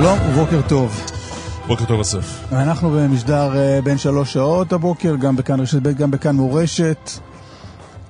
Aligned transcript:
שלום 0.00 0.18
ובוקר 0.28 0.60
טוב. 0.68 1.00
בוקר 1.66 1.84
טוב 1.84 2.00
אסף. 2.00 2.52
אנחנו 2.52 2.90
במשדר 2.90 3.52
uh, 3.52 3.84
בין 3.84 3.98
שלוש 3.98 4.32
שעות 4.32 4.72
הבוקר, 4.72 5.16
גם 5.16 5.36
בכאן 5.36 5.60
רשת 5.60 5.82
ב', 5.82 5.88
גם 5.88 6.10
בכאן 6.10 6.36
מורשת. 6.36 7.10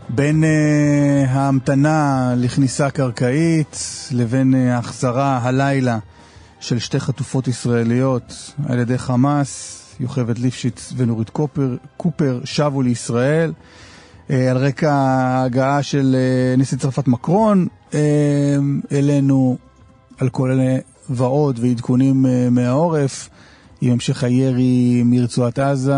בין 0.09 0.45
uh, 0.45 1.29
ההמתנה 1.31 2.33
לכניסה 2.37 2.91
קרקעית 2.91 3.79
לבין 4.13 4.55
uh, 4.55 4.73
ההחזרה 4.73 5.39
הלילה 5.43 5.99
של 6.61 6.79
שתי 6.79 7.01
חטופות 7.01 7.49
ישראליות 7.49 8.53
על 8.69 8.79
ידי 8.79 8.99
חמאס, 8.99 9.83
יוכבד 10.01 10.39
ליפשיץ 10.39 10.93
ונורית 10.97 11.31
קופר, 11.31 11.77
קופר 11.97 12.41
שבו 12.45 12.83
לישראל. 12.83 13.53
Uh, 14.29 14.33
על 14.51 14.57
רקע 14.57 14.93
ההגעה 14.93 15.83
של 15.83 16.17
uh, 16.17 16.61
נשיא 16.61 16.79
צרפת 16.79 17.09
מקרון 17.09 17.67
uh, 17.91 17.95
אלינו 18.93 19.57
על 20.19 20.29
כל 20.29 20.51
אלה 20.51 20.79
ועוד 21.11 21.59
ועדכונים 21.63 22.27
uh, 22.27 22.51
מהעורף. 22.51 23.29
עם 23.81 23.93
המשך 23.93 24.25
הירי 24.25 25.03
מרצועת 25.05 25.59
עזה, 25.59 25.95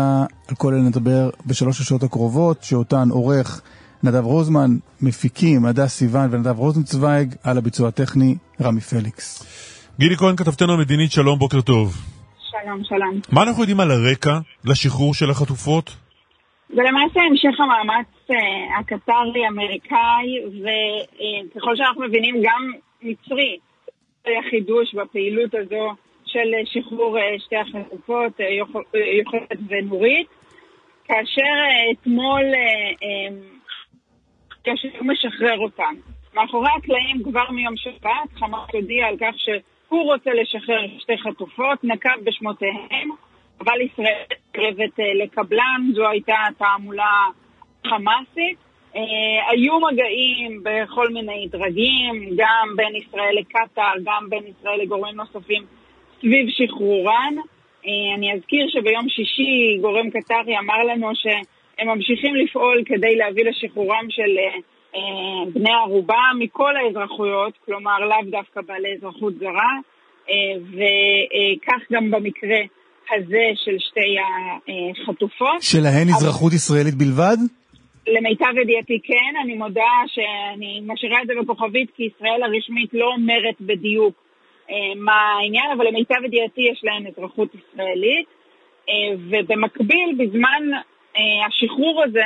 על 0.49 0.55
כל 0.57 0.73
אלה 0.73 0.81
נדבר 0.81 1.29
בשלוש 1.45 1.81
השעות 1.81 2.03
הקרובות, 2.03 2.63
שאותן 2.63 3.09
עורך 3.11 3.61
נדב 4.03 4.23
רוזמן, 4.23 4.69
מפיקים 5.01 5.65
הדס 5.65 5.93
סיוון 5.93 6.29
ונדב 6.31 6.59
רוזנצוויג, 6.59 7.35
על 7.43 7.57
הביצוע 7.57 7.87
הטכני 7.87 8.35
רמי 8.61 8.81
פליקס. 8.81 9.45
גילי 9.99 10.15
כהן, 10.17 10.35
כתבתנו 10.35 10.73
המדינית, 10.73 11.11
שלום, 11.11 11.39
בוקר 11.39 11.61
טוב. 11.61 11.95
שלום, 12.51 12.83
שלום. 12.83 13.19
מה 13.31 13.43
אנחנו 13.43 13.61
יודעים 13.61 13.79
על 13.79 13.91
הרקע 13.91 14.39
לשחרור 14.65 15.13
של 15.13 15.29
החטופות? 15.29 15.95
זה 16.69 16.81
למעשה 16.81 17.19
המשך 17.29 17.59
המאמץ 17.59 18.07
uh, 18.29 18.33
הקטרי-אמריקאי, 18.79 20.27
וככל 20.61 21.73
uh, 21.73 21.77
שאנחנו 21.77 22.01
מבינים, 22.07 22.35
גם 22.43 22.71
מצרי 23.01 23.57
חידוש 24.49 24.95
בפעילות 24.95 25.53
הזו 25.53 25.93
של 26.25 26.53
שחרור 26.65 27.17
uh, 27.17 27.21
שתי 27.39 27.55
החטופות, 27.55 28.39
uh, 28.39 28.97
יוכלת 28.97 29.59
ונורית, 29.69 30.27
כאשר 31.05 31.53
אתמול 31.91 32.43
כאשר 34.63 34.87
הוא 34.99 35.07
משחרר 35.07 35.59
אותן. 35.59 35.95
מאחורי 36.33 36.69
הקלעים 36.77 37.23
כבר 37.23 37.51
מיום 37.51 37.77
שבת, 37.77 38.29
חמאס 38.35 38.69
הודיע 38.73 39.07
על 39.07 39.15
כך 39.17 39.35
שהוא 39.37 40.03
רוצה 40.03 40.31
לשחרר 40.33 40.85
שתי 40.99 41.17
חטופות, 41.17 41.83
נקב 41.83 42.23
בשמותיהן, 42.23 43.09
אבל 43.59 43.81
ישראל 43.81 44.23
קרבת 44.51 44.99
לקבלן, 45.23 45.81
זו 45.95 46.07
הייתה 46.07 46.35
תעמולה 46.57 47.25
חמאסית. 47.87 48.68
Uh, 48.93 48.99
היו 49.51 49.79
מגעים 49.79 50.63
בכל 50.63 51.09
מיני 51.09 51.47
דרגים, 51.51 52.29
גם 52.35 52.75
בין 52.75 52.95
ישראל 52.95 53.35
לקטאר, 53.39 53.93
גם 54.03 54.29
בין 54.29 54.43
ישראל 54.47 54.81
לגורמים 54.81 55.15
נוספים 55.15 55.63
סביב 56.19 56.47
שחרורן. 56.49 57.33
Uh, 57.83 57.87
אני 58.15 58.33
אזכיר 58.33 58.65
שביום 58.69 59.09
שישי 59.09 59.77
גורם 59.81 60.09
קטרי 60.09 60.59
אמר 60.59 60.83
לנו 60.83 61.11
שהם 61.15 61.87
ממשיכים 61.87 62.35
לפעול 62.35 62.83
כדי 62.85 63.15
להביא 63.15 63.45
לשחרורם 63.45 64.05
של 64.09 64.37
uh, 64.93 64.97
בני 65.53 65.71
ערובה 65.71 66.23
מכל 66.39 66.73
האזרחויות, 66.77 67.53
כלומר 67.65 67.99
לאו 67.99 68.31
דווקא 68.31 68.61
בעלי 68.61 68.93
אזרחות 68.97 69.33
זרה, 69.39 69.73
וכך 70.73 71.91
גם 71.91 72.11
במקרה 72.11 72.59
הזה 73.11 73.45
של 73.55 73.75
שתי 73.79 74.15
החטופות. 75.01 75.61
שלהן 75.61 76.07
אזרחות 76.09 76.53
ישראלית 76.53 76.95
בלבד? 76.95 77.37
למיטב 78.07 78.57
ידיעתי 78.61 78.99
כן, 79.03 79.39
אני 79.43 79.53
מודה 79.53 79.91
שאני 80.07 80.81
משאירה 80.85 81.21
את 81.21 81.27
זה 81.27 81.33
בכוכבית 81.41 81.91
כי 81.95 82.03
ישראל 82.03 82.43
הרשמית 82.43 82.93
לא 82.93 83.05
אומרת 83.05 83.55
בדיוק 83.61 84.15
אה, 84.69 84.75
מה 84.95 85.13
העניין, 85.13 85.71
אבל 85.77 85.87
למיטב 85.87 86.23
ידיעתי 86.25 86.61
יש 86.61 86.81
להן 86.83 87.07
אזרחות 87.07 87.49
ישראלית. 87.55 88.27
אה, 88.89 89.15
ובמקביל, 89.29 90.15
בזמן 90.17 90.63
אה, 91.17 91.45
השחרור 91.47 92.03
הזה, 92.03 92.25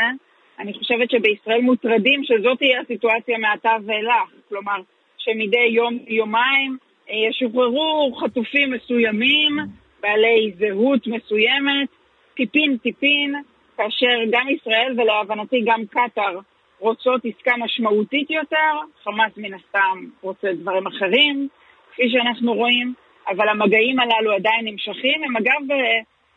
אני 0.59 0.73
חושבת 0.73 1.11
שבישראל 1.11 1.61
מוטרדים 1.61 2.23
שזאת 2.23 2.57
תהיה 2.57 2.81
הסיטואציה 2.81 3.37
מעתה 3.37 3.75
ואילך. 3.85 4.29
כלומר, 4.49 4.77
שמדי 5.17 5.67
יום-יומיים 5.69 6.77
ישוחררו 7.09 8.15
חטופים 8.21 8.71
מסוימים, 8.71 9.57
בעלי 10.01 10.51
זהות 10.57 11.07
מסוימת, 11.07 11.87
טיפין-טיפין, 12.35 13.35
כאשר 13.77 14.17
גם 14.31 14.49
ישראל 14.49 14.95
ולהבנתי 14.97 15.61
גם 15.65 15.81
קטאר 15.85 16.39
רוצות 16.79 17.21
עסקה 17.25 17.51
משמעותית 17.57 18.29
יותר, 18.29 18.73
חמאס 19.03 19.31
מן 19.37 19.53
הסתם 19.53 20.05
רוצה 20.21 20.47
דברים 20.53 20.87
אחרים, 20.87 21.47
כפי 21.91 22.09
שאנחנו 22.09 22.53
רואים, 22.53 22.93
אבל 23.27 23.49
המגעים 23.49 23.99
הללו 23.99 24.31
עדיין 24.31 24.65
נמשכים, 24.65 25.23
הם 25.23 25.37
אגב 25.37 25.75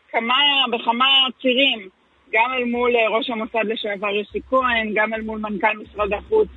בכמה, 0.09 0.35
בכמה 0.71 1.05
צירים, 1.41 1.89
גם 2.31 2.53
אל 2.53 2.63
מול 2.63 2.91
ראש 3.09 3.29
המוסד 3.29 3.65
לשעבר 3.65 4.09
יוסי 4.09 4.39
כהן, 4.49 4.91
גם 4.93 5.13
אל 5.13 5.21
מול 5.21 5.39
מנכ"ל 5.39 5.77
משרד 5.77 6.13
החוץ 6.13 6.47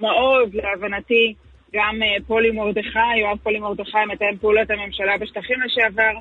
מעוז, 0.00 0.54
להבנתי 0.54 1.34
גם 1.72 1.94
פולי 2.26 2.50
מרדכי, 2.50 3.16
יואב 3.20 3.38
פולי 3.42 3.58
מרדכי, 3.58 4.04
מתאם 4.08 4.36
פעולות 4.40 4.70
הממשלה 4.70 5.18
בשטחים 5.18 5.56
לשעבר, 5.60 6.12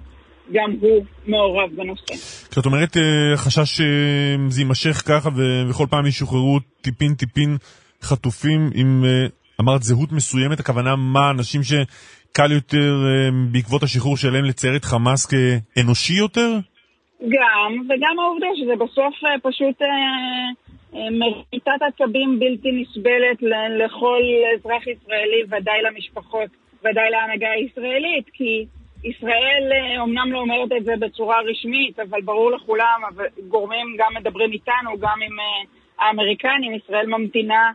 גם 0.53 0.75
הוא 0.81 1.05
מעורב 1.27 1.69
בנושא. 1.75 2.13
כשאת 2.51 2.65
אומרת 2.65 2.97
חשש 3.35 3.75
שזה 3.75 4.61
יימשך 4.61 5.03
ככה 5.07 5.29
וכל 5.69 5.85
פעם 5.89 6.05
ישוחררו 6.05 6.59
טיפין 6.81 7.13
טיפין 7.13 7.57
חטופים 8.01 8.69
עם, 8.75 9.03
אמרת, 9.61 9.83
זהות 9.83 10.11
מסוימת, 10.11 10.59
הכוונה 10.59 10.95
מה, 10.95 11.29
אנשים 11.29 11.61
שקל 11.63 12.51
יותר 12.51 12.95
בעקבות 13.51 13.83
השחרור 13.83 14.17
שלהם 14.17 14.43
לצייר 14.43 14.75
את 14.75 14.85
חמאס 14.85 15.25
כאנושי 15.25 16.13
יותר? 16.13 16.49
גם, 17.21 17.71
וגם 17.85 18.19
העובדה 18.19 18.47
שזה 18.55 18.75
בסוף 18.75 19.15
פשוט 19.43 19.81
מריטת 20.93 21.81
עצבים 21.87 22.39
בלתי 22.39 22.69
נסבלת 22.71 23.37
לכל 23.85 24.21
אזרח 24.55 24.83
ישראלי, 24.87 25.41
ודאי 25.47 25.81
למשפחות, 25.87 26.49
ודאי 26.79 27.09
להנהגה 27.11 27.47
הישראלית, 27.57 28.25
כי 28.33 28.65
ישראל 29.03 29.71
אומנם 29.99 30.31
לא 30.31 30.39
אומרת 30.39 30.71
את 30.77 30.83
זה 30.83 30.93
בצורה 30.99 31.41
רשמית, 31.41 31.99
אבל 31.99 32.21
ברור 32.21 32.51
לכולם, 32.51 33.01
גורמים 33.47 33.95
גם 33.97 34.13
מדברים 34.15 34.51
איתנו, 34.51 34.97
גם 34.99 35.19
עם 35.25 35.37
האמריקנים, 35.99 36.73
ישראל 36.73 37.07
ממתינה 37.07 37.71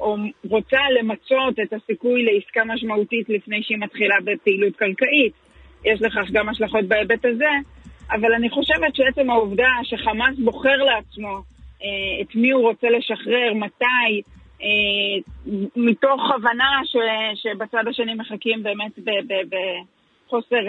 או 0.00 0.16
רוצה 0.50 0.80
למצות 0.98 1.60
את 1.62 1.72
הסיכוי 1.72 2.24
לעסקה 2.24 2.64
משמעותית 2.64 3.28
לפני 3.28 3.62
שהיא 3.62 3.78
מתחילה 3.78 4.14
בפעילות 4.24 4.76
קרקעית. 4.76 5.32
יש 5.84 6.02
לכך 6.02 6.30
גם 6.32 6.48
השלכות 6.48 6.84
בהיבט 6.84 7.24
הזה, 7.24 7.50
אבל 8.12 8.34
אני 8.34 8.50
חושבת 8.50 8.96
שעצם 8.96 9.30
העובדה 9.30 9.68
שחמאס 9.82 10.38
בוחר 10.38 10.76
לעצמו 10.76 11.38
את 12.20 12.34
מי 12.34 12.50
הוא 12.50 12.62
רוצה 12.62 12.86
לשחרר, 12.90 13.54
מתי, 13.54 14.22
מתוך 15.76 16.30
הבנה 16.34 16.80
ש, 16.84 16.96
שבצד 17.34 17.88
השני 17.88 18.14
מחכים 18.14 18.62
באמת 18.62 18.98
ב... 18.98 19.10
ב, 19.10 19.54
ב 19.54 19.56
חוסר 20.30 20.64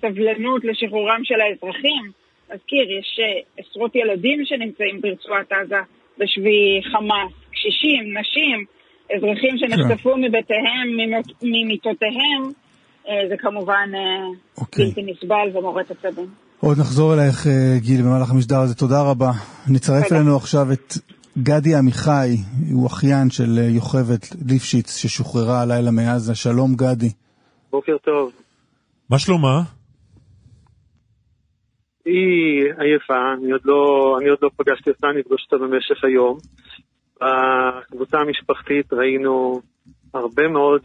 סבלנות 0.00 0.64
לשחרורם 0.64 1.20
של 1.24 1.40
האזרחים. 1.40 2.04
אזכיר, 2.50 2.86
יש 2.98 3.20
עשרות 3.58 3.96
ילדים 3.96 4.38
שנמצאים 4.44 5.00
ברצועת 5.00 5.52
עזה 5.52 5.82
בשבי 6.18 6.80
חמאס, 6.92 7.32
קשישים, 7.52 8.18
נשים, 8.18 8.64
אזרחים 9.16 9.58
שנחטפו 9.58 10.16
מבתיהם, 10.16 10.88
ממיטותיהם, 11.42 12.42
זה 13.28 13.36
כמובן 13.38 13.90
אוקיי. 14.58 14.84
בלתי 14.86 15.02
נסבל 15.02 15.56
ומורט 15.58 15.90
עצבים. 15.90 16.26
עוד 16.60 16.78
נחזור 16.78 17.14
אלייך, 17.14 17.46
גיל, 17.78 18.02
במהלך 18.02 18.30
המשדר 18.30 18.58
הזה. 18.58 18.74
תודה 18.74 19.02
רבה. 19.10 19.30
נצרף 19.70 20.12
אלינו 20.12 20.36
עכשיו 20.36 20.72
את 20.72 20.92
גדי 21.38 21.74
עמיחי, 21.74 22.36
הוא 22.72 22.86
אחיין 22.86 23.30
של 23.30 23.58
יוכבד 23.58 24.22
ליפשיץ, 24.48 24.96
ששוחררה 24.96 25.62
הלילה 25.62 25.90
מעזה. 25.90 26.34
שלום, 26.34 26.74
גדי. 26.74 27.10
בוקר 27.70 27.96
טוב. 28.04 28.41
מה 29.12 29.18
שלומה? 29.18 29.60
היא 32.04 32.64
עייפה, 32.78 33.32
אני 33.34 33.52
עוד 33.52 33.60
לא, 33.64 34.16
אני 34.20 34.28
עוד 34.28 34.38
לא 34.42 34.50
פגשתי 34.56 34.90
אותה, 34.90 35.10
אני 35.10 35.20
אפגוש 35.20 35.42
אותה 35.44 35.64
במשך 35.64 36.04
היום. 36.04 36.38
בקבוצה 37.20 38.18
המשפחתית 38.18 38.92
ראינו 38.92 39.60
הרבה 40.14 40.48
מאוד, 40.48 40.82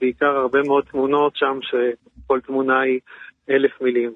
בעיקר 0.00 0.26
הרבה 0.26 0.58
מאוד 0.66 0.84
תמונות 0.84 1.36
שם, 1.36 1.58
שכל 1.62 2.40
תמונה 2.40 2.80
היא 2.80 3.00
אלף 3.50 3.70
מילים. 3.80 4.12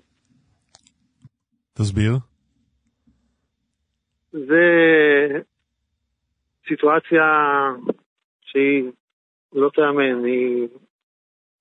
תסביר. 1.75 2.13
זה 4.33 4.65
סיטואציה 6.69 7.25
שהיא 8.41 8.91
לא 9.53 9.71
תאמן, 9.75 10.25
היא 10.25 10.69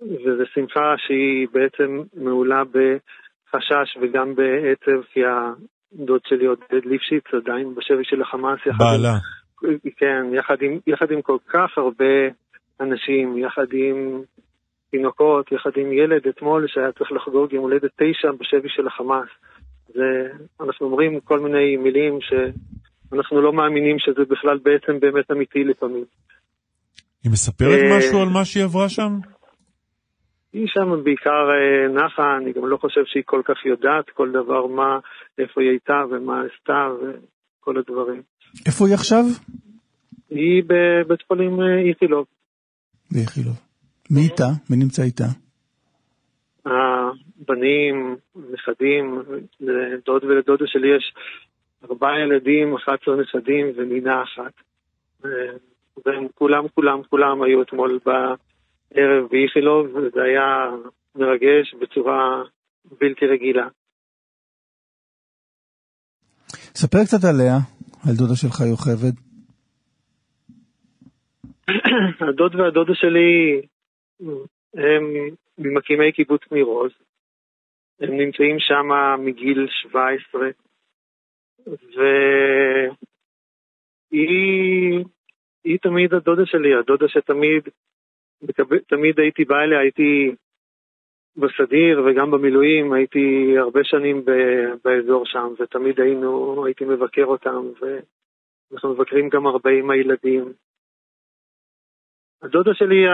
וזו 0.02 0.44
שמחה 0.54 0.94
שהיא 0.98 1.48
בעצם 1.52 2.02
מעולה 2.14 2.64
בחשש 2.64 3.98
וגם 4.02 4.36
בעצב, 4.36 5.04
כי 5.14 5.20
הדוד 5.26 6.22
שלי 6.26 6.46
עודד 6.46 6.86
ליפשיץ 6.86 7.24
עדיין 7.34 7.76
בשבי 7.76 8.04
של 8.04 8.22
החמאס. 8.22 8.60
בעלה. 8.78 9.18
עם, 9.64 9.78
כן, 9.98 10.26
יחד 10.34 10.56
עם, 10.62 10.80
יחד 10.88 11.12
עם 11.12 11.22
כל 11.22 11.38
כך 11.48 11.78
הרבה 11.78 12.14
אנשים, 12.80 13.38
יחד 13.38 13.66
עם 13.74 14.22
תינוקות, 14.92 15.52
יחד 15.52 15.72
עם 15.76 15.94
ילד 15.94 16.28
אתמול 16.28 16.68
שהיה 16.68 16.92
צריך 16.92 17.12
לחגוג 17.12 17.54
יום 17.54 17.64
הולדת 17.64 17.92
תשע 17.96 18.32
בשבי 18.40 18.70
של 18.70 18.88
החמאס. 18.88 19.30
זה, 19.94 20.28
אנחנו 20.62 20.86
אומרים 20.86 21.20
כל 21.20 21.40
מיני 21.40 21.78
מילים 21.78 22.20
שאנחנו 22.22 23.42
לא 23.42 23.54
מאמינים 23.54 24.00
שזה 24.00 24.22
בכלל 24.30 24.58
בעצם 24.64 25.00
באמת 25.00 25.32
אמיתי 25.32 25.64
לפעמים. 25.64 26.06
היא 27.24 27.32
מספרת 27.32 27.80
אה, 27.84 27.98
משהו 27.98 28.22
על 28.22 28.30
מה 28.30 28.46
שהיא 28.46 28.64
עברה 28.64 28.90
שם? 28.90 29.12
היא 30.54 30.68
שם 30.68 31.04
בעיקר 31.04 31.50
אה, 31.52 31.88
נחה, 32.06 32.38
אני 32.38 32.54
גם 32.54 32.66
לא 32.66 32.78
חושב 32.78 33.02
שהיא 33.06 33.24
כל 33.26 33.42
כך 33.46 33.66
יודעת 33.66 34.10
כל 34.10 34.32
דבר 34.32 34.68
מה, 34.68 35.00
איפה 35.38 35.62
היא 35.62 35.70
הייתה 35.70 36.04
ומה 36.10 36.42
עשתה 36.42 36.88
וכל 37.00 37.78
הדברים. 37.78 38.22
איפה 38.66 38.88
היא 38.88 38.94
עכשיו? 38.94 39.24
היא 40.30 40.64
בבית 40.68 41.22
חולים 41.28 41.62
אה, 41.62 41.90
איכילוב. 41.90 42.26
באיכילוב. 43.12 43.60
מי 44.12 44.22
איתה? 44.22 44.48
מי 44.70 44.78
נמצא 44.78 45.04
איתה? 45.04 45.26
הבנים, 46.66 48.16
נכדים, 48.54 49.22
לדוד 49.60 50.24
ולדודה 50.24 50.66
שלי 50.68 50.96
יש 50.98 51.14
ארבעה 51.84 52.20
ילדים, 52.20 52.76
11 52.76 53.16
נכדים 53.16 53.72
ונינה 53.76 54.24
אחת. 54.24 54.54
אה, 55.26 55.30
והם 56.06 56.28
כולם, 56.36 56.68
כולם, 56.76 57.04
כולם 57.10 57.42
היו 57.42 57.62
אתמול 57.62 58.00
בערב 58.94 59.28
באיכילוב, 59.32 59.96
וזה 59.96 60.24
היה 60.24 60.70
מרגש 61.16 61.74
בצורה 61.82 62.44
בלתי 63.00 63.26
רגילה. 63.26 63.68
ספר 66.76 66.98
קצת 67.04 67.24
עליה, 67.30 67.56
על 68.08 68.16
דודה 68.18 68.36
שלך 68.36 68.60
יוכבד. 68.70 69.16
הדוד 72.30 72.56
והדודה 72.56 72.96
שלי 72.96 73.62
הם 74.74 75.04
ממקימי 75.58 76.12
קיבוץ 76.12 76.42
ניר 76.52 76.66
עוז. 76.66 76.92
הם 78.00 78.18
נמצאים 78.18 78.60
שם 78.60 78.90
מגיל 79.26 79.68
17, 79.84 80.42
והיא 84.12 85.06
היא 85.64 85.78
תמיד 85.82 86.14
הדודה 86.14 86.46
שלי, 86.46 86.76
הדודה 86.80 87.08
שתמיד 87.08 87.64
תמיד 88.88 89.20
הייתי 89.20 89.46
בא 89.46 89.56
אליה, 89.60 89.80
הייתי 89.80 90.36
בסדיר 91.38 92.02
וגם 92.06 92.32
במילואים, 92.32 92.94
הייתי 92.94 93.56
הרבה 93.58 93.84
שנים 93.84 94.26
באזור 94.84 95.26
שם, 95.26 95.54
ותמיד 95.60 96.00
היינו, 96.00 96.66
הייתי 96.66 96.86
מבקר 96.86 97.26
אותם, 97.26 97.66
ואנחנו 98.72 98.94
מבקרים 98.94 99.30
גם 99.30 99.48
הרבה 99.48 99.70
עם 99.72 99.90
הילדים. 99.90 100.54
הדודה 102.44 102.74
שלי 102.74 102.96
היא 102.96 103.10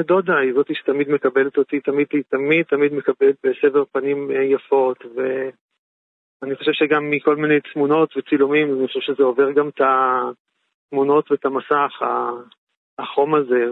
הדודה, 0.00 0.38
היא 0.38 0.54
זאתי 0.54 0.74
שתמיד 0.74 1.08
מקבלת 1.08 1.58
אותי, 1.58 1.80
תמיד, 1.80 2.06
תמיד, 2.28 2.66
תמיד 2.66 2.92
מקבלת 2.92 3.36
בסבר 3.44 3.84
פנים 3.84 4.30
יפות, 4.30 4.98
ואני 5.14 6.56
חושב 6.56 6.72
שגם 6.72 7.10
מכל 7.10 7.36
מיני 7.36 7.60
תמונות 7.72 8.16
וצילומים, 8.16 8.74
אני 8.74 8.86
חושב 8.86 9.00
שזה 9.00 9.22
עובר 9.22 9.52
גם 9.52 9.68
את 9.68 9.80
התמונות 9.80 11.30
ואת 11.30 11.44
המסך, 11.44 12.02
החום 12.98 13.34
הזה, 13.34 13.64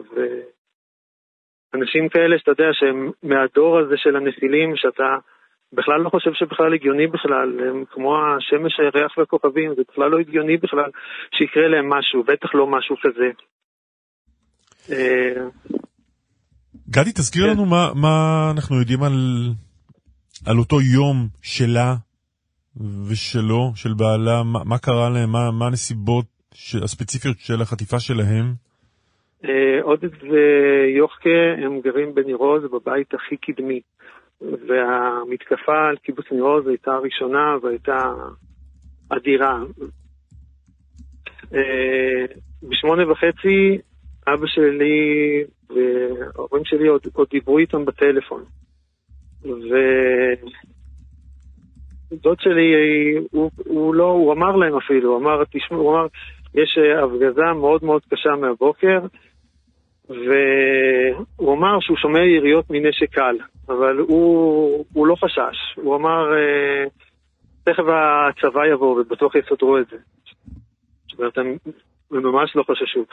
ואנשים 1.76 2.08
כאלה 2.08 2.38
שאתה 2.38 2.50
יודע 2.50 2.70
שהם 2.72 3.10
מהדור 3.22 3.78
הזה 3.78 3.94
של 3.96 4.16
הנפילים, 4.16 4.76
שאתה 4.76 5.16
בכלל 5.72 6.00
לא 6.00 6.10
חושב 6.10 6.30
שבכלל 6.34 6.74
הגיוני 6.74 7.06
בכלל, 7.06 7.48
הם 7.68 7.84
כמו 7.90 8.16
השמש, 8.18 8.80
הירח 8.80 9.18
והכוכבים, 9.18 9.74
זה 9.76 9.82
בכלל 9.92 10.10
לא 10.10 10.18
הגיוני 10.18 10.56
בכלל 10.56 10.90
שיקרה 11.38 11.68
להם 11.68 11.88
משהו, 11.88 12.22
בטח 12.22 12.54
לא 12.54 12.66
משהו 12.66 12.96
כזה. 13.02 13.28
אה, 14.90 15.42
גדי, 16.90 17.12
תזכיר 17.12 17.44
כן. 17.44 17.50
לנו 17.50 17.64
מה, 17.64 17.90
מה 17.94 18.14
אנחנו 18.54 18.80
יודעים 18.80 19.02
על, 19.02 19.12
על 20.46 20.58
אותו 20.58 20.80
יום 20.80 21.28
שלה 21.42 21.94
ושלו, 23.08 23.72
של 23.74 23.94
בעלה, 23.94 24.42
מה, 24.42 24.64
מה 24.64 24.78
קרה 24.78 25.10
להם, 25.10 25.32
מה, 25.32 25.50
מה 25.50 25.66
הנסיבות 25.66 26.26
הספציפיות 26.82 27.38
של 27.38 27.62
החטיפה 27.62 28.00
שלהם? 28.00 28.65
אה, 29.44 29.82
עודד 29.82 30.10
ויוחקה 30.22 31.54
הם 31.58 31.80
גרים 31.80 32.14
בניר 32.14 32.36
עוז, 32.36 32.64
בבית 32.64 33.14
הכי 33.14 33.36
קדמי. 33.36 33.80
והמתקפה 34.40 35.88
על 35.88 35.96
קיבוץ 35.96 36.26
ניר 36.32 36.42
עוז 36.44 36.66
הייתה 36.66 36.92
הראשונה 36.92 37.56
והייתה 37.62 38.14
אדירה. 39.08 39.62
אה, 41.54 42.24
בשמונה 42.62 43.12
וחצי 43.12 43.78
אבא 44.28 44.46
שלי 44.46 45.44
וההורים 45.70 46.64
שלי 46.64 46.88
עוד, 46.88 47.00
עוד 47.12 47.28
דיברו 47.30 47.58
איתם 47.58 47.84
בטלפון. 47.84 48.44
ודוד 52.12 52.40
שלי, 52.40 52.74
הוא, 53.30 53.50
הוא 53.56 53.94
לא, 53.94 54.10
הוא 54.10 54.32
אמר 54.32 54.56
להם 54.56 54.76
אפילו, 54.76 55.10
הוא 55.10 55.18
אמר, 55.18 55.44
תשמעו, 55.44 55.80
הוא 55.80 55.92
אמר, 55.92 56.06
יש 56.56 56.78
הפגזה 57.04 57.42
מאוד 57.60 57.84
מאוד 57.84 58.02
קשה 58.10 58.30
מהבוקר, 58.40 58.98
והוא 60.08 61.54
אמר 61.54 61.80
שהוא 61.80 61.96
שומע 61.96 62.20
יריות 62.20 62.70
מנשק 62.70 63.10
קל, 63.10 63.36
אבל 63.68 63.98
הוא, 63.98 64.84
הוא 64.92 65.06
לא 65.06 65.14
חשש. 65.14 65.74
הוא 65.76 65.96
אמר, 65.96 66.34
אה, 66.34 66.84
תכף 67.64 67.82
הצבא 67.88 68.66
יבוא 68.66 69.00
ובטוח 69.00 69.34
יסדרו 69.34 69.78
את 69.78 69.86
זה. 69.88 69.96
זאת 71.10 71.18
אומרת, 71.18 71.38
הם, 71.38 71.56
ממש 72.10 72.56
לא 72.56 72.62
חששו. 72.62 73.04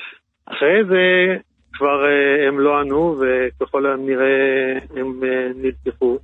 אחרי 0.45 0.83
זה 0.89 1.35
כבר 1.73 2.05
אה, 2.05 2.47
הם 2.47 2.59
לא 2.59 2.79
ענו, 2.79 3.19
וככל 3.19 3.85
הנראה 3.85 4.79
הם 4.95 5.23
אה, 5.23 5.51
נלקחו. 5.55 6.17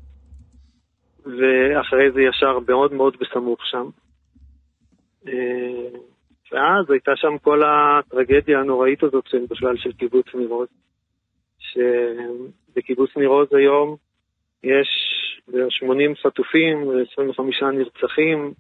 ואחרי 1.26 2.12
זה 2.12 2.22
ישר 2.22 2.60
מאוד 2.68 2.94
מאוד 2.94 3.18
בסמוך 3.20 3.60
שם. 3.66 3.90
ואז 6.52 6.92
הייתה 6.92 7.12
שם 7.16 7.38
כל 7.38 7.62
הטרגדיה 7.66 8.60
הנוראית 8.60 9.04
הזאת 9.04 9.28
של 9.28 9.46
בכלל 9.50 9.78
של 9.78 9.92
קיבוץ 9.92 10.26
ניר 10.36 10.50
עוז. 10.50 10.68
שבקיבוץ 11.60 13.18
ניר 13.18 13.30
עוז 13.30 13.48
היום 13.54 13.96
יש 14.64 14.88
80 15.70 16.16
חטופים, 16.16 16.78
25 17.12 17.64
נרצחים, 17.64 18.54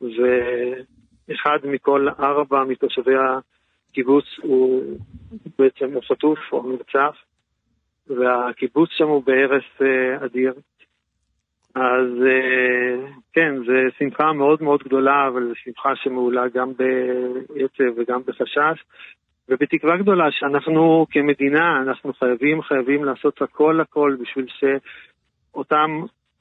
ואחד 0.00 1.58
מכל 1.64 2.08
ארבע 2.18 2.64
מתושבי 2.64 3.14
הקיבוץ 3.90 4.24
הוא 4.42 4.82
בעצם 5.58 6.00
חטוף 6.00 6.38
או 6.52 6.70
נרצח, 6.70 7.16
והקיבוץ 8.06 8.90
שם 8.92 9.08
הוא 9.08 9.22
בהרס 9.26 9.64
אה, 9.82 10.24
אדיר. 10.24 10.52
אז 11.76 12.10
אה, 12.26 13.08
כן, 13.32 13.54
זו 13.66 13.72
שמחה 13.98 14.32
מאוד 14.32 14.62
מאוד 14.62 14.80
גדולה, 14.84 15.28
אבל 15.28 15.48
זו 15.48 15.54
שמחה 15.54 15.88
שמעולה 15.94 16.42
גם 16.54 16.72
בעצב 16.78 17.98
וגם 17.98 18.20
בחשש, 18.26 18.84
ובתקווה 19.48 19.96
גדולה 19.96 20.24
שאנחנו 20.30 21.06
כמדינה, 21.10 21.82
אנחנו 21.82 22.12
חייבים, 22.12 22.62
חייבים 22.62 23.04
לעשות 23.04 23.42
הכל 23.42 23.80
הכל 23.80 24.16
בשביל 24.20 24.46
שאותם 24.58 25.90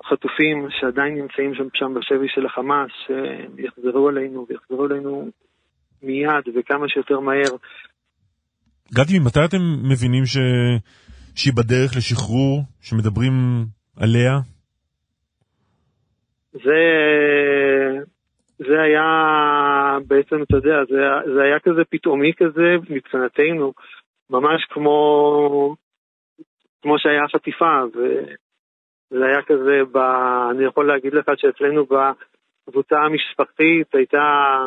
חטופים 0.09 0.67
שעדיין 0.79 1.13
נמצאים 1.15 1.55
שם, 1.55 1.67
שם 1.73 1.93
בשבי 1.93 2.27
של 2.27 2.45
החמאס, 2.45 2.91
שיחזרו 3.05 4.09
אלינו 4.09 4.45
ויחזרו 4.49 4.85
אלינו 4.85 5.29
מיד 6.03 6.45
וכמה 6.55 6.89
שיותר 6.89 7.19
מהר. 7.19 7.55
גדי, 8.93 9.19
מתי 9.19 9.39
אתם 9.45 9.61
מבינים 9.91 10.25
ש... 10.25 10.37
שהיא 11.35 11.53
בדרך 11.53 11.95
לשחרור, 11.97 12.63
שמדברים 12.81 13.33
עליה? 13.97 14.54
זה, 16.63 16.81
זה 18.57 18.81
היה 18.81 19.97
בעצם, 20.07 20.43
אתה 20.43 20.57
יודע, 20.57 20.85
זה, 20.89 21.31
זה 21.33 21.43
היה 21.43 21.59
כזה 21.59 21.81
פתאומי 21.89 22.33
כזה 22.33 22.75
מבחינתנו, 22.89 23.73
ממש 24.29 24.65
כמו, 24.69 25.75
כמו 26.81 26.99
שהיה 26.99 27.27
חטיפה, 27.35 27.81
וזה 27.93 29.25
היה 29.25 29.41
כזה, 29.41 29.81
ב, 29.91 29.97
אני 30.51 30.65
יכול 30.65 30.87
להגיד 30.87 31.13
לך 31.13 31.25
שאצלנו 31.37 31.85
בקבוצה 31.85 32.99
המשפחתית 32.99 33.95
הייתה 33.95 34.57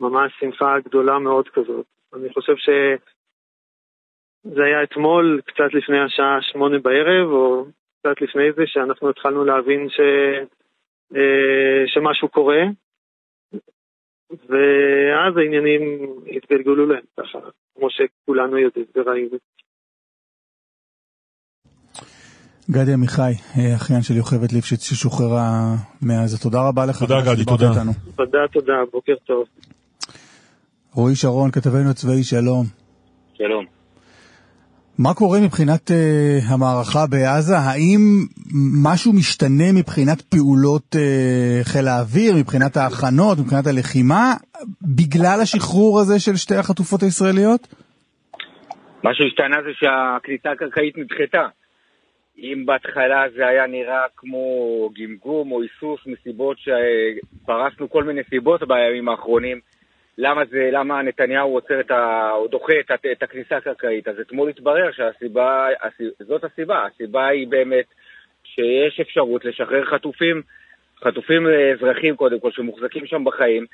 ממש 0.00 0.32
שמחה 0.40 0.80
גדולה 0.84 1.18
מאוד 1.18 1.48
כזאת. 1.48 1.86
אני 2.14 2.32
חושב 2.32 2.56
שזה 2.56 4.64
היה 4.64 4.82
אתמול, 4.82 5.40
קצת 5.46 5.74
לפני 5.74 6.00
השעה 6.00 6.42
שמונה 6.42 6.78
בערב, 6.78 7.30
או 7.30 7.66
קצת 8.00 8.20
לפני 8.20 8.52
זה, 8.52 8.62
שאנחנו 8.66 9.10
התחלנו 9.10 9.44
להבין 9.44 9.88
ש... 9.88 10.00
אה, 11.14 11.82
שמשהו 11.86 12.28
קורה, 12.28 12.62
ואז 14.30 15.36
העניינים 15.36 15.82
התגלגלו 16.36 16.86
להם 16.86 17.04
ככה, 17.20 17.38
כמו 17.74 17.88
שכולנו 17.90 18.58
יודעים 18.58 18.86
וראינו. 18.96 19.36
גדי 22.70 22.92
עמיחי, 22.92 23.32
אה, 23.58 23.76
אחיין 23.76 24.02
של 24.02 24.14
יוכבד 24.14 24.52
ליפשיץ 24.52 24.82
ששוחררה 24.90 25.74
מעזה, 26.02 26.38
תודה 26.42 26.68
רבה 26.68 26.86
לך. 26.86 26.98
תודה 26.98 27.20
גדי, 27.20 27.44
תודה. 27.44 27.72
תודה, 28.16 28.38
תודה, 28.52 28.72
בוקר 28.92 29.14
טוב. 29.24 29.44
רועי 30.94 31.14
שרון, 31.14 31.50
כתבנו 31.50 31.90
הצבאי, 31.90 32.22
שלום. 32.22 32.64
שלום. 33.34 33.75
מה 34.98 35.14
קורה 35.14 35.38
מבחינת 35.40 35.90
uh, 35.90 35.94
המערכה 36.52 37.06
בעזה? 37.10 37.56
האם 37.56 38.00
משהו 38.84 39.12
משתנה 39.12 39.72
מבחינת 39.78 40.20
פעולות 40.22 40.94
uh, 40.94 41.64
חיל 41.64 41.88
האוויר, 41.88 42.34
מבחינת 42.36 42.76
ההכנות, 42.76 43.38
מבחינת 43.38 43.66
הלחימה, 43.66 44.34
בגלל 44.82 45.38
השחרור 45.42 46.00
הזה 46.00 46.20
של 46.20 46.36
שתי 46.36 46.54
החטופות 46.54 47.02
הישראליות? 47.02 47.74
מה 49.02 49.10
שהשתנה 49.14 49.56
זה 49.66 49.70
שהכניסה 49.80 50.50
הקרקעית 50.50 50.98
נדחתה. 50.98 51.46
אם 52.38 52.66
בהתחלה 52.66 53.22
זה 53.36 53.46
היה 53.46 53.66
נראה 53.66 54.04
כמו 54.16 54.46
גמגום 54.98 55.52
או 55.52 55.62
היסוס 55.62 56.00
מסיבות 56.06 56.56
שפרסנו 56.58 57.90
כל 57.90 58.04
מיני 58.04 58.20
סיבות 58.30 58.60
בימים 58.68 59.08
האחרונים, 59.08 59.60
למה 60.18 60.44
זה, 60.44 60.68
למה 60.72 61.02
נתניהו 61.02 61.54
עוצר 61.54 61.80
את 61.80 61.90
ה... 61.90 62.30
או 62.32 62.48
דוחה 62.48 62.72
את, 62.80 62.90
את 63.12 63.22
הכניסה 63.22 63.56
הקרקעית. 63.56 64.08
אז 64.08 64.20
אתמול 64.20 64.48
התברר 64.48 64.92
שהסיבה, 64.92 65.68
זאת 66.18 66.44
הסיבה, 66.44 66.86
הסיבה 66.86 67.26
היא 67.26 67.48
באמת 67.48 67.86
שיש 68.44 69.00
אפשרות 69.00 69.44
לשחרר 69.44 69.84
חטופים, 69.84 70.42
חטופים 71.04 71.46
אזרחים 71.74 72.16
קודם 72.16 72.40
כל, 72.40 72.50
שמוחזקים 72.52 73.06
שם 73.06 73.24
בחיים, 73.24 73.66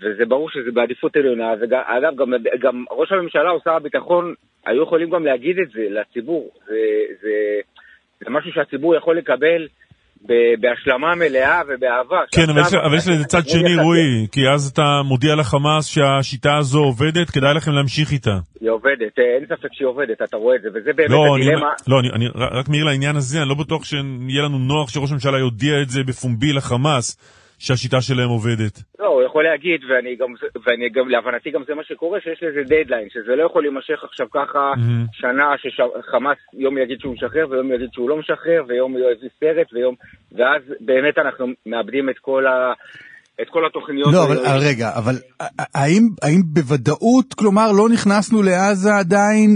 וזה 0.00 0.24
ברור 0.26 0.50
שזה 0.50 0.72
בעדיפות 0.72 1.16
עליונה, 1.16 1.54
ואגב, 1.60 2.16
גם, 2.16 2.32
גם 2.58 2.84
ראש 2.90 3.12
הממשלה 3.12 3.50
או 3.50 3.60
שר 3.64 3.72
הביטחון 3.72 4.34
היו 4.66 4.82
יכולים 4.82 5.10
גם 5.10 5.24
להגיד 5.24 5.58
את 5.58 5.70
זה 5.70 5.86
לציבור. 5.90 6.50
זה, 6.66 6.76
זה, 7.20 7.60
זה 8.20 8.30
משהו 8.30 8.52
שהציבור 8.52 8.94
יכול 8.94 9.16
לקבל 9.16 9.68
בהשלמה 10.60 11.14
מלאה 11.14 11.60
ובאהבה. 11.68 12.20
כן, 12.32 12.50
אבל 12.84 12.96
יש 12.96 13.08
לזה 13.08 13.24
צד 13.24 13.48
שני, 13.48 13.76
רועי, 13.76 14.26
כי 14.32 14.40
אז 14.54 14.70
אתה 14.72 15.00
מודיע 15.04 15.34
לחמאס 15.34 15.86
שהשיטה 15.86 16.56
הזו 16.56 16.78
עובדת, 16.78 17.30
כדאי 17.30 17.54
לכם 17.54 17.72
להמשיך 17.72 18.12
איתה. 18.12 18.38
היא 18.60 18.70
עובדת, 18.70 19.18
אה, 19.18 19.24
אין 19.36 19.46
ספק 19.46 19.68
שהיא 19.72 19.88
עובדת, 19.88 20.22
אתה 20.22 20.36
רואה 20.36 20.56
את 20.56 20.62
זה, 20.62 20.68
וזה 20.68 20.90
באמת 20.96 21.10
לא, 21.10 21.36
הדילמה. 21.36 21.70
לא, 21.88 22.00
אני, 22.00 22.08
אני 22.08 22.26
רק 22.34 22.68
מעיר 22.68 22.84
לעניין 22.84 23.16
הזה, 23.16 23.40
אני 23.40 23.48
לא 23.48 23.54
בטוח 23.54 23.84
שיהיה 23.84 24.42
לנו 24.42 24.58
נוח 24.58 24.90
שראש 24.90 25.10
הממשלה 25.10 25.38
יודיע 25.38 25.82
את 25.82 25.88
זה 25.88 26.00
בפומבי 26.04 26.52
לחמאס. 26.52 27.16
שהשיטה 27.58 28.00
שלהם 28.00 28.28
עובדת. 28.28 28.82
לא, 28.98 29.06
הוא 29.06 29.22
יכול 29.22 29.44
להגיד, 29.44 29.80
ואני 29.88 30.16
גם, 30.16 30.30
ואני 30.66 30.88
גם, 30.88 31.08
להבנתי 31.08 31.50
גם 31.50 31.62
זה 31.68 31.74
מה 31.74 31.84
שקורה, 31.84 32.20
שיש 32.20 32.42
לזה 32.42 32.62
דדליין, 32.62 33.08
שזה 33.10 33.36
לא 33.36 33.46
יכול 33.46 33.62
להימשך 33.62 34.04
עכשיו 34.04 34.26
ככה 34.30 34.72
mm-hmm. 34.74 35.12
שנה 35.12 35.46
שחמאס 35.58 36.38
יום 36.52 36.78
יגיד 36.78 37.00
שהוא 37.00 37.14
משחרר, 37.14 37.46
ויום 37.50 37.72
יגיד 37.72 37.88
שהוא 37.92 38.08
לא 38.10 38.16
משחרר, 38.16 38.64
ויום 38.68 38.92
יביא 38.96 39.30
סרט, 39.40 39.72
ויום... 39.72 39.94
ואז 40.32 40.62
באמת 40.80 41.18
אנחנו 41.18 41.46
מאבדים 41.66 42.10
את 42.10 42.18
כל 42.18 42.46
ה... 42.46 42.72
את 43.42 43.48
כל 43.50 43.66
התוכניות. 43.66 44.12
לא, 44.12 44.24
אבל 44.24 44.36
ו... 44.36 44.68
רגע, 44.68 44.88
אבל 44.96 45.14
האם, 45.74 46.02
האם 46.22 46.42
בוודאות, 46.44 47.34
כלומר, 47.34 47.72
לא 47.72 47.88
נכנסנו 47.88 48.42
לעזה 48.42 48.94
עדיין 48.94 49.50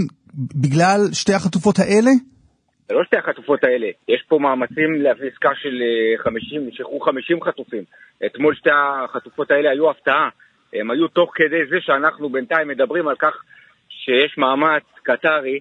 בגלל 0.55 0.99
שתי 1.13 1.33
החטופות 1.33 1.79
האלה? 1.79 2.11
זה 2.91 2.95
לא 2.97 3.03
שתי 3.03 3.17
החטופות 3.17 3.63
האלה, 3.63 3.87
יש 4.07 4.23
פה 4.27 4.39
מאמצים 4.39 5.01
להביא 5.01 5.29
עסקה 5.31 5.49
של 5.55 5.81
50, 6.23 6.67
נשכחו 6.67 6.99
50 6.99 7.43
חטופים. 7.43 7.83
אתמול 8.25 8.55
שתי 8.55 8.69
החטופות 8.73 9.51
האלה 9.51 9.69
היו 9.69 9.89
הפתעה. 9.89 10.29
הם 10.73 10.91
היו 10.91 11.07
תוך 11.07 11.31
כדי 11.35 11.65
זה 11.69 11.75
שאנחנו 11.79 12.29
בינתיים 12.29 12.67
מדברים 12.67 13.07
על 13.07 13.15
כך 13.15 13.43
שיש 13.89 14.37
מאמץ 14.37 14.83
קטרי, 15.03 15.59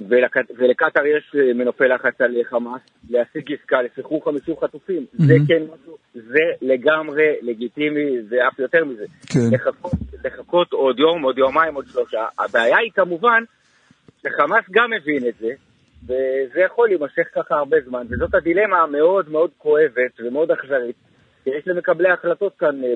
ולק... 0.00 0.36
ולקטר 0.58 1.06
יש 1.06 1.34
אה, 1.38 1.54
מנופי 1.54 1.84
לחץ 1.84 2.20
על 2.20 2.34
חמאס, 2.50 2.80
להשיג 3.10 3.52
עסקה 3.52 3.82
לשחרור 3.82 4.24
50 4.24 4.54
חטופים. 4.60 5.06
Mm-hmm. 5.14 5.26
זה 5.26 5.34
כן 5.48 5.62
משהו, 5.62 5.96
זה 6.14 6.44
לגמרי 6.62 7.34
לגיטימי, 7.42 8.22
זה 8.28 8.36
אף 8.48 8.58
יותר 8.58 8.84
מזה. 8.84 9.04
כן. 9.32 9.40
לחכות, 9.52 9.92
לחכות 10.24 10.72
עוד 10.72 10.98
יום, 10.98 11.22
עוד 11.22 11.38
יומיים, 11.38 11.74
עוד 11.74 11.86
שלושה. 11.86 12.24
הבעיה 12.38 12.76
היא 12.78 12.90
כמובן 12.94 13.42
שחמאס 14.22 14.64
גם 14.70 14.90
מבין 14.90 15.28
את 15.28 15.34
זה, 15.40 15.50
וזה 16.04 16.60
יכול 16.60 16.88
להימשך 16.88 17.28
ככה 17.34 17.54
הרבה 17.54 17.76
זמן, 17.86 18.06
וזאת 18.10 18.34
הדילמה 18.34 18.82
המאוד 18.82 19.28
מאוד 19.28 19.50
כואבת 19.58 20.20
ומאוד 20.20 20.50
אכזרית 20.50 20.96
שיש 21.44 21.68
למקבלי 21.68 22.08
ההחלטות 22.08 22.52
כאן 22.58 22.84
אה, 22.84 22.92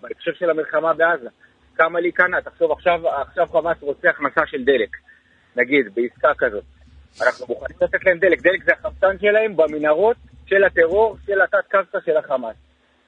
בהקשר 0.00 0.32
של 0.38 0.50
המלחמה 0.50 0.92
בעזה. 0.94 1.28
כמה 1.76 2.00
להיכנע, 2.00 2.40
תחשוב 2.40 2.72
עכשיו, 2.72 3.08
עכשיו 3.08 3.46
חמאס 3.46 3.76
רוצה 3.80 4.10
הכנסה 4.10 4.40
של 4.46 4.64
דלק, 4.64 4.96
נגיד, 5.56 5.94
בעסקה 5.94 6.32
כזאת. 6.38 6.64
אנחנו 7.26 7.46
מוכנים 7.48 7.76
לתת 7.80 8.04
להם 8.06 8.18
דלק, 8.18 8.42
דלק 8.42 8.64
זה 8.64 8.72
החמצן 8.72 9.18
שלהם 9.20 9.56
במנהרות 9.56 10.16
של 10.46 10.64
הטרור, 10.64 11.16
של 11.26 11.40
התת 11.40 11.66
קרקע 11.68 11.98
של 12.04 12.16
החמאס. 12.16 12.56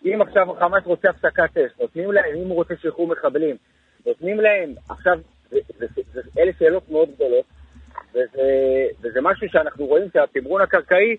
אם 0.05 0.19
עכשיו 0.23 0.55
חמאס 0.59 0.85
רוצה 0.85 1.11
הפסקת 1.11 1.57
אש, 1.57 1.73
נותנים 1.81 2.13
להם, 2.13 2.35
אם 2.37 2.49
הוא 2.49 2.55
רוצה 2.55 2.75
שחרור 2.83 3.09
מחבלים, 3.09 3.57
נותנים 4.07 4.41
להם, 4.41 4.75
עכשיו, 4.89 5.19
זה, 5.51 5.59
זה, 5.79 5.87
זה, 6.13 6.21
אלה 6.39 6.53
שאלות 6.59 6.89
מאוד 6.91 7.09
גדולות, 7.15 7.45
וזה, 8.15 8.47
וזה 9.03 9.21
משהו 9.23 9.49
שאנחנו 9.49 9.87
רואים 9.87 10.09
שהתמרון 10.13 10.61
הקרקעי, 10.61 11.17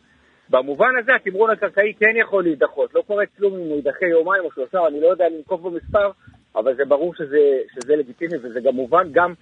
במובן 0.49 0.89
הזה 1.01 1.11
התמרון 1.15 1.49
הקרקעי 1.49 1.93
כן 1.99 2.19
יכול 2.21 2.43
להידחות. 2.43 2.93
לא 2.93 3.03
קורה 3.07 3.23
כלום 3.37 3.53
אם 3.53 3.59
הוא 3.59 3.75
יידחה 3.75 4.05
יומיים 4.05 4.43
או 4.43 4.51
שלושה, 4.51 4.87
אני 4.87 5.01
לא 5.01 5.07
יודע 5.07 5.25
לנקוב 5.29 5.67
במספר, 5.67 6.11
אבל 6.55 6.75
זה 6.75 6.85
ברור 6.87 7.15
שזה, 7.15 7.39
שזה 7.73 7.95
לגיטימי, 7.95 8.37
וזה 8.43 8.59
גם 8.59 8.75
מובן 8.75 9.07
גם 9.11 9.33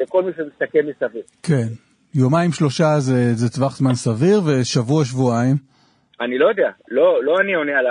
לכל 0.00 0.22
מי 0.22 0.32
שמסתכל 0.36 0.78
מסביב. 0.82 1.22
כן. 1.42 1.68
יומיים 2.14 2.52
שלושה 2.52 2.84
זה, 2.98 3.34
זה 3.34 3.50
טווח 3.50 3.76
זמן 3.76 3.94
סביר, 3.94 4.40
ושבוע 4.46 5.04
שבועיים? 5.04 5.56
אני 6.20 6.38
לא 6.38 6.48
יודע, 6.48 6.70
לא, 6.88 7.24
לא 7.24 7.40
אני 7.40 7.54
עונה 7.54 7.78
על, 7.78 7.86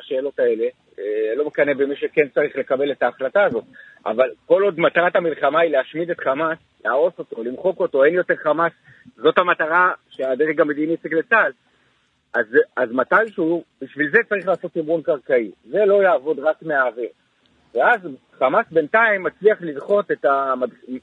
השאלות 0.00 0.38
האלה, 0.38 0.64
אה, 0.98 1.34
לא 1.36 1.46
מקנא 1.46 1.74
במי 1.74 1.96
שכן 1.96 2.28
צריך 2.34 2.56
לקבל 2.56 2.92
את 2.92 3.02
ההחלטה 3.02 3.44
הזאת, 3.44 3.64
אבל 4.10 4.28
כל 4.46 4.62
עוד 4.62 4.80
מטרת 4.80 5.16
המלחמה 5.16 5.60
היא 5.60 5.70
להשמיד 5.70 6.10
את 6.10 6.20
חמאס, 6.20 6.58
להרוס 6.84 7.12
אותו, 7.18 7.44
למחוק 7.44 7.80
אותו, 7.80 8.04
אין 8.04 8.14
יותר 8.14 8.36
חמאס, 8.36 8.72
זאת 9.16 9.38
המטרה 9.38 9.92
שהדרג 10.10 10.60
המדיני 10.60 10.94
הציג 10.94 11.14
לצה"ל. 11.14 11.52
אז, 12.34 12.46
אז 12.76 12.92
מתישהו, 12.92 13.64
בשביל 13.82 14.10
זה 14.10 14.18
צריך 14.28 14.48
לעשות 14.48 14.72
תמרון 14.72 15.02
קרקעי. 15.02 15.50
זה 15.70 15.84
לא 15.84 16.02
יעבוד 16.02 16.38
רק 16.38 16.62
מהאוויר. 16.62 17.08
ואז 17.74 18.00
חמאס 18.38 18.66
בינתיים 18.72 19.22
מצליח 19.22 19.58
לדחות, 19.60 20.10
ה... 20.24 20.54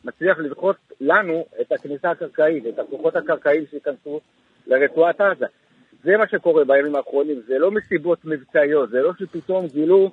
מצליח 0.03 0.39
לדחות 0.39 0.75
לנו 1.01 1.45
את 1.61 1.71
הכניסה 1.71 2.11
הקרקעית, 2.11 2.67
את 2.67 2.79
הכוחות 2.79 3.15
הקרקעיים 3.15 3.63
שייכנסו 3.71 4.21
לרצועת 4.67 5.21
עזה. 5.21 5.45
זה 6.03 6.17
מה 6.17 6.27
שקורה 6.27 6.65
בימים 6.65 6.95
האחרונים, 6.95 7.41
זה 7.47 7.59
לא 7.59 7.71
מסיבות 7.71 8.25
מבצעיות, 8.25 8.89
זה 8.89 9.01
לא 9.01 9.11
שפתאום 9.19 9.67
גילו, 9.67 10.11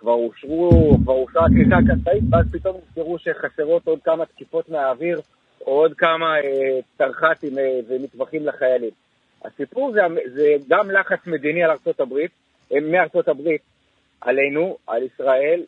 כבר 0.00 0.12
אושרו, 0.12 0.96
כבר 1.02 1.12
אושרה 1.12 1.46
הקליטה 1.46 1.76
הקרקעית, 1.76 2.24
ואז 2.30 2.46
פתאום 2.52 2.76
נזכרו 2.88 3.18
שחסרות 3.18 3.86
עוד 3.86 3.98
כמה 4.04 4.26
תקיפות 4.26 4.68
מהאוויר, 4.68 5.20
או 5.66 5.72
עוד 5.72 5.92
כמה 5.98 6.36
אה, 6.44 6.80
תרח"טים 6.96 7.58
אה, 7.58 7.80
ומטווחים 7.88 8.46
לחיילים. 8.46 8.90
הסיפור 9.44 9.92
זה, 9.92 10.00
זה 10.34 10.46
גם 10.68 10.90
לחץ 10.90 11.26
מדיני 11.26 11.62
על 11.62 11.70
ארצות 11.70 12.00
הברית, 12.00 12.30
מארצות 12.90 13.28
הברית 13.28 13.60
עלינו, 14.20 14.76
על 14.86 15.02
ישראל, 15.02 15.60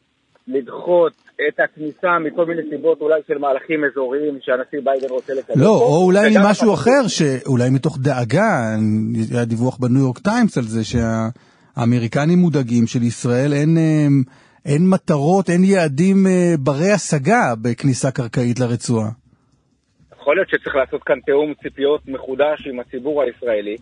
לדחות 0.49 1.13
את 1.49 1.61
הכניסה 1.61 2.19
מכל 2.19 2.47
מיני 2.47 2.63
סיבות 2.71 3.01
אולי 3.01 3.21
של 3.29 3.39
מהלכים 3.39 3.85
אזוריים 3.85 4.39
שהנשיא 4.41 4.79
ביידן 4.85 5.09
רוצה 5.09 5.35
לקדם. 5.35 5.61
לא, 5.61 5.77
או 5.77 6.05
אולי 6.05 6.35
משהו 6.45 6.75
אחר, 6.75 7.09
שאולי 7.09 7.71
מתוך 7.71 7.99
דאגה, 7.99 8.77
היה 9.31 9.45
דיווח 9.45 9.77
בניו 9.77 10.01
יורק 10.01 10.19
טיימס 10.19 10.59
על 10.59 10.65
זה 10.65 10.85
שהאמריקנים 11.81 12.39
מודאגים 12.39 12.87
שלישראל 12.87 13.53
אין, 13.53 13.77
אה, 13.79 14.07
אין 14.73 14.83
מטרות, 14.91 15.51
אין 15.51 15.65
יעדים 15.65 16.27
אה, 16.27 16.55
ברי 16.59 16.93
השגה 16.93 17.55
בכניסה 17.63 18.11
קרקעית 18.11 18.61
לרצועה. 18.61 19.09
יכול 20.21 20.37
להיות 20.37 20.49
שצריך 20.49 20.77
לעשות 20.77 21.03
כאן 21.03 21.21
תיאום 21.21 21.55
ציפיות 21.63 22.09
מחודש 22.09 22.67
עם 22.67 22.81
הציבור 22.81 23.23
הישראלי, 23.23 23.77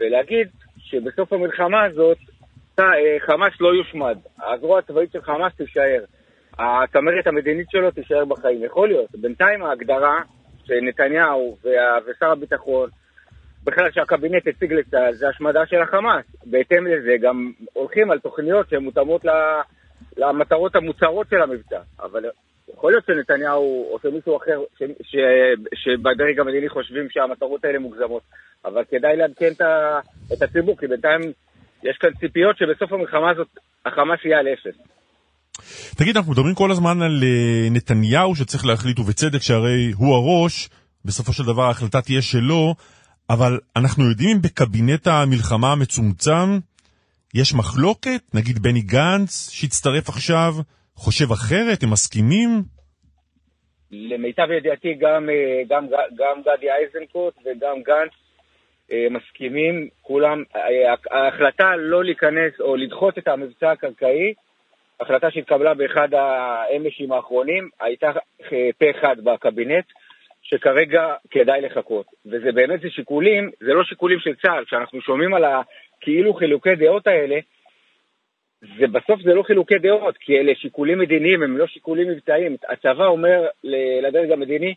ולהגיד 0.00 0.48
שבסוף 0.78 1.32
המלחמה 1.32 1.84
הזאת 1.84 2.18
אה, 2.78 2.84
חמאס 3.26 3.52
לא 3.60 3.68
יושמד, 3.74 4.18
הזרוע 4.42 4.78
הצבאית 4.78 5.12
של 5.12 5.22
חמאס 5.22 5.52
תישאר, 5.56 6.04
הצמרת 6.58 7.26
המדינית 7.26 7.70
שלו 7.70 7.90
תישאר 7.90 8.24
בחיים. 8.24 8.64
יכול 8.64 8.88
להיות. 8.88 9.10
בינתיים 9.14 9.62
ההגדרה 9.62 10.22
שנתניהו 10.64 11.56
ושר 12.06 12.30
הביטחון, 12.32 12.90
בכלל 13.64 13.90
שהקבינט 13.92 14.46
הציג 14.46 14.72
לצה"ל, 14.72 15.14
זה 15.14 15.28
השמדה 15.28 15.66
של 15.66 15.82
החמאס. 15.82 16.24
בהתאם 16.46 16.86
לזה 16.86 17.16
גם 17.22 17.52
הולכים 17.72 18.10
על 18.10 18.18
תוכניות 18.18 18.70
שהן 18.70 18.82
מותאמות 18.82 19.24
למטרות 20.16 20.76
המוצהרות 20.76 21.26
של 21.30 21.42
המבצע. 21.42 21.80
אבל 22.02 22.24
יכול 22.72 22.92
להיות 22.92 23.04
שנתניהו 23.06 23.88
או 23.92 23.98
שמישהו 24.02 24.36
אחר 24.36 24.60
ש, 24.78 24.82
ש, 25.02 25.16
שבדרג 25.74 26.40
המדיני 26.40 26.68
חושבים 26.68 27.06
שהמטרות 27.10 27.64
האלה 27.64 27.78
מוגזמות, 27.78 28.22
אבל 28.64 28.82
כדאי 28.90 29.16
לעדכן 29.16 29.52
את 30.32 30.42
הציבור, 30.42 30.76
כי 30.78 30.86
בינתיים 30.86 31.20
יש 31.82 31.96
כאן 32.00 32.10
ציפיות 32.20 32.56
שבסוף 32.58 32.92
המלחמה 32.92 33.30
הזאת 33.30 33.48
החמאס 33.86 34.20
יהיה 34.24 34.38
על 34.38 34.46
אפס. 34.48 34.76
תגיד, 35.96 36.16
אנחנו 36.16 36.32
מדברים 36.32 36.54
כל 36.54 36.70
הזמן 36.70 37.02
על 37.02 37.20
uh, 37.22 37.72
נתניהו 37.72 38.36
שצריך 38.36 38.66
להחליט, 38.66 38.98
ובצדק, 38.98 39.42
שהרי 39.42 39.92
הוא 39.96 40.14
הראש, 40.14 40.68
בסופו 41.04 41.32
של 41.32 41.44
דבר 41.44 41.62
ההחלטה 41.62 42.00
תהיה 42.00 42.22
שלו, 42.22 42.74
אבל 43.30 43.58
אנחנו 43.76 44.04
יודעים 44.10 44.30
אם 44.30 44.42
בקבינט 44.42 45.06
המלחמה 45.06 45.72
המצומצם 45.72 46.48
יש 47.34 47.54
מחלוקת? 47.54 48.34
נגיד 48.34 48.58
בני 48.58 48.80
גנץ 48.80 49.50
שהצטרף 49.50 50.08
עכשיו, 50.08 50.52
חושב 50.94 51.32
אחרת? 51.32 51.82
הם 51.82 51.90
מסכימים? 51.90 52.62
למיטב 53.90 54.50
ידיעתי 54.50 54.94
גם, 54.94 55.30
אה, 55.30 55.62
גם, 55.68 55.86
גם 56.16 56.40
גדי 56.40 56.66
איזנקוט 56.70 57.34
וגם 57.44 57.82
גנץ 57.82 58.12
אה, 58.92 59.06
מסכימים, 59.10 59.88
כולם, 60.02 60.42
ההחלטה 61.10 61.76
לא 61.76 62.04
להיכנס 62.04 62.52
או 62.60 62.76
לדחות 62.76 63.18
את 63.18 63.28
המבצע 63.28 63.70
הקרקעי, 63.70 64.34
החלטה 65.00 65.30
שהתקבלה 65.30 65.74
באחד 65.74 66.08
האמשים 66.14 67.12
האחרונים, 67.12 67.68
הייתה 67.80 68.06
פה 68.78 68.86
אחד 68.90 69.16
בקבינט, 69.24 69.84
שכרגע 70.44 71.14
כדאי 71.30 71.60
לחכות. 71.60 72.06
וזה 72.26 72.52
באמת, 72.52 72.80
זה 72.80 72.90
שיקולים, 72.90 73.50
זה 73.60 73.74
לא 73.74 73.84
שיקולים 73.84 74.18
של 74.20 74.34
צה"ל, 74.34 74.64
כשאנחנו 74.64 75.00
שומעים 75.00 75.34
על 75.34 75.44
הכאילו 75.44 76.34
חילוקי 76.34 76.74
דעות 76.74 77.06
האלה, 77.06 77.38
זה 78.78 78.86
בסוף 78.86 79.20
זה 79.20 79.34
לא 79.34 79.42
חילוקי 79.42 79.78
דעות, 79.78 80.16
כי 80.16 80.38
אלה 80.38 80.54
שיקולים 80.54 80.98
מדיניים, 80.98 81.42
הם 81.42 81.56
לא 81.56 81.66
שיקולים 81.66 82.08
מבצעיים. 82.08 82.56
הצבא 82.68 83.06
אומר 83.06 83.46
לדרג 84.02 84.30
המדיני, 84.30 84.74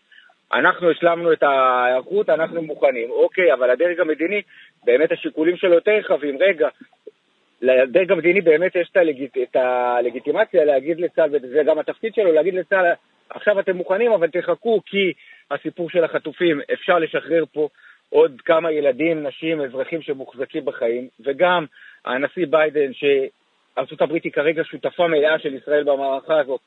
אנחנו 0.53 0.91
השלמנו 0.91 1.33
את 1.33 1.43
ההיערכות, 1.43 2.29
אנחנו 2.29 2.61
מוכנים. 2.61 3.09
אוקיי, 3.09 3.53
אבל 3.53 3.69
הדרג 3.69 3.99
המדיני, 3.99 4.41
באמת 4.85 5.11
השיקולים 5.11 5.57
שלו 5.57 5.73
יותר 5.73 5.91
רחבים. 5.91 6.37
רגע, 6.39 6.67
לדרג 7.61 8.11
המדיני 8.11 8.41
באמת 8.41 8.75
יש 8.75 8.89
את, 8.91 8.97
הלגיט, 8.97 9.37
את 9.37 9.55
הלגיטימציה 9.55 10.65
להגיד 10.65 10.99
לצה"ל, 10.99 11.29
וזה 11.33 11.63
גם 11.65 11.79
התפקיד 11.79 12.13
שלו, 12.15 12.31
להגיד 12.31 12.53
לצה"ל, 12.53 12.85
עכשיו 13.29 13.59
אתם 13.59 13.75
מוכנים, 13.75 14.11
אבל 14.11 14.27
תחכו, 14.27 14.81
כי 14.85 15.13
הסיפור 15.51 15.89
של 15.89 16.03
החטופים, 16.03 16.61
אפשר 16.73 16.99
לשחרר 16.99 17.43
פה 17.51 17.69
עוד 18.09 18.41
כמה 18.45 18.71
ילדים, 18.71 19.27
נשים, 19.27 19.61
אזרחים 19.61 20.01
שמוחזקים 20.01 20.65
בחיים, 20.65 21.07
וגם 21.25 21.65
הנשיא 22.05 22.45
ביידן, 22.49 22.91
שארצות 22.93 24.01
הברית 24.01 24.23
היא 24.23 24.31
כרגע 24.31 24.63
שותפה 24.63 25.07
מלאה 25.07 25.39
של 25.39 25.53
ישראל 25.53 25.83
במערכה 25.83 26.39
הזאת, 26.39 26.61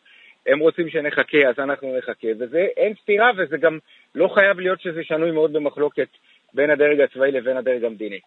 הם 0.47 0.59
רוצים 0.59 0.91
שנחכה, 0.91 1.39
אז 1.49 1.55
אנחנו 1.59 1.99
נחכה. 1.99 2.29
וזה, 2.41 2.67
אין 2.77 2.95
סתירה, 3.03 3.31
וזה 3.39 3.57
גם 3.57 3.79
לא 4.15 4.29
חייב 4.35 4.61
להיות 4.61 4.81
שזה 4.81 5.01
שנוי 5.03 5.31
מאוד 5.31 5.53
במחלוקת 5.53 6.09
בין 6.55 6.71
הדרג 6.71 7.01
הצבאי 7.01 7.33
לבין 7.33 7.57
הדרג 7.57 7.85
המדיני. 7.85 8.19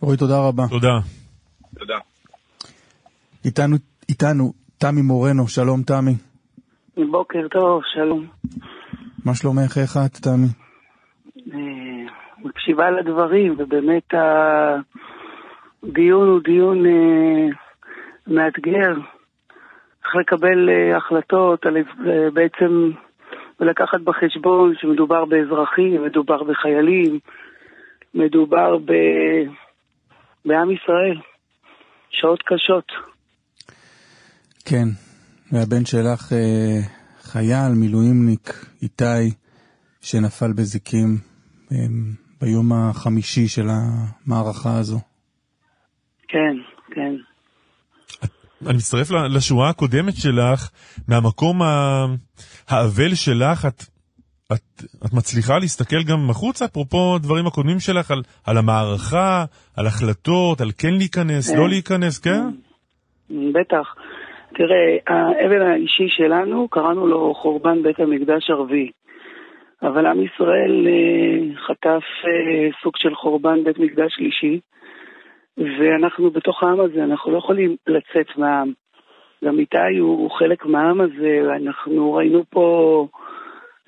רועי, 0.00 0.16
תודה 0.16 0.38
רבה. 0.48 0.62
תודה. 0.70 0.98
תודה. 1.78 1.98
איתנו, 3.44 3.76
איתנו 4.08 4.52
תמי 4.78 5.02
מורנו, 5.02 5.48
שלום 5.48 5.82
תמי. 5.82 6.31
בוקר 6.96 7.48
טוב, 7.48 7.82
שלום. 7.94 8.26
מה 9.24 9.34
שלומך? 9.34 9.78
איך 9.78 9.96
את, 10.06 10.16
תמי? 10.16 10.46
אה, 11.54 12.12
מקשיבה 12.38 12.90
לדברים, 12.90 13.54
ובאמת 13.58 14.14
הדיון 15.82 16.28
הוא 16.28 16.40
דיון 16.44 16.86
אה, 16.86 17.48
מאתגר. 18.26 18.94
צריך 20.02 20.16
לקבל 20.20 20.68
אה, 20.70 20.96
החלטות, 20.96 21.66
בעצם 22.32 22.90
ולקחת 23.60 24.00
בחשבון 24.00 24.74
שמדובר 24.80 25.24
באזרחים, 25.24 26.04
מדובר 26.04 26.42
בחיילים, 26.42 27.18
מדובר 28.14 28.78
ב... 28.78 28.92
בעם 30.44 30.70
ישראל. 30.70 31.20
שעות 32.10 32.42
קשות. 32.42 32.92
כן, 34.64 35.11
והבן 35.52 35.84
שלך 35.84 36.32
אה, 36.32 36.80
חייל, 37.22 37.72
מילואימניק, 37.72 38.66
איתי, 38.82 39.34
שנפל 40.00 40.52
בזיקים 40.52 41.18
אה, 41.72 41.76
ביום 42.40 42.72
החמישי 42.72 43.48
של 43.48 43.66
המערכה 43.68 44.78
הזו. 44.78 44.98
כן, 46.28 46.56
כן. 46.94 47.14
אני 48.66 48.76
מצטרף 48.76 49.10
לשורה 49.10 49.68
הקודמת 49.70 50.16
שלך, 50.16 50.70
מהמקום 51.08 51.62
האבל 52.68 53.14
שלך, 53.14 53.66
את, 53.66 53.82
את, 54.52 54.84
את 55.06 55.12
מצליחה 55.12 55.58
להסתכל 55.58 56.02
גם 56.02 56.26
מחוץ, 56.28 56.62
אפרופו 56.62 57.14
הדברים 57.16 57.46
הקודמים 57.46 57.80
שלך, 57.80 58.10
על, 58.10 58.22
על 58.44 58.58
המערכה, 58.58 59.44
על 59.76 59.86
החלטות, 59.86 60.60
על 60.60 60.70
כן 60.78 60.94
להיכנס, 60.94 61.50
לא 61.50 61.62
כן. 61.62 61.68
להיכנס, 61.70 62.18
כן? 62.18 62.42
בטח. 63.30 64.01
תראה, 64.54 64.96
האבל 65.06 65.62
האישי 65.62 66.08
שלנו, 66.08 66.68
קראנו 66.68 67.06
לו 67.06 67.34
חורבן 67.34 67.82
בית 67.82 68.00
המקדש 68.00 68.50
הרביעי. 68.50 68.90
אבל 69.82 70.06
עם 70.06 70.22
ישראל 70.22 70.86
אה, 70.86 71.56
חטף 71.66 72.02
אה, 72.24 72.68
סוג 72.82 72.96
של 72.96 73.14
חורבן 73.14 73.64
בית 73.64 73.78
מקדש 73.78 74.14
שלישי, 74.14 74.60
ואנחנו 75.58 76.30
בתוך 76.30 76.62
העם 76.62 76.80
הזה, 76.80 77.04
אנחנו 77.04 77.32
לא 77.32 77.38
יכולים 77.38 77.76
לצאת 77.86 78.36
מהעם. 78.36 78.72
גם 79.44 79.58
איתי 79.58 79.98
הוא 79.98 80.30
חלק 80.30 80.66
מהעם 80.66 81.00
הזה, 81.00 81.40
ואנחנו 81.48 82.14
ראינו 82.14 82.44
פה 82.50 83.06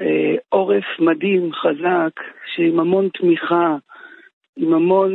אה, 0.00 0.34
עורף 0.48 0.84
מדהים, 0.98 1.52
חזק, 1.52 2.20
שעם 2.54 2.80
המון 2.80 3.08
תמיכה, 3.08 3.76
עם 4.56 4.74
המון 4.74 5.12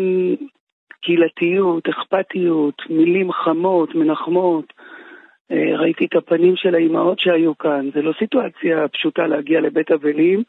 קהילתיות, 1.01 1.89
אכפתיות, 1.89 2.81
מילים 2.89 3.31
חמות, 3.31 3.95
מנחמות. 3.95 4.73
אה, 5.51 5.77
ראיתי 5.77 6.05
את 6.05 6.15
הפנים 6.15 6.55
של 6.55 6.75
האימהות 6.75 7.19
שהיו 7.19 7.57
כאן. 7.57 7.89
זה 7.93 8.01
לא 8.01 8.13
סיטואציה 8.19 8.87
פשוטה 8.87 9.27
להגיע 9.27 9.61
לבית 9.61 9.91
אבלים, 9.91 10.43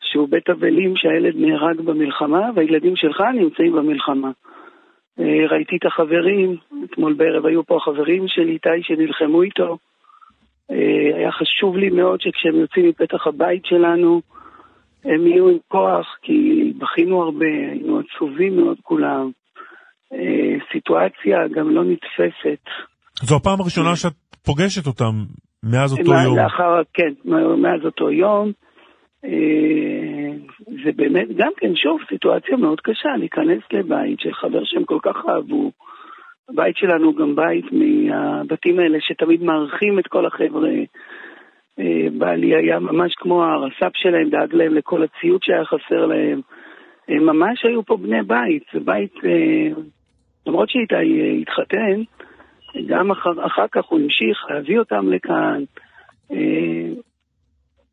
שהוא 0.00 0.28
בית 0.28 0.50
אבלים 0.50 0.96
שהילד 0.96 1.34
נהרג 1.36 1.80
במלחמה 1.80 2.50
והילדים 2.54 2.96
שלך 2.96 3.20
נמצאים 3.34 3.72
במלחמה. 3.72 4.30
אה, 5.20 5.46
ראיתי 5.50 5.76
את 5.76 5.86
החברים, 5.86 6.56
אתמול 6.84 7.12
בערב 7.12 7.46
היו 7.46 7.64
פה 7.64 7.76
החברים 7.76 8.28
של 8.28 8.48
איתי 8.48 8.82
שנלחמו 8.82 9.42
איתו. 9.42 9.78
אה, 10.70 11.16
היה 11.16 11.32
חשוב 11.32 11.76
לי 11.76 11.90
מאוד 11.90 12.20
שכשהם 12.20 12.54
יוצאים 12.54 12.88
מפתח 12.88 13.26
הבית 13.26 13.66
שלנו, 13.66 14.20
הם 15.04 15.26
יהיו 15.26 15.48
עם 15.48 15.58
כוח, 15.68 16.16
כי 16.22 16.72
בכינו 16.78 17.22
הרבה, 17.22 17.46
היינו 17.46 18.00
עצובים 18.00 18.56
מאוד 18.56 18.76
כולם. 18.82 19.30
סיטואציה 20.72 21.48
גם 21.48 21.70
לא 21.70 21.84
נתפסת. 21.84 22.70
זו 23.22 23.36
הפעם 23.36 23.60
הראשונה 23.60 23.96
שאת 23.96 24.12
פוגשת 24.44 24.86
אותם 24.86 25.12
מאז 25.62 25.92
אותו 25.92 26.12
יום. 26.24 26.38
לאחר, 26.38 26.82
כן, 26.94 27.12
מאז 27.58 27.80
אותו 27.84 28.10
יום. 28.10 28.52
אה, 29.24 30.30
זה 30.84 30.90
באמת 30.96 31.28
גם 31.36 31.50
כן, 31.56 31.76
שוב, 31.76 32.00
סיטואציה 32.08 32.56
מאוד 32.56 32.80
קשה, 32.80 33.08
להיכנס 33.18 33.62
לבית 33.72 34.20
של 34.20 34.32
חבר 34.32 34.64
שהם 34.64 34.84
כל 34.84 34.98
כך 35.02 35.16
אהבו. 35.28 35.70
הבית 36.48 36.76
שלנו 36.76 37.06
הוא 37.06 37.16
גם 37.16 37.36
בית 37.36 37.64
מהבתים 37.72 38.78
האלה 38.78 38.98
שתמיד 39.00 39.42
מארחים 39.42 39.98
את 39.98 40.06
כל 40.06 40.26
החבר'ה. 40.26 40.70
אה, 41.78 42.06
בעלי 42.18 42.54
היה 42.54 42.78
ממש 42.78 43.14
כמו 43.14 43.44
הרס"פ 43.44 43.92
שלהם, 43.94 44.30
דאג 44.30 44.54
להם 44.54 44.74
לכל 44.74 45.02
הציוד 45.02 45.42
שהיה 45.42 45.64
חסר 45.64 46.06
להם. 46.06 46.40
הם 47.08 47.26
ממש 47.26 47.64
היו 47.64 47.84
פה 47.84 47.96
בני 47.96 48.22
בית, 48.22 48.62
זה 48.72 48.80
בית, 48.80 49.14
אה, 49.24 49.82
למרות 50.46 50.68
שאיתי 50.68 51.42
התחתן, 51.42 52.02
גם 52.86 53.10
אחר, 53.10 53.46
אחר 53.46 53.66
כך 53.72 53.84
הוא 53.84 54.00
המשיך 54.00 54.38
להביא 54.50 54.78
אותם 54.78 55.12
לכאן. 55.12 55.64
אה, 56.32 56.88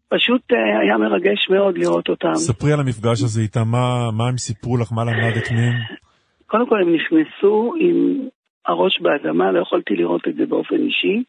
פשוט 0.10 0.42
אה, 0.54 0.80
היה 0.80 0.98
מרגש 0.98 1.50
מאוד 1.50 1.78
לראות 1.78 2.10
אותם. 2.10 2.36
ספרי 2.36 2.74
על 2.74 2.80
המפגש 2.80 3.24
הזה 3.24 3.42
איתם, 3.42 3.68
מה, 3.72 4.12
מה 4.18 4.28
הם 4.28 4.38
סיפרו 4.38 4.78
לך, 4.78 4.92
מה 4.92 5.04
למדת 5.04 5.52
מהם? 5.52 5.74
קודם 6.48 6.70
כל 6.70 6.82
הם 6.82 6.96
נכנסו 6.96 7.74
עם 7.80 8.28
הראש 8.66 9.02
באדמה, 9.02 9.52
לא 9.52 9.60
יכולתי 9.60 9.96
לראות 9.96 10.28
את 10.28 10.36
זה 10.36 10.46
באופן 10.46 10.76
אישי, 10.76 11.24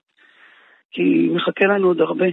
כי 0.90 1.28
מחכה 1.34 1.64
לנו 1.64 1.88
עוד 1.88 2.00
הרבה. 2.00 2.26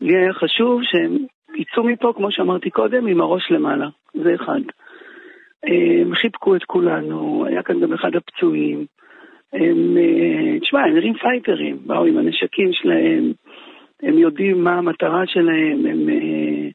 לי 0.00 0.16
היה 0.16 0.32
חשוב 0.32 0.80
שהם 0.82 1.16
יצאו 1.54 1.84
מפה, 1.84 2.12
כמו 2.16 2.32
שאמרתי 2.32 2.70
קודם, 2.70 3.06
עם 3.06 3.20
הראש 3.20 3.50
למעלה, 3.50 3.86
זה 4.14 4.34
אחד. 4.34 4.60
אה, 5.66 6.02
הם 6.02 6.14
חיבקו 6.14 6.56
את 6.56 6.64
כולנו, 6.64 7.46
היה 7.48 7.62
כאן 7.62 7.80
גם 7.80 7.92
אחד 7.92 8.10
הפצועים. 8.16 8.86
הם, 9.54 9.96
אה, 9.96 10.60
תשמע, 10.60 10.80
הם 10.80 10.94
נראים 10.94 11.14
פייטרים, 11.14 11.78
באו 11.86 12.04
עם 12.04 12.18
הנשקים 12.18 12.72
שלהם, 12.72 13.32
הם 14.02 14.18
יודעים 14.18 14.64
מה 14.64 14.74
המטרה 14.74 15.26
שלהם, 15.26 15.86
הם 15.86 16.08
אה, 16.08 16.68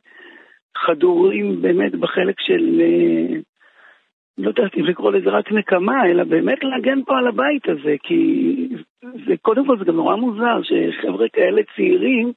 חדורים 0.77 1.61
באמת 1.61 1.95
בחלק 1.95 2.35
של, 2.39 2.81
אה, 2.81 3.39
לא 4.37 4.47
יודעת 4.47 4.77
אם 4.77 4.85
לקרוא 4.85 5.11
לזה 5.11 5.29
רק 5.29 5.51
נקמה, 5.51 6.05
אלא 6.05 6.23
באמת 6.23 6.63
להגן 6.63 7.03
פה 7.03 7.17
על 7.17 7.27
הבית 7.27 7.69
הזה, 7.69 7.95
כי 8.03 8.53
זה, 9.01 9.33
קודם 9.41 9.65
כל 9.67 9.77
זה 9.79 9.85
גם 9.85 9.95
נורא 9.95 10.15
מוזר 10.15 10.61
שחבר'ה 10.63 11.27
כאלה 11.33 11.61
צעירים, 11.75 12.31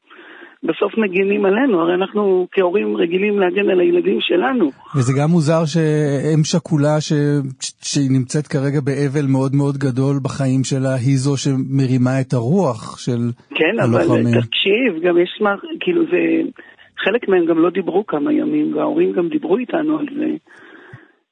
בסוף 0.64 0.98
מגינים 0.98 1.44
עלינו, 1.44 1.80
הרי 1.80 1.94
אנחנו 1.94 2.46
כהורים 2.52 2.96
רגילים 2.96 3.38
להגן 3.38 3.70
על 3.70 3.80
הילדים 3.80 4.18
שלנו. 4.20 4.70
וזה 4.96 5.12
גם 5.20 5.28
מוזר 5.30 5.64
שאם 5.64 6.44
שכולה 6.44 7.00
ש... 7.00 7.12
שהיא 7.88 8.10
נמצאת 8.18 8.46
כרגע 8.46 8.80
באבל 8.80 9.26
מאוד 9.32 9.52
מאוד 9.54 9.76
גדול 9.76 10.16
בחיים 10.24 10.64
שלה, 10.64 10.94
היא 10.94 11.16
זו 11.24 11.34
שמרימה 11.36 12.20
את 12.20 12.32
הרוח 12.32 12.98
של 12.98 13.22
כן, 13.58 13.74
הלוחמים. 13.82 14.24
כן, 14.24 14.38
אבל 14.38 14.46
תקשיב, 14.46 14.90
גם 15.04 15.18
יש 15.18 15.38
מה, 15.40 15.54
כאילו 15.80 16.02
זה, 16.04 16.20
חלק 17.04 17.28
מהם 17.28 17.44
גם 17.46 17.58
לא 17.58 17.70
דיברו 17.70 18.06
כמה 18.06 18.32
ימים, 18.32 18.76
וההורים 18.76 19.12
גם 19.12 19.28
דיברו 19.28 19.56
איתנו 19.56 19.98
על 19.98 20.06
זה. 20.18 20.30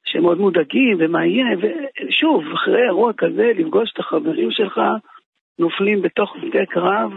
שהם 0.05 0.23
מאוד 0.23 0.37
מודאגים, 0.37 0.97
ומה 0.99 1.25
יהיה, 1.25 1.45
ושוב, 1.61 2.43
אחרי 2.53 2.83
אירוע 2.87 3.11
כזה, 3.17 3.51
לפגוש 3.57 3.89
את 3.93 3.99
החברים 3.99 4.51
שלך, 4.51 4.79
נופלים 5.59 6.01
בתוך 6.01 6.35
שדה 6.41 6.65
קרב, 6.65 7.11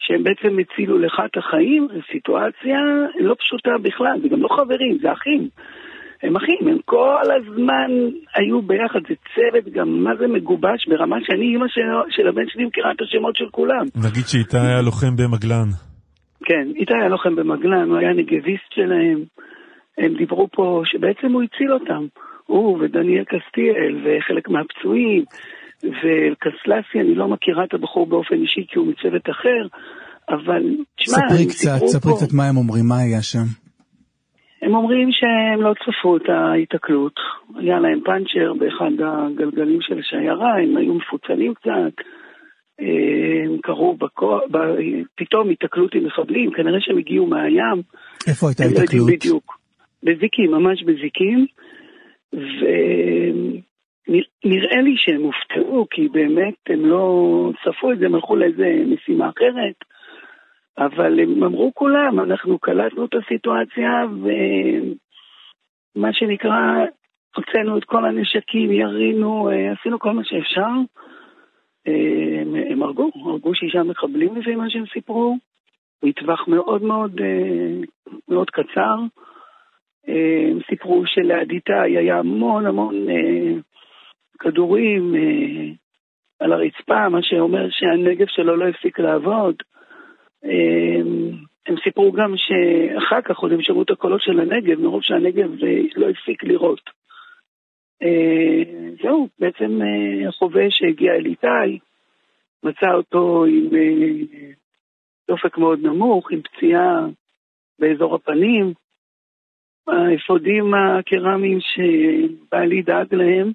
שהם 0.00 0.24
בעצם 0.24 0.58
הצילו 0.58 0.98
לך 0.98 1.22
את 1.24 1.36
החיים, 1.36 1.88
זו 1.94 2.00
סיטואציה 2.12 2.80
לא 3.20 3.34
פשוטה 3.38 3.70
בכלל, 3.82 4.20
זה 4.22 4.28
גם 4.28 4.42
לא 4.42 4.48
חברים, 4.48 4.98
זה 5.02 5.12
אחים. 5.12 5.48
הם 6.22 6.36
אחים, 6.36 6.68
הם 6.68 6.78
כל 6.84 7.24
הזמן 7.36 7.90
היו 8.34 8.62
ביחד, 8.62 9.00
זה 9.08 9.14
צוות 9.34 9.72
גם, 9.72 10.04
מה 10.04 10.10
זה 10.18 10.26
מגובש, 10.26 10.86
ברמה 10.88 11.16
שאני, 11.24 11.44
אימא 11.44 11.68
של, 11.68 11.80
של 12.10 12.28
הבן 12.28 12.48
שלי 12.48 12.64
מכירה 12.64 12.92
את 12.92 13.00
השמות 13.00 13.36
של 13.36 13.48
כולם. 13.50 13.84
נגיד 13.96 14.24
שאיתי 14.26 14.58
היה 14.58 14.82
לוחם 14.82 15.16
במגלן. 15.16 15.68
כן, 16.44 16.68
איתי 16.76 16.94
היה 17.00 17.08
לוחם 17.08 17.36
במגלן, 17.36 17.88
הוא 17.90 17.98
היה 17.98 18.12
נגביסט 18.12 18.72
שלהם. 18.74 19.18
הם 19.98 20.14
דיברו 20.14 20.48
פה 20.52 20.82
שבעצם 20.84 21.32
הוא 21.32 21.42
הציל 21.42 21.72
אותם. 21.72 22.06
הוא 22.46 22.78
ודניאל 22.80 23.24
קסטיאל 23.24 24.00
וחלק 24.04 24.48
מהפצועים, 24.48 25.24
וקסלסי, 25.84 27.00
אני 27.00 27.14
לא 27.14 27.28
מכירה 27.28 27.64
את 27.64 27.74
הבחור 27.74 28.06
באופן 28.06 28.34
אישי 28.34 28.66
כי 28.68 28.78
הוא 28.78 28.86
מצוות 28.86 29.30
אחר, 29.30 29.66
אבל 30.28 30.62
תשמע, 30.96 31.16
ספרי 31.16 31.46
קצת, 31.46 31.86
ספרי 31.86 32.12
קצת 32.12 32.32
מה 32.34 32.48
הם 32.48 32.56
אומרים, 32.56 32.84
מה 32.88 32.98
היה 32.98 33.22
שם. 33.22 33.46
הם 34.62 34.74
אומרים 34.74 35.08
שהם 35.12 35.62
לא 35.62 35.74
צפו 35.74 36.16
את 36.16 36.28
ההיתקלות. 36.28 37.14
היה 37.56 37.80
להם 37.80 38.00
פאנצ'ר 38.04 38.52
באחד 38.58 38.92
הגלגלים 39.06 39.78
של 39.80 39.98
השיירה, 39.98 40.52
הם 40.62 40.76
היו 40.76 40.94
מפוצלים 40.94 41.54
קצת. 41.54 42.04
הם 42.78 43.58
קראו 43.62 43.96
בכוח, 43.96 44.40
ב... 44.50 44.56
פתאום 45.16 45.48
היתקלות 45.48 45.94
עם 45.94 46.06
מחבלים, 46.06 46.50
כנראה 46.50 46.80
שהם 46.80 46.98
הגיעו 46.98 47.26
מהים. 47.26 47.82
איפה 48.28 48.46
הייתה 48.48 48.62
היתקלות? 48.62 49.10
בדיוק. 49.10 49.58
בזיקים, 50.02 50.50
ממש 50.50 50.82
בזיקים. 50.82 51.46
ונראה 54.08 54.80
לי 54.82 54.94
שהם 54.96 55.22
הופתעו, 55.22 55.86
כי 55.90 56.08
באמת 56.08 56.54
הם 56.68 56.86
לא 56.86 57.50
צפו 57.64 57.92
את 57.92 57.98
זה, 57.98 58.06
הם 58.06 58.14
הלכו 58.14 58.36
לאיזה 58.36 58.82
משימה 58.86 59.28
אחרת. 59.28 59.74
אבל 60.78 61.20
הם 61.20 61.44
אמרו 61.44 61.74
כולם, 61.74 62.20
אנחנו 62.20 62.58
קלטנו 62.58 63.04
את 63.04 63.14
הסיטואציה, 63.14 63.90
ומה 65.96 66.12
שנקרא, 66.12 66.84
הוצאנו 67.36 67.78
את 67.78 67.84
כל 67.84 68.04
הנשקים, 68.04 68.72
ירינו, 68.72 69.50
עשינו 69.72 69.98
כל 69.98 70.12
מה 70.12 70.24
שאפשר. 70.24 70.70
הם, 71.86 72.54
הם 72.70 72.82
הרגו, 72.82 73.10
הרגו 73.24 73.54
שישה 73.54 73.82
מחבלים 73.82 74.36
לפי 74.36 74.54
מה 74.54 74.70
שהם 74.70 74.84
סיפרו, 74.92 75.36
מטווח 76.02 76.48
מאוד 76.48 76.82
מאוד 76.82 77.20
מאוד 78.28 78.50
קצר. 78.50 78.96
הם 80.06 80.58
סיפרו 80.70 81.02
שליד 81.06 81.50
איתי 81.50 81.72
היה 81.72 82.18
המון 82.18 82.66
המון 82.66 83.06
כדורים 84.40 85.14
על 86.40 86.52
הרצפה, 86.52 87.08
מה 87.08 87.22
שאומר 87.22 87.66
שהנגב 87.70 88.26
שלו 88.28 88.56
לא 88.56 88.68
הפסיק 88.68 88.98
לעבוד. 88.98 89.54
הם 91.66 91.76
סיפרו 91.84 92.12
גם 92.12 92.34
שאחר 92.36 93.20
כך 93.24 93.38
עוד 93.38 93.52
הם 93.52 93.62
שמעו 93.62 93.82
את 93.82 93.90
הקולות 93.90 94.22
של 94.22 94.40
הנגב, 94.40 94.80
מרוב 94.80 95.02
שהנגב 95.02 95.50
לא 95.96 96.08
הפסיק 96.08 96.44
לראות. 96.44 96.90
זהו, 99.02 99.28
בעצם 99.38 99.80
החובש 100.28 100.78
שהגיע 100.78 101.12
אל 101.12 101.26
איתי, 101.26 101.78
מצא 102.62 102.92
אותו 102.94 103.44
עם 103.44 103.68
דופק 105.28 105.58
מאוד 105.58 105.78
נמוך, 105.82 106.32
עם 106.32 106.40
פציעה 106.42 107.06
באזור 107.78 108.14
הפנים. 108.14 108.72
האפודים 109.88 110.74
הקרמיים 110.74 111.58
שבעלי 111.60 112.82
דאג 112.82 113.14
להם 113.14 113.52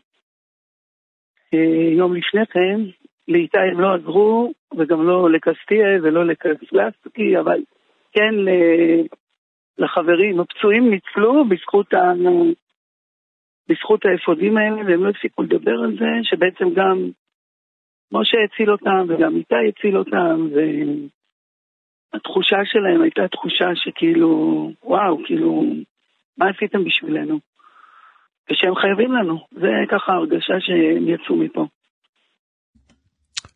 יום 1.98 2.16
לפני 2.16 2.46
כן, 2.46 2.80
לאיתי 3.28 3.58
הם 3.58 3.80
לא 3.80 3.94
עזרו, 3.94 4.54
וגם 4.78 5.08
לא 5.08 5.32
לקסטיה 5.32 5.88
ולא 6.04 6.26
לקסלסקי, 6.26 7.40
אבל 7.40 7.62
כן 8.12 8.36
לחברים, 9.78 10.40
הפצועים 10.40 10.90
ניצלו 10.90 11.46
בזכות, 11.50 11.94
ה... 11.94 12.14
בזכות 13.70 14.06
האפודים 14.06 14.58
האלה, 14.58 14.76
והם 14.76 15.04
לא 15.04 15.10
הפסיקו 15.10 15.44
לדבר 15.44 15.80
על 15.84 15.98
זה, 16.00 16.06
שבעצם 16.24 16.70
גם 16.76 17.10
משה 18.12 18.38
הציל 18.44 18.72
אותם 18.72 19.06
וגם 19.08 19.36
איתי 19.36 19.56
הציל 19.70 19.98
אותם, 19.98 20.48
והתחושה 22.14 22.58
שלהם 22.66 23.02
הייתה 23.02 23.28
תחושה 23.28 23.70
שכאילו, 23.76 24.72
וואו, 24.84 25.24
כאילו, 25.26 25.64
מה 26.38 26.50
עשיתם 26.50 26.84
בשבילנו? 26.84 27.40
ושהם 28.52 28.76
חייבים 28.76 29.12
לנו, 29.12 29.40
זה 29.52 29.70
ככה 29.92 30.14
הרגשה 30.14 30.54
שהם 30.60 31.08
יצאו 31.08 31.36
מפה. 31.36 31.66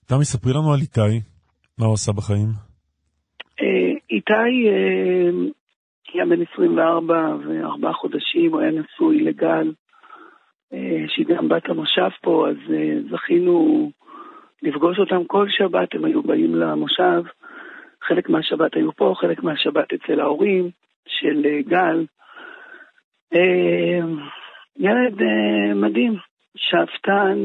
תמי, 0.08 0.26
ספרי 0.26 0.54
לנו 0.54 0.74
על 0.74 0.80
איתי, 0.80 1.20
מה 1.80 1.86
הוא 1.86 1.94
עשה 1.94 2.12
בחיים? 2.12 2.48
אה, 3.62 3.98
איתי 4.10 4.68
אה, 4.70 5.30
היה 6.14 6.26
בן 6.26 6.42
24 6.54 7.36
וארבעה 7.48 7.94
חודשים, 7.94 8.52
הוא 8.52 8.62
היה 8.62 8.72
נשוי 8.72 9.22
לגל, 9.24 9.72
אה, 10.74 11.06
שהיא 11.08 11.26
גם 11.26 11.50
בת 11.50 11.70
המושב 11.70 12.10
פה, 12.22 12.48
אז 12.50 12.58
זכינו 13.12 13.92
לפגוש 14.62 15.00
אותם 15.00 15.24
כל 15.28 15.46
שבת, 15.50 15.96
הם 15.96 16.06
היו 16.06 16.24
באים 16.24 16.56
למושב. 16.56 17.24
חלק 18.08 18.30
מהשבת 18.30 18.76
היו 18.76 18.96
פה, 18.96 19.14
חלק 19.18 19.44
מהשבת 19.44 19.94
אצל 19.94 20.20
ההורים 20.20 20.70
של 21.08 21.46
גל. 21.68 22.06
ילד 24.80 25.22
מדהים, 25.76 26.16
שאפתן 26.56 27.38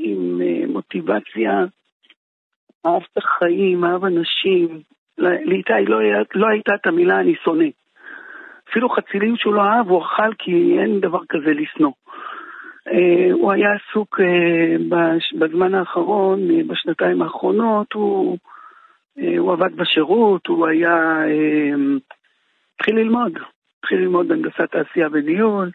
עם 0.00 0.40
מוטיבציה 0.68 1.64
אהב 2.86 3.02
את 3.12 3.18
החיים, 3.18 3.84
אהב 3.84 4.04
אנשים. 4.04 4.80
לאיתי 5.18 5.72
לא, 5.86 5.98
לא 6.34 6.46
הייתה 6.48 6.74
את 6.74 6.86
המילה 6.86 7.20
אני 7.20 7.34
שונא. 7.44 7.66
אפילו 8.70 8.88
חצילים 8.88 9.36
שהוא 9.36 9.54
לא 9.54 9.62
אהב, 9.62 9.88
הוא 9.88 10.02
אכל 10.02 10.34
כי 10.38 10.76
אין 10.78 11.00
דבר 11.00 11.20
כזה 11.28 11.52
לשנוא. 11.52 11.92
Uh, 12.88 13.32
הוא 13.32 13.52
היה 13.52 13.68
עסוק 13.72 14.20
uh, 14.20 14.82
בזמן 15.38 15.74
האחרון, 15.74 16.50
uh, 16.50 16.66
בשנתיים 16.66 17.22
האחרונות, 17.22 17.92
הוא, 17.92 18.38
uh, 19.18 19.22
הוא 19.38 19.52
עבד 19.52 19.76
בשירות, 19.76 20.46
הוא 20.46 20.66
היה... 20.66 21.22
Uh, 21.24 22.00
התחיל 22.74 22.96
ללמוד, 22.96 23.32
התחיל 23.78 23.98
ללמוד 23.98 24.28
בהנדסת 24.28 24.70
תעשייה 24.70 25.08
וניהול, 25.12 25.70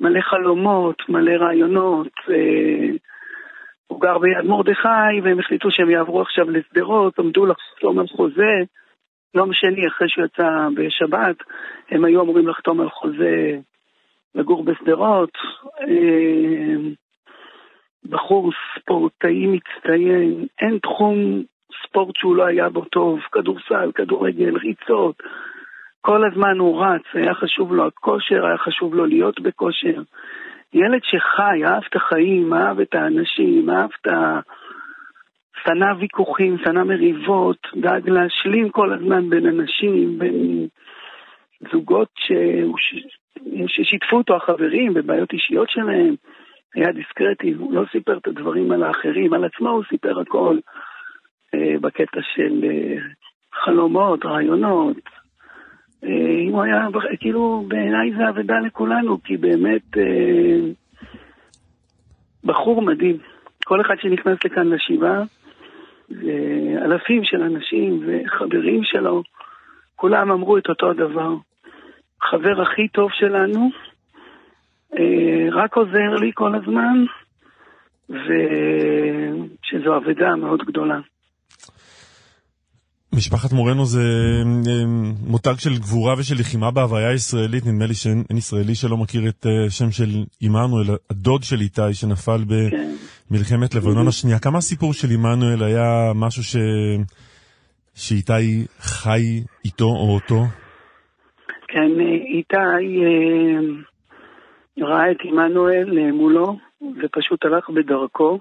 מלא 0.00 0.20
חלומות, 0.20 1.08
מלא 1.08 1.32
רעיונות, 1.32 2.12
uh, 2.28 2.98
הוא 3.86 4.00
גר 4.00 4.18
ביד 4.18 4.44
מרדכי, 4.44 5.20
והם 5.22 5.38
החליטו 5.38 5.70
שהם 5.70 5.90
יעברו 5.90 6.20
עכשיו 6.20 6.50
לשדרות, 6.50 7.18
עמדו 7.18 7.46
לחתום 7.46 7.98
על 7.98 8.06
חוזה. 8.06 8.54
יום 9.34 9.52
שני, 9.52 9.86
אחרי 9.88 10.08
שהוא 10.08 10.24
יצא 10.24 10.68
בשבת, 10.76 11.36
הם 11.90 12.04
היו 12.04 12.22
אמורים 12.22 12.48
לחתום 12.48 12.80
על 12.80 12.90
חוזה 12.90 13.58
לגור 14.34 14.64
בשדרות. 14.64 15.30
אה, 15.80 16.76
בחור 18.04 18.50
ספורטאי 18.78 19.46
מצטיין, 19.46 20.46
אין 20.60 20.78
תחום 20.78 21.42
ספורט 21.82 22.16
שהוא 22.16 22.36
לא 22.36 22.44
היה 22.44 22.68
בו 22.68 22.84
טוב, 22.84 23.20
כדורסל, 23.32 23.92
כדורגל, 23.94 24.56
ריצות. 24.56 25.22
כל 26.04 26.26
הזמן 26.26 26.58
הוא 26.58 26.84
רץ, 26.84 27.02
היה 27.14 27.34
חשוב 27.34 27.74
לו 27.74 27.86
הכושר, 27.86 28.46
היה 28.46 28.58
חשוב 28.58 28.94
לו 28.94 29.06
להיות 29.06 29.40
בכושר. 29.40 30.02
ילד 30.72 31.00
שחי, 31.02 31.64
אהב 31.64 31.82
את 31.88 31.96
החיים, 31.96 32.54
אהב 32.54 32.80
את 32.80 32.94
האנשים, 32.94 33.70
אהב 33.70 33.90
את 34.00 34.06
ה... 34.06 34.40
שנא 35.64 35.94
ויכוחים, 35.98 36.58
שנא 36.58 36.84
מריבות, 36.84 37.58
דאג 37.76 38.08
להשלים 38.08 38.68
כל 38.70 38.92
הזמן 38.92 39.30
בין 39.30 39.46
אנשים, 39.46 40.18
בין 40.18 40.66
זוגות 41.72 42.08
ש... 42.14 42.32
ששיתפו 43.66 44.16
אותו 44.16 44.36
החברים 44.36 44.94
בבעיות 44.94 45.32
אישיות 45.32 45.70
שלהם. 45.70 46.14
היה 46.74 46.92
דיסקרטי, 46.92 47.52
הוא 47.52 47.74
לא 47.74 47.82
סיפר 47.92 48.18
את 48.18 48.26
הדברים 48.26 48.72
על 48.72 48.82
האחרים, 48.82 49.32
על 49.32 49.44
עצמו 49.44 49.70
הוא 49.70 49.84
סיפר 49.88 50.20
הכל 50.20 50.58
אה, 51.54 51.74
בקטע 51.80 52.20
של 52.34 52.64
אה, 52.64 52.96
חלומות, 53.52 54.24
רעיונות, 54.24 54.96
הוא 56.50 56.62
היה, 56.62 56.86
כאילו, 57.20 57.64
בעיניי 57.68 58.12
זה 58.16 58.28
אבדה 58.28 58.58
לכולנו, 58.58 59.22
כי 59.22 59.36
באמת 59.36 59.98
אה, 59.98 60.58
בחור 62.44 62.82
מדהים. 62.82 63.16
כל 63.64 63.80
אחד 63.80 63.94
שנכנס 64.00 64.38
לכאן 64.44 64.66
לשבעה, 64.66 65.22
אלפים 66.84 67.24
של 67.24 67.42
אנשים 67.42 68.06
וחברים 68.06 68.80
שלו, 68.84 69.22
כולם 69.96 70.30
אמרו 70.30 70.58
את 70.58 70.68
אותו 70.68 70.90
הדבר. 70.90 71.34
חבר 72.22 72.62
הכי 72.62 72.88
טוב 72.88 73.10
שלנו, 73.12 73.70
אה, 74.98 75.46
רק 75.52 75.76
עוזר 75.76 76.14
לי 76.20 76.30
כל 76.34 76.54
הזמן, 76.54 77.04
ושזו 78.10 79.96
אבדה 79.96 80.36
מאוד 80.36 80.62
גדולה. 80.62 80.98
משפחת 83.14 83.52
מורנו 83.52 83.84
זה 83.86 84.00
אה, 84.68 84.84
מותג 85.26 85.54
של 85.58 85.78
גבורה 85.78 86.14
ושל 86.18 86.34
לחימה 86.40 86.70
בהוויה 86.70 87.08
הישראלית, 87.08 87.66
נדמה 87.66 87.86
לי 87.86 87.94
שאין 87.94 88.36
ישראלי 88.36 88.74
שלא 88.74 88.96
מכיר 88.96 89.28
את 89.28 89.46
אה, 89.46 89.70
של 89.90 90.08
עמנואל, 90.40 90.86
הדוד 91.10 91.42
של 91.42 91.60
איתי 91.60 91.94
שנפל 91.94 92.44
ב, 92.48 92.70
כן. 92.70 92.92
לבנון 93.74 94.08
השנייה. 94.08 94.38
כמה 94.38 94.58
הסיפור 94.58 94.92
של 94.92 95.08
עמנואל 95.10 95.62
היה 95.62 96.12
משהו 96.14 96.42
ש... 96.42 96.56
שאיתי 97.94 98.66
חי 98.78 99.42
איתו 99.64 99.84
או 99.84 100.14
אותו? 100.14 100.44
כן, 101.68 102.00
איתי 102.36 102.56
אה, 102.56 103.60
ראה 104.86 105.10
את 105.10 105.16
עמנואל 105.24 105.98
אה, 105.98 106.12
מולו 106.12 106.56
ופשוט 107.02 107.44
הלך 107.44 107.70
בדרכו. 107.70 108.38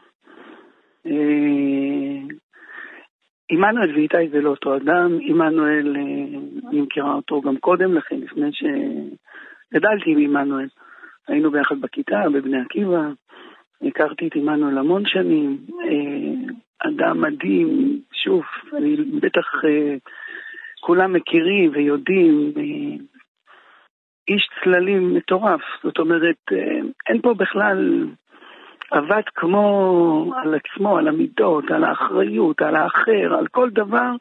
אה, 3.51 3.55
עמנואל 3.55 3.95
ואיתי 3.95 4.29
זה 4.31 4.41
לא 4.41 4.49
אותו 4.49 4.75
אדם, 4.75 5.17
עמנואל, 5.21 5.95
אני 6.69 6.81
מכירה 6.81 7.13
אותו 7.13 7.41
גם 7.41 7.57
קודם 7.57 7.93
לכן, 7.93 8.15
לפני 8.15 8.49
שגדלתי 8.53 10.11
עם 10.11 10.19
עמנואל. 10.19 10.67
היינו 11.27 11.51
ביחד 11.51 11.81
בכיתה, 11.81 12.21
בבני 12.33 12.61
עקיבא, 12.61 13.09
הכרתי 13.87 14.27
את 14.27 14.35
עמנואל 14.35 14.77
המון 14.77 15.03
שנים, 15.05 15.57
אדם 16.87 17.21
מדהים, 17.21 17.99
שוב, 18.23 18.43
אני 18.77 18.95
בטח 19.21 19.45
כולם 20.81 21.13
מכירים 21.13 21.71
ויודעים, 21.73 22.53
איש 24.27 24.49
צללים 24.63 25.13
מטורף. 25.13 25.61
זאת 25.83 25.97
אומרת, 25.99 26.37
אה, 26.51 26.79
אין 27.09 27.21
פה 27.21 27.33
בכלל 27.33 28.07
עבד 28.91 29.21
כמו 29.35 30.33
על 30.35 30.55
עצמו, 30.55 30.97
על 30.97 31.07
המידות, 31.07 31.71
על 31.71 31.83
האחריות, 31.83 32.61
על 32.61 32.75
האחר, 32.75 33.35
על 33.39 33.47
כל 33.47 33.69
דבר, 33.69 34.11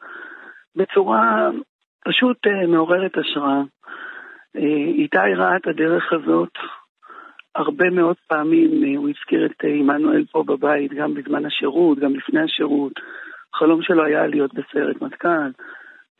בצורה 0.75 1.49
פשוט 2.05 2.47
אה, 2.47 2.67
מעוררת 2.67 3.17
השראה. 3.17 3.61
אה, 4.55 4.85
איתי 4.87 5.33
ראה 5.37 5.55
את 5.55 5.67
הדרך 5.67 6.13
הזאת 6.13 6.51
הרבה 7.55 7.89
מאוד 7.89 8.15
פעמים, 8.27 8.97
הוא 8.97 9.09
הזכיר 9.09 9.45
את 9.45 9.63
עמנואל 9.63 10.25
פה 10.31 10.43
בבית, 10.43 10.93
גם 10.93 11.13
בזמן 11.13 11.45
השירות, 11.45 11.99
גם 11.99 12.15
לפני 12.15 12.41
השירות. 12.41 12.93
החלום 13.53 13.81
שלו 13.81 14.05
היה 14.05 14.27
להיות 14.27 14.53
בסיירת 14.53 15.01
מטכ"ל. 15.01 15.51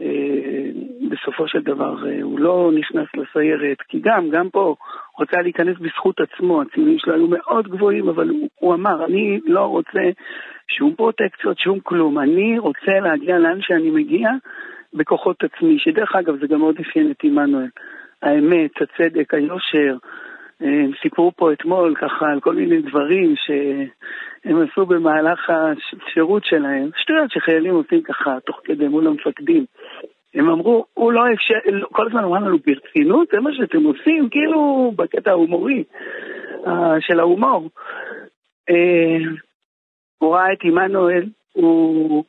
אה, 0.01 0.71
בסופו 1.09 1.47
של 1.47 1.61
דבר 1.61 2.07
אה, 2.07 2.21
הוא 2.21 2.39
לא 2.39 2.71
נכנס 2.73 3.07
לסיירת, 3.13 3.81
כי 3.87 3.99
גם, 3.99 4.29
גם 4.29 4.49
פה, 4.49 4.75
הוא 5.11 5.25
רצה 5.25 5.41
להיכנס 5.41 5.77
בזכות 5.77 6.15
עצמו, 6.19 6.61
הציונים 6.61 6.99
שלו 6.99 7.13
היו 7.13 7.27
מאוד 7.27 7.67
גבוהים, 7.67 8.09
אבל 8.09 8.29
הוא, 8.29 8.49
הוא 8.59 8.73
אמר, 8.73 9.05
אני 9.05 9.39
לא 9.45 9.65
רוצה 9.65 9.99
שום 10.67 10.95
פרוטקציות, 10.95 11.59
שום 11.59 11.79
כלום, 11.79 12.19
אני 12.19 12.59
רוצה 12.59 12.99
להגיע 13.01 13.39
לאן 13.39 13.61
שאני 13.61 13.91
מגיע 13.91 14.29
בכוחות 14.93 15.43
עצמי, 15.43 15.79
שדרך 15.79 16.15
אגב 16.15 16.39
זה 16.39 16.47
גם 16.47 16.59
מאוד 16.59 16.75
אפיין 16.79 17.11
את 17.11 17.23
עמנואל, 17.23 17.69
האמת, 18.21 18.71
הצדק, 18.81 19.33
היושר, 19.33 19.95
אה, 19.95 20.09
הם 20.61 20.91
סיפרו 21.01 21.31
פה 21.35 21.53
אתמול 21.53 21.95
ככה 21.95 22.25
על 22.25 22.39
כל 22.39 22.55
מיני 22.55 22.81
דברים 22.81 23.35
שהם 23.35 24.61
עשו 24.61 24.85
במהלך 24.85 25.49
השירות 25.49 26.45
שלהם, 26.45 26.89
שטויות 26.97 27.31
שחיילים 27.31 27.73
עושים 27.73 28.01
ככה 28.01 28.37
תוך 28.45 28.59
כדי 28.63 28.87
מול 28.87 29.07
המפקדים. 29.07 29.65
הם 30.33 30.49
אמרו, 30.49 30.85
הוא 30.93 31.11
לא 31.11 31.23
אפשר, 31.33 31.55
כל 31.91 32.07
הזמן 32.07 32.23
אמרנו 32.23 32.47
לנו 32.47 32.57
ברצינות, 32.65 33.27
זה 33.31 33.39
מה 33.39 33.49
שאתם 33.53 33.83
עושים, 33.83 34.29
כאילו 34.29 34.91
בקטע 34.95 35.31
ההומורי 35.31 35.83
אה, 36.67 36.95
של 36.99 37.19
ההומור. 37.19 37.69
אה, 38.69 39.17
הוא 40.17 40.35
ראה 40.35 40.53
את 40.53 40.59
עמנואל, 40.63 41.23
הוא 41.53 42.23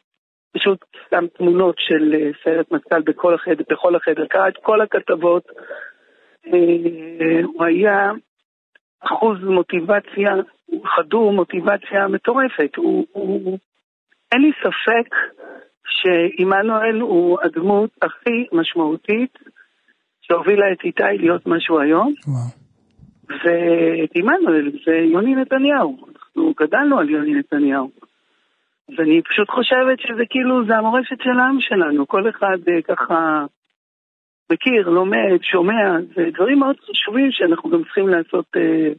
פשוט 0.56 0.78
שם 1.10 1.26
תמונות 1.26 1.74
של 1.78 2.30
סיירת 2.42 2.72
מטכ"ל 2.72 3.00
בכל 3.00 3.34
החדר, 3.34 3.64
בכל 3.70 3.96
החדר, 3.96 4.26
קרא 4.26 4.48
את 4.48 4.56
כל 4.62 4.80
הכתבות. 4.80 5.44
הוא 7.44 7.64
היה 7.64 8.10
אחוז 9.00 9.38
מוטיבציה, 9.42 10.34
חדור 10.96 11.32
מוטיבציה 11.32 12.08
מטורפת. 12.08 12.76
הוא, 12.76 13.06
הוא, 13.12 13.58
אין 14.32 14.42
לי 14.42 14.50
ספק 14.60 15.16
שעמנואל 15.86 17.00
הוא 17.00 17.38
הדמות 17.42 17.90
הכי 18.02 18.46
משמעותית 18.52 19.38
שהובילה 20.22 20.72
את 20.72 20.84
איתי 20.84 21.18
להיות 21.18 21.46
מה 21.46 21.60
שהוא 21.60 21.80
היום. 21.80 22.14
וואו. 22.26 22.62
ואת 23.28 24.10
עמנואל 24.14 24.70
זה 24.86 24.92
יוני 24.92 25.34
נתניהו. 25.34 25.96
אנחנו 26.12 26.54
גדלנו 26.60 26.98
על 26.98 27.10
יוני 27.10 27.34
נתניהו. 27.34 27.90
ואני 28.98 29.22
פשוט 29.22 29.50
חושבת 29.50 30.00
שזה 30.00 30.22
כאילו, 30.30 30.66
זה 30.66 30.76
המורשת 30.76 31.16
של 31.22 31.38
העם 31.40 31.60
שלנו. 31.60 32.06
כל 32.06 32.28
אחד 32.28 32.58
אה, 32.68 32.82
ככה 32.82 33.44
מכיר, 34.52 34.88
לומד, 34.88 35.38
שומע, 35.42 35.98
זה 36.14 36.30
דברים 36.34 36.58
מאוד 36.58 36.76
חשובים 36.80 37.28
שאנחנו 37.32 37.70
גם 37.70 37.82
צריכים 37.84 38.08
לעשות 38.08 38.46
אה, 38.56 38.92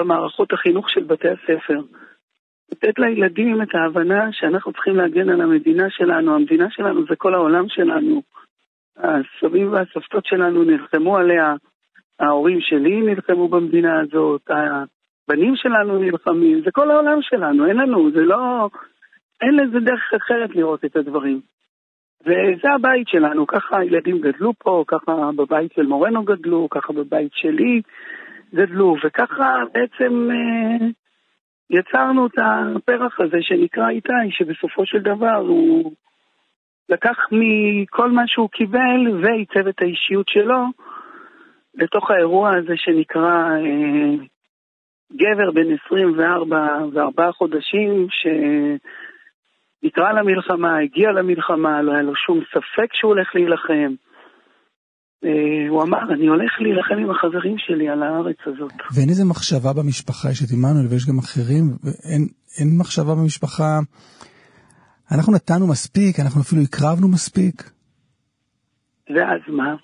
במערכות 0.00 0.52
החינוך 0.52 0.90
של 0.90 1.04
בתי 1.04 1.28
הספר. 1.28 1.80
לתת 2.72 2.98
לילדים 2.98 3.62
את 3.62 3.74
ההבנה 3.74 4.32
שאנחנו 4.32 4.72
צריכים 4.72 4.96
להגן 4.96 5.28
על 5.28 5.40
המדינה 5.40 5.90
שלנו, 5.90 6.34
המדינה 6.34 6.66
שלנו 6.70 7.04
זה 7.08 7.16
כל 7.16 7.34
העולם 7.34 7.64
שלנו. 7.68 8.22
הסבים 8.96 9.72
והסבתות 9.72 10.26
שלנו 10.26 10.64
נלחמו 10.64 11.16
עליה, 11.16 11.54
ההורים 12.20 12.60
שלי 12.60 13.00
נלחמו 13.00 13.48
במדינה 13.48 14.00
הזאת, 14.00 14.50
הבנים 14.50 15.56
שלנו 15.56 15.98
נלחמים, 15.98 16.60
זה 16.64 16.70
כל 16.70 16.90
העולם 16.90 17.18
שלנו, 17.22 17.66
אין 17.66 17.76
לנו, 17.76 18.10
זה 18.10 18.20
לא, 18.20 18.68
אין 19.40 19.56
לזה 19.56 19.80
דרך 19.80 20.14
אחרת 20.16 20.50
לראות 20.56 20.84
את 20.84 20.96
הדברים. 20.96 21.40
וזה 22.22 22.70
הבית 22.74 23.08
שלנו, 23.08 23.46
ככה 23.46 23.78
הילדים 23.78 24.20
גדלו 24.20 24.52
פה, 24.58 24.84
ככה 24.86 25.30
בבית 25.36 25.72
של 25.72 25.86
מורנו 25.86 26.24
גדלו, 26.24 26.68
ככה 26.70 26.92
בבית 26.92 27.32
שלי 27.34 27.82
גדלו, 28.54 28.96
וככה 29.04 29.54
בעצם 29.72 30.28
אה, 30.30 30.86
יצרנו 31.70 32.26
את 32.26 32.38
הפרח 32.38 33.20
הזה 33.20 33.36
שנקרא 33.40 33.88
איתי, 33.88 34.30
שבסופו 34.30 34.86
של 34.86 34.98
דבר 34.98 35.36
הוא 35.36 35.92
לקח 36.88 37.16
מכל 37.32 38.10
מה 38.10 38.22
שהוא 38.26 38.48
קיבל 38.50 39.22
ועיצב 39.22 39.68
את 39.68 39.82
האישיות 39.82 40.28
שלו 40.28 40.64
לתוך 41.74 42.10
האירוע 42.10 42.56
הזה 42.56 42.72
שנקרא 42.76 43.50
אה, 43.50 44.24
גבר 45.12 45.50
בן 45.50 45.74
24 45.86 46.78
וארבעה 46.92 47.32
חודשים, 47.32 48.06
ש... 48.10 48.26
נקרא 49.82 50.12
למלחמה, 50.12 50.78
הגיע 50.78 51.12
למלחמה, 51.12 51.82
לא 51.82 51.92
היה 51.92 52.02
לו 52.02 52.12
שום 52.16 52.40
ספק 52.50 52.88
שהוא 52.92 53.08
הולך 53.08 53.28
להילחם. 53.34 53.94
אה, 55.24 55.68
הוא 55.68 55.82
אמר, 55.82 56.12
אני 56.14 56.26
הולך 56.26 56.52
להילחם 56.60 56.94
עם 56.94 57.10
החברים 57.10 57.58
שלי 57.58 57.88
על 57.88 58.02
הארץ 58.02 58.36
הזאת. 58.46 58.72
ואין 58.94 59.08
איזה 59.08 59.24
מחשבה 59.24 59.72
במשפחה, 59.78 60.28
יש 60.30 60.42
את 60.44 60.48
עמנואל 60.52 60.86
ויש 60.90 61.06
גם 61.08 61.18
אחרים, 61.18 61.64
ואין 61.84 62.22
אין 62.58 62.68
מחשבה 62.80 63.14
במשפחה, 63.14 63.78
אנחנו 65.12 65.32
נתנו 65.32 65.66
מספיק, 65.66 66.20
אנחנו 66.20 66.40
אפילו 66.40 66.62
הקרבנו 66.62 67.08
מספיק. 67.08 67.56
ואז 69.14 69.40
מה? 69.48 69.74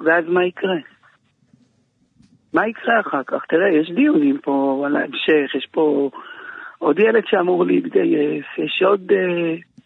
ואז 0.00 0.24
מה 0.28 0.44
יקרה? 0.44 0.80
מה 2.52 2.68
יקרה 2.68 3.00
אחר 3.00 3.22
כך? 3.26 3.44
תראה, 3.48 3.68
יש 3.80 3.90
דיונים 3.96 4.38
פה 4.42 4.82
על 4.86 4.96
ההמשך, 4.96 5.54
יש 5.56 5.68
פה 5.70 6.10
עוד 6.78 6.98
ילד 6.98 7.22
שאמור 7.26 7.64
להתגייס, 7.64 8.44
יש 8.58 8.82
עוד... 8.82 9.12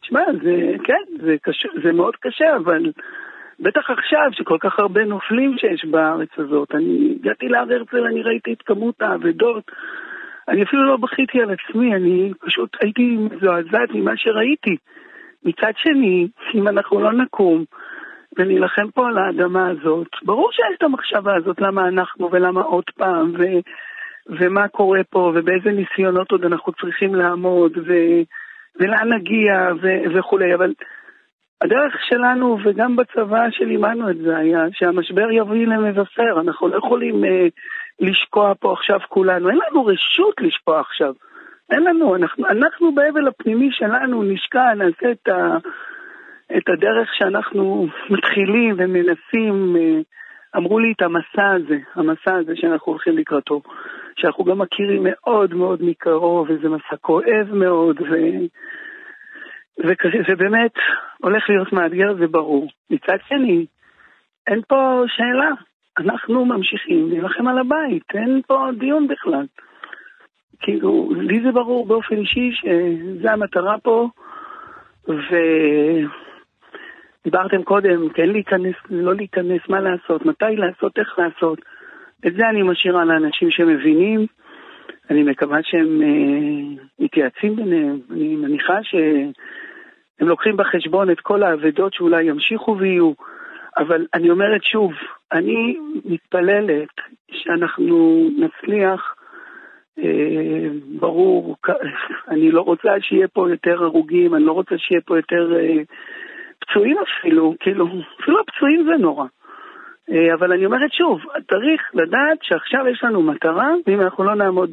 תשמע, 0.00 0.20
זה, 0.42 0.72
כן, 0.85 1.24
זה, 1.24 1.37
קשה, 1.42 1.68
זה 1.83 1.92
מאוד 1.92 2.16
קשה, 2.16 2.57
אבל 2.57 2.92
בטח 3.61 3.90
עכשיו, 3.90 4.28
שכל 4.33 4.57
כך 4.61 4.78
הרבה 4.78 5.05
נופלים 5.05 5.57
שיש 5.59 5.85
בארץ 5.85 6.28
הזאת. 6.37 6.74
אני 6.74 7.16
הגעתי 7.20 7.48
להר 7.48 7.72
הרצל, 7.72 8.05
אני 8.07 8.22
ראיתי 8.22 8.52
את 8.52 8.62
כמות 8.62 9.02
האבדות. 9.02 9.70
אני 10.48 10.62
אפילו 10.62 10.85
לא 10.85 10.96
בכיתי 10.96 11.40
על 11.42 11.50
עצמי, 11.50 11.94
אני 11.94 12.33
פשוט 12.40 12.76
הייתי 12.81 13.16
מזועזעת 13.16 13.90
ממה 13.94 14.16
שראיתי. 14.16 14.76
מצד 15.44 15.72
שני, 15.76 16.28
אם 16.55 16.68
אנחנו 16.68 17.00
לא 17.00 17.12
נקום 17.12 17.64
ונילחם 18.38 18.90
פה 18.94 19.09
על 19.09 19.18
האדמה 19.18 19.68
הזאת, 19.68 20.09
ברור 20.22 20.52
שיש 20.52 20.76
את 20.78 20.83
המחשבה 20.83 21.37
הזאת, 21.37 21.61
למה 21.61 21.88
אנחנו 21.88 22.31
ולמה 22.33 22.61
עוד 22.61 22.85
פעם, 22.96 23.33
ו... 23.38 23.42
ומה 24.28 24.68
קורה 24.68 25.00
פה, 25.11 25.32
ובאיזה 25.35 25.70
ניסיונות 25.70 26.30
עוד 26.32 26.44
אנחנו 26.44 26.72
צריכים 26.72 27.14
לעמוד, 27.14 27.72
ו... 27.87 27.92
ולאן 28.80 29.12
נגיע, 29.12 29.68
ו... 29.82 29.88
וכולי, 30.14 30.54
אבל 30.54 30.72
הדרך 31.62 31.94
שלנו, 32.08 32.58
וגם 32.64 32.96
בצבא 32.96 33.50
של 33.50 33.70
עמנו 33.70 34.11
את 34.11 34.18
זה 34.18 34.37
היה, 34.37 34.64
שהמשבר 34.72 35.30
יביא 35.30 35.66
למבשר, 35.66 36.40
אנחנו 36.40 36.68
לא 36.68 36.76
יכולים 36.76 37.24
אה, 37.24 37.46
לשקוע 38.00 38.52
פה 38.61 38.72
עכשיו 38.72 39.00
כולנו, 39.08 39.50
אין 39.50 39.58
לנו 39.70 39.87
רשות 39.87 40.35
לשקוע 40.40 40.80
עכשיו. 40.80 41.12
אין 41.70 41.82
לנו, 41.82 42.16
אנחנו, 42.16 42.46
אנחנו 42.46 42.94
באבל 42.94 43.28
הפנימי 43.28 43.68
שלנו 43.72 44.22
נשקע, 44.22 44.74
נעשה 44.74 45.11
את, 45.11 45.28
ה, 45.28 45.56
את 46.56 46.68
הדרך 46.68 47.14
שאנחנו 47.14 47.87
מתחילים 48.11 48.74
ומנסים, 48.78 49.76
אה, 49.76 50.00
אמרו 50.56 50.78
לי 50.78 50.92
את 50.96 51.02
המסע 51.02 51.50
הזה, 51.56 51.78
המסע 51.94 52.37
הזה 52.37 52.52
שאנחנו 52.56 52.92
הולכים 52.92 53.18
לקראתו. 53.18 53.62
שאנחנו 54.16 54.44
גם 54.44 54.59
מכירים 54.59 55.07
מאוד 55.11 55.55
מאוד 55.55 55.83
מקרוב, 55.83 56.51
וזה 56.51 56.68
מסע 56.68 56.96
כואב 57.01 57.48
מאוד, 57.53 58.01
ו... 58.01 58.14
וזה 59.79 60.37
באמת 60.37 60.72
הולך 61.22 61.51
להיות 61.51 61.72
מאתגר, 61.72 62.14
זה 62.18 62.27
ברור. 62.27 62.70
מצד 62.90 63.16
שני, 63.29 63.66
אין 64.46 64.61
פה 64.68 65.03
שאלה, 65.07 65.51
אנחנו 65.98 66.44
ממשיכים 66.44 67.09
להילחם 67.09 67.48
על 67.48 67.59
הבית, 67.59 68.05
אין 68.14 68.40
פה 68.46 68.68
דיון 68.79 69.09
בכלל. 69.09 69.46
כאילו, 70.61 71.11
לי 71.16 71.42
זה 71.42 71.53
ברור 71.53 71.87
באופן 71.87 72.16
אישי 72.16 72.51
שזו 72.53 73.29
המטרה 73.29 73.79
פה, 73.79 74.09
ודיברתם 77.25 77.62
קודם, 77.62 78.09
כן 78.09 78.29
להיכנס, 78.29 78.75
לא 78.90 79.14
להיכנס, 79.14 79.61
מה 79.68 79.81
לעשות, 79.81 80.27
מתי 80.27 80.57
לעשות, 80.57 80.98
איך 80.98 81.18
לעשות. 81.18 81.59
את 82.26 82.35
זה 82.35 82.48
אני 82.50 82.62
משאירה 82.62 83.04
לאנשים 83.04 83.50
שמבינים. 83.50 84.26
אני 85.11 85.22
מקווה 85.22 85.58
שהם 85.62 86.02
אה, 86.02 86.82
מתייעצים 86.98 87.56
ביניהם. 87.56 87.98
אני 88.11 88.37
מניחה 88.37 88.78
שהם 88.82 90.28
לוקחים 90.28 90.56
בחשבון 90.56 91.11
את 91.11 91.20
כל 91.20 91.42
האבדות 91.42 91.94
שאולי 91.94 92.24
ימשיכו 92.24 92.76
ויהיו. 92.78 93.12
אבל 93.76 94.06
אני 94.14 94.30
אומרת 94.30 94.64
שוב, 94.64 94.92
אני 95.32 95.76
מתפללת 96.04 96.88
שאנחנו 97.30 98.28
נצליח, 98.38 99.14
אה, 99.98 100.68
ברור, 101.00 101.56
אני 102.28 102.50
לא 102.50 102.61
רוצה 102.61 102.90
שיהיה 103.00 103.28
פה 103.28 103.50
יותר 103.50 103.85
הרוגים, 103.85 104.35
אני 104.35 104.44
לא 104.44 104.52
רוצה 104.52 104.78
שיהיה 104.78 105.00
פה 105.00 105.16
יותר 105.16 105.56
אה, 105.56 105.82
פצועים 106.61 106.96
אפילו, 106.98 107.54
כאילו, 107.61 107.87
אפילו 108.20 108.40
הפצועים 108.40 108.85
זה 108.85 109.02
נורא. 109.02 109.26
אה, 110.10 110.34
אבל 110.34 110.52
אני 110.52 110.66
אומרת 110.66 110.92
שוב, 110.92 111.20
צריך 111.50 111.82
לדעת 111.94 112.38
שעכשיו 112.42 112.88
יש 112.88 113.04
לנו 113.04 113.22
מטרה, 113.22 113.68
ואם 113.86 114.00
אנחנו 114.00 114.24
לא 114.24 114.34
נעמוד 114.34 114.70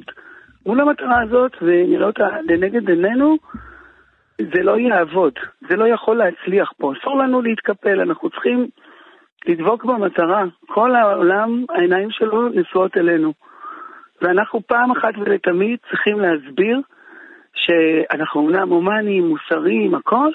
מול 0.65 0.81
המטרה 0.81 1.21
הזאת 1.21 1.51
ונראה 1.61 2.07
אותה 2.07 2.27
לנגד 2.49 2.89
עינינו, 2.89 3.37
זה 4.37 4.63
לא 4.63 4.77
יעבוד, 4.77 5.33
זה 5.69 5.75
לא 5.75 5.87
יכול 5.87 6.17
להצליח 6.17 6.71
פה. 6.77 6.93
אסור 6.93 7.17
לנו 7.17 7.41
להתקפל, 7.41 8.01
אנחנו 8.01 8.29
צריכים 8.29 8.67
לדבוק 9.47 9.85
במטרה. 9.85 10.43
כל 10.67 10.95
העולם, 10.95 11.65
העיניים 11.69 12.11
שלו 12.11 12.49
נשואות 12.49 12.97
אלינו. 12.97 13.33
ואנחנו 14.21 14.61
פעם 14.67 14.91
אחת 14.91 15.13
ולתמיד 15.17 15.79
צריכים 15.89 16.19
להסביר 16.19 16.81
שאנחנו 17.53 18.41
אומנם 18.41 18.69
הומניים, 18.69 19.27
מוסריים, 19.27 19.95
הכל, 19.95 20.29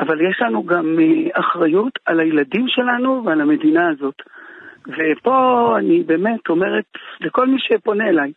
אבל 0.00 0.20
יש 0.30 0.36
לנו 0.40 0.64
גם 0.64 0.86
אה, 1.00 1.40
אחריות 1.40 1.92
על 2.06 2.20
הילדים 2.20 2.64
שלנו 2.68 3.22
ועל 3.24 3.40
המדינה 3.40 3.90
הזאת. 3.90 4.14
ופה 4.88 5.74
אני 5.78 6.02
באמת 6.02 6.48
אומרת 6.48 6.84
לכל 7.20 7.46
מי 7.46 7.58
שפונה 7.58 8.08
אליי, 8.08 8.32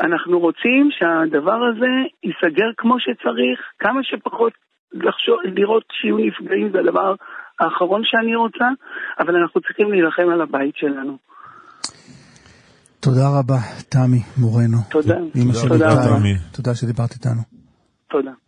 אנחנו 0.00 0.38
רוצים 0.38 0.88
שהדבר 0.90 1.58
הזה 1.70 1.92
ייסגר 2.24 2.70
כמו 2.76 2.96
שצריך, 2.98 3.60
כמה 3.78 4.00
שפחות 4.02 4.52
לחשוב, 4.92 5.36
לראות 5.44 5.84
שיהיו 5.92 6.18
נפגעים 6.18 6.70
זה 6.72 6.78
הדבר 6.78 7.14
האחרון 7.60 8.02
שאני 8.04 8.36
רוצה, 8.36 8.64
אבל 9.20 9.36
אנחנו 9.36 9.60
צריכים 9.60 9.92
להילחם 9.92 10.28
על 10.32 10.40
הבית 10.40 10.76
שלנו. 10.76 11.18
תודה 13.00 13.28
רבה, 13.38 13.58
תמי 13.88 14.22
מורנו. 14.40 14.78
תודה. 14.90 15.14
תודה, 15.14 15.68
תודה 15.68 15.88
רבה. 15.88 16.34
תודה 16.52 16.74
שדיברת 16.74 17.12
איתנו. 17.12 17.42
תודה. 18.10 18.47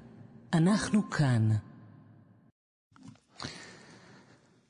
אנחנו 0.53 1.09
כאן. 1.09 1.49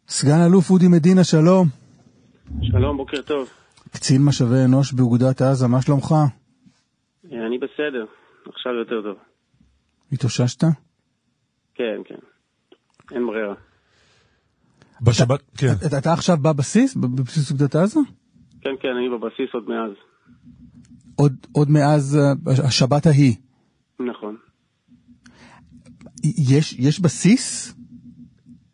סגן 0.08 0.42
אלוף 0.48 0.70
אודי 0.70 0.88
מדינה, 0.88 1.24
שלום. 1.24 1.68
שלום, 2.62 2.98
בוקר 2.98 3.22
טוב. 3.22 3.50
קצין 3.92 4.26
משאבי 4.26 4.66
אנוש 4.66 4.94
באוגדת 4.94 5.42
עזה, 5.42 5.68
מה 5.68 5.82
שלומך? 5.82 6.16
אני 7.26 7.58
בסדר, 7.58 8.06
עכשיו 8.54 8.74
יותר 8.74 9.02
טוב. 9.02 9.18
התאוששת? 10.12 10.64
כן, 11.76 12.02
כן. 12.06 12.16
אין 13.12 13.28
ברירה. 13.28 13.54
בשבת, 15.02 15.42
כן. 15.58 15.74
אתה, 15.88 15.98
אתה 15.98 16.14
עכשיו 16.14 16.38
בבסיס? 16.38 16.96
בבסיס 16.96 17.52
אוגדת 17.52 17.76
עזה? 17.76 18.00
כן, 18.62 18.70
כן, 18.82 18.90
אני 18.98 19.10
בבסיס 19.10 19.54
עוד 19.54 19.70
מאז. 19.70 19.92
עוד, 21.16 21.34
עוד 21.52 21.70
מאז 21.70 22.20
uh, 22.20 22.52
השבת 22.68 23.06
ההיא. 23.06 23.36
יש, 26.24 26.80
יש 26.80 27.00
בסיס? 27.00 27.76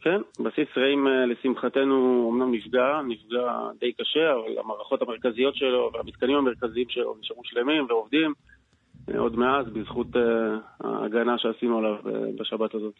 כן, 0.02 0.44
בסיס 0.44 0.68
רעים 0.78 1.08
לשמחתנו 1.32 2.30
אמנם 2.34 2.54
נפגע, 2.54 3.02
נפגע 3.08 3.44
די 3.80 3.92
קשה, 3.94 4.34
אבל 4.34 4.60
המערכות 4.60 5.02
המרכזיות 5.02 5.56
שלו 5.56 5.92
והמתקנים 5.94 6.38
המרכזיים 6.38 6.86
שלו 6.90 7.16
נשארו 7.20 7.42
שלמים 7.44 7.86
ועובדים 7.90 8.34
עוד 9.18 9.36
מאז 9.36 9.66
בזכות 9.74 10.08
ההגנה 10.84 11.38
שעשינו 11.38 11.78
עליו 11.78 11.96
בשבת 12.40 12.76
הזאת. 12.76 12.94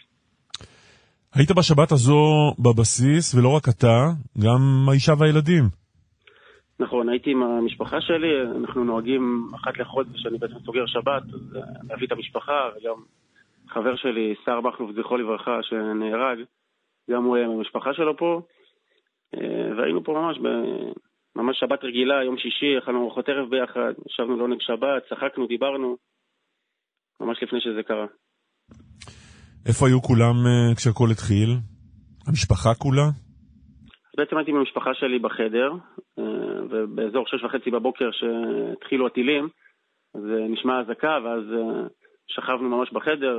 היית 1.36 1.52
בשבת 1.52 1.92
הזו 1.92 2.54
בבסיס, 2.60 3.36
ולא 3.36 3.50
רק 3.56 3.70
אתה, 3.70 4.10
גם 4.44 4.90
האישה 4.90 5.14
והילדים. 5.20 5.64
נכון, 6.80 7.10
הייתי 7.10 7.32
עם 7.32 7.44
המשפחה 7.44 8.02
שלי, 8.02 8.42
אנחנו 8.62 8.84
נוהגים 8.84 9.48
אחת 9.56 9.78
לחודש, 9.78 10.26
אני 10.26 10.38
בעצם 10.38 10.60
סוגר 10.66 10.86
שבת, 10.86 11.24
אז 11.34 11.58
להביא 11.90 12.08
את 12.08 12.12
המשפחה, 12.12 12.70
וגם 12.78 12.96
חבר 13.70 13.96
שלי, 13.96 14.36
שר 14.46 14.62
מכלוף, 14.62 14.92
זכרו 14.92 15.18
לברכה, 15.18 15.60
שנהרג, 15.64 16.40
גם 17.12 17.24
הוא 17.24 17.36
היה 17.36 17.46
עם 17.46 17.52
המשפחה 17.52 17.94
שלו 17.94 18.18
פה, 18.18 18.42
והיינו 19.78 20.04
פה 20.04 20.12
ממש, 20.12 20.38
ב... 20.38 20.48
ממש 21.36 21.60
שבת 21.60 21.84
רגילה, 21.84 22.24
יום 22.24 22.38
שישי, 22.38 22.78
אכלנו 22.78 23.02
ארוחות 23.02 23.30
ערב 23.30 23.50
ביחד, 23.50 23.94
ישבנו 24.10 24.38
לעונג 24.38 24.62
שבת, 24.62 25.04
צחקנו, 25.10 25.48
דיברנו, 25.48 25.98
ממש 27.20 27.44
לפני 27.44 27.62
שזה 27.62 27.84
קרה. 27.84 28.06
איפה 29.68 29.88
היו 29.88 30.02
כולם 30.02 30.36
כשהכול 30.78 31.12
התחיל? 31.12 31.50
המשפחה 32.28 32.70
כולה? 32.78 33.08
בעצם 34.18 34.38
הייתי 34.38 34.52
עם 34.52 34.58
המשפחה 34.58 34.94
שלי 34.94 35.20
בחדר, 35.20 35.72
ובאזור 36.70 37.26
שש 37.28 37.44
וחצי 37.44 37.72
בבוקר 37.72 38.10
שהתחילו 38.12 39.08
הטילים, 39.08 39.48
אז 40.16 40.22
נשמע 40.50 40.82
אזעקה, 40.82 41.18
ואז 41.24 41.44
שכבנו 42.28 42.70
ממש 42.70 42.92
בחדר, 42.92 43.36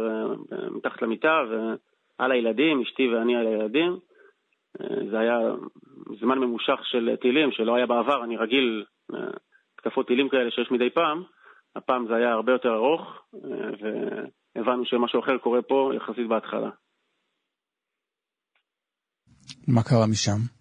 מתחת 0.70 1.02
למיטה, 1.02 1.42
ועל 1.48 2.32
הילדים, 2.32 2.80
אשתי 2.80 3.08
ואני 3.08 3.36
על 3.36 3.46
הילדים. 3.46 3.98
זה 5.10 5.18
היה 5.18 5.38
זמן 6.20 6.38
ממושך 6.38 6.80
של 6.84 7.16
טילים, 7.20 7.52
שלא 7.52 7.74
היה 7.76 7.86
בעבר, 7.86 8.24
אני 8.24 8.36
רגיל 8.36 8.84
תקפות 9.76 10.06
טילים 10.06 10.28
כאלה 10.28 10.50
שיש 10.50 10.70
מדי 10.70 10.90
פעם. 10.90 11.22
הפעם 11.76 12.06
זה 12.08 12.14
היה 12.14 12.32
הרבה 12.32 12.52
יותר 12.52 12.74
ארוך, 12.74 13.22
והבנו 14.54 14.84
שמשהו 14.84 15.20
אחר 15.20 15.38
קורה 15.38 15.62
פה 15.62 15.92
יחסית 15.96 16.28
בהתחלה. 16.28 16.70
מה 19.68 19.82
קרה 19.82 20.06
משם? 20.10 20.57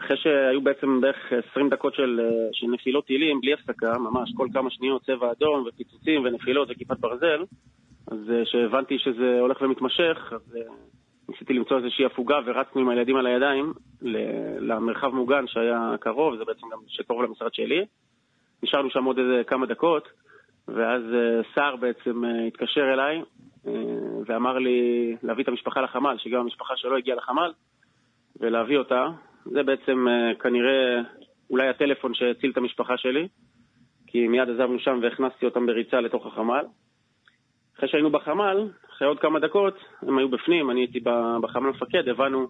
אחרי 0.00 0.16
שהיו 0.16 0.60
בעצם 0.60 1.00
בערך 1.00 1.32
20 1.50 1.68
דקות 1.68 1.94
של, 1.94 2.20
של 2.52 2.66
נפילות 2.66 3.06
טילים 3.06 3.40
בלי 3.40 3.52
הפסקה, 3.52 3.98
ממש 3.98 4.32
כל 4.36 4.48
כמה 4.52 4.70
שניות 4.70 5.02
צבע 5.02 5.32
אדום 5.32 5.64
ופיצוצים 5.66 6.24
ונפילות 6.24 6.68
וכיפת 6.70 6.98
ברזל, 6.98 7.44
אז 8.10 8.18
כשהבנתי 8.44 8.98
שזה 8.98 9.40
הולך 9.40 9.62
ומתמשך, 9.62 10.32
אז 10.32 10.58
ניסיתי 11.28 11.52
למצוא 11.52 11.76
איזושהי 11.76 12.04
הפוגה 12.04 12.36
ורצנו 12.46 12.80
עם 12.80 12.88
הילדים 12.88 13.16
על 13.16 13.26
הידיים 13.26 13.72
למרחב 14.60 15.14
מוגן 15.14 15.46
שהיה 15.46 15.94
קרוב, 16.00 16.36
זה 16.36 16.44
בעצם 16.44 16.66
גם 16.72 16.78
שקרוב 16.86 17.22
למשרד 17.22 17.54
שלי. 17.54 17.84
נשארנו 18.62 18.90
שם 18.90 19.04
עוד 19.04 19.18
איזה 19.18 19.42
כמה 19.46 19.66
דקות, 19.66 20.08
ואז 20.68 21.02
שר 21.54 21.76
בעצם 21.76 22.22
התקשר 22.46 22.92
אליי 22.92 23.22
ואמר 24.26 24.58
לי 24.58 25.16
להביא 25.22 25.44
את 25.44 25.48
המשפחה 25.48 25.80
לחמ"ל, 25.80 26.16
שגם 26.18 26.40
המשפחה 26.40 26.76
שלו 26.76 26.96
הגיעה 26.96 27.16
לחמ"ל, 27.16 27.52
ולהביא 28.40 28.78
אותה. 28.78 29.08
זה 29.52 29.62
בעצם 29.62 30.06
כנראה 30.40 31.00
אולי 31.50 31.68
הטלפון 31.68 32.14
שהציל 32.14 32.50
את 32.50 32.56
המשפחה 32.56 32.96
שלי, 32.96 33.28
כי 34.06 34.28
מיד 34.28 34.48
עזבנו 34.50 34.78
שם 34.78 34.98
והכנסתי 35.02 35.44
אותם 35.44 35.66
בריצה 35.66 36.00
לתוך 36.00 36.26
החמ"ל. 36.26 36.64
אחרי 37.76 37.88
שהיינו 37.88 38.10
בחמ"ל, 38.10 38.68
אחרי 38.90 39.08
עוד 39.08 39.18
כמה 39.18 39.40
דקות, 39.40 39.74
הם 40.02 40.18
היו 40.18 40.28
בפנים, 40.28 40.70
אני 40.70 40.80
הייתי 40.80 41.00
בחמ"ל 41.42 41.70
מפקד, 41.70 42.08
הבנו 42.08 42.48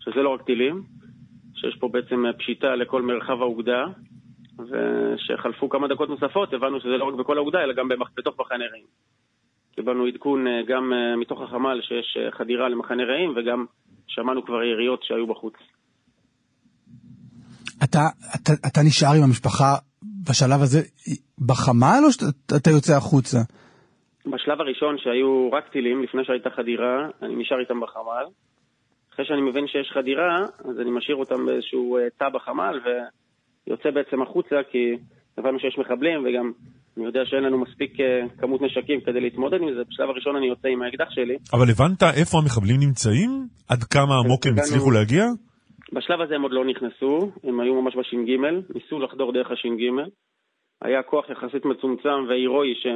שזה 0.00 0.22
לא 0.22 0.28
רק 0.28 0.42
טילים, 0.42 0.82
שיש 1.54 1.76
פה 1.76 1.88
בעצם 1.88 2.24
פשיטה 2.38 2.74
לכל 2.74 3.02
מרחב 3.02 3.42
האוגדה, 3.42 3.84
ושחלפו 4.58 5.68
כמה 5.68 5.88
דקות 5.88 6.08
נוספות, 6.08 6.52
הבנו 6.52 6.80
שזה 6.80 6.96
לא 6.96 7.04
רק 7.04 7.14
בכל 7.14 7.36
האוגדה, 7.36 7.62
אלא 7.64 7.72
גם 7.72 7.88
בתוך 8.16 8.40
מחנה 8.40 8.64
רעים. 8.72 8.86
קיבלנו 9.74 10.06
עדכון 10.06 10.46
גם 10.66 10.92
מתוך 11.16 11.40
החמ"ל 11.40 11.80
שיש 11.82 12.18
חדירה 12.30 12.68
למחנה 12.68 13.04
רעים, 13.04 13.32
וגם 13.36 13.64
שמענו 14.06 14.44
כבר 14.44 14.62
יריות 14.62 15.02
שהיו 15.02 15.26
בחוץ. 15.26 15.54
אתה, 17.84 18.00
אתה, 18.34 18.52
אתה 18.66 18.80
נשאר 18.86 19.14
עם 19.16 19.22
המשפחה 19.22 19.74
בשלב 20.28 20.60
הזה, 20.62 20.80
בחמ"ל 21.46 22.00
או 22.04 22.12
שאתה 22.12 22.70
יוצא 22.70 22.96
החוצה? 22.96 23.38
בשלב 24.26 24.60
הראשון 24.60 24.96
שהיו 24.98 25.50
רק 25.52 25.68
טילים, 25.72 26.02
לפני 26.02 26.24
שהייתה 26.24 26.50
חדירה, 26.56 27.08
אני 27.22 27.34
נשאר 27.36 27.60
איתם 27.60 27.80
בחמ"ל. 27.80 28.24
אחרי 29.14 29.24
שאני 29.24 29.40
מבין 29.50 29.66
שיש 29.66 29.90
חדירה, 29.94 30.36
אז 30.68 30.80
אני 30.80 30.90
משאיר 30.90 31.16
אותם 31.16 31.46
באיזשהו 31.46 31.96
אה, 31.96 32.02
תא 32.18 32.28
בחמ"ל 32.28 32.80
ויוצא 32.84 33.90
בעצם 33.90 34.22
החוצה, 34.22 34.56
כי 34.70 34.96
הבנו 35.38 35.58
שיש 35.60 35.78
מחבלים 35.78 36.20
וגם 36.24 36.52
אני 36.96 37.04
יודע 37.04 37.20
שאין 37.24 37.42
לנו 37.42 37.58
מספיק 37.58 38.00
אה, 38.00 38.06
כמות 38.38 38.60
נשקים 38.62 39.00
כדי 39.00 39.20
להתמודד 39.20 39.60
עם 39.62 39.74
זה. 39.74 39.82
בשלב 39.90 40.08
הראשון 40.08 40.36
אני 40.36 40.46
יוצא 40.46 40.68
עם 40.68 40.82
האקדח 40.82 41.10
שלי. 41.10 41.36
אבל 41.52 41.70
הבנת 41.70 42.02
איפה 42.02 42.38
המחבלים 42.38 42.80
נמצאים? 42.80 43.46
עד 43.68 43.84
כמה 43.84 44.14
עמוק 44.24 44.46
הם 44.46 44.54
הצליחו 44.58 44.90
להגיע? 44.90 45.24
בשלב 45.92 46.20
הזה 46.20 46.34
הם 46.34 46.42
עוד 46.42 46.52
לא 46.52 46.64
נכנסו, 46.64 47.30
הם 47.44 47.60
היו 47.60 47.82
ממש 47.82 47.96
בש"ג, 47.96 48.36
ניסו 48.74 48.98
לחדור 48.98 49.32
דרך 49.32 49.50
הש"ג. 49.50 49.90
היה 50.82 51.02
כוח 51.02 51.30
יחסית 51.30 51.64
מצומצם 51.64 52.24
והירואי 52.28 52.74
ש... 52.74 52.86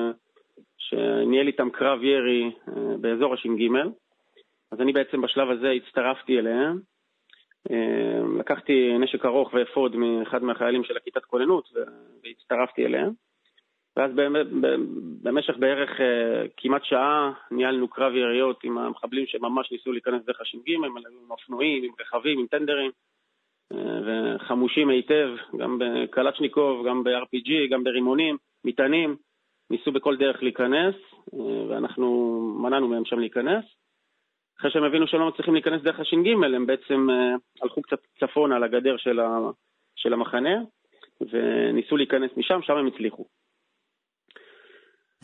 שניהל 0.78 1.46
איתם 1.46 1.70
קרב 1.70 2.02
ירי 2.02 2.50
אה, 2.68 2.96
באזור 3.00 3.34
הש"ג. 3.34 3.68
אז 4.72 4.80
אני 4.80 4.92
בעצם 4.92 5.20
בשלב 5.20 5.50
הזה 5.50 5.70
הצטרפתי 5.70 6.38
אליהם. 6.38 6.80
אה, 7.70 8.38
לקחתי 8.38 8.98
נשק 8.98 9.24
ארוך 9.24 9.54
ואפוד 9.54 9.96
מאחד 9.96 10.42
מהחיילים 10.42 10.84
של 10.84 10.96
הכיתת 10.96 11.24
כוננות 11.24 11.68
והצטרפתי 12.24 12.86
אליהם. 12.86 13.23
ואז 13.96 14.10
במשך 15.22 15.56
בערך 15.58 16.00
אה, 16.00 16.44
כמעט 16.56 16.84
שעה 16.84 17.32
ניהלנו 17.50 17.88
קרב 17.88 18.14
יריות 18.14 18.64
עם 18.64 18.78
המחבלים 18.78 19.26
שממש 19.26 19.72
ניסו 19.72 19.92
להיכנס 19.92 20.24
דרך 20.24 20.40
הש"ג, 20.40 20.74
הם 20.74 20.84
היו 20.96 21.20
עם 21.24 21.30
אופנועים, 21.30 21.84
עם 21.84 21.90
רכבים, 22.00 22.38
עם 22.38 22.46
טנדרים, 22.46 22.90
וחמושים 23.72 24.88
היטב, 24.88 25.28
גם 25.58 25.78
בקלצ'ניקוב, 25.78 26.86
גם 26.86 27.04
ב-RPG, 27.04 27.70
גם 27.70 27.84
ברימונים, 27.84 28.36
מטענים. 28.64 29.16
ניסו 29.70 29.92
בכל 29.92 30.16
דרך 30.16 30.42
להיכנס, 30.42 30.94
אה, 31.34 31.66
ואנחנו 31.68 32.38
מנענו 32.62 32.88
מהם 32.88 33.04
שם 33.04 33.18
להיכנס. 33.18 33.64
אחרי 34.58 34.70
שהם 34.70 34.84
הבינו 34.84 35.06
שהם 35.06 35.20
לא 35.20 35.28
מצליחים 35.28 35.54
להיכנס 35.54 35.82
דרך 35.82 36.00
הש"ג, 36.00 36.28
הם 36.28 36.66
בעצם 36.66 37.10
אה, 37.10 37.34
הלכו 37.62 37.82
קצת 37.82 37.98
צפונה 38.20 38.58
לגדר 38.58 38.96
של 39.96 40.12
המחנה, 40.12 40.62
וניסו 41.20 41.96
להיכנס 41.96 42.30
משם, 42.36 42.62
שם 42.62 42.76
הם 42.76 42.86
הצליחו. 42.86 43.26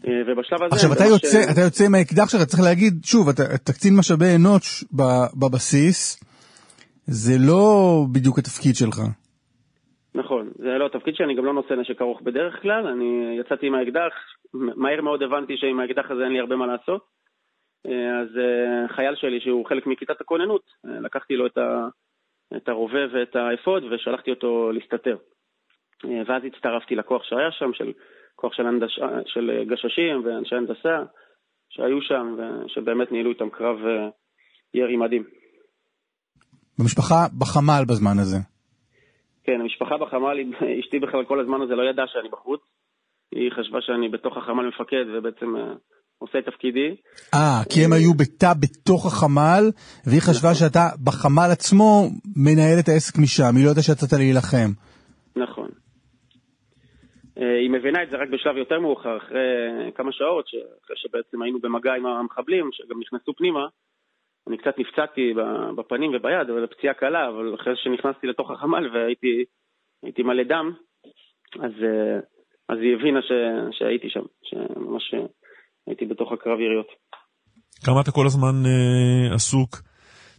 אה, 0.07 0.23
ובשלב 0.27 0.63
הזה... 0.63 0.75
עכשיו, 0.75 0.93
אתה 0.93 1.05
יוצא, 1.05 1.43
ש... 1.43 1.53
אתה 1.53 1.61
יוצא 1.61 1.85
עם 1.87 1.95
האקדח 1.95 2.29
שלך, 2.29 2.43
צריך 2.43 2.63
להגיד, 2.63 2.93
שוב, 3.05 3.29
אתה, 3.29 3.43
אתה 3.55 3.73
קצין 3.73 3.97
משאבי 3.99 4.37
אנוש 4.37 4.85
בבסיס, 5.41 6.25
זה 7.07 7.35
לא 7.49 7.63
בדיוק 8.13 8.39
התפקיד 8.39 8.75
שלך. 8.75 8.99
נכון, 10.15 10.51
זה 10.57 10.79
לא 10.79 10.87
התפקיד 10.87 11.15
שלי, 11.15 11.27
אני 11.27 11.35
גם 11.35 11.45
לא 11.45 11.53
נושא 11.53 11.75
נשק 11.75 12.03
ארוך 12.03 12.23
בדרך 12.23 12.63
כלל, 12.63 12.87
אני 12.87 13.37
יצאתי 13.41 13.67
עם 13.67 13.75
האקדח, 13.75 14.13
מהר 14.55 15.01
מאוד 15.01 15.23
הבנתי 15.23 15.57
שעם 15.57 15.81
האקדח 15.81 16.11
הזה 16.11 16.25
אין 16.25 16.33
לי 16.33 16.41
הרבה 16.41 16.57
מה 16.57 16.67
לעשות. 16.67 17.21
אה, 17.87 18.21
אז 18.21 18.29
אה, 18.39 18.89
חייל 18.89 19.15
שלי, 19.15 19.41
שהוא 19.41 19.67
חלק 19.67 19.87
מכיתת 19.87 20.21
הכוננות, 20.21 20.63
אה, 20.87 21.01
לקחתי 21.01 21.37
לו 21.37 21.47
את, 21.47 21.59
ה, 21.59 21.89
את 22.57 22.69
הרובה 22.69 23.05
ואת 23.13 23.37
האפוד 23.37 23.85
ושלחתי 23.85 24.31
אותו 24.31 24.73
להסתתר. 24.73 25.17
ואז 26.27 26.43
הצטרפתי 26.45 26.95
לכוח 26.95 27.25
שהיה 27.25 27.53
שם, 27.53 27.71
של 27.73 27.93
כוח 28.41 28.53
של, 28.55 28.67
הנדש, 28.67 29.01
של 29.27 29.51
גששים 29.71 30.25
ואנשי 30.25 30.55
הנדסה 30.55 30.97
שהיו 31.71 32.03
שם, 32.03 32.37
ושבאמת 32.39 33.13
ניהלו 33.13 33.31
איתם 33.31 33.51
קרב 33.51 33.77
ירי 34.75 34.97
מדהים. 34.97 35.25
במשפחה 36.79 37.27
בחמ"ל 37.39 37.85
בזמן 37.89 38.19
הזה. 38.19 38.39
כן, 39.45 39.61
המשפחה 39.61 39.97
בחמ"ל, 39.97 40.37
אשתי 40.81 40.99
בכלל 40.99 41.25
כל 41.25 41.41
הזמן 41.41 41.63
הזה 41.63 41.75
לא 41.75 41.83
ידעה 41.91 42.07
שאני 42.09 42.29
בחוץ. 42.29 42.61
היא 43.33 43.51
חשבה 43.51 43.79
שאני 43.81 44.09
בתוך 44.09 44.37
החמ"ל 44.37 44.69
מפקד 44.69 45.05
ובעצם 45.15 45.57
uh, 45.57 45.61
עושה 46.19 46.39
את 46.39 46.45
תפקידי. 46.45 46.97
אה, 47.35 47.63
כי 47.71 47.85
הם 47.85 47.93
היו 47.93 48.15
בתא 48.15 48.53
בתוך 48.61 49.07
החמ"ל, 49.07 49.71
והיא 50.07 50.21
חשבה 50.21 50.51
נכון. 50.51 50.69
שאתה 50.69 50.89
בחמ"ל 51.05 51.49
עצמו 51.53 52.11
מנהל 52.37 52.79
את 52.79 52.89
העסק 52.89 53.19
משם, 53.19 53.57
היא 53.57 53.65
לא 53.65 53.71
יודעת 53.71 53.85
שיצאת 53.85 54.13
להילחם. 54.13 54.71
Uh, 57.41 57.43
היא 57.61 57.71
מבינה 57.71 58.03
את 58.03 58.11
זה 58.11 58.17
רק 58.17 58.29
בשלב 58.29 58.57
יותר 58.57 58.81
מאוחר, 58.81 59.17
אחרי 59.17 59.39
כמה 59.95 60.13
שעות, 60.13 60.45
אחרי 60.85 60.97
שבעצם 60.97 61.43
היינו 61.43 61.61
במגע 61.61 61.95
עם 61.95 62.07
המחבלים, 62.07 62.71
שגם 62.73 63.01
נכנסו 63.01 63.35
פנימה. 63.35 63.67
אני 64.49 64.59
קצת 64.59 64.79
נפצעתי 64.79 65.35
בפנים 65.77 66.11
וביד, 66.15 66.51
אבל 66.51 66.67
פציעה 66.67 66.95
קלה, 66.95 67.29
אבל 67.29 67.55
אחרי 67.55 67.73
שנכנסתי 67.77 68.27
לתוך 68.27 68.51
החמ"ל 68.51 68.91
והייתי 68.93 70.23
מלא 70.23 70.43
דם, 70.43 70.73
אז, 71.55 71.73
אה, 71.83 72.19
אז 72.69 72.79
היא 72.83 72.95
הבינה 72.95 73.21
ש, 73.23 73.33
שהייתי 73.79 74.11
שם, 74.11 74.25
שממש 74.43 75.15
הייתי 75.87 76.07
בתוך 76.07 76.33
הקרב 76.33 76.61
יריות. 76.61 76.89
כמה 77.87 78.01
אתה 78.01 78.11
כל 78.11 78.27
הזמן 78.27 78.55
אה, 78.67 79.35
עסוק, 79.35 79.77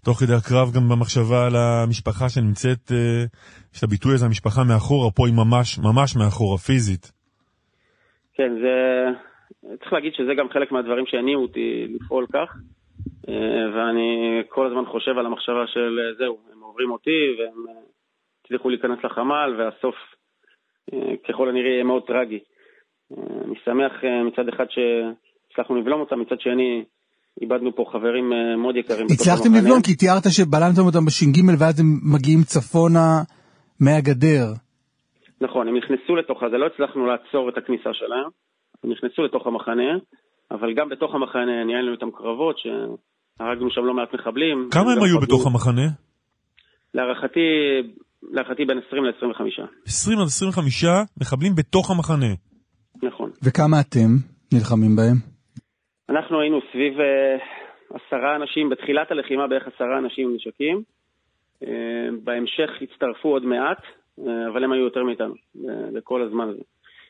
תוך 0.05 0.17
כדי 0.19 0.33
הקרב, 0.33 0.67
גם 0.75 0.83
במחשבה 0.89 1.39
על 1.47 1.55
המשפחה 1.55 2.29
שנמצאת, 2.29 2.91
אה, 2.91 3.23
יש 3.73 3.79
את 3.79 3.83
הביטוי 3.83 4.13
הזה, 4.13 4.25
המשפחה 4.25 4.61
מאחורה, 4.69 5.11
פה 5.11 5.27
היא 5.27 5.35
ממש, 5.43 5.67
ממש 5.87 6.09
מאחורה, 6.19 6.57
פיזית. 6.57 7.11
כן, 8.33 8.51
זה... 8.63 8.75
צריך 9.79 9.93
להגיד 9.93 10.13
שזה 10.13 10.33
גם 10.37 10.49
חלק 10.49 10.71
מהדברים 10.71 11.05
שהניעו 11.05 11.41
אותי 11.41 11.87
לפעול 11.95 12.25
כך. 12.33 12.49
אה, 13.29 13.65
ואני 13.73 14.41
כל 14.49 14.67
הזמן 14.67 14.85
חושב 14.85 15.17
על 15.17 15.25
המחשבה 15.25 15.67
של 15.67 15.99
אה, 15.99 16.13
זהו, 16.17 16.37
הם 16.53 16.59
עוברים 16.61 16.91
אותי 16.91 17.35
והם 17.37 17.75
הצליחו 18.45 18.69
להיכנס 18.69 18.99
לחמ"ל 19.03 19.55
והסוף 19.57 19.95
ככל 21.29 21.49
הנראה 21.49 21.69
יהיה 21.69 21.83
מאוד 21.83 22.03
טרגי. 22.07 22.39
אני 23.45 23.55
שמח 23.65 23.91
מצד 24.25 24.49
אחד 24.49 24.65
שהצלחנו 24.69 25.75
לבלום 25.75 25.99
אותם, 25.99 26.19
מצד 26.19 26.39
שני 26.39 26.83
איבדנו 27.41 27.75
פה 27.75 27.85
חברים 27.91 28.31
מאוד 28.57 28.75
יקרים. 28.75 29.05
הצלחתם 29.13 29.55
לבלום 29.57 29.81
כי 29.81 29.95
תיארת 29.95 30.23
שבלמתם 30.29 30.81
אותם 30.81 31.05
בש"ג 31.05 31.37
ואז 31.59 31.79
הם 31.79 31.85
מגיעים 32.13 32.43
צפונה 32.43 33.23
מהגדר. 33.79 34.53
נכון, 35.41 35.67
הם 35.67 35.77
נכנסו 35.77 36.15
לתוך 36.15 36.39
זה, 36.51 36.57
לא 36.57 36.65
הצלחנו 36.73 37.05
לעצור 37.05 37.49
את 37.49 37.57
הכניסה 37.57 37.89
שלהם, 37.93 38.29
הם 38.83 38.91
נכנסו 38.91 39.23
לתוך 39.23 39.47
המחנה, 39.47 39.91
אבל 40.51 40.73
גם 40.73 40.89
בתוך 40.89 41.15
המחנה 41.15 41.63
ניהלנו 41.65 41.91
איתם 41.91 42.11
קרבות, 42.11 42.55
שהרגנו 42.57 43.69
שם 43.69 43.81
לא 43.81 43.93
מעט 43.93 44.13
מחבלים. 44.13 44.69
כמה 44.71 44.91
הם 44.91 45.03
היו 45.03 45.15
חבלו... 45.15 45.27
בתוך 45.27 45.47
המחנה? 45.47 45.87
להערכתי, 46.93 47.39
להערכתי 48.31 48.65
בין 48.65 48.77
20 48.87 49.05
ל-25. 49.05 49.61
20 49.85 50.19
עד 50.19 50.25
25 50.25 50.85
מחבלים 51.21 51.55
בתוך 51.55 51.91
המחנה. 51.91 52.33
נכון. 53.03 53.29
וכמה 53.43 53.79
אתם 53.79 54.09
נלחמים 54.53 54.95
בהם? 54.95 55.30
אנחנו 56.11 56.41
היינו 56.41 56.59
סביב 56.71 56.93
uh, 56.99 57.03
עשרה 57.89 58.35
אנשים, 58.35 58.69
בתחילת 58.69 59.11
הלחימה 59.11 59.47
בערך 59.47 59.67
עשרה 59.67 59.97
אנשים 59.97 60.29
עם 60.29 60.35
נשקים. 60.35 60.83
Uh, 61.63 61.67
בהמשך 62.23 62.69
הצטרפו 62.81 63.29
עוד 63.29 63.45
מעט, 63.45 63.81
uh, 64.19 64.23
אבל 64.51 64.63
הם 64.63 64.71
היו 64.71 64.83
יותר 64.83 65.03
מאיתנו, 65.03 65.33
בכל 65.93 66.21
הזמן 66.21 66.49
הזה. 66.49 66.63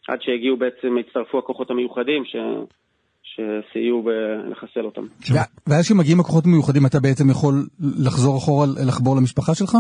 עד 0.08 0.22
שהגיעו 0.22 0.58
בעצם, 0.58 0.98
הצטרפו 0.98 1.40
הכוחות 1.40 1.70
המיוחדים, 1.72 2.26
ש... 2.26 2.36
שסייעו 3.24 4.10
לחסל 4.52 4.86
אותם. 4.86 5.02
ואז 5.68 5.86
כשמגיעים 5.86 6.20
הכוחות 6.20 6.46
המיוחדים 6.46 6.86
אתה 6.86 6.98
בעצם 7.00 7.30
יכול 7.30 7.54
לחזור 8.06 8.38
אחורה, 8.38 8.66
לחבור 8.88 9.16
למשפחה 9.16 9.56
שלך? 9.56 9.74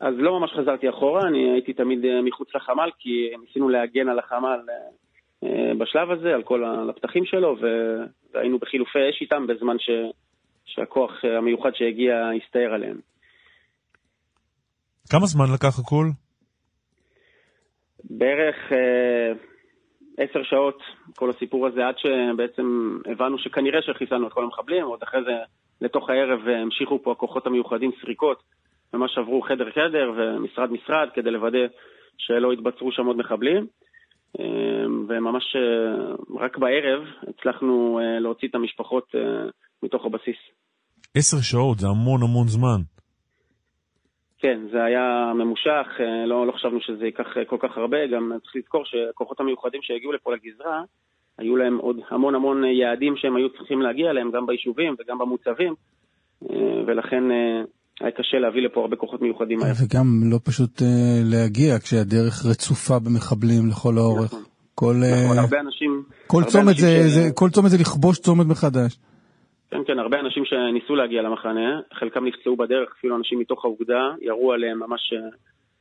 אז 0.00 0.14
לא 0.18 0.40
ממש 0.40 0.50
חזרתי 0.52 0.88
אחורה, 0.88 1.20
אני 1.28 1.50
הייתי 1.52 1.72
תמיד 1.72 1.98
מחוץ 2.24 2.48
לחמ"ל, 2.54 2.90
כי 2.98 3.30
ניסינו 3.46 3.68
להגן 3.68 4.08
על 4.08 4.18
החמ"ל 4.18 4.60
בשלב 5.78 6.10
הזה, 6.10 6.34
על 6.34 6.42
כל 6.42 6.64
הפתחים 6.90 7.24
שלו, 7.24 7.56
והיינו 8.34 8.58
בחילופי 8.58 8.98
אש 9.10 9.20
איתם 9.20 9.46
בזמן 9.46 9.78
ש... 9.78 9.90
שהכוח 10.64 11.24
המיוחד 11.38 11.70
שהגיע 11.74 12.30
הסתער 12.42 12.74
עליהם. 12.74 12.96
כמה 15.10 15.26
זמן 15.26 15.44
לקח 15.54 15.78
הכל? 15.78 16.06
בערך... 18.04 18.72
אה, 18.72 19.32
עשר 20.18 20.42
שעות, 20.42 20.82
כל 21.16 21.30
הסיפור 21.30 21.66
הזה, 21.66 21.86
עד 21.88 21.94
שבעצם 21.98 22.98
הבנו 23.06 23.38
שכנראה 23.38 23.82
שחיסלנו 23.82 24.26
את 24.26 24.32
כל 24.32 24.44
המחבלים, 24.44 24.84
עוד 24.84 25.02
אחרי 25.02 25.24
זה 25.24 25.32
לתוך 25.80 26.10
הערב 26.10 26.48
המשיכו 26.48 27.02
פה 27.02 27.12
הכוחות 27.12 27.46
המיוחדים 27.46 27.90
סריקות, 28.00 28.42
ממש 28.94 29.18
עברו 29.18 29.42
חדר-חדר 29.42 30.12
ומשרד 30.16 30.72
משרד 30.72 31.08
כדי 31.14 31.30
לוודא 31.30 31.58
שלא 32.18 32.52
יתבצרו 32.52 32.92
שם 32.92 33.06
עוד 33.06 33.16
מחבלים. 33.16 33.66
אמ, 34.38 35.06
וממש 35.08 35.56
אה, 35.56 36.14
רק 36.40 36.58
בערב 36.58 37.02
הצלחנו 37.28 38.00
אה, 38.02 38.18
להוציא 38.18 38.48
את 38.48 38.54
המשפחות 38.54 39.14
אה, 39.14 39.20
מתוך 39.82 40.06
הבסיס. 40.06 40.36
עשר 41.16 41.36
שעות, 41.40 41.78
זה 41.78 41.86
המון 41.88 42.22
המון 42.22 42.48
זמן. 42.48 42.80
כן, 44.38 44.60
זה 44.72 44.84
היה 44.84 45.32
ממושך, 45.34 45.86
לא, 46.26 46.46
לא 46.46 46.52
חשבנו 46.52 46.80
שזה 46.80 47.04
ייקח 47.04 47.26
כל 47.46 47.56
כך 47.60 47.76
הרבה, 47.76 48.06
גם 48.06 48.32
צריך 48.42 48.56
לזכור 48.56 48.84
שהכוחות 48.84 49.40
המיוחדים 49.40 49.82
שהגיעו 49.82 50.12
לפה 50.12 50.34
לגזרה, 50.34 50.82
היו 51.38 51.56
להם 51.56 51.78
עוד 51.78 51.96
המון 52.10 52.34
המון 52.34 52.64
יעדים 52.64 53.16
שהם 53.16 53.36
היו 53.36 53.48
צריכים 53.50 53.82
להגיע 53.82 54.10
אליהם, 54.10 54.30
גם 54.30 54.46
ביישובים 54.46 54.94
וגם 54.98 55.18
במוצבים, 55.18 55.74
ולכן 56.86 57.24
היה 58.00 58.10
קשה 58.10 58.38
להביא 58.38 58.62
לפה 58.62 58.80
הרבה 58.80 58.96
כוחות 58.96 59.22
מיוחדים. 59.22 59.58
וגם 59.58 60.06
לא 60.32 60.38
פשוט 60.44 60.82
אה, 60.82 61.20
להגיע 61.24 61.78
כשהדרך 61.78 62.46
רצופה 62.50 62.98
במחבלים 62.98 63.68
לכל 63.70 63.98
האורך. 63.98 64.24
נכון. 64.24 64.42
כל, 64.74 64.94
אה, 65.04 65.24
נכון, 65.24 65.38
הרבה 65.38 65.60
אנשים... 65.60 66.02
כל 66.26 66.38
הרבה 66.38 66.50
צומת 66.50 66.68
אנשים 66.68 66.84
זה, 66.84 67.08
ש- 67.08 67.12
זה, 67.14 67.30
כל 67.34 67.48
צומת 67.50 67.70
זה 67.70 67.76
לכבוש 67.80 68.18
צומת 68.18 68.46
מחדש. 68.46 68.98
כן, 69.70 69.80
כן, 69.86 69.98
הרבה 69.98 70.20
אנשים 70.20 70.42
שניסו 70.44 70.94
להגיע 70.94 71.22
למחנה, 71.22 71.80
חלקם 71.94 72.24
נפצעו 72.24 72.56
בדרך, 72.56 72.88
אפילו 72.98 73.16
אנשים 73.16 73.38
מתוך 73.38 73.64
האוגדה, 73.64 74.02
ירו 74.20 74.52
עליהם 74.52 74.78
ממש 74.78 75.12
אה, 75.12 75.28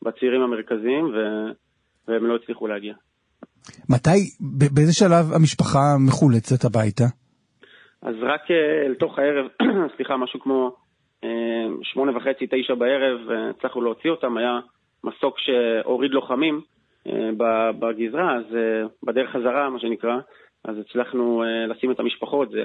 בצירים 0.01 0.41
המרכזיים, 0.41 1.05
ו... 1.05 1.17
והם 2.07 2.25
לא 2.25 2.35
הצליחו 2.35 2.67
להגיע. 2.67 2.93
מתי, 3.89 4.19
באיזה 4.73 4.93
שלב 4.93 5.33
המשפחה 5.35 5.79
מחולצת 6.07 6.65
הביתה? 6.65 7.03
אז 8.01 8.15
רק 8.21 8.41
אל 8.87 8.93
תוך 8.99 9.19
הערב, 9.19 9.45
סליחה, 9.95 10.17
משהו 10.17 10.39
כמו 10.39 10.75
שמונה 11.83 12.17
וחצי, 12.17 12.47
תשע 12.49 12.73
בערב, 12.73 13.19
הצלחנו 13.49 13.81
להוציא 13.81 14.11
אותם, 14.11 14.37
היה 14.37 14.59
מסוק 15.03 15.39
שהוריד 15.39 16.11
לוחמים 16.11 16.61
אה, 17.07 17.29
בגזרה, 17.79 18.35
אז 18.35 18.55
אה, 18.55 18.83
בדרך 19.03 19.29
חזרה, 19.29 19.69
מה 19.69 19.79
שנקרא, 19.79 20.17
אז 20.63 20.75
הצלחנו 20.77 21.43
אה, 21.43 21.67
לשים 21.67 21.91
את 21.91 21.99
המשפחות, 21.99 22.49
זה 22.51 22.63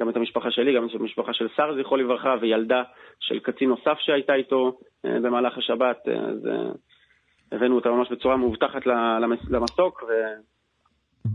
גם 0.00 0.08
את 0.08 0.16
המשפחה 0.16 0.50
שלי, 0.50 0.76
גם 0.76 0.86
את 0.86 0.94
המשפחה 0.94 1.32
של 1.32 1.48
שר, 1.56 1.82
זכרו 1.82 1.96
לברכה, 1.96 2.34
וילדה 2.40 2.82
של 3.20 3.38
קצין 3.38 3.68
נוסף 3.68 3.98
שהייתה 3.98 4.34
איתו 4.34 4.78
במהלך 5.04 5.58
השבת, 5.58 5.96
אז 6.08 6.48
הבאנו 7.52 7.74
אותה 7.74 7.88
ממש 7.88 8.08
בצורה 8.12 8.36
מאובטחת 8.36 8.86
למסוק, 9.50 10.02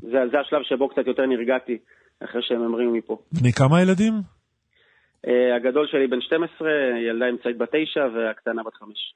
וזה 0.04 0.18
זה 0.32 0.40
השלב 0.40 0.64
שבו 0.64 0.90
קצת 0.90 1.08
יותר 1.08 1.26
נרגעתי 1.26 1.78
אחרי 2.24 2.42
שהם 2.42 2.62
המריאו 2.62 2.92
מפה. 2.92 3.18
בני 3.42 3.52
כמה 3.52 3.82
ילדים? 3.82 4.14
אה, 5.28 5.56
הגדול 5.56 5.88
שלי 5.88 6.08
בן 6.08 6.22
12, 6.22 6.70
ילדה 7.08 7.30
אמצעית 7.30 7.58
בת 7.58 7.70
9 7.72 8.08
והקטנה 8.14 8.64
בת 8.64 8.74
5. 8.74 9.14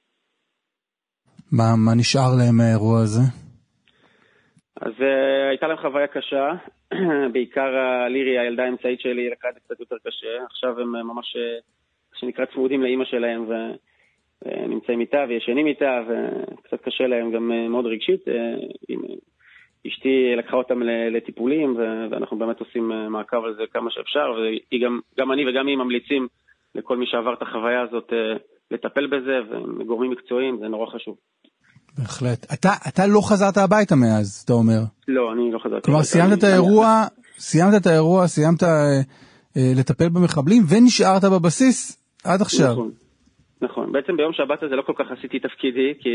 מה, 1.51 1.63
מה 1.85 1.91
נשאר 1.95 2.29
להם 2.37 2.57
מהאירוע 2.57 2.99
הזה? 3.01 3.21
אז 4.81 4.91
uh, 4.99 5.49
הייתה 5.49 5.67
להם 5.67 5.77
חוויה 5.77 6.07
קשה, 6.07 6.51
בעיקר 7.33 7.73
uh, 7.75 8.09
לירי, 8.09 8.39
הילדה 8.39 8.63
האמצעית 8.63 8.99
שלי, 8.99 9.29
לקחה 9.29 9.49
את 9.49 9.53
זה 9.53 9.59
קצת 9.59 9.79
יותר 9.79 9.95
קשה. 10.07 10.43
עכשיו 10.45 10.79
הם 10.81 10.95
uh, 10.95 11.03
ממש, 11.03 11.35
uh, 11.35 12.19
שנקרא, 12.19 12.45
צמודים 12.45 12.81
לאימא 12.83 13.05
שלהם 13.05 13.45
ונמצאים 14.45 14.99
איתה 14.99 15.25
וישנים 15.29 15.67
איתה, 15.67 16.01
וקצת 16.07 16.81
קשה 16.81 17.07
להם 17.07 17.31
גם 17.31 17.51
uh, 17.51 17.69
מאוד 17.69 17.85
רגשית. 17.85 18.21
אשתי 19.87 20.09
לקחה 20.37 20.55
אותם 20.55 20.81
לטיפולים, 21.15 21.77
ואנחנו 22.11 22.37
באמת 22.37 22.59
עושים 22.59 22.91
uh, 22.91 23.09
מעקב 23.09 23.37
על 23.45 23.55
זה 23.57 23.63
כמה 23.73 23.91
שאפשר, 23.91 24.27
וגם 24.73 24.99
גם 25.19 25.31
אני 25.31 25.49
וגם 25.49 25.67
היא 25.67 25.77
ממליצים 25.77 26.27
לכל 26.75 26.97
מי 26.97 27.05
שעבר 27.07 27.33
את 27.33 27.41
החוויה 27.41 27.81
הזאת 27.81 28.09
uh, 28.09 28.39
לטפל 28.71 29.07
בזה, 29.07 29.39
וגורמים 29.79 30.11
מקצועיים, 30.11 30.57
זה 30.59 30.67
נורא 30.67 30.85
חשוב. 30.95 31.15
בהחלט. 31.97 32.45
אתה, 32.53 32.69
אתה 32.87 33.07
לא 33.07 33.19
חזרת 33.29 33.57
הביתה 33.57 33.95
מאז, 33.95 34.41
אתה 34.45 34.53
אומר. 34.53 34.79
לא, 35.07 35.33
אני 35.33 35.51
לא 35.51 35.59
חזרתי. 35.59 35.81
כלומר. 35.85 36.03
סיימת 36.03 36.37
את 36.39 36.43
אני- 36.43 36.51
האירוע, 36.51 37.03
סיימת 37.37 37.73
את 37.81 37.85
האירוע, 37.87 38.27
סיימת 38.27 38.63
אה, 38.63 38.69
אה, 39.57 39.71
לטפל 39.79 40.09
במחבלים 40.09 40.63
ונשארת 40.69 41.23
בבסיס 41.23 42.03
עד 42.25 42.41
עכשיו. 42.41 42.71
נכון, 42.71 42.91
נכון. 43.61 43.91
בעצם 43.91 44.17
ביום 44.17 44.33
שבת 44.33 44.63
הזה 44.63 44.75
לא 44.75 44.81
כל 44.81 44.93
כך 44.95 45.05
עשיתי 45.17 45.39
תפקידי, 45.39 45.93
כי 45.99 46.09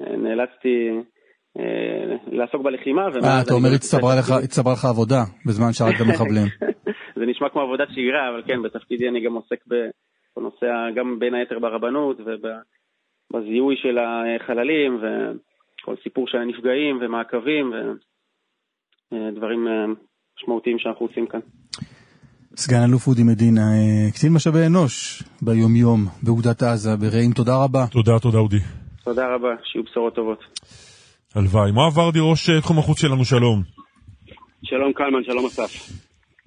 אה, 0.00 0.16
נאלצתי 0.16 0.88
אה, 0.88 1.00
לעסוק 2.32 2.62
בלחימה. 2.62 3.02
אה, 3.24 3.40
אתה 3.42 3.54
אומר 3.54 3.68
הצטברה 3.74 4.16
לך, 4.18 4.24
בתפקיד- 4.30 4.44
הצטברה 4.44 4.72
לך 4.72 4.84
עבודה 4.84 5.24
בזמן 5.46 5.72
שהרגת 5.72 6.00
מחבלים. 6.12 6.46
זה 7.16 7.26
נשמע 7.26 7.48
כמו 7.48 7.60
עבודת 7.60 7.88
שגרה, 7.94 8.28
אבל 8.30 8.42
כן, 8.46 8.62
בתפקידי 8.62 9.08
אני 9.08 9.24
גם 9.24 9.34
עוסק 9.34 9.58
ב- 9.68 9.90
בנושא, 10.36 10.66
גם 10.96 11.18
בין 11.18 11.34
היתר 11.34 11.58
ברבנות 11.58 12.16
ובזיהוי 12.20 13.74
של 13.82 13.98
החללים 13.98 15.00
וכל 15.02 15.94
סיפור 16.02 16.28
של 16.28 16.38
הנפגעים 16.38 16.98
ומעקבים 17.02 17.72
ודברים 19.12 19.68
אה, 19.68 19.72
משמעותיים 20.38 20.78
שאנחנו 20.78 21.06
עושים 21.06 21.26
כאן. 21.26 21.40
סגן 22.56 22.82
אלוף 22.88 23.06
אודי 23.06 23.22
מדינה, 23.22 23.60
אה, 23.60 24.10
קצין 24.12 24.32
משאבי 24.32 24.66
אנוש 24.66 25.22
ביום-יום 25.42 26.00
באוגדת 26.22 26.62
עזה, 26.62 26.96
ברעים, 26.96 27.32
תודה 27.32 27.52
רבה. 27.64 27.84
תודה, 27.90 28.18
תודה 28.18 28.38
אודי. 28.38 28.56
תודה 29.04 29.34
רבה, 29.34 29.48
שיהיו 29.64 29.84
בשורות 29.84 30.14
טובות. 30.14 30.44
הלוואי. 31.34 31.72
מואב 31.72 31.98
ורדי, 31.98 32.18
ראש 32.22 32.50
אה, 32.50 32.60
תחום 32.60 32.78
החוץ 32.78 33.00
שלנו, 33.00 33.24
שלום. 33.24 33.62
שלום 34.62 34.92
קלמן, 34.92 35.24
שלום 35.24 35.46
אסף. 35.46 35.92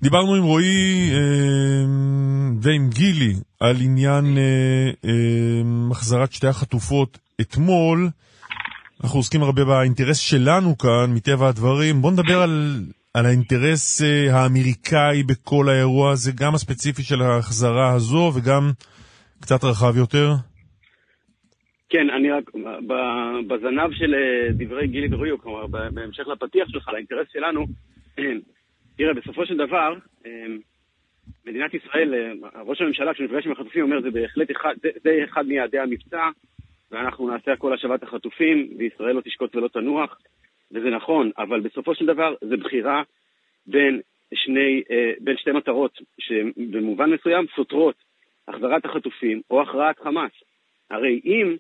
דיברנו 0.02 0.36
עם 0.36 0.44
רועי 0.44 1.10
אה, 1.12 1.86
ועם 2.62 2.90
גילי 2.90 3.34
על 3.60 3.76
עניין 3.82 4.38
אה, 4.38 4.92
אה, 5.06 5.62
החזרת 5.92 6.32
שתי 6.32 6.48
החטופות 6.48 7.18
אתמול. 7.42 8.10
אנחנו 9.04 9.20
עוסקים 9.20 9.44
הרבה 9.44 9.66
באינטרס 9.66 10.18
שלנו 10.18 10.78
כאן, 10.78 11.14
מטבע 11.14 11.48
הדברים. 11.48 12.02
בואו 12.02 12.14
נדבר 12.14 12.42
על, 12.42 12.86
על 13.14 13.26
האינטרס 13.26 14.02
אה, 14.02 14.36
האמריקאי 14.36 15.24
בכל 15.24 15.70
האירוע 15.70 16.12
הזה, 16.12 16.32
גם 16.32 16.56
הספציפי 16.56 17.04
של 17.04 17.22
ההחזרה 17.22 17.94
הזו 17.94 18.32
וגם 18.36 18.72
קצת 19.42 19.64
רחב 19.64 19.98
יותר. 19.98 20.36
כן, 21.92 22.10
אני 22.10 22.32
רק, 22.32 22.52
בזנב 23.48 23.92
של 23.92 24.16
אה, 24.16 24.48
דברי 24.52 24.88
גילי 24.88 25.16
ורויו, 25.16 25.38
כלומר, 25.38 25.68
בהמשך 25.68 26.28
לפתיח 26.28 26.70
שלך, 26.70 26.88
לאינטרס 26.88 27.28
שלנו, 27.34 27.66
תראה, 28.98 29.14
בסופו 29.14 29.46
של 29.46 29.58
דבר, 29.58 29.94
אה, 30.26 30.46
מדינת 31.46 31.74
ישראל, 31.74 32.14
אה, 32.14 32.62
ראש 32.62 32.82
הממשלה, 32.82 33.14
כשהוא 33.14 33.26
נפגש 33.26 33.46
עם 33.46 33.52
החטופים, 33.52 33.84
אומר, 33.84 34.02
זה 34.02 34.12
בהחלט 34.12 34.52
אחד, 34.52 34.74
זה, 34.84 34.89
זה 35.04 35.20
אחד 35.24 35.48
מיעדי 35.48 35.80
המבצע, 35.80 36.30
ואנחנו 36.92 37.30
נעשה 37.30 37.54
הכל 37.54 37.70
להשבת 37.70 38.04
החטופים, 38.04 38.70
וישראל 38.78 39.16
לא 39.16 39.22
תשקוט 39.22 39.56
ולא 39.56 39.68
תנוח, 39.68 40.20
וזה 40.72 40.89
נכון, 40.89 41.32
אבל 41.38 41.60
בסופו 41.60 41.96
של 41.96 42.06
דבר, 42.06 42.36
זה 42.42 42.58
בחירה 42.58 43.04
בין 43.68 44.02
שני, 44.34 44.82
בין 45.20 45.38
שתי 45.38 45.52
מטרות, 45.52 46.00
שבמובן 46.20 47.10
מסוים 47.10 47.46
סותרות, 47.56 47.96
החזרת 48.48 48.86
החטופים 48.86 49.42
או 49.50 49.62
הכרעת 49.62 50.00
חמאס. 50.00 50.32
הרי 50.89 51.22
אם, 51.26 51.56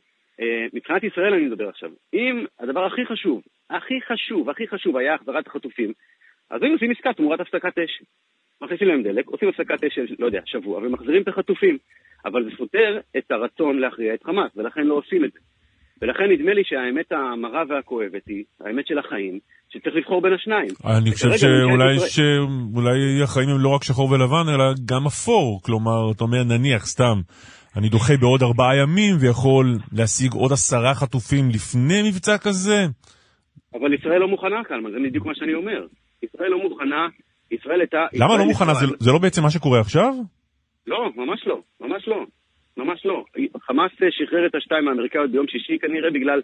מבחינת 0.73 1.03
ישראל 1.03 1.33
אני 1.33 1.45
מדבר 1.45 1.69
עכשיו, 1.69 1.89
אם 2.13 2.45
הדבר 2.59 2.85
הכי 2.85 3.05
חשוב, 3.05 3.41
הכי 3.69 3.99
חשוב, 4.07 4.49
הכי 4.49 4.67
חשוב 4.67 4.97
היה 4.97 5.15
החזרת 5.15 5.47
החטופים, 5.47 5.93
אז 6.49 6.61
היינו 6.61 6.75
עושים 6.75 6.91
עסקה 6.91 7.13
תמורת 7.13 7.39
הפסקת 7.39 7.77
אש. 7.77 8.03
מכניסים 8.61 8.87
להם 8.87 9.03
דלק, 9.03 9.27
עושים 9.27 9.49
הפסקת 9.49 9.83
אש 9.83 9.95
של, 9.95 10.15
לא 10.19 10.25
יודע, 10.25 10.41
שבוע, 10.45 10.77
ומחזירים 10.77 11.21
את 11.21 11.27
החטופים. 11.27 11.77
אבל 12.25 12.43
זה 12.43 12.49
סותר 12.57 12.99
את 13.17 13.31
הרצון 13.31 13.79
להכריע 13.79 14.13
את 14.13 14.23
חמאס, 14.23 14.51
ולכן 14.55 14.81
לא 14.81 14.93
עושים 14.93 15.25
את 15.25 15.31
זה. 15.31 15.39
ולכן 16.01 16.23
נדמה 16.31 16.53
לי 16.53 16.61
שהאמת 16.65 17.11
המרה 17.11 17.63
והכואבת 17.69 18.21
היא, 18.27 18.43
האמת 18.61 18.87
של 18.87 18.97
החיים, 18.97 19.39
שצריך 19.69 19.95
לבחור 19.95 20.21
בין 20.21 20.33
השניים. 20.33 20.69
אני 20.85 21.11
חושב 21.11 21.29
שאולי 21.37 21.99
שאולי 21.99 23.23
החיים 23.23 23.49
הם 23.49 23.59
לא 23.59 23.69
רק 23.69 23.83
שחור 23.83 24.11
ולבן, 24.11 24.45
אלא 24.55 24.65
גם 24.85 25.05
אפור. 25.07 25.61
כלומר, 25.63 26.11
אתה 26.15 26.23
אומר, 26.23 26.43
נניח, 26.43 26.85
סתם, 26.85 27.17
אני 27.77 27.89
דוחה 27.89 28.13
בעוד 28.21 28.41
ארבעה 28.43 28.75
ימים 28.75 29.15
ויכול 29.21 29.65
להשיג 29.97 30.33
עוד 30.33 30.51
עשרה 30.51 30.93
חטופים 30.93 31.49
לפני 31.49 32.01
מבצע 32.09 32.37
כזה? 32.37 32.79
אבל 33.73 33.93
ישראל 33.93 34.19
לא 34.19 34.27
מוכנה, 34.27 34.63
קלמן, 34.63 34.91
זה 34.91 34.97
בדיוק 35.05 35.25
מה 35.25 35.35
שאני 35.35 35.53
אומר. 35.53 35.85
ישראל 36.23 36.49
לא 36.49 36.57
מוכנה, 36.63 37.07
ישראל 37.51 37.79
הייתה... 37.79 37.97
למה 38.13 38.25
ישראל 38.25 38.39
לא 38.39 38.45
מוכנה? 38.45 38.73
זה, 38.73 38.85
ישראל- 38.85 38.97
זה 38.99 39.11
לא 39.11 39.19
בעצם 39.19 39.41
מה 39.43 39.49
שקורה 39.49 39.79
עכשיו? 39.79 40.13
לא, 40.87 41.09
ממש 41.15 41.47
לא, 41.47 41.61
ממש 41.81 42.07
לא, 42.07 42.25
ממש 42.77 43.05
לא. 43.05 43.25
חמאס 43.61 43.91
שחרר 44.09 44.45
את 44.45 44.55
השתיים 44.55 44.87
האמריקאיות 44.87 45.31
ביום 45.31 45.47
שישי 45.47 45.79
כנראה 45.79 46.11
בגלל, 46.11 46.41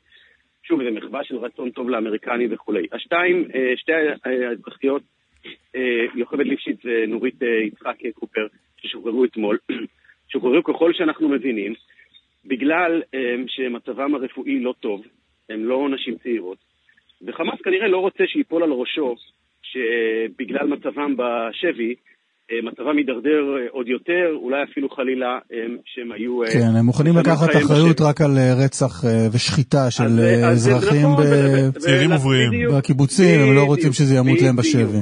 שוב, 0.64 0.80
זה 0.84 0.92
מחווה 0.92 1.24
של 1.24 1.36
רצון 1.38 1.70
טוב 1.72 1.90
לאמריקנים 1.90 2.54
וכולי. 2.54 2.88
השתיים, 2.94 3.48
אה, 3.56 3.74
שתי 3.78 3.92
אה, 3.92 4.50
האזרחיות, 4.50 5.02
אה, 5.76 6.06
יוכבד 6.16 6.46
ליפשיץ 6.46 6.80
ונורית 6.86 7.36
יצחק 7.68 7.96
קופר, 8.16 8.48
ששוחררו 8.78 9.26
אתמול, 9.26 9.58
שוחררו 10.30 10.64
ככל 10.64 10.94
שאנחנו 10.94 11.30
מבינים, 11.30 11.74
בגלל 12.46 13.02
אה, 13.14 13.20
שמצבם 13.48 14.16
הרפואי 14.16 14.60
לא 14.60 14.74
טוב, 14.80 15.02
הם 15.50 15.66
לא 15.66 15.90
נשים 15.90 16.16
צעירות, 16.24 16.58
וחמאס 17.28 17.62
כנראה 17.64 17.88
לא 17.88 17.98
רוצה 17.98 18.24
שיפול 18.28 18.64
על 18.64 18.72
ראשו 18.72 19.16
שבגלל 19.62 20.68
מצבם 20.68 21.16
בשבי, 21.18 21.96
אה, 22.52 22.58
מצבם 22.64 22.98
יידרדר 22.98 23.44
אה, 23.58 23.68
עוד 23.72 23.88
יותר, 23.88 24.36
אולי 24.36 24.64
אפילו 24.64 24.90
חלילה 24.90 25.40
אה, 25.54 25.58
שהם 25.86 26.12
היו... 26.12 26.40
כן, 26.54 26.76
הם 26.80 26.86
מוכנים 26.86 27.18
לקחת 27.18 27.50
אחריות. 27.50 28.02
רק 28.02 28.22
על 28.22 28.38
רצח 28.64 29.04
ושחיטה 29.34 29.92
של 29.92 30.04
אז, 30.04 30.20
אה, 30.20 30.50
אז 30.50 30.58
אזרחים 30.58 31.12
נכון, 31.12 31.26
ב- 31.26 31.78
צעירים. 31.78 32.10
בדיוק, 32.50 32.74
בקיבוצים, 32.74 33.40
הם 33.40 33.56
לא 33.56 33.64
רוצים 33.64 33.94
שזה 33.94 34.16
ימות 34.16 34.42
להם 34.42 34.56
בשבי. 34.56 34.98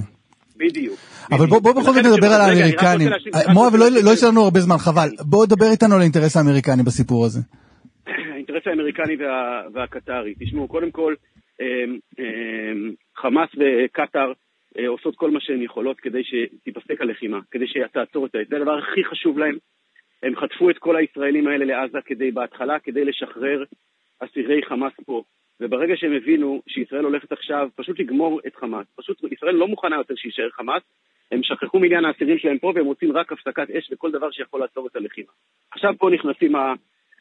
בדיוק. 0.57 1.14
אבל 1.31 1.45
בוא, 1.45 1.59
בכל 1.59 1.81
זאת 1.81 1.95
נדבר 2.05 2.31
על 2.35 2.41
האמריקנים. 2.41 3.09
מואב, 3.53 3.73
לא 3.75 3.85
לא 4.05 4.11
יש 4.13 4.23
לנו 4.23 4.41
הרבה 4.41 4.59
זמן, 4.59 4.77
חבל. 4.77 5.09
בוא 5.29 5.45
דבר 5.45 5.69
איתנו 5.71 5.95
על 5.95 6.01
האינטרס 6.01 6.37
האמריקני 6.37 6.83
בסיפור 6.83 7.25
הזה. 7.25 7.39
האינטרס 8.33 8.63
האמריקני 8.65 9.15
וה, 9.15 9.61
והקטרי. 9.73 10.33
תשמעו, 10.39 10.67
קודם 10.67 10.91
כל, 10.91 11.13
אה, 11.61 11.65
אה, 12.19 12.73
חמאס 13.15 13.49
וקטאר 13.59 14.31
אה, 14.79 14.87
עושות 14.87 15.15
כל 15.15 15.31
מה 15.31 15.39
שהן 15.41 15.61
יכולות 15.61 15.99
כדי 15.99 16.21
שתיפסק 16.23 17.01
הלחימה, 17.01 17.39
כדי 17.51 17.65
שתעצור 17.67 18.25
את 18.25 18.31
זה. 18.31 18.39
זה 18.49 18.55
הדבר 18.55 18.77
הכי 18.77 19.03
חשוב 19.03 19.37
להם. 19.37 19.57
הם 20.23 20.35
חטפו 20.35 20.69
את 20.69 20.77
כל 20.77 20.95
הישראלים 20.95 21.47
האלה 21.47 21.65
לעזה 21.65 21.97
כדי, 22.05 22.31
בהתחלה, 22.31 22.79
כדי 22.79 23.05
לשחרר 23.05 23.63
אסירי 24.19 24.61
חמאס 24.69 24.93
פה. 25.05 25.23
וברגע 25.59 25.93
שהם 25.97 26.13
הבינו 26.13 26.61
שישראל 26.67 27.03
הולכת 27.03 27.31
עכשיו 27.31 27.69
פשוט 27.75 27.99
לגמור 27.99 28.41
את 28.47 28.55
חמאס, 28.55 28.85
פשוט 28.95 29.23
ישראל 29.31 29.55
לא 29.55 29.67
מוכנה 29.67 29.95
יותר 29.95 30.15
שיישאר 30.15 30.49
חמאס, 30.49 30.83
הם 31.31 31.43
שכחו 31.43 31.79
מעניין 31.79 32.05
האסירים 32.05 32.37
שלהם 32.37 32.57
פה 32.57 32.71
והם 32.75 32.85
רוצים 32.85 33.17
רק 33.17 33.31
הפסקת 33.31 33.69
אש 33.69 33.89
וכל 33.91 34.11
דבר 34.11 34.31
שיכול 34.31 34.59
לעצור 34.59 34.87
את 34.87 34.95
הלחימה. 34.95 35.31
עכשיו 35.71 35.93
פה 35.97 36.09
נכנסים 36.09 36.53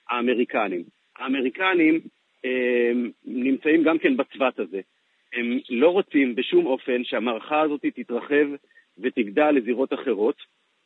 האמריקנים. 0.09 0.83
האמריקנים 1.17 2.01
אה, 2.45 2.93
נמצאים 3.25 3.83
גם 3.83 3.99
כן 3.99 4.17
בצוות 4.17 4.59
הזה. 4.59 4.81
הם 5.33 5.59
לא 5.71 5.89
רוצים 5.89 6.35
בשום 6.35 6.67
אופן 6.67 7.05
שהמערכה 7.05 7.61
הזאת 7.61 7.81
תתרחב 7.95 8.47
ותגדל 8.99 9.51
לזירות 9.51 9.93
אחרות, 9.93 10.37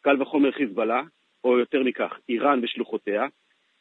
קל 0.01 0.23
וחומר 0.23 0.53
חיזבאללה, 0.53 1.03
או 1.45 1.59
יותר 1.59 1.83
מכך, 1.83 2.19
איראן 2.29 2.61
ושלוחותיה, 2.63 3.27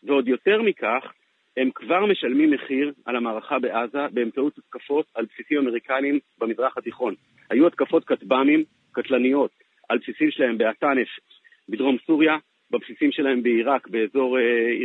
ועוד 0.03 0.28
יותר 0.28 0.61
מכך, 0.61 1.13
הם 1.58 1.70
כבר 1.76 2.05
משלמים 2.05 2.51
מחיר 2.51 2.93
על 3.05 3.16
המערכה 3.16 3.60
בעזה 3.60 4.08
באמצעות 4.12 4.58
התקפות 4.58 5.05
על 5.16 5.26
בסיסים 5.26 5.58
אמריקניים 5.58 6.20
במזרח 6.39 6.78
התיכון. 6.78 7.14
היו 7.49 7.68
התקפות 7.68 8.05
כטב"מים 8.05 8.64
קטלניות 8.91 9.51
על 9.89 9.97
בסיסים 9.97 10.32
שלהם 10.32 10.58
באטאנף 10.58 11.08
בדרום 11.70 11.97
סוריה, 12.05 12.38
בבסיסים 12.72 13.12
שלהם 13.12 13.43
בעיראק, 13.43 13.88
באזור 13.88 14.38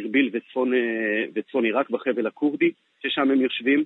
ארביל 0.04 0.30
אה, 0.34 0.38
וצפון, 0.38 0.74
אה, 0.74 0.78
וצפון 1.34 1.64
עיראק, 1.64 1.90
בחבל 1.90 2.26
הכורדי, 2.26 2.70
ששם 3.02 3.30
הם 3.30 3.40
יושבים, 3.40 3.84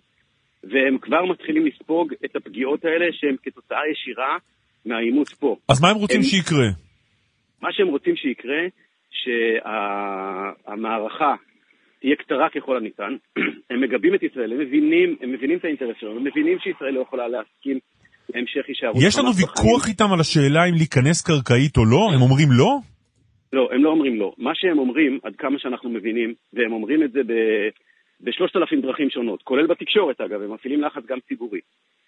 והם 0.64 0.98
כבר 0.98 1.24
מתחילים 1.24 1.66
לספוג 1.66 2.14
את 2.24 2.36
הפגיעות 2.36 2.84
האלה 2.84 3.06
שהן 3.12 3.36
כתוצאה 3.42 3.80
ישירה 3.92 4.36
מהאימוץ 4.86 5.34
פה. 5.34 5.56
אז 5.68 5.82
מה 5.82 5.88
הם 5.88 5.96
רוצים 5.96 6.20
הם... 6.20 6.22
שיקרה? 6.22 6.66
מה 7.62 7.68
שהם 7.72 7.88
רוצים 7.88 8.16
שיקרה, 8.16 8.60
שהמערכה 10.70 11.34
תהיה 12.06 12.16
קצרה 12.16 12.48
ככל 12.50 12.76
הניתן. 12.76 13.12
הם 13.70 13.80
מגבים 13.80 14.14
את 14.14 14.22
ישראל, 14.22 14.52
הם 14.52 14.58
מבינים, 14.58 15.16
הם 15.20 15.32
מבינים 15.32 15.58
את 15.58 15.64
האינטרס 15.64 15.96
שלנו, 16.00 16.16
הם 16.16 16.24
מבינים 16.24 16.58
שישראל 16.58 16.94
לא 16.94 17.00
יכולה 17.00 17.28
להסכים 17.28 17.78
להמשך 18.34 18.64
הישארות 18.68 18.96
יש 19.08 19.18
לנו 19.18 19.30
ויכוח 19.40 19.88
איתם 19.88 20.12
על 20.12 20.20
השאלה 20.20 20.64
אם 20.64 20.74
להיכנס 20.74 21.22
קרקעית 21.22 21.76
או 21.76 21.84
לא? 21.84 22.10
הם 22.14 22.22
אומרים 22.22 22.48
לא? 22.58 22.78
לא, 23.52 23.68
הם 23.72 23.84
לא 23.84 23.90
אומרים 23.90 24.16
לא. 24.20 24.32
מה 24.38 24.50
שהם 24.54 24.78
אומרים, 24.78 25.18
עד 25.22 25.36
כמה 25.36 25.58
שאנחנו 25.58 25.90
מבינים, 25.90 26.34
והם 26.52 26.72
אומרים 26.72 27.02
את 27.02 27.12
זה 27.12 27.20
ב... 27.26 27.32
בשלושת 28.20 28.56
אלפים 28.56 28.80
דרכים 28.80 29.10
שונות, 29.10 29.42
כולל 29.42 29.66
בתקשורת 29.66 30.20
אגב, 30.20 30.42
הם 30.42 30.52
מפעילים 30.54 30.80
לחץ 30.82 31.02
גם 31.06 31.18
ציבורי. 31.28 31.60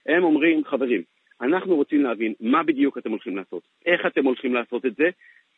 הם 0.06 0.24
אומרים, 0.24 0.64
חברים, 0.64 1.02
אנחנו 1.42 1.76
רוצים 1.76 2.02
להבין 2.02 2.32
מה 2.40 2.62
בדיוק 2.62 2.98
אתם 2.98 3.10
הולכים 3.10 3.36
לעשות, 3.36 3.62
איך 3.86 4.00
אתם 4.06 4.24
הולכים 4.24 4.54
לעשות 4.54 4.86
את 4.86 4.92
זה, 4.98 5.04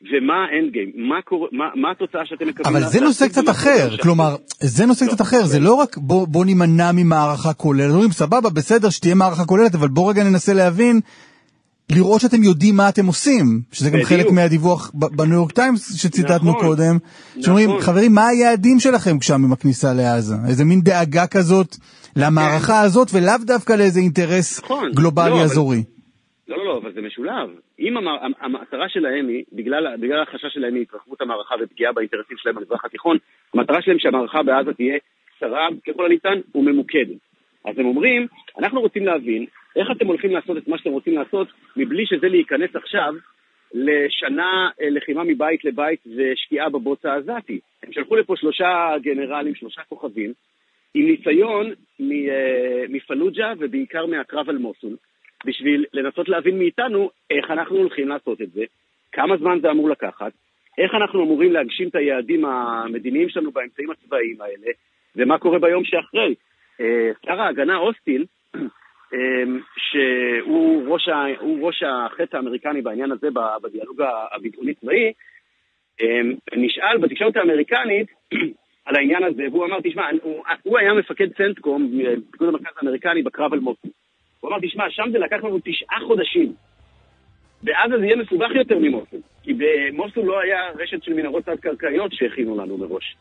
ומה 0.03 0.35
האנד 0.45 0.73
גיים, 0.73 0.93
מה, 0.97 1.19
מה, 1.53 1.65
מה 1.75 1.91
התוצאה 1.91 2.27
שאתם 2.27 2.49
מקבלים. 2.49 2.77
אבל 2.77 2.87
זה 2.87 3.01
נושא 3.01 3.29
קצת 3.29 3.49
אחר, 3.49 3.97
כלומר, 4.03 4.37
זה 4.61 4.87
נושא 4.87 5.07
קצת 5.07 5.21
אחר, 5.21 5.43
זה 5.45 5.61
לא 5.61 5.75
רק 5.75 5.97
בוא, 5.97 6.27
בוא 6.29 6.45
נימנע 6.45 6.91
ממערכה 6.93 7.53
כוללת, 7.53 7.91
אומרים 7.91 8.11
סבבה, 8.11 8.51
בסדר, 8.51 8.91
שתהיה 8.91 9.15
מערכה 9.15 9.45
כוללת, 9.45 9.75
אבל 9.75 9.89
בוא 9.89 10.11
רגע 10.11 10.25
ננסה 10.25 10.55
להבין, 10.55 11.01
לראות 11.91 12.21
שאתם 12.21 12.43
יודעים 12.43 12.77
מה 12.77 12.89
אתם 12.89 13.07
עושים, 13.07 13.61
שזה 13.73 13.91
גם 13.91 14.03
חלק 14.03 14.31
מהדיווח 14.31 14.91
בניו 14.95 15.35
יורק 15.35 15.53
טיימס 15.53 15.97
שציטטנו 15.97 16.51
נכון, 16.51 16.67
קודם, 16.67 16.99
שאומרים, 17.41 17.71
נכון. 17.71 17.81
חברים, 17.81 18.15
מה 18.15 18.27
היעדים 18.27 18.81
שלכם 18.81 19.21
שם 19.21 19.45
עם 19.45 19.53
הכניסה 19.53 19.93
לעזה? 19.93 20.35
איזה 20.49 20.65
מין 20.65 20.81
דאגה 20.81 21.27
כזאת 21.27 21.77
למערכה 22.17 22.79
כן. 22.81 22.87
הזאת, 22.87 23.09
ולאו 23.15 23.47
דווקא 23.47 23.73
לאיזה 23.73 24.01
אינטרס 24.01 24.65
נכון, 24.65 24.91
גלובלי 24.95 25.31
לא, 25.31 25.43
אזורי. 25.43 25.77
אבל... 25.77 26.01
לא, 26.49 26.57
לא, 26.57 26.65
לא, 26.65 26.79
אבל 26.79 26.93
זה 26.93 27.01
משולב. 27.01 27.49
אם 27.81 27.95
המטרה 28.41 28.89
שלהם 28.89 29.29
היא, 29.29 29.45
בגלל, 29.53 29.97
בגלל 29.97 30.23
החשש 30.23 30.55
שלהם 30.55 30.75
מהתרחבות 30.75 31.21
המערכה 31.21 31.55
ופגיעה 31.61 31.93
באינטרסים 31.93 32.37
שלהם 32.37 32.55
במזרח 32.55 32.85
התיכון, 32.85 33.17
המטרה 33.55 33.83
שלהם 33.83 33.99
שהמערכה 33.99 34.43
בעזה 34.43 34.73
תהיה 34.73 34.99
קצרה 35.37 35.69
ככל 35.87 36.05
הניתן 36.07 36.41
וממוקדת. 36.55 37.21
אז 37.65 37.79
הם 37.79 37.87
אומרים, 37.87 38.27
אנחנו 38.59 38.81
רוצים 38.81 39.07
להבין 39.07 39.47
איך 39.77 39.89
אתם 39.97 40.07
הולכים 40.07 40.31
לעשות 40.31 40.57
את 40.57 40.69
מה 40.69 40.79
שאתם 40.79 40.91
רוצים 40.91 41.15
לעשות 41.15 41.49
מבלי 41.77 42.07
שזה 42.07 42.29
להיכנס 42.29 42.71
עכשיו 42.77 43.15
לשנה 43.75 44.71
אה, 44.81 44.91
לחימה 44.91 45.25
מבית 45.25 45.65
לבית 45.65 46.01
ושקיעה 46.17 46.69
בבוץ 46.69 47.05
העזתי. 47.05 47.61
הם 47.83 47.93
שלחו 47.93 48.17
לפה 48.17 48.37
שלושה 48.37 48.95
גנרלים, 49.03 49.55
שלושה 49.55 49.83
כוכבים, 49.89 50.33
עם 50.95 51.07
ניסיון 51.07 51.67
אה, 52.01 52.85
מפלוג'ה 52.89 53.53
ובעיקר 53.59 54.07
מהקרב 54.07 54.49
על 54.49 54.59
מוסול. 54.59 54.97
בשביל 55.45 55.85
לנסות 55.93 56.29
להבין 56.29 56.59
מאיתנו 56.59 57.11
איך 57.31 57.51
אנחנו 57.51 57.77
הולכים 57.77 58.09
לעשות 58.09 58.41
את 58.41 58.51
זה, 58.51 58.65
כמה 59.13 59.37
זמן 59.37 59.59
זה 59.63 59.71
אמור 59.71 59.91
לקחת, 59.91 60.33
איך 60.79 60.95
אנחנו 60.95 61.23
אמורים 61.23 61.53
להגשים 61.53 61.89
את 61.89 61.95
היעדים 61.95 62.45
המדיניים 62.45 63.29
שלנו 63.29 63.51
באמצעים 63.51 63.91
הצבאיים 63.91 64.41
האלה, 64.41 64.73
ומה 65.17 65.39
קורה 65.39 65.59
ביום 65.59 65.85
שאחרי. 65.85 66.35
אה, 66.81 67.11
שר 67.27 67.41
ההגנה 67.41 67.77
אוסטין, 67.77 68.25
אה, 69.15 69.43
שהוא 69.77 70.89
ראש, 70.89 71.09
ראש 71.61 71.83
החטא 71.83 72.37
האמריקני 72.37 72.83
בעניין 72.83 73.13
הזה 73.13 73.29
בדיאלוג 73.63 74.03
הביטחוני-צבאי, 74.33 75.13
נשאל 76.57 76.99
בתקשורת 76.99 77.37
האמריקנית 77.37 78.07
על 78.87 78.97
העניין 78.97 79.23
הזה, 79.25 79.43
והוא 79.53 79.65
אמר, 79.67 79.77
תשמע, 79.85 80.03
הוא, 80.23 80.43
הוא 80.63 80.79
היה 80.79 80.95
מפקד 80.95 81.29
צנטקום, 81.37 81.91
פיקוד 82.31 82.49
המרכז 82.49 82.73
האמריקני 82.77 83.23
בקרב 83.23 83.53
על 83.53 83.61
מוסקו. 83.61 83.89
הוא 84.41 84.51
אמר, 84.51 84.59
תשמע, 84.63 84.85
שם 84.91 85.11
זה 85.13 85.19
לקח 85.19 85.37
לנו 85.45 85.59
תשעה 85.65 85.99
חודשים. 86.07 86.53
בעזה 87.63 87.99
זה 87.99 88.05
יהיה 88.05 88.17
מסובך 88.17 88.51
יותר 88.55 88.79
ממוסול, 88.79 89.21
כי 89.43 89.53
במוסול 89.55 90.25
לא 90.25 90.41
היה 90.41 90.59
רשת 90.79 91.03
של 91.03 91.15
מנהרות 91.15 91.45
תת-קרקעיות 91.45 92.13
שהכינו 92.13 92.59
לנו 92.59 92.79
מראש. 92.79 93.17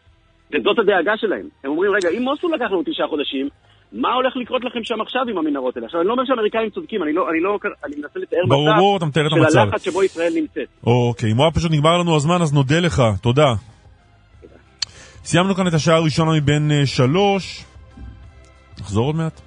וזאת 0.52 0.80
הדאגה 0.80 1.18
שלהם. 1.18 1.48
הם 1.64 1.72
אומרים, 1.72 1.92
רגע, 1.92 2.10
אם 2.18 2.22
מוסול 2.24 2.54
לקח 2.54 2.66
לנו 2.72 2.84
תשעה 2.86 3.08
חודשים, 3.08 3.50
מה 3.92 4.14
הולך 4.14 4.38
לקרות 4.38 4.64
לכם 4.64 4.84
שם 4.84 5.02
עכשיו 5.02 5.22
עם 5.30 5.38
המנהרות 5.38 5.76
האלה? 5.76 5.86
עכשיו, 5.86 6.02
אני 6.02 6.08
לא 6.08 6.14
אומר 6.14 6.26
שהאמריקאים 6.26 6.70
צודקים, 6.70 7.04
אני 7.04 7.14
לא, 7.14 7.30
אני 7.30 7.40
לא, 7.40 7.60
אני 7.86 7.96
מנסה 7.96 8.20
לתאר 8.20 8.40
מצב 8.46 9.52
של 9.52 9.60
הלחץ 9.60 9.84
שבו 9.86 10.04
ישראל 10.04 10.34
נמצאת. 10.36 10.68
אוקיי, 10.84 11.32
אם 11.32 11.38
הוא 11.38 11.44
היה 11.44 11.52
פשוט 11.52 11.72
נגמר 11.72 11.98
לנו 11.98 12.16
הזמן, 12.16 12.42
אז 12.42 12.54
נודה 12.54 12.80
לך, 12.80 13.02
תודה. 13.22 13.54
סיימנו 15.26 15.56
כאן 15.56 15.68
את 15.68 15.74
השעה 15.74 15.96
הראשונה 15.96 16.32
מבין 16.32 16.72
uh, 16.72 16.86
שלוש. 16.86 17.64
נחזור 18.80 19.06
עוד 19.06 19.16
מעט. 19.16 19.42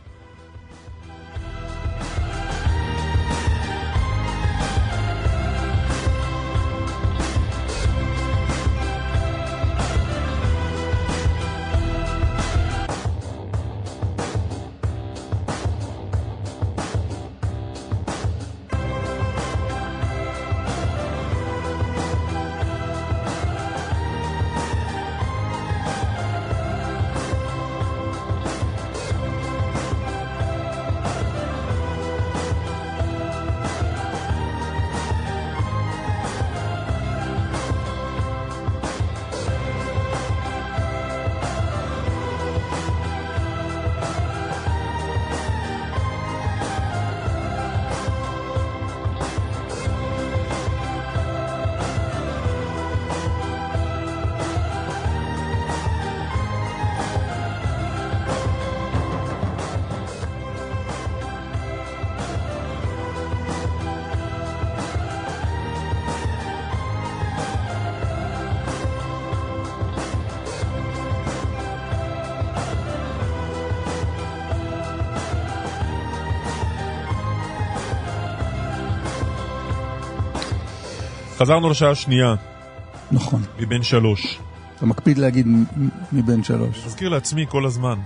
חזרנו 81.43 81.71
לשעה 81.71 81.91
השנייה. 81.91 82.35
נכון. 83.13 83.43
מבין 83.59 83.83
שלוש. 83.83 84.39
אתה 84.77 84.87
מקפיד 84.87 85.19
להגיד 85.19 85.47
מבין 86.13 86.45
שלוש. 86.45 86.87
מזכיר 86.87 87.09
לעצמי 87.09 87.47
כל 87.49 87.67
הזמן. 87.67 87.99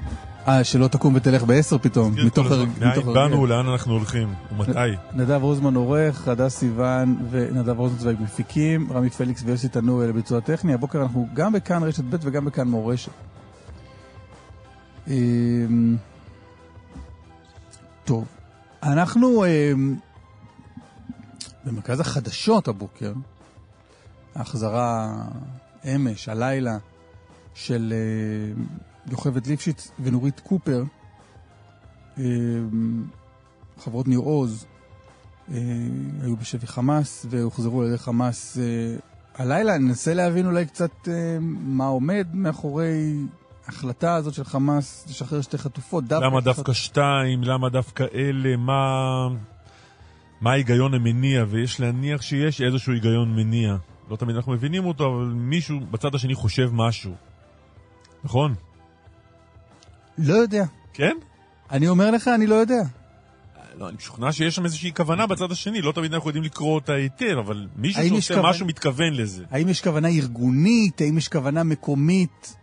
אה, 0.49 0.65
שלא 0.65 0.89
תקום 0.89 1.15
ותלך 1.15 1.45
בעשר 1.45 1.79
פתאום, 1.79 2.15
מתוך. 2.27 2.51
הרגל. 2.51 2.71
מאין 2.81 3.13
באנו, 3.15 3.47
לאן 3.47 3.67
אנחנו 3.67 3.93
הולכים, 3.93 4.35
ומתי. 4.53 4.97
נדב 5.15 5.43
רוזמן 5.43 5.75
עורך, 5.75 6.29
הדס 6.29 6.57
סיוון 6.57 7.17
ונדב 7.31 7.79
רוזנצוויג 7.79 8.17
מפיקים, 8.21 8.93
רמי 8.93 9.11
פליקס 9.11 9.43
ויוסי 9.47 9.69
תנור 9.69 10.03
לביצוע 10.03 10.41
טכני. 10.41 10.75
הבוקר 10.75 11.03
אנחנו 11.03 11.29
גם 11.35 11.53
בכאן 11.53 11.83
רשת 11.83 12.05
ב' 12.05 12.17
וגם 12.21 12.45
בכאן 12.45 12.69
מורשת. 12.69 13.13
אמ, 15.09 15.97
טוב, 18.05 18.25
אנחנו 18.83 19.45
אמ, 19.45 19.97
במרכז 21.67 22.01
החדשות 22.01 22.69
הבוקר, 22.69 23.13
ההחזרה 24.35 25.15
אמש, 25.85 26.29
הלילה, 26.29 26.79
של 27.55 27.93
אה, 27.97 28.63
יוכבד 29.11 29.47
ליפשיץ 29.47 29.91
ונורית 30.01 30.41
קופר, 30.41 30.85
אה, 32.19 32.25
חברות 33.79 34.09
ניר 34.09 34.19
עוז, 34.19 34.67
אה, 35.51 35.57
היו 36.23 36.37
בשבי 36.37 36.67
חמאס 36.67 37.27
והוחזרו 37.31 37.83
על 37.83 37.89
ידי 37.89 37.99
חמאס 37.99 38.59
הלילה. 39.35 39.79
ננסה 39.79 40.15
להבין 40.15 40.47
אולי 40.47 40.67
קצת 40.67 41.09
מה 41.41 41.87
עומד 41.87 42.27
מאחורי 42.33 43.15
ההחלטה 43.67 44.15
הזאת 44.15 44.35
של 44.35 44.45
חמאס 44.45 45.07
לשחרר 45.09 45.41
שתי 45.41 45.59
חטופות. 45.59 46.05
למה 46.11 46.41
דווקא 46.41 46.73
שתיים? 46.73 47.43
למה 47.43 47.69
דווקא 47.69 48.05
אלה? 48.15 48.57
מה... 48.57 49.29
מה 50.41 50.51
ההיגיון 50.53 50.95
המניע? 50.95 51.45
ויש 51.49 51.81
להניח 51.81 52.23
שיש 52.23 52.61
איזשהו 52.61 52.93
היגיון 52.93 53.37
מניע. 53.37 53.77
לא 54.11 54.17
תמיד 54.17 54.37
אנחנו 54.37 54.53
מבינים 54.53 54.85
אותו, 54.85 55.05
אבל 55.07 55.25
מישהו 55.35 55.81
בצד 55.91 56.15
השני 56.15 56.35
חושב 56.35 56.69
משהו. 56.73 57.15
נכון? 58.25 58.55
לא 60.19 60.35
יודע. 60.35 60.65
כן? 60.93 61.17
אני 61.71 61.89
אומר 61.89 62.11
לך, 62.11 62.29
אני 62.29 62.47
לא 62.47 62.55
יודע. 62.55 62.83
לא, 63.79 63.89
אני 63.89 63.97
משוכנע 63.97 64.33
שיש 64.33 64.55
שם 64.57 64.65
איזושהי 64.65 64.93
כוונה 64.95 65.27
בצד 65.27 65.53
השני, 65.53 65.83
לא 65.83 65.93
תמיד 65.93 66.15
אנחנו 66.15 66.29
יודעים 66.31 66.45
לקרוא 66.45 66.75
אותה 66.75 66.93
היטב, 66.93 67.39
אבל 67.39 67.69
מישהו 67.77 68.09
שעושה 68.09 68.35
כוון- 68.35 68.51
משהו 68.51 68.67
מתכוון 68.67 69.13
לזה. 69.15 69.45
האם 69.51 69.69
יש 69.69 69.83
כוונה 69.83 70.09
ארגונית? 70.09 71.01
האם 71.01 71.19
יש 71.19 71.29
כוונה 71.29 71.63
מקומית 71.63 72.57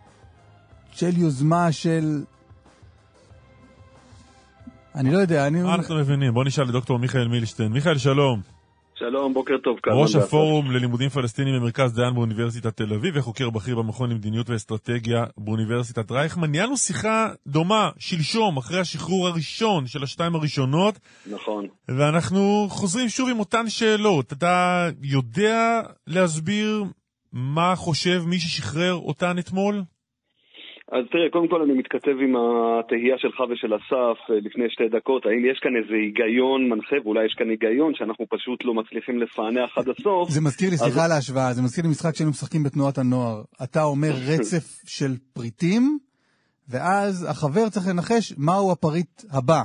של 0.92 1.18
יוזמה 1.18 1.72
של... 1.72 2.22
אני 4.94 5.12
לא 5.12 5.18
יודע, 5.18 5.46
אני... 5.46 5.62
מה 5.62 5.74
אנחנו 5.74 5.94
מבינים? 5.94 6.34
בוא 6.34 6.44
נשאל 6.44 6.64
את 6.64 6.70
דוקטור 6.70 6.98
מיכאל 6.98 7.28
מילשטיין. 7.28 7.72
מיכאל, 7.72 7.98
שלום. 7.98 8.40
שלום, 8.94 9.34
בוקר 9.34 9.54
טוב. 9.64 9.78
קלמן 9.82 9.98
ראש. 9.98 10.16
הפורום 10.16 10.70
ללימודים 10.70 11.08
פלסטינים 11.08 11.54
במרכז 11.60 11.94
דיין 11.94 12.14
באוניברסיטת 12.14 12.76
תל 12.76 12.94
אביב 12.94 13.14
וחוקר 13.16 13.50
בכיר 13.50 13.76
במכון 13.76 14.10
למדיניות 14.10 14.50
ואסטרטגיה 14.50 15.24
באוניברסיטת 15.38 16.10
רייכמן. 16.10 16.50
ניהלנו 16.50 16.76
שיחה 16.76 17.28
דומה 17.46 17.90
שלשום, 17.98 18.56
אחרי 18.56 18.80
השחרור 18.80 19.28
הראשון 19.28 19.86
של 19.86 20.02
השתיים 20.02 20.34
הראשונות, 20.34 20.98
נכון. 21.26 21.66
ואנחנו 21.88 22.66
חוזרים 22.70 23.08
שוב 23.08 23.28
עם 23.30 23.38
אותן 23.38 23.68
שאלות. 23.68 24.32
אתה 24.32 24.88
יודע 25.02 25.80
להסביר 26.06 26.84
מה 27.32 27.76
חושב 27.76 28.22
מי 28.26 28.38
ששחרר 28.38 28.94
אותן 28.94 29.38
אתמול? 29.38 29.82
אז 30.96 31.04
תראה, 31.12 31.28
קודם 31.32 31.48
כל 31.48 31.60
אני 31.62 31.74
מתכתב 31.80 32.16
עם 32.24 32.32
התהייה 32.36 33.16
שלך 33.18 33.38
ושל 33.50 33.72
אסף 33.76 34.18
אה, 34.30 34.34
לפני 34.46 34.64
שתי 34.74 34.88
דקות, 34.96 35.26
האם 35.26 35.42
יש 35.50 35.58
כאן 35.62 35.74
איזה 35.80 35.94
היגיון 36.02 36.60
מנחה, 36.70 36.96
ואולי 37.04 37.26
יש 37.26 37.34
כאן 37.38 37.48
היגיון 37.50 37.92
שאנחנו 37.94 38.24
פשוט 38.34 38.64
לא 38.64 38.74
מצליחים 38.74 39.16
לפענח 39.22 39.70
עד 39.78 39.88
הסוף. 39.88 40.30
זה 40.30 40.40
מזכיר 40.40 40.70
לי, 40.70 40.76
סליחה 40.76 41.04
על 41.04 41.12
ההשוואה, 41.12 41.52
זה 41.52 41.62
מזכיר 41.62 41.84
לי 41.84 41.90
משחק 41.90 42.14
שהיינו 42.14 42.30
משחקים 42.30 42.62
בתנועת 42.62 42.98
הנוער. 42.98 43.42
אתה 43.62 43.82
אומר 43.82 44.12
רצף 44.30 44.64
של 44.86 45.12
פריטים, 45.32 45.98
ואז 46.68 47.26
החבר 47.30 47.68
צריך 47.68 47.86
לנחש 47.88 48.34
מהו 48.38 48.72
הפריט 48.72 49.14
הבא. 49.30 49.62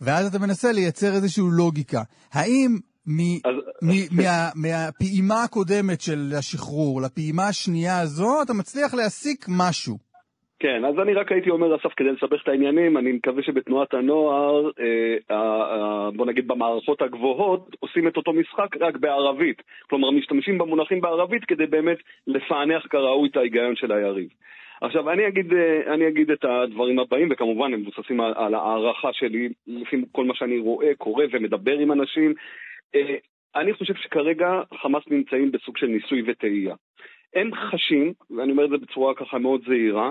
ואז 0.00 0.26
אתה 0.26 0.38
מנסה 0.38 0.72
לייצר 0.72 1.12
איזושהי 1.14 1.44
לוגיקה. 1.58 2.02
האם 2.32 2.78
מהפעימה 4.54 5.42
הקודמת 5.42 6.00
של 6.00 6.32
השחרור 6.38 7.02
לפעימה 7.02 7.48
השנייה 7.48 8.00
הזו, 8.00 8.42
אתה 8.42 8.52
מצליח 8.54 8.94
להסיק 8.94 9.46
משהו. 9.48 10.11
כן, 10.62 10.84
אז 10.84 10.98
אני 10.98 11.14
רק 11.14 11.32
הייתי 11.32 11.50
אומר, 11.50 11.76
אסף, 11.76 11.94
כדי 11.96 12.12
לסבך 12.12 12.42
את 12.42 12.48
העניינים, 12.48 12.96
אני 12.96 13.12
מקווה 13.12 13.42
שבתנועת 13.42 13.94
הנוער, 13.94 14.70
אה, 14.80 15.16
אה, 15.30 16.10
בוא 16.10 16.26
נגיד 16.26 16.48
במערכות 16.48 17.02
הגבוהות, 17.02 17.76
עושים 17.80 18.08
את 18.08 18.16
אותו 18.16 18.32
משחק 18.32 18.76
רק 18.80 18.96
בערבית. 18.96 19.62
כלומר, 19.90 20.10
משתמשים 20.10 20.58
במונחים 20.58 21.00
בערבית 21.00 21.44
כדי 21.44 21.66
באמת 21.66 21.98
לפענח 22.26 22.86
כראוי 22.90 23.28
את 23.28 23.36
ההיגיון 23.36 23.76
של 23.76 23.92
היריב. 23.92 24.28
עכשיו, 24.80 25.10
אני 25.10 25.28
אגיד, 25.28 25.52
אה, 25.52 25.94
אני 25.94 26.08
אגיד 26.08 26.30
את 26.30 26.44
הדברים 26.44 26.98
הבאים, 26.98 27.28
וכמובן 27.30 27.74
הם 27.74 27.80
מבוססים 27.80 28.20
על, 28.20 28.32
על 28.36 28.54
הערכה 28.54 29.12
שלי, 29.12 29.48
לפי 29.66 29.96
כל 30.12 30.24
מה 30.24 30.34
שאני 30.34 30.58
רואה, 30.58 30.94
קורא 30.98 31.24
ומדבר 31.32 31.78
עם 31.78 31.92
אנשים. 31.92 32.34
אה, 32.94 33.14
אני 33.56 33.72
חושב 33.72 33.94
שכרגע 33.94 34.62
חמאס 34.82 35.02
נמצאים 35.10 35.52
בסוג 35.52 35.76
של 35.76 35.86
ניסוי 35.86 36.22
וטעייה. 36.26 36.74
הם 37.34 37.50
חשים, 37.54 38.12
ואני 38.30 38.52
אומר 38.52 38.64
את 38.64 38.70
זה 38.70 38.76
בצורה 38.76 39.14
ככה 39.14 39.38
מאוד 39.38 39.60
זהירה, 39.66 40.10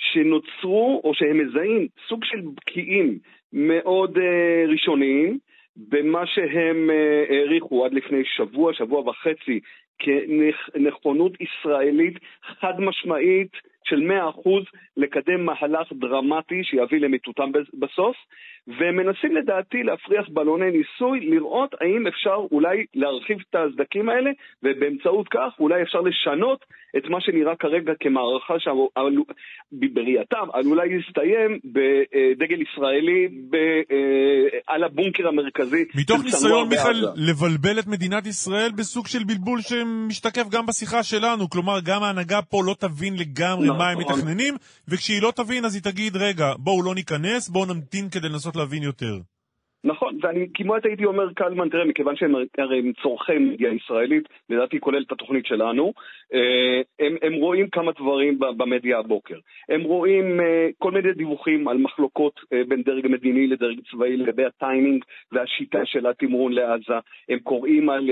שנוצרו, 0.00 1.00
או 1.04 1.14
שהם 1.14 1.38
מזהים, 1.38 1.86
סוג 2.08 2.24
של 2.24 2.40
בקיאים 2.40 3.18
מאוד 3.52 4.16
uh, 4.16 4.20
ראשוניים 4.68 5.38
במה 5.76 6.26
שהם 6.26 6.90
uh, 6.90 7.32
העריכו 7.32 7.84
עד 7.84 7.94
לפני 7.94 8.22
שבוע, 8.24 8.74
שבוע 8.74 9.00
וחצי, 9.00 9.60
כנכונות 9.98 11.32
ישראלית 11.40 12.18
חד 12.42 12.80
משמעית 12.80 13.52
של 13.84 14.10
100% 14.10 14.48
לקדם 14.96 15.44
מהלך 15.44 15.92
דרמטי 15.92 16.64
שיביא 16.64 17.00
למיטוטם 17.00 17.52
בסוף, 17.74 18.16
והם 18.68 18.96
מנסים 18.96 19.36
לדעתי 19.36 19.82
להפריח 19.82 20.28
בלוני 20.28 20.70
ניסוי, 20.70 21.20
לראות 21.20 21.74
האם 21.80 22.06
אפשר 22.06 22.36
אולי 22.52 22.84
להרחיב 22.94 23.38
את 23.50 23.56
הסדקים 23.56 24.08
האלה, 24.08 24.30
ובאמצעות 24.62 25.28
כך 25.28 25.50
אולי 25.60 25.82
אפשר 25.82 26.00
לשנות 26.00 26.64
את 26.96 27.04
מה 27.10 27.20
שנראה 27.20 27.56
כרגע 27.56 27.92
כמערכה 28.00 28.54
שבראייתם 28.58 30.46
עלולה 30.52 30.82
להסתיים 30.84 31.58
בדגל 31.64 32.62
ישראלי 32.62 33.28
ב, 33.50 33.56
על 34.66 34.84
הבונקר 34.84 35.28
המרכזי. 35.28 35.84
מתוך 35.94 36.24
ניסיון, 36.24 36.68
מיכאל. 36.68 37.04
לבלבל 37.16 37.78
את 37.78 37.86
מדינת 37.86 38.26
ישראל 38.26 38.70
בסוג 38.78 39.06
של 39.06 39.24
בלבול 39.24 39.60
שמשתקף 39.60 40.48
גם 40.50 40.66
בשיחה 40.66 41.02
שלנו. 41.02 41.50
כלומר, 41.50 41.78
גם 41.84 42.02
ההנהגה 42.02 42.42
פה 42.42 42.62
לא 42.66 42.74
תבין 42.78 43.14
לגמרי 43.16 43.66
נכון. 43.66 43.78
מה 43.78 43.90
הם 43.90 43.98
מתכננים, 43.98 44.54
וכשהיא 44.88 45.22
לא 45.22 45.32
תבין 45.36 45.64
אז 45.64 45.74
היא 45.74 45.82
תגיד, 45.82 46.16
רגע, 46.16 46.52
בואו 46.58 46.82
לא 46.82 46.94
ניכנס, 46.94 47.48
בואו 47.48 47.74
נמתין 47.74 48.08
כדי 48.08 48.28
לנסות 48.28 48.49
להבין 48.56 48.82
יותר. 48.82 49.18
נכון, 49.84 50.18
ואני 50.22 50.46
כמעט 50.54 50.86
הייתי 50.86 51.04
אומר 51.04 51.32
קלמן, 51.32 51.68
תראה, 51.68 51.84
מכיוון 51.84 52.16
שהם 52.16 52.34
הרי 52.58 52.78
הם 52.78 52.92
צורכי 53.02 53.38
מדיה 53.38 53.72
ישראלית, 53.72 54.28
לדעתי 54.50 54.80
כולל 54.80 55.02
את 55.06 55.12
התוכנית 55.12 55.46
שלנו, 55.46 55.92
אה, 56.34 56.80
הם, 57.06 57.16
הם 57.22 57.34
רואים 57.34 57.68
כמה 57.68 57.92
דברים 57.92 58.38
במדיה 58.38 58.98
הבוקר. 58.98 59.38
הם 59.68 59.82
רואים 59.82 60.40
אה, 60.40 60.68
כל 60.78 60.90
מיני 60.90 61.12
דיווחים 61.12 61.68
על 61.68 61.78
מחלוקות 61.78 62.40
אה, 62.52 62.62
בין 62.68 62.82
דרג 62.82 63.06
מדיני 63.06 63.46
לדרג 63.46 63.80
צבאי 63.90 64.16
לגבי 64.16 64.44
הטיימינג 64.44 65.04
והשיטה 65.32 65.78
של 65.84 66.06
התמרון 66.06 66.52
לעזה. 66.52 66.98
הם 67.28 67.38
קוראים 67.38 67.90
על 67.90 68.10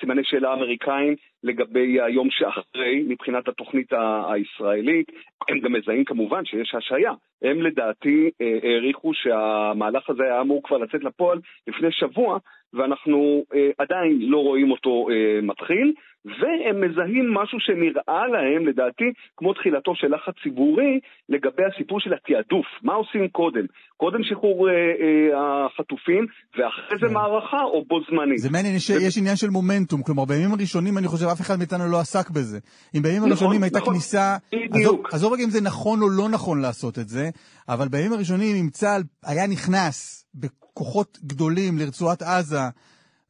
סימני 0.00 0.22
שאלה 0.24 0.52
אמריקאים 0.52 1.14
לגבי 1.44 2.00
היום 2.00 2.30
שאחרי 2.30 3.04
מבחינת 3.08 3.48
התוכנית 3.48 3.92
הישראלית. 4.30 5.12
הם 5.48 5.60
גם 5.60 5.72
מזהים 5.72 6.04
כמובן 6.04 6.44
שיש 6.44 6.74
השעיה. 6.74 7.12
הם 7.42 7.62
לדעתי 7.62 8.30
אה, 8.40 8.58
העריכו 8.62 9.14
שהמהלך 9.14 10.10
הזה 10.10 10.22
היה 10.22 10.40
אמור 10.40 10.62
כבר 10.64 10.78
לצאת 10.78 11.04
לפועל 11.04 11.40
לפני 11.66 11.92
שבוע, 11.92 12.38
ואנחנו 12.74 13.44
אה, 13.54 13.70
עדיין 13.78 14.18
לא 14.20 14.38
רואים 14.38 14.70
אותו 14.70 15.06
אה, 15.10 15.40
מתחיל, 15.42 15.92
והם 16.24 16.76
מזהים 16.84 17.34
משהו 17.34 17.60
שנראה 17.60 18.26
להם, 18.26 18.66
לדעתי, 18.66 19.04
כמו 19.36 19.54
תחילתו 19.54 19.92
של 19.94 20.14
לחץ 20.14 20.34
ציבורי 20.42 21.00
לגבי 21.28 21.62
הסיפור 21.72 22.00
של 22.00 22.12
התעדוף. 22.14 22.66
מה 22.82 22.94
עושים 22.94 23.28
קודם? 23.28 23.64
קודם 23.96 24.22
שחרור 24.22 24.68
אה, 24.68 24.74
אה, 24.74 25.66
החטופים, 25.66 26.26
ואחרי 26.56 26.98
זה 27.00 27.08
מערכה, 27.14 27.62
או 27.62 27.84
בו 27.84 28.00
זמנית? 28.10 28.38
זה 28.38 28.50
מעניין, 28.50 28.76
יש, 28.76 28.90
יש 28.90 29.18
עניין 29.18 29.36
של 29.36 29.50
מומנטום, 29.50 30.02
כלומר 30.02 30.24
בימים 30.24 30.52
הראשונים 30.52 30.98
אני 30.98 31.08
חושב 31.08 31.26
אף 31.26 31.40
אחד 31.40 31.58
מאיתנו 31.58 31.84
לא 31.92 32.00
עסק 32.00 32.30
בזה. 32.30 32.58
אם 32.94 33.02
בימים 33.02 33.18
נכון, 33.18 33.30
הראשונים 33.30 33.62
הייתה 33.62 33.78
נכון. 33.78 33.94
כניסה, 33.94 34.36
בדיוק. 34.70 35.14
עזוב 35.14 35.32
רגע 35.32 35.44
אם 35.44 35.50
זה 35.50 35.60
נכון 35.60 36.02
או 36.02 36.08
לא 36.08 36.28
נכון 36.28 36.60
לעשות 36.60 36.98
את 36.98 37.08
זה, 37.08 37.30
אבל 37.68 37.88
בימים 37.88 38.12
הראשונים 38.12 38.56
אם 38.56 38.68
צה"ל 38.70 39.02
היה 39.26 39.46
נכנס 39.46 40.27
בכוחות 40.40 41.18
גדולים 41.26 41.78
לרצועת 41.78 42.22
עזה 42.22 42.58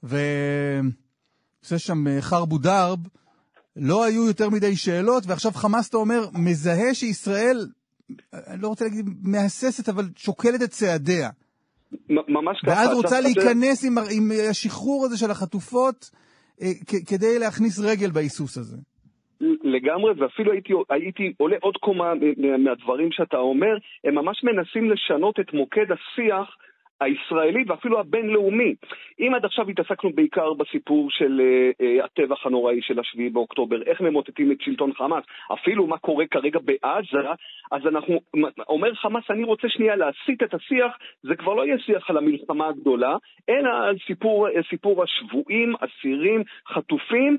ועושה 0.03 1.79
שם 1.79 2.07
אה, 2.07 2.21
חרבו 2.21 2.59
דרב, 2.59 2.99
לא 3.77 4.05
היו 4.05 4.27
יותר 4.27 4.51
מדי 4.51 4.77
שאלות, 4.77 5.23
ועכשיו 5.27 5.53
חמאס, 5.53 5.89
אתה 5.89 5.97
אומר, 5.97 6.21
מזהה 6.35 6.95
שישראל, 6.95 7.57
אני 8.33 8.63
לא 8.63 8.69
רוצה 8.69 8.85
להגיד 8.85 9.07
מהססת, 9.23 9.89
אבל 9.89 10.05
שוקלת 10.17 10.63
את 10.63 10.71
צעדיה. 10.71 11.29
ממש 12.09 12.61
ככה. 12.63 12.71
ואז 12.71 12.95
רוצה 12.95 13.21
להיכנס 13.21 13.85
עם, 13.85 13.99
עם 13.99 14.31
השחרור 14.51 15.05
הזה 15.05 15.19
של 15.19 15.31
החטופות 15.31 16.11
אה, 16.63 16.67
כדי 17.07 17.39
להכניס 17.39 17.81
רגל 17.81 18.11
בהיסוס 18.11 18.59
הזה. 18.59 18.77
לגמרי, 19.65 20.13
ואפילו 20.19 20.53
הייתי, 20.53 20.73
הייתי 20.91 21.33
עולה 21.37 21.57
עוד 21.61 21.77
קומה 21.77 22.13
מהדברים 22.59 23.09
שאתה 23.13 23.37
אומר, 23.37 23.77
הם 24.05 24.15
ממש 24.15 24.45
מנסים 24.45 24.91
לשנות 24.91 25.41
את 25.41 25.55
מוקד 25.55 25.87
השיח 25.93 26.57
הישראלי 27.01 27.65
ואפילו 27.67 28.01
הבינלאומי. 28.01 28.75
אם 29.21 29.35
עד 29.35 29.45
עכשיו 29.45 29.69
התעסקנו 29.69 30.11
בעיקר 30.13 30.55
בסיפור 30.55 31.11
של 31.11 31.41
uh, 31.41 31.83
uh, 31.83 32.05
הטבח 32.05 32.47
הנוראי 32.47 32.83
של 32.83 33.01
השביעי 33.01 33.31
באוקטובר, 33.31 33.83
איך 33.83 34.01
ממוטטים 34.01 34.53
את 34.53 34.61
שלטון 34.61 34.93
חמאס, 34.93 35.25
אפילו 35.53 35.87
מה 35.87 35.99
קורה 35.99 36.27
כרגע 36.27 36.59
בעזה, 36.65 37.19
אז 37.71 37.87
אנחנו, 37.87 38.21
אומר 38.69 38.95
חמאס, 38.95 39.25
אני 39.31 39.45
רוצה 39.45 39.69
שנייה 39.69 39.97
להסיט 39.97 40.43
את 40.43 40.55
השיח, 40.55 40.99
זה 41.23 41.37
כבר 41.37 41.55
לא 41.55 41.67
יהיה 41.67 41.79
שיח 41.79 42.11
על 42.11 42.17
המלחמה 42.17 42.69
הגדולה, 42.69 43.17
אלא 43.49 43.71
על 43.89 43.97
סיפור, 44.07 44.49
אה, 44.49 44.63
סיפור 44.71 45.03
השבויים, 45.03 45.75
אסירים, 45.81 46.43
חטופים, 46.69 47.37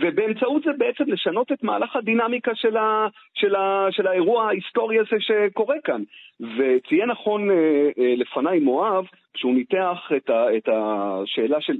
ובאמצעות 0.00 0.62
זה 0.62 0.70
בעצם 0.78 1.04
לשנות 1.06 1.52
את 1.52 1.62
מהלך 1.62 1.96
הדינמיקה 1.96 2.54
של, 2.54 2.76
ה, 2.76 3.06
של, 3.34 3.54
ה, 3.54 3.86
של 3.90 4.06
האירוע 4.06 4.48
ההיסטורי 4.48 4.98
הזה 4.98 5.16
שקורה 5.20 5.76
כאן. 5.84 6.02
וציין 6.40 7.10
נכון 7.10 7.50
uh, 7.50 7.52
uh, 7.52 8.00
לפניי 8.16 8.58
מואב, 8.60 8.97
כשהוא 9.34 9.54
ניתח 9.54 9.98
את, 10.16 10.30
ה, 10.30 10.56
את 10.56 10.68
השאלה 10.68 11.60
של 11.60 11.76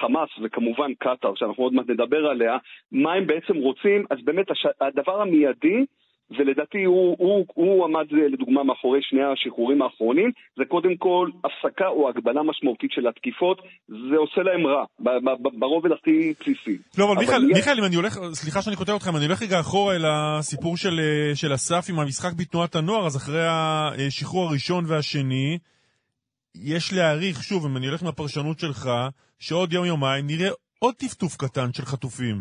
חמאס 0.00 0.28
וכמובן 0.42 0.94
קטאר, 0.94 1.32
שאנחנו 1.34 1.64
עוד 1.64 1.72
מעט 1.74 1.88
נדבר 1.88 2.26
עליה, 2.26 2.56
מה 2.92 3.12
הם 3.12 3.26
בעצם 3.26 3.56
רוצים, 3.56 4.04
אז 4.10 4.18
באמת 4.24 4.50
הש... 4.50 4.66
הדבר 4.80 5.20
המיידי 5.22 5.84
ולדעתי 6.30 6.84
הוא, 6.84 7.16
הוא, 7.18 7.46
הוא 7.54 7.84
עמד 7.84 8.06
לדוגמה 8.32 8.64
מאחורי 8.64 9.00
שני 9.02 9.20
השחרורים 9.24 9.82
האחרונים, 9.82 10.30
זה 10.56 10.64
קודם 10.64 10.96
כל 10.96 11.30
הפסקה 11.44 11.88
או 11.88 12.08
הגבלה 12.08 12.42
משמעותית 12.42 12.92
של 12.92 13.06
התקיפות, 13.06 13.58
זה 13.88 14.16
עושה 14.16 14.40
להם 14.42 14.66
רע, 14.66 14.84
ברובד 15.58 15.92
הכי 15.92 16.32
בסיסי. 16.40 16.78
לא, 16.98 17.04
אבל, 17.04 17.12
אבל 17.12 17.20
מיכאל, 17.20 17.50
יש... 17.50 17.56
מיכאל, 17.56 17.78
אם 17.78 17.84
אני 17.84 17.96
הולך, 17.96 18.18
סליחה 18.32 18.62
שאני 18.62 18.76
כותב 18.76 18.92
אותך, 18.92 19.08
אם 19.08 19.16
אני 19.16 19.24
הולך 19.26 19.42
רגע 19.42 19.60
אחורה 19.60 19.96
אל 19.96 20.04
הסיפור 20.06 20.76
של, 20.76 21.00
של 21.34 21.54
אסף 21.54 21.86
עם 21.90 22.00
המשחק 22.00 22.32
בתנועת 22.38 22.76
הנוער, 22.76 23.06
אז 23.06 23.16
אחרי 23.16 23.46
השחרור 24.06 24.48
הראשון 24.48 24.84
והשני, 24.88 25.58
יש 26.54 26.92
להעריך, 26.96 27.36
שוב, 27.42 27.66
אם 27.66 27.76
אני 27.76 27.86
הולך 27.86 28.02
עם 28.02 28.08
הפרשנות 28.08 28.58
שלך, 28.58 28.88
שעוד 29.38 29.72
יום-יומיים 29.72 30.26
נראה 30.26 30.50
עוד 30.78 30.94
טפטוף 30.94 31.36
קטן 31.36 31.72
של 31.72 31.82
חטופים. 31.82 32.36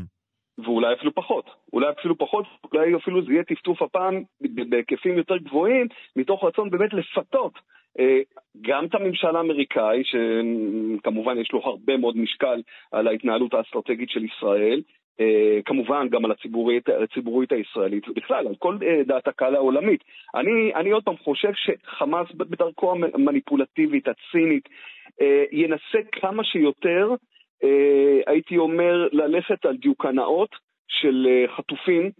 ואולי 0.57 0.93
אפילו 0.93 1.15
פחות. 1.15 1.45
אולי 1.73 1.87
אפילו 1.99 2.17
פחות, 2.17 2.45
אולי 2.73 2.95
אפילו 2.95 3.25
זה 3.25 3.31
יהיה 3.31 3.43
טפטוף 3.43 3.81
הפעם 3.81 4.23
בהיקפים 4.69 5.17
יותר 5.17 5.37
גבוהים, 5.37 5.87
מתוך 6.15 6.43
רצון 6.43 6.69
באמת 6.69 6.93
לפתות 6.93 7.53
אה, 7.99 8.19
גם 8.61 8.85
את 8.85 8.95
הממשל 8.95 9.35
האמריקאי, 9.35 10.03
שכמובן 10.03 11.37
יש 11.37 11.51
לו 11.53 11.61
הרבה 11.65 11.97
מאוד 11.97 12.17
משקל 12.17 12.61
על 12.91 13.07
ההתנהלות 13.07 13.53
האסטרטגית 13.53 14.09
של 14.09 14.25
ישראל, 14.25 14.81
כמובן 15.65 16.07
גם 16.09 16.25
על 16.25 16.31
הציבורית, 16.31 16.89
הציבורית 16.89 17.51
הישראלית, 17.51 18.09
ובכלל 18.09 18.47
על 18.47 18.55
כל 18.59 18.77
אה, 18.83 19.03
דעת 19.03 19.27
הקהל 19.27 19.55
העולמית. 19.55 20.03
אני, 20.35 20.73
אני 20.75 20.89
עוד 20.91 21.03
פעם 21.03 21.17
חושב 21.17 21.51
שחמאס 21.53 22.27
בדרכו 22.31 22.93
המניפולטיבית, 23.13 24.07
הצינית, 24.07 24.69
ינסה 25.51 25.99
כמה 26.11 26.43
שיותר 26.43 27.15
אה, 27.63 28.33
הייתי 28.33 28.57
אומר, 28.57 29.07
ללכת 29.11 29.65
על 29.65 29.77
דיוקנאות 29.77 30.49
של 30.87 31.27
אה, 31.29 31.55
חטופים 31.57 32.11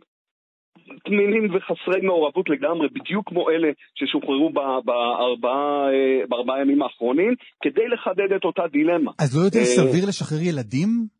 תמימים 1.06 1.56
וחסרי 1.56 2.02
מעורבות 2.02 2.50
לגמרי, 2.50 2.88
בדיוק 2.90 3.30
כמו 3.30 3.50
אלה 3.50 3.68
ששוחררו 3.96 4.50
בארבעה, 4.86 5.90
אה, 5.94 6.28
בארבעה 6.30 6.62
ימים 6.62 6.82
האחרונים, 6.82 7.36
כדי 7.64 7.88
לחדד 7.88 8.32
את 8.36 8.44
אותה 8.46 8.62
דילמה. 8.72 9.12
אז 9.20 9.38
לא 9.38 9.42
יותר 9.42 9.64
סביר 9.64 10.06
לשחרר 10.08 10.42
ילדים? 10.42 11.17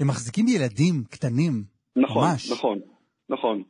הם 0.00 0.08
מחזיקים 0.08 0.48
ילדים 0.48 1.04
קטנים. 1.10 1.64
נכון, 1.96 2.28
ממש. 2.28 2.50
נכון, 2.50 2.78
נכון. 3.28 3.62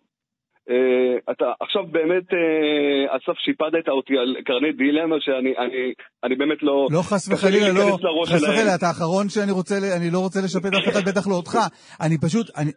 Uh, 0.68 1.32
אתה 1.32 1.44
עכשיו 1.60 1.82
באמת, 1.92 2.26
uh, 2.30 3.16
אסף, 3.16 3.38
שיפדת 3.44 3.88
אותי 3.88 4.14
על 4.18 4.36
קרני 4.46 4.72
דילמה 4.72 5.16
שאני 5.20 5.52
אני, 5.58 5.92
אני 6.24 6.36
באמת 6.36 6.62
לא... 6.62 6.88
לא 6.90 7.02
חס 7.02 7.28
וחלילה, 7.28 7.72
לא, 7.72 7.98
חס 8.26 8.42
וחלילה, 8.42 8.74
אתה 8.74 8.86
האחרון 8.86 9.28
שאני 9.28 9.52
רוצה, 9.52 9.74
אני 9.96 10.10
לא 10.10 10.18
רוצה 10.18 10.40
לשפט 10.44 10.74
אף 10.74 10.88
אחד, 10.88 11.08
בטח 11.08 11.28
לא 11.28 11.34
אותך. 11.34 11.58
אני 12.00 12.18
פשוט, 12.18 12.46
אני, 12.56 12.70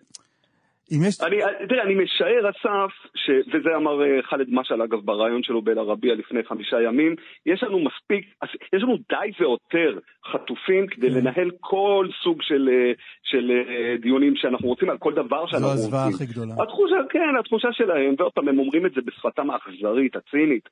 אם 0.91 0.97
יש... 1.07 1.21
אני, 1.21 1.37
תראה, 1.69 1.83
אני 1.83 1.95
משער, 1.95 2.49
אסף, 2.49 2.93
ש... 3.15 3.29
וזה 3.47 3.75
אמר 3.75 4.03
אה, 4.03 4.23
חאלד 4.23 4.47
משעל, 4.49 4.81
אגב, 4.81 4.99
בריאיון 4.99 5.43
שלו 5.43 5.61
באל-ערבייה 5.61 6.15
לפני 6.15 6.43
חמישה 6.43 6.81
ימים, 6.81 7.15
יש 7.45 7.63
לנו 7.63 7.79
מספיק, 7.79 8.25
יש 8.73 8.83
לנו 8.83 8.97
די 9.09 9.31
ויותר 9.39 9.99
חטופים 10.31 10.87
כדי 10.87 11.09
כן. 11.09 11.15
לנהל 11.15 11.51
כל 11.59 12.07
סוג 12.23 12.41
של, 12.41 12.69
אה, 12.71 12.91
של 13.23 13.51
אה, 13.51 13.95
דיונים 14.01 14.35
שאנחנו 14.35 14.67
רוצים 14.67 14.89
על 14.89 14.97
כל 14.97 15.13
דבר 15.13 15.47
שאנחנו 15.47 15.67
רוצים. 15.67 15.81
זו 15.81 15.85
הזוועה 15.85 16.07
הכי 16.15 16.25
גדולה. 16.25 16.53
התחושה, 16.63 16.95
כן, 17.09 17.35
התחושה 17.39 17.67
שלהם, 17.71 18.15
ועוד 18.17 18.31
פעם, 18.31 18.47
הם 18.47 18.59
אומרים 18.59 18.85
את 18.85 18.91
זה 18.93 19.01
בשפתם 19.05 19.49
האכזרית, 19.51 20.15
הצינית. 20.15 20.69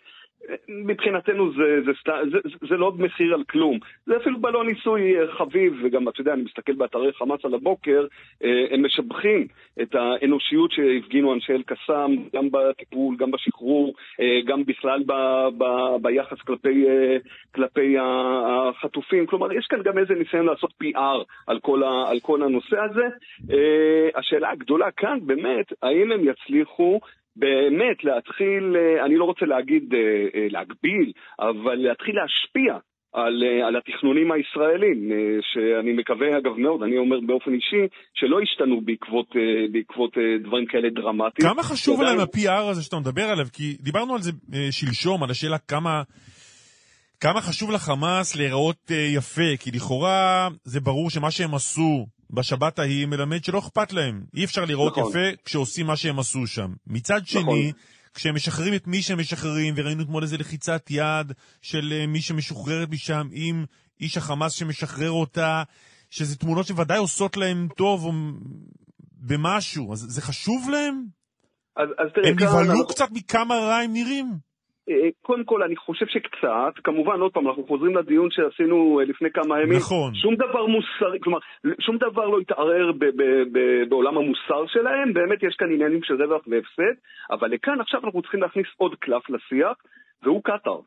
מבחינתנו 0.69 1.53
זה, 1.53 1.81
זה, 1.85 1.91
זה, 2.05 2.39
זה, 2.43 2.67
זה 2.69 2.77
לא 2.77 2.91
מחיר 2.91 3.33
על 3.33 3.43
כלום. 3.43 3.79
זה 4.05 4.17
אפילו 4.17 4.39
בלון 4.39 4.67
ניסוי 4.67 5.13
חביב, 5.37 5.73
וגם, 5.83 6.09
אתה 6.09 6.21
יודע, 6.21 6.33
אני 6.33 6.41
מסתכל 6.41 6.73
באתרי 6.73 7.13
חמאס 7.13 7.45
על 7.45 7.53
הבוקר, 7.53 8.07
הם 8.41 8.85
משבחים 8.85 9.47
את 9.81 9.95
האנושיות 9.95 10.71
שהפגינו 10.71 11.33
אנשי 11.33 11.53
אל-קסאם, 11.53 12.15
גם 12.35 12.47
בטיפול, 12.51 13.15
גם 13.17 13.31
בשחרור, 13.31 13.93
גם 14.45 14.63
בכלל 14.65 15.03
ב, 15.05 15.13
ב, 15.57 15.65
ביחס 16.01 16.41
כלפי, 16.41 16.85
כלפי 17.55 17.95
החטופים. 17.99 19.25
כלומר, 19.25 19.53
יש 19.53 19.65
כאן 19.69 19.83
גם 19.83 19.97
איזה 19.97 20.13
ניסיון 20.13 20.45
לעשות 20.45 20.73
PR 20.83 21.23
על 21.47 21.59
כל, 21.59 21.83
ה, 21.83 22.09
על 22.09 22.19
כל 22.19 22.43
הנושא 22.43 22.77
הזה. 22.79 23.07
השאלה 24.15 24.49
הגדולה 24.49 24.91
כאן, 24.91 25.19
באמת, 25.21 25.73
האם 25.81 26.11
הם 26.11 26.21
יצליחו 26.23 26.99
באמת 27.35 28.03
להתחיל, 28.03 28.75
אה, 28.75 29.05
אני 29.05 29.15
לא 29.15 29.25
רוצה 29.25 29.45
להגיד 29.45 29.93
אה, 29.93 29.99
אה, 30.35 30.47
להגביל, 30.49 31.11
אבל 31.39 31.75
להתחיל 31.75 32.15
להשפיע 32.15 32.77
על, 33.13 33.43
על 33.67 33.75
התכנונים 33.75 34.31
הישראלים, 34.31 35.11
שאני 35.41 35.93
מקווה 35.93 36.37
אגב 36.37 36.57
מאוד, 36.57 36.83
אני 36.83 36.97
אומר 36.97 37.19
באופן 37.19 37.53
אישי, 37.53 37.87
שלא 38.13 38.41
ישתנו 38.41 38.81
בעקבות, 38.81 39.27
בעקבות 39.71 40.11
דברים 40.43 40.65
כאלה 40.65 40.89
דרמטיים. 40.89 41.49
כמה 41.49 41.63
חשוב 41.63 42.01
עליהם 42.01 42.19
ה-PR 42.19 42.69
הזה 42.71 42.83
שאתה 42.83 42.99
מדבר 42.99 43.23
עליו? 43.23 43.45
כי 43.53 43.77
דיברנו 43.79 44.15
על 44.15 44.21
זה 44.21 44.31
שלשום, 44.71 45.23
על 45.23 45.29
השאלה 45.29 45.57
כמה... 45.57 46.01
כמה 47.19 47.41
חשוב 47.41 47.71
לחמאס 47.71 48.35
להיראות 48.35 48.91
יפה, 49.17 49.57
כי 49.59 49.71
לכאורה 49.71 50.47
זה 50.63 50.79
ברור 50.79 51.09
שמה 51.09 51.31
שהם 51.31 51.55
עשו 51.55 52.05
בשבת 52.31 52.79
ההיא 52.79 53.05
מלמד 53.05 53.43
שלא 53.43 53.59
אכפת 53.59 53.93
להם. 53.93 54.23
אי 54.35 54.43
אפשר 54.43 54.65
לראות 54.65 54.97
נכון. 54.97 55.09
יפה 55.09 55.43
כשעושים 55.45 55.85
מה 55.85 55.95
שהם 55.95 56.19
עשו 56.19 56.47
שם. 56.47 56.73
מצד 56.87 57.27
שני, 57.27 57.41
נכון. 57.41 57.57
כשהם 58.13 58.35
משחררים 58.35 58.73
את 58.73 58.87
מי 58.87 59.01
שהם 59.01 59.19
משחררים, 59.19 59.73
וראינו 59.77 60.03
אתמול 60.03 60.23
איזה 60.23 60.37
לחיצת 60.37 60.85
יד 60.89 61.31
של 61.61 61.93
אה, 61.93 62.07
מי 62.07 62.21
שמשוחררת 62.21 62.89
משם 62.89 63.27
עם 63.31 63.65
איש 64.01 64.17
החמאס 64.17 64.53
שמשחרר 64.53 65.11
אותה, 65.11 65.63
שזה 66.09 66.37
תמונות 66.37 66.67
שוודאי 66.67 66.97
עושות 66.97 67.37
להם 67.37 67.67
טוב 67.77 68.05
או 68.05 68.11
במשהו, 69.17 69.93
אז 69.93 69.99
זה 69.99 70.21
חשוב 70.21 70.69
להם? 70.69 71.05
אז, 71.77 71.89
אז 71.99 72.07
תראה, 72.15 72.29
הם 72.29 72.35
נבהלו 72.35 72.71
אנחנו... 72.71 72.87
קצת 72.87 73.11
מכמה 73.11 73.55
רע 73.55 73.75
הם 73.75 73.93
נראים? 73.93 74.50
אה, 74.89 75.09
קודם 75.21 75.43
כל, 75.43 75.63
אני 75.63 75.75
חושב 75.75 76.05
שקצת, 76.05 76.73
כמובן, 76.83 77.19
עוד 77.19 77.33
פעם, 77.33 77.47
אנחנו 77.47 77.63
חוזרים 77.67 77.95
לדיון 77.95 78.31
שעשינו 78.31 78.99
אה, 78.99 79.05
לפני 79.05 79.31
כמה 79.31 79.61
ימים. 79.61 79.77
נכון. 79.77 80.15
שום 80.15 80.35
דבר 80.35 80.65
מוסרי, 80.65 81.19
כלומר, 81.19 81.39
שום 81.79 81.97
דבר 81.97 82.25
לא 82.25 82.39
התערער 82.39 82.91
בעולם 83.89 84.17
המוסר 84.17 84.65
שלהם, 84.67 85.13
באמת 85.13 85.43
יש 85.43 85.55
כאן 85.55 85.71
עניינים 85.71 86.03
של 86.03 86.23
רווח 86.23 86.41
והפסד, 86.47 86.95
אבל 87.31 87.47
לכאן 87.47 87.81
עכשיו 87.81 88.01
אנחנו 88.03 88.21
צריכים 88.21 88.41
להכניס 88.41 88.67
עוד 88.77 88.95
קלף 88.95 89.29
לשיח, 89.29 89.77
והוא 90.23 90.43
קטאר. 90.43 90.79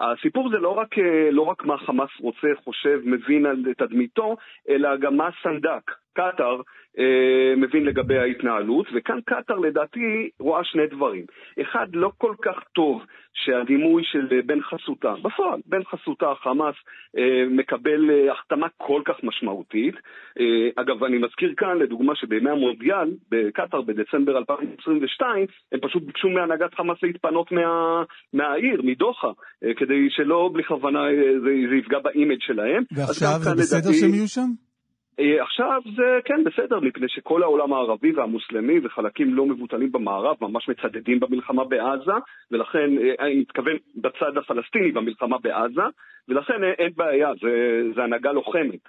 הסיפור 0.00 0.50
זה 0.50 0.56
לא 0.56 0.68
רק, 0.68 0.98
אה, 0.98 1.30
לא 1.30 1.42
רק 1.42 1.64
מה 1.64 1.78
חמאס 1.78 2.10
רוצה, 2.20 2.48
חושב, 2.64 3.00
מבין 3.04 3.46
על 3.46 3.64
תדמיתו, 3.78 4.36
אלא 4.68 4.96
גם 4.96 5.16
מה 5.16 5.28
סנדק, 5.42 5.90
קטאר, 6.20 6.60
אה, 6.98 7.56
מבין 7.56 7.84
לגבי 7.84 8.18
ההתנהלות, 8.18 8.86
וכאן 8.94 9.18
קטאר 9.24 9.58
לדעתי 9.58 10.30
רואה 10.40 10.64
שני 10.64 10.86
דברים. 10.86 11.24
אחד, 11.62 11.86
לא 11.94 12.10
כל 12.18 12.34
כך 12.42 12.56
טוב 12.74 13.02
שהדימוי 13.34 14.02
של 14.04 14.40
בן 14.46 14.60
חסותה, 14.62 15.14
בפועל, 15.22 15.60
בן 15.66 15.84
חסותה, 15.84 16.32
חמאס, 16.42 16.74
אה, 17.18 17.44
מקבל 17.50 18.10
אה, 18.10 18.32
החתמה 18.32 18.66
כל 18.76 19.02
כך 19.04 19.14
משמעותית. 19.22 19.94
אה, 20.40 20.82
אגב, 20.82 21.04
אני 21.04 21.18
מזכיר 21.18 21.54
כאן, 21.56 21.78
לדוגמה, 21.78 22.12
שבימי 22.16 22.50
המונדיאל, 22.50 23.10
בקטאר, 23.30 23.80
בדצמבר 23.82 24.38
2022, 24.38 25.46
הם 25.72 25.80
פשוט 25.80 26.02
ביקשו 26.02 26.28
מהנהגת 26.28 26.74
חמאס 26.74 26.98
להתפנות 27.02 27.52
מה, 27.52 28.02
מהעיר, 28.32 28.82
מדוחה, 28.82 29.28
אה, 29.64 29.74
כדי 29.76 30.10
שלא 30.10 30.50
בכוונה 30.54 30.98
אה, 30.98 31.40
זה, 31.44 31.50
זה 31.70 31.74
יפגע 31.76 31.98
ב 31.98 32.05
image 32.05 32.40
שלהם. 32.40 32.82
ועכשיו 32.96 33.28
זה 33.40 33.54
בסדר 33.54 33.78
לדעתי... 33.78 33.94
שהם 33.94 34.14
יהיו 34.14 34.28
שם? 34.28 34.69
אה, 35.18 35.42
עכשיו 35.42 35.82
זה 35.96 36.18
כן 36.24 36.44
בסדר, 36.44 36.80
מפני 36.80 37.08
שכל 37.08 37.42
העולם 37.42 37.72
הערבי 37.72 38.12
והמוסלמי 38.12 38.80
וחלקים 38.82 39.34
לא 39.34 39.46
מבוטלים 39.46 39.92
במערב 39.92 40.36
ממש 40.40 40.68
מצדדים 40.68 41.20
במלחמה 41.20 41.64
בעזה, 41.64 42.12
ולכן, 42.50 42.98
אה, 42.98 43.14
אני 43.26 43.34
מתכוון 43.34 43.76
בצד 43.96 44.36
הפלסטיני 44.36 44.92
במלחמה 44.92 45.38
בעזה, 45.38 45.82
ולכן 46.28 46.64
אין 46.64 46.90
בעיה, 46.96 47.32
זה, 47.40 47.82
זה 47.94 48.04
הנהגה 48.04 48.32
לוחמת. 48.32 48.80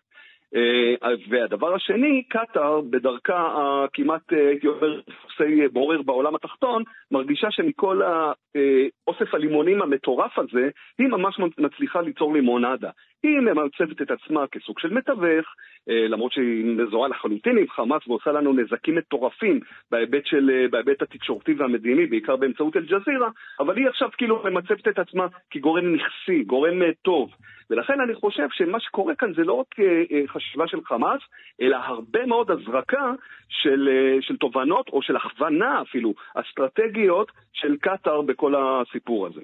אה, 0.55 1.09
והדבר 1.30 1.76
השני, 1.76 2.24
קטאר, 2.24 2.82
בדרכה 2.82 3.55
הכמעט, 3.86 4.34
אה, 4.34 4.47
הייתי 4.47 4.67
אומר, 4.67 4.99
דפוסי 5.09 5.67
בורר 5.67 6.01
בעולם 6.01 6.36
התחתון, 6.36 6.84
מרגישה 7.11 7.47
שמכל 7.51 8.01
האוסף 8.01 9.34
הלימונים 9.34 9.82
המטורף 9.82 10.39
הזה, 10.39 10.69
היא 10.97 11.07
ממש 11.07 11.39
מצליחה 11.57 12.01
ליצור 12.01 12.34
לימונדה. 12.34 12.89
היא 13.24 13.39
ממצבת 13.39 14.01
את 14.01 14.11
עצמה 14.11 14.47
כסוג 14.47 14.80
של 14.80 14.93
מתווך, 14.93 15.45
למרות 15.88 16.32
שהיא 16.32 16.65
מזוהה 16.65 17.09
לחלוטין 17.09 17.57
עם 17.57 17.69
חמאס 17.69 18.07
ועושה 18.07 18.32
לנו 18.32 18.53
נזקים 18.53 18.95
מטורפים 18.95 19.59
בהיבט, 19.91 20.26
של, 20.26 20.67
בהיבט 20.72 21.01
התקשורתי 21.01 21.53
והמדיני, 21.53 22.05
בעיקר 22.05 22.36
באמצעות 22.36 22.78
אל-ג'זירה, 22.78 23.30
אבל 23.59 23.78
היא 23.78 23.88
עכשיו 23.88 24.09
כאילו 24.17 24.43
ממצבת 24.43 24.88
את 24.88 24.99
עצמה 24.99 25.28
כגורם 25.49 25.95
נכסי, 25.95 26.43
גורם 26.43 26.82
טוב. 27.01 27.32
ולכן 27.72 28.01
אני 28.01 28.15
חושב 28.15 28.47
שמה 28.51 28.80
שקורה 28.80 29.15
כאן 29.15 29.34
זה 29.34 29.43
לא 29.43 29.53
רק 29.53 29.80
אה, 29.80 30.03
אה, 30.11 30.28
חשיבה 30.28 30.67
של 30.67 30.84
חמאס, 30.84 31.22
אלא 31.61 31.78
הרבה 31.78 32.26
מאוד 32.26 32.51
הזרקה 32.51 33.11
של, 33.49 33.89
אה, 33.91 34.22
של 34.22 34.38
תובנות, 34.38 34.89
או 34.89 35.01
של 35.01 35.15
הכוונה 35.15 35.82
אפילו, 35.82 36.13
אסטרטגיות 36.36 37.32
של 37.53 37.78
קטאר 37.78 38.22
בכל 38.22 38.53
הסיפור 38.55 39.28
הזה. 39.28 39.41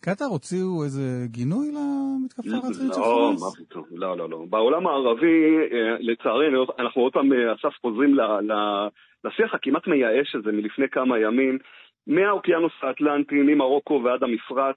קטאר 0.00 0.26
הוציאו 0.26 0.84
איזה 0.84 1.26
גינוי 1.26 1.68
למתקפה 1.72 2.48
לא, 2.50 2.56
הרצחית 2.56 2.94
של 2.94 3.00
לא, 3.00 3.30
חמאס? 3.30 3.42
מה 3.42 3.64
פתאום, 3.64 3.84
לא, 3.90 4.16
לא, 4.16 4.30
לא. 4.30 4.44
בעולם 4.50 4.86
הערבי, 4.86 5.44
לצערנו, 6.00 6.66
אנחנו 6.78 7.02
עוד 7.02 7.12
פעם, 7.12 7.32
אסף, 7.32 7.74
חוזרים 7.80 8.16
לשיח 9.24 9.54
הכמעט 9.54 9.86
מייאש 9.86 10.34
הזה 10.34 10.52
מלפני 10.52 10.88
כמה 10.88 11.18
ימים, 11.18 11.58
מהאוקיינוס 12.06 12.72
האטלנטי, 12.82 13.34
ממרוקו 13.34 14.00
ועד 14.04 14.22
המפרץ, 14.22 14.76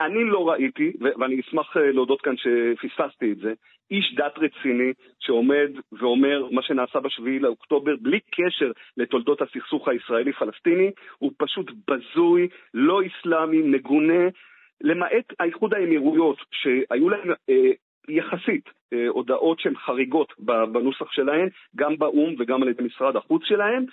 אני 0.00 0.24
לא 0.24 0.48
ראיתי, 0.48 0.92
ואני 1.18 1.40
אשמח 1.40 1.76
אה, 1.76 1.92
להודות 1.92 2.20
כאן 2.20 2.34
שפספסתי 2.36 3.32
את 3.32 3.36
זה, 3.36 3.52
איש 3.90 4.14
דת 4.14 4.38
רציני 4.38 4.92
שעומד 5.20 5.70
ואומר 5.92 6.46
מה 6.50 6.62
שנעשה 6.62 7.00
בשביעי 7.00 7.38
לאוקטובר 7.38 7.96
בלי 8.00 8.20
קשר 8.20 8.72
לתולדות 8.96 9.42
הסכסוך 9.42 9.88
הישראלי-פלסטיני, 9.88 10.90
הוא 11.18 11.32
פשוט 11.38 11.70
בזוי, 11.90 12.48
לא 12.74 13.00
אסלאמי, 13.06 13.62
מגונה, 13.62 14.28
למעט 14.80 15.32
האיחוד 15.40 15.74
האמירויות 15.74 16.38
שהיו 16.50 17.08
להם 17.08 17.30
אה, 17.50 17.70
יחסית 18.08 18.68
אה, 18.92 19.08
הודעות 19.08 19.60
שהן 19.60 19.76
חריגות 19.76 20.32
בנוסח 20.72 21.12
שלהן, 21.12 21.48
גם 21.76 21.98
באו"ם 21.98 22.34
וגם 22.38 22.62
על 22.62 22.68
ידי 22.68 22.82
משרד 22.82 23.16
החוץ 23.16 23.42
שלהן, 23.44 23.84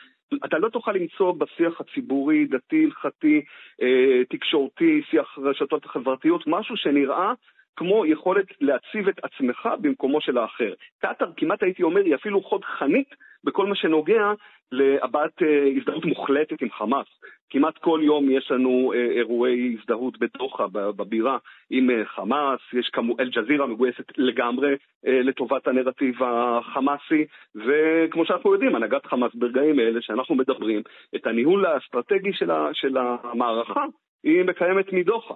אתה 0.46 0.58
לא 0.58 0.70
תוכל 0.70 0.92
למצוא 0.92 1.32
בשיח 1.32 1.82
הציבורי, 1.82 2.46
דתי, 2.46 2.84
הלכתי, 2.86 3.42
אה, 3.82 4.22
תקשורתי, 4.30 5.02
שיח 5.10 5.38
רשתות 5.38 5.86
החברתיות, 5.86 6.44
משהו 6.48 6.78
שנראה 6.78 7.34
כמו 7.76 8.06
יכולת 8.06 8.46
להציב 8.62 9.08
את 9.08 9.20
עצמך 9.24 9.70
במקומו 9.82 10.22
של 10.22 10.38
האחר. 10.38 10.74
קטאר, 11.00 11.32
כמעט 11.38 11.64
הייתי 11.64 11.84
אומר, 11.84 12.02
היא 12.02 12.16
אפילו 12.16 12.42
חוד 12.42 12.66
חנית 12.66 13.16
בכל 13.44 13.66
מה 13.66 13.76
שנוגע 13.76 14.34
להבעת 14.72 15.42
אה, 15.42 15.68
הזדהות 15.78 16.06
מוחלטת 16.06 16.62
עם 16.62 16.70
חמאס. 16.72 17.08
כמעט 17.50 17.78
כל 17.78 18.00
יום 18.04 18.32
יש 18.32 18.52
לנו 18.52 18.94
אה, 18.96 19.06
אירועי 19.12 19.76
הזדהות 19.80 20.18
בדוחה, 20.20 20.68
בבירה, 20.72 21.38
עם 21.70 21.90
אה, 21.90 22.06
חמאס, 22.06 22.60
יש 22.74 22.90
כמו 22.94 23.16
אל-ג'זירה 23.20 23.66
מגויסת 23.66 24.18
לגמרי 24.18 24.76
לטובת 25.04 25.68
הנרטיב 25.68 26.16
החמאסי, 26.24 27.26
וכמו 27.56 28.26
שאנחנו 28.26 28.54
יודעים, 28.54 28.76
הנהגת 28.76 29.06
חמאס 29.06 29.32
ברגעים 29.36 29.80
אלה 29.80 30.02
שאנחנו 30.02 30.36
מדברים, 30.36 30.82
את 31.16 31.28
הניהול 31.28 31.66
האסטרטגי 31.66 32.34
של 32.74 32.98
המערכה, 32.98 33.86
היא 34.24 34.44
מקיימת 34.44 34.94
מדוחה. 34.94 35.34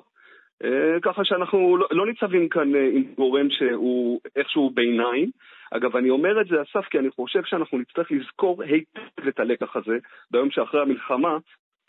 ככה 1.02 1.26
שאנחנו 1.26 1.78
לא, 1.78 1.88
לא 1.92 2.06
ניצבים 2.06 2.50
כאן 2.50 2.76
עם 2.76 3.04
גורם 3.18 3.50
שהוא 3.50 4.20
איכשהו 4.36 4.70
ביניים. 4.70 5.32
אגב, 5.72 5.96
אני 5.96 6.10
אומר 6.10 6.42
את 6.42 6.48
זה, 6.48 6.56
אסף, 6.62 6.86
כי 6.86 7.00
אני 7.00 7.10
חושב 7.10 7.44
שאנחנו 7.46 7.78
נצטרך 7.78 8.12
לזכור 8.12 8.64
היטב 8.64 9.28
את 9.28 9.40
הלקח 9.40 9.76
הזה 9.76 9.98
ביום 10.32 10.52
שאחרי 10.52 10.82
המלחמה, 10.82 11.38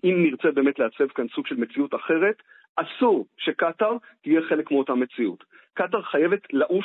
אם 0.05 0.23
נרצה 0.23 0.51
באמת 0.51 0.79
לעצב 0.79 1.07
כאן 1.15 1.27
סוג 1.35 1.47
של 1.47 1.55
מציאות 1.55 1.95
אחרת, 1.95 2.43
אסור 2.77 3.27
שקטאר 3.39 3.97
תהיה 4.23 4.41
חלק 4.49 4.71
מאותה 4.71 4.95
מציאות. 4.95 5.45
קטאר 5.75 6.03
חייבת 6.03 6.41
לעוף 6.53 6.85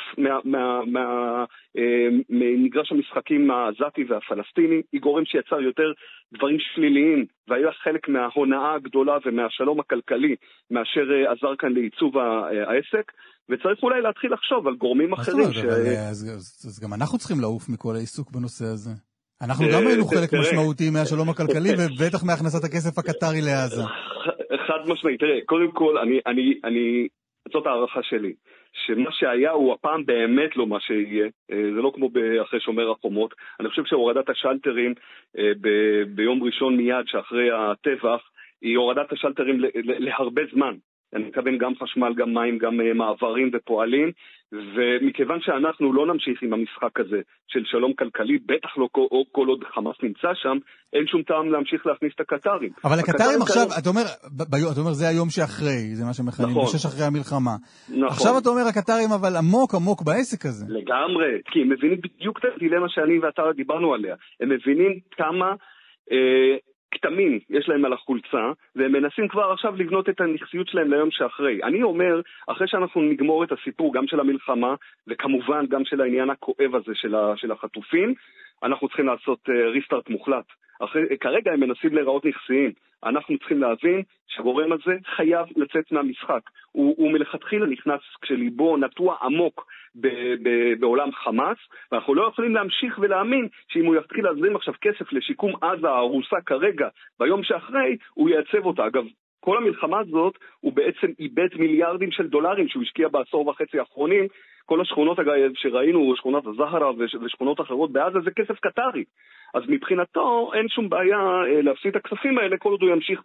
ממגרש 2.28 2.92
אה, 2.92 2.96
המשחקים 2.96 3.50
העזתי 3.50 4.04
והפלסטיני, 4.08 4.82
היא 4.92 5.00
גורם 5.00 5.24
שיצר 5.24 5.60
יותר 5.60 5.92
דברים 6.34 6.58
שליליים 6.60 7.26
והיה 7.48 7.72
חלק 7.84 8.08
מההונאה 8.08 8.74
הגדולה 8.74 9.16
ומהשלום 9.26 9.80
הכלכלי 9.80 10.34
מאשר 10.70 11.06
אה, 11.12 11.32
עזר 11.32 11.56
כאן 11.58 11.72
לעיצוב 11.72 12.18
העסק. 12.18 13.12
וצריך 13.50 13.82
אולי 13.82 14.00
להתחיל 14.02 14.32
לחשוב 14.32 14.66
על 14.66 14.74
גורמים 14.74 15.12
אחרים. 15.12 15.52
ש... 15.52 15.64
אה, 15.64 16.08
אז, 16.10 16.30
אז, 16.36 16.66
אז 16.68 16.80
גם 16.82 16.94
אנחנו 16.94 17.18
צריכים 17.18 17.40
לעוף 17.40 17.68
מכל 17.68 17.94
העיסוק 17.94 18.30
בנושא 18.30 18.64
הזה. 18.64 18.90
אנחנו 19.42 19.64
גם 19.72 19.86
היינו 19.86 20.04
חלק 20.04 20.30
משמעותי 20.40 20.90
מהשלום 20.90 21.28
הכלכלי, 21.30 21.70
ובטח 21.78 22.24
מהכנסת 22.24 22.64
הכסף 22.64 22.98
הקטרי 22.98 23.40
לעזה. 23.40 23.82
חד 24.56 24.78
משמעית, 24.88 25.20
תראה, 25.20 25.38
קודם 25.46 25.70
כל, 25.72 25.98
אני, 25.98 26.20
אני, 26.26 26.60
אני, 26.64 27.08
זאת 27.52 27.66
הערכה 27.66 28.02
שלי, 28.02 28.32
שמה 28.72 29.12
שהיה 29.12 29.50
הוא 29.50 29.72
הפעם 29.72 30.06
באמת 30.06 30.56
לא 30.56 30.66
מה 30.66 30.80
שיהיה, 30.80 31.26
אה, 31.50 31.62
זה 31.74 31.82
לא 31.82 31.92
כמו 31.94 32.10
אחרי 32.42 32.60
שומר 32.60 32.90
החומות. 32.90 33.34
אני 33.60 33.68
חושב 33.68 33.84
שהורדת 33.84 34.30
השלטרים 34.30 34.94
אה, 35.38 35.52
ב- 35.60 36.02
ביום 36.08 36.42
ראשון 36.42 36.76
מיד 36.76 37.06
שאחרי 37.06 37.50
הטבח, 37.50 38.30
היא 38.62 38.76
הורדת 38.76 39.12
השלטרים 39.12 39.60
להרבה 39.84 40.42
זמן. 40.52 40.74
אני 41.14 41.24
מתכוון 41.24 41.58
גם 41.58 41.72
חשמל, 41.82 42.12
גם 42.16 42.34
מים, 42.34 42.58
גם 42.58 42.80
אה, 42.80 42.94
מעברים 42.94 43.50
ופועלים, 43.52 44.12
ומכיוון 44.52 45.38
שאנחנו 45.40 45.92
לא 45.92 46.06
נמשיך 46.06 46.42
עם 46.42 46.52
המשחק 46.52 47.00
הזה 47.00 47.20
של 47.48 47.60
שלום 47.64 47.92
כלכלי, 47.92 48.38
בטח 48.46 48.78
לא 48.78 48.88
כל, 48.92 49.06
כל 49.32 49.46
עוד 49.48 49.64
חמאס 49.74 49.96
נמצא 50.02 50.28
שם, 50.34 50.56
אין 50.92 51.06
שום 51.06 51.22
טעם 51.22 51.52
להמשיך 51.52 51.86
להכניס 51.86 52.12
את 52.14 52.20
הקטרים. 52.20 52.72
אבל 52.84 52.98
הקטרים 52.98 53.42
עכשיו. 53.42 53.66
אתה 53.78 53.88
אומר, 53.88 54.06
ב- 54.36 54.54
אתה 54.72 54.80
אומר 54.80 54.92
זה 54.92 55.08
היום 55.08 55.28
שאחרי, 55.30 55.94
זה 55.94 56.04
מה 56.04 56.14
שמכנים, 56.14 56.50
נכון. 56.50 56.64
בשש 56.64 56.86
אחרי 56.86 57.04
המלחמה. 57.06 57.56
נכון. 57.88 58.06
עכשיו 58.06 58.38
אתה 58.38 58.48
אומר 58.48 58.66
הקטרים 58.68 59.10
אבל 59.20 59.36
עמוק 59.36 59.74
עמוק 59.74 60.02
בעסק 60.02 60.46
הזה. 60.46 60.64
לגמרי, 60.68 61.30
כי 61.50 61.58
הם 61.62 61.68
מבינים 61.68 61.98
בדיוק 62.04 62.38
את 62.38 62.44
הדילמה 62.56 62.88
שאני 62.88 63.18
ואתה 63.18 63.42
דיברנו 63.56 63.94
עליה. 63.94 64.14
הם 64.40 64.48
מבינים 64.48 64.92
כמה... 65.16 65.48
אה, 66.12 66.56
כתמים 66.90 67.38
יש 67.50 67.68
להם 67.68 67.84
על 67.84 67.92
החולצה, 67.92 68.52
והם 68.76 68.92
מנסים 68.92 69.28
כבר 69.28 69.52
עכשיו 69.52 69.76
לבנות 69.76 70.08
את 70.08 70.20
הנכסיות 70.20 70.68
שלהם 70.68 70.92
ליום 70.92 71.10
שאחרי. 71.10 71.62
אני 71.62 71.82
אומר, 71.82 72.20
אחרי 72.46 72.68
שאנחנו 72.68 73.02
נגמור 73.02 73.44
את 73.44 73.52
הסיפור, 73.52 73.94
גם 73.94 74.06
של 74.06 74.20
המלחמה, 74.20 74.74
וכמובן 75.06 75.66
גם 75.66 75.84
של 75.84 76.00
העניין 76.00 76.30
הכואב 76.30 76.74
הזה 76.74 76.94
של 77.36 77.52
החטופים, 77.52 78.14
אנחנו 78.62 78.88
צריכים 78.88 79.06
לעשות 79.06 79.48
ריסטארט 79.72 80.08
uh, 80.08 80.12
מוחלט. 80.12 80.44
אחרי, 80.80 81.18
כרגע 81.20 81.52
הם 81.52 81.60
מנסים 81.60 81.94
להיראות 81.94 82.24
נכסיים. 82.24 82.72
אנחנו 83.04 83.38
צריכים 83.38 83.60
להבין 83.60 84.02
שהגורם 84.28 84.72
הזה 84.72 84.96
חייב 85.16 85.46
לצאת 85.56 85.92
מהמשחק. 85.92 86.40
הוא, 86.72 86.94
הוא 86.98 87.12
מלכתחילה 87.12 87.66
נכנס 87.66 88.00
כשליבו 88.22 88.76
נטוע 88.76 89.16
עמוק 89.22 89.66
ב, 89.94 90.08
ב, 90.42 90.74
בעולם 90.80 91.12
חמאס, 91.12 91.58
ואנחנו 91.92 92.14
לא 92.14 92.28
יכולים 92.32 92.54
להמשיך 92.54 92.98
ולהאמין 92.98 93.48
שאם 93.68 93.84
הוא 93.84 93.96
יתחיל 93.96 94.24
להזרים 94.24 94.56
עכשיו 94.56 94.74
כסף 94.80 95.12
לשיקום 95.12 95.52
עזה 95.60 95.88
הרוסה 95.88 96.36
כרגע, 96.46 96.88
ביום 97.20 97.42
שאחרי, 97.42 97.96
הוא 98.14 98.30
ייצב 98.30 98.66
אותה. 98.66 98.86
אגב, 98.86 99.04
כל 99.40 99.56
המלחמה 99.56 99.98
הזאת, 99.98 100.38
הוא 100.60 100.72
בעצם 100.72 101.06
איבד 101.18 101.48
מיליארדים 101.58 102.10
של 102.10 102.26
דולרים 102.26 102.68
שהוא 102.68 102.82
השקיע 102.82 103.08
בעשור 103.08 103.48
וחצי 103.48 103.78
האחרונים. 103.78 104.26
כל 104.66 104.80
השכונות 104.80 105.18
אגב 105.18 105.50
שראינו, 105.54 106.16
שכונות 106.16 106.46
הזהרה 106.46 106.90
ושכונות 107.24 107.60
אחרות 107.60 107.92
בעזה, 107.92 108.18
זה 108.24 108.30
כסף 108.30 108.60
קטרי. 108.60 109.04
אז 109.54 109.62
מבחינתו 109.68 110.50
אין 110.54 110.68
שום 110.68 110.88
בעיה 110.88 111.18
אה, 111.18 111.62
להפסיד 111.62 111.96
את 111.96 112.04
הכספים 112.04 112.38
האלה 112.38 112.56
כל 112.58 112.70
עוד 112.70 112.82
הוא 112.82 112.90
ימשיך 112.90 113.22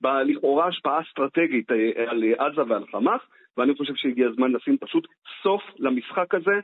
בלכאורה 0.00 0.66
השפעה 0.66 1.00
אסטרטגית 1.00 1.72
אה, 1.72 2.10
על 2.10 2.24
עזה 2.38 2.62
ועל 2.68 2.84
חמאס, 2.92 3.20
ואני 3.56 3.74
חושב 3.74 3.92
שהגיע 3.96 4.28
הזמן 4.28 4.52
לשים 4.52 4.78
פשוט 4.78 5.06
סוף 5.42 5.62
למשחק 5.78 6.34
הזה. 6.34 6.60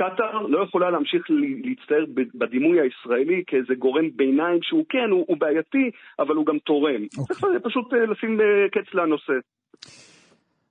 קטאר 0.00 0.46
לא 0.48 0.64
יכולה 0.64 0.90
להמשיך 0.90 1.22
להצטער 1.64 2.04
בדימוי 2.34 2.80
הישראלי 2.80 3.42
כאיזה 3.46 3.74
גורם 3.78 4.06
ביניים 4.16 4.58
שהוא 4.62 4.84
כן, 4.88 5.08
הוא, 5.10 5.24
הוא 5.28 5.36
בעייתי, 5.36 5.90
אבל 6.18 6.34
הוא 6.34 6.46
גם 6.46 6.58
תורם. 6.58 7.02
Okay. 7.04 7.18
אוקיי. 7.20 7.36
צריך 7.36 7.62
פשוט 7.64 7.92
אה, 7.92 8.06
לשים 8.06 8.38
קץ 8.72 8.94
לנושא. 8.94 9.32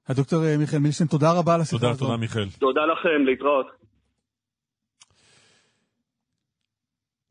הדוקטור 0.08 0.40
מיכאל 0.60 0.80
מילשטיין, 0.80 1.10
תודה 1.10 1.28
רבה 1.40 1.56
על 1.56 1.62
השיחה 1.62 1.90
הזאת. 1.90 2.00
תודה, 2.00 2.12
תודה 2.12 2.18
מיכאל. 2.22 2.50
תודה 2.60 2.82
לכם, 2.86 3.26
להתראות. 3.26 3.68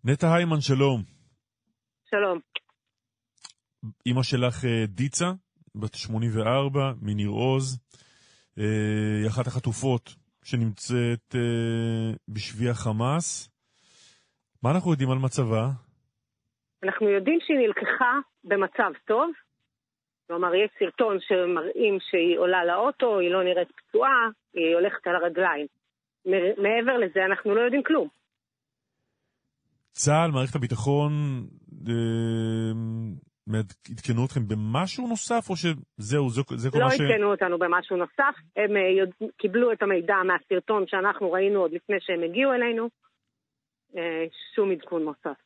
נטע 0.05 0.35
היימן, 0.35 0.61
שלום. 0.61 1.03
שלום. 2.11 2.39
אימא 4.07 4.23
שלך 4.23 4.65
אה, 4.65 4.87
דיצה, 4.87 5.31
בת 5.75 5.95
84, 5.95 6.93
מניר 7.03 7.29
עוז, 7.29 7.79
אה, 8.59 8.65
היא 9.23 9.29
אחת 9.29 9.47
החטופות 9.47 10.28
שנמצאת 10.49 11.35
אה, 11.35 12.11
בשבי 12.29 12.69
החמאס. 12.69 13.51
מה 14.63 14.71
אנחנו 14.71 14.91
יודעים 14.91 15.11
על 15.11 15.19
מצבה? 15.19 15.65
אנחנו 16.83 17.09
יודעים 17.09 17.39
שהיא 17.43 17.59
נלקחה 17.59 18.13
במצב 18.45 18.93
טוב. 19.07 19.31
כלומר, 20.27 20.55
יש 20.55 20.71
סרטון 20.79 21.17
שמראים 21.21 21.99
שהיא 22.11 22.39
עולה 22.39 22.65
לאוטו, 22.65 23.19
היא 23.19 23.31
לא 23.31 23.45
נראית 23.45 23.69
פצועה, 23.71 24.29
היא 24.55 24.75
הולכת 24.75 25.07
על 25.07 25.17
הרגליים. 25.17 25.67
מעבר 26.65 26.97
לזה 26.99 27.25
אנחנו 27.25 27.55
לא 27.55 27.61
יודעים 27.61 27.83
כלום. 27.83 28.09
צה"ל, 29.93 30.31
מערכת 30.31 30.55
הביטחון, 30.55 31.13
אה, 31.89 32.73
עדכנו 33.91 34.25
אתכם 34.27 34.41
במשהו 34.49 35.09
נוסף, 35.09 35.51
או 35.51 35.55
שזהו, 35.57 36.31
זה, 36.31 36.43
זה 36.57 36.71
כל 36.71 36.79
לא 36.79 36.85
מה 36.85 36.91
ש... 36.91 37.01
לא 37.01 37.07
עדכנו 37.07 37.31
אותנו 37.31 37.59
במשהו 37.59 37.97
נוסף, 37.97 38.35
הם 38.57 38.77
אה, 38.77 38.83
יודע, 38.99 39.13
קיבלו 39.39 39.73
את 39.73 39.83
המידע 39.83 40.15
מהסרטון 40.27 40.85
שאנחנו 40.87 41.33
ראינו 41.33 41.61
עוד 41.61 41.73
לפני 41.73 41.97
שהם 42.01 42.23
הגיעו 42.23 42.53
אלינו, 42.53 42.89
אה, 43.97 44.25
שום 44.55 44.71
עדכון 44.71 45.05
נוסף. 45.05 45.41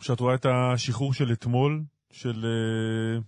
כשאת 0.00 0.20
רואה 0.20 0.34
את 0.34 0.46
השחרור 0.46 1.12
של 1.12 1.32
אתמול, 1.32 1.80
של... 2.12 2.44
אה, 2.44 3.18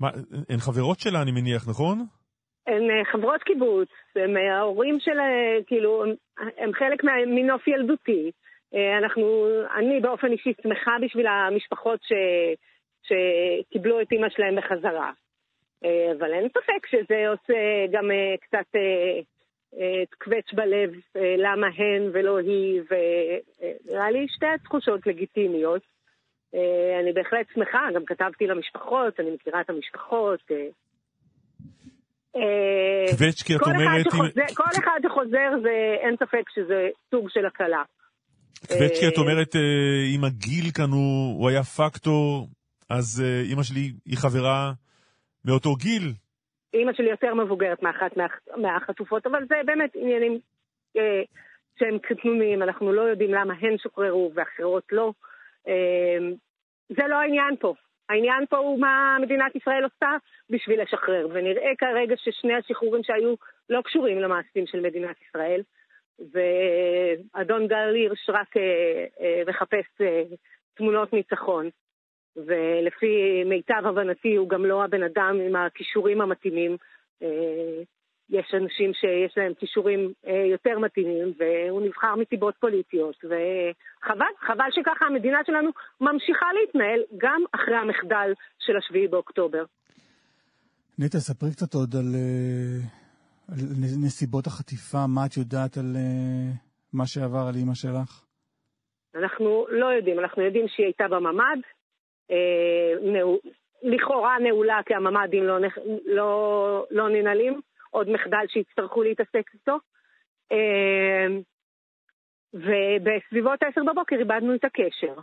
מה, 0.00 0.08
הן 0.48 0.58
חברות 0.58 1.00
שלה, 1.00 1.22
אני 1.22 1.32
מניח, 1.32 1.68
נכון? 1.68 2.06
הן 2.66 3.04
חברות 3.12 3.42
קיבוץ, 3.42 3.88
הם 4.16 4.36
ההורים 4.36 4.96
של, 5.00 5.18
כאילו, 5.66 6.04
הם, 6.04 6.14
הם 6.58 6.72
חלק 6.72 7.04
מנוף 7.26 7.68
ילדותי. 7.68 8.30
אנחנו, 8.98 9.46
אני 9.76 10.00
באופן 10.00 10.32
אישי 10.32 10.52
שמחה 10.62 10.96
בשביל 11.02 11.26
המשפחות 11.26 12.00
ש, 12.02 12.12
שקיבלו 13.02 14.00
את 14.00 14.12
אימא 14.12 14.28
שלהם 14.28 14.56
בחזרה. 14.56 15.10
אבל 16.18 16.32
אין 16.32 16.48
ספק 16.48 16.86
שזה 16.86 17.28
עושה 17.28 17.54
גם 17.90 18.10
קצת 18.40 18.78
קווץ' 20.18 20.52
בלב 20.52 20.90
למה 21.14 21.66
הן 21.66 22.10
ולא 22.12 22.38
היא, 22.38 22.82
ונראה 22.90 24.10
לי 24.10 24.26
שתי 24.28 24.46
תחושות 24.64 25.06
לגיטימיות. 25.06 25.82
אה, 26.54 27.00
אני 27.00 27.12
בהחלט 27.12 27.46
שמחה, 27.54 27.88
גם 27.94 28.04
כתבתי 28.04 28.46
למשפחות, 28.46 29.20
אני 29.20 29.30
מכירה 29.30 29.60
את 29.60 29.70
המשפחות. 29.70 30.40
אה, 30.50 30.66
אה, 32.36 33.16
קווצ'קי, 33.18 33.56
את 33.56 33.60
אומרת... 33.62 34.06
כל 34.54 34.70
אחד 34.78 35.00
שחוזר, 35.02 35.50
זה, 35.62 35.96
אין 36.00 36.16
ספק 36.16 36.50
שזה 36.54 36.88
סוג 37.10 37.30
של 37.30 37.46
הקלה. 37.46 37.82
קווצ'קי, 38.68 39.08
את 39.08 39.18
אומרת, 39.18 39.56
אם 40.14 40.24
הגיל 40.24 40.70
כאן 40.74 40.90
הוא, 40.90 41.38
הוא 41.38 41.48
היה 41.48 41.62
פקטור, 41.62 42.48
אז 42.90 43.24
אימא 43.50 43.62
שלי 43.62 43.92
היא 44.06 44.18
חברה 44.18 44.72
מאותו 45.44 45.74
גיל. 45.74 46.12
אימא 46.74 46.92
שלי 46.92 47.10
יותר 47.10 47.34
מבוגרת 47.34 47.82
מאחת 47.82 48.16
מה, 48.16 48.26
מהחטופות, 48.56 49.26
אבל 49.26 49.46
זה 49.48 49.54
באמת 49.66 49.90
עניינים 49.96 50.38
אה, 50.96 51.22
שהם 51.78 51.98
קטנוניים, 51.98 52.62
אנחנו 52.62 52.92
לא 52.92 53.02
יודעים 53.02 53.34
למה 53.34 53.54
הן 53.60 53.78
שוחררו 53.78 54.32
ואחרות 54.34 54.84
לא. 54.92 55.12
אה, 55.68 56.18
זה 56.88 57.02
לא 57.08 57.16
העניין 57.16 57.56
פה. 57.60 57.74
העניין 58.08 58.46
פה 58.50 58.56
הוא 58.56 58.80
מה 58.80 59.16
מדינת 59.20 59.56
ישראל 59.56 59.84
עושה 59.84 60.16
בשביל 60.50 60.82
לשחרר, 60.82 61.28
ונראה 61.32 61.70
כרגע 61.78 62.14
ששני 62.16 62.54
השחרורים 62.54 63.02
שהיו 63.02 63.34
לא 63.70 63.80
קשורים 63.84 64.18
למעשים 64.20 64.66
של 64.66 64.80
מדינת 64.80 65.16
ישראל, 65.28 65.62
ואדון 66.18 67.66
גל 67.66 67.94
הירש 67.94 68.28
רק 68.28 68.56
אה, 68.56 68.62
אה, 69.20 69.42
מחפש 69.46 70.00
אה, 70.00 70.22
תמונות 70.74 71.12
ניצחון, 71.12 71.68
ולפי 72.36 73.44
מיטב 73.46 73.86
הבנתי 73.86 74.36
הוא 74.36 74.48
גם 74.48 74.64
לא 74.64 74.84
הבן 74.84 75.02
אדם 75.02 75.38
עם 75.46 75.56
הכישורים 75.56 76.20
המתאימים. 76.20 76.76
יש 78.30 78.54
אנשים 78.54 78.94
שיש 78.94 79.34
להם 79.36 79.52
כישורים 79.54 80.12
יותר 80.50 80.78
מתאימים, 80.78 81.32
והוא 81.38 81.82
נבחר 81.82 82.14
מסיבות 82.16 82.54
פוליטיות, 82.60 83.16
וחבל, 83.24 84.26
חבל 84.40 84.68
שככה 84.70 85.06
המדינה 85.06 85.38
שלנו 85.46 85.70
ממשיכה 86.00 86.46
להתנהל 86.52 87.00
גם 87.16 87.44
אחרי 87.52 87.76
המחדל 87.76 88.32
של 88.58 88.76
השביעי 88.76 89.08
באוקטובר. 89.08 89.64
נטע, 90.98 91.18
ספרי 91.18 91.50
קצת 91.50 91.74
עוד 91.74 91.96
על 91.96 92.14
נסיבות 94.04 94.46
החטיפה, 94.46 95.06
מה 95.14 95.26
את 95.26 95.36
יודעת 95.36 95.76
על 95.76 95.96
אה, 95.96 96.52
מה 96.92 97.06
שעבר 97.06 97.44
על 97.48 97.54
אימא 97.54 97.74
שלך? 97.74 98.24
אנחנו 99.14 99.66
לא 99.70 99.86
יודעים, 99.86 100.18
אנחנו 100.18 100.42
יודעים 100.42 100.68
שהיא 100.68 100.86
הייתה 100.86 101.04
בממ"ד, 101.08 101.60
לכאורה 103.82 104.38
נעולה 104.38 104.80
כי 104.86 104.94
הממ"דים 104.94 105.44
לא, 105.44 105.58
לא, 106.04 106.86
לא 106.90 107.08
ננעלים. 107.08 107.60
עוד 107.90 108.08
מחדל 108.08 108.44
שיצטרכו 108.48 109.02
להתעסק 109.02 109.46
איתו. 109.54 109.76
אמ, 110.52 111.42
ובסביבות 112.54 113.60
10 113.72 113.80
בבוקר 113.92 114.16
איבדנו 114.16 114.54
את 114.54 114.64
הקשר. 114.64 115.20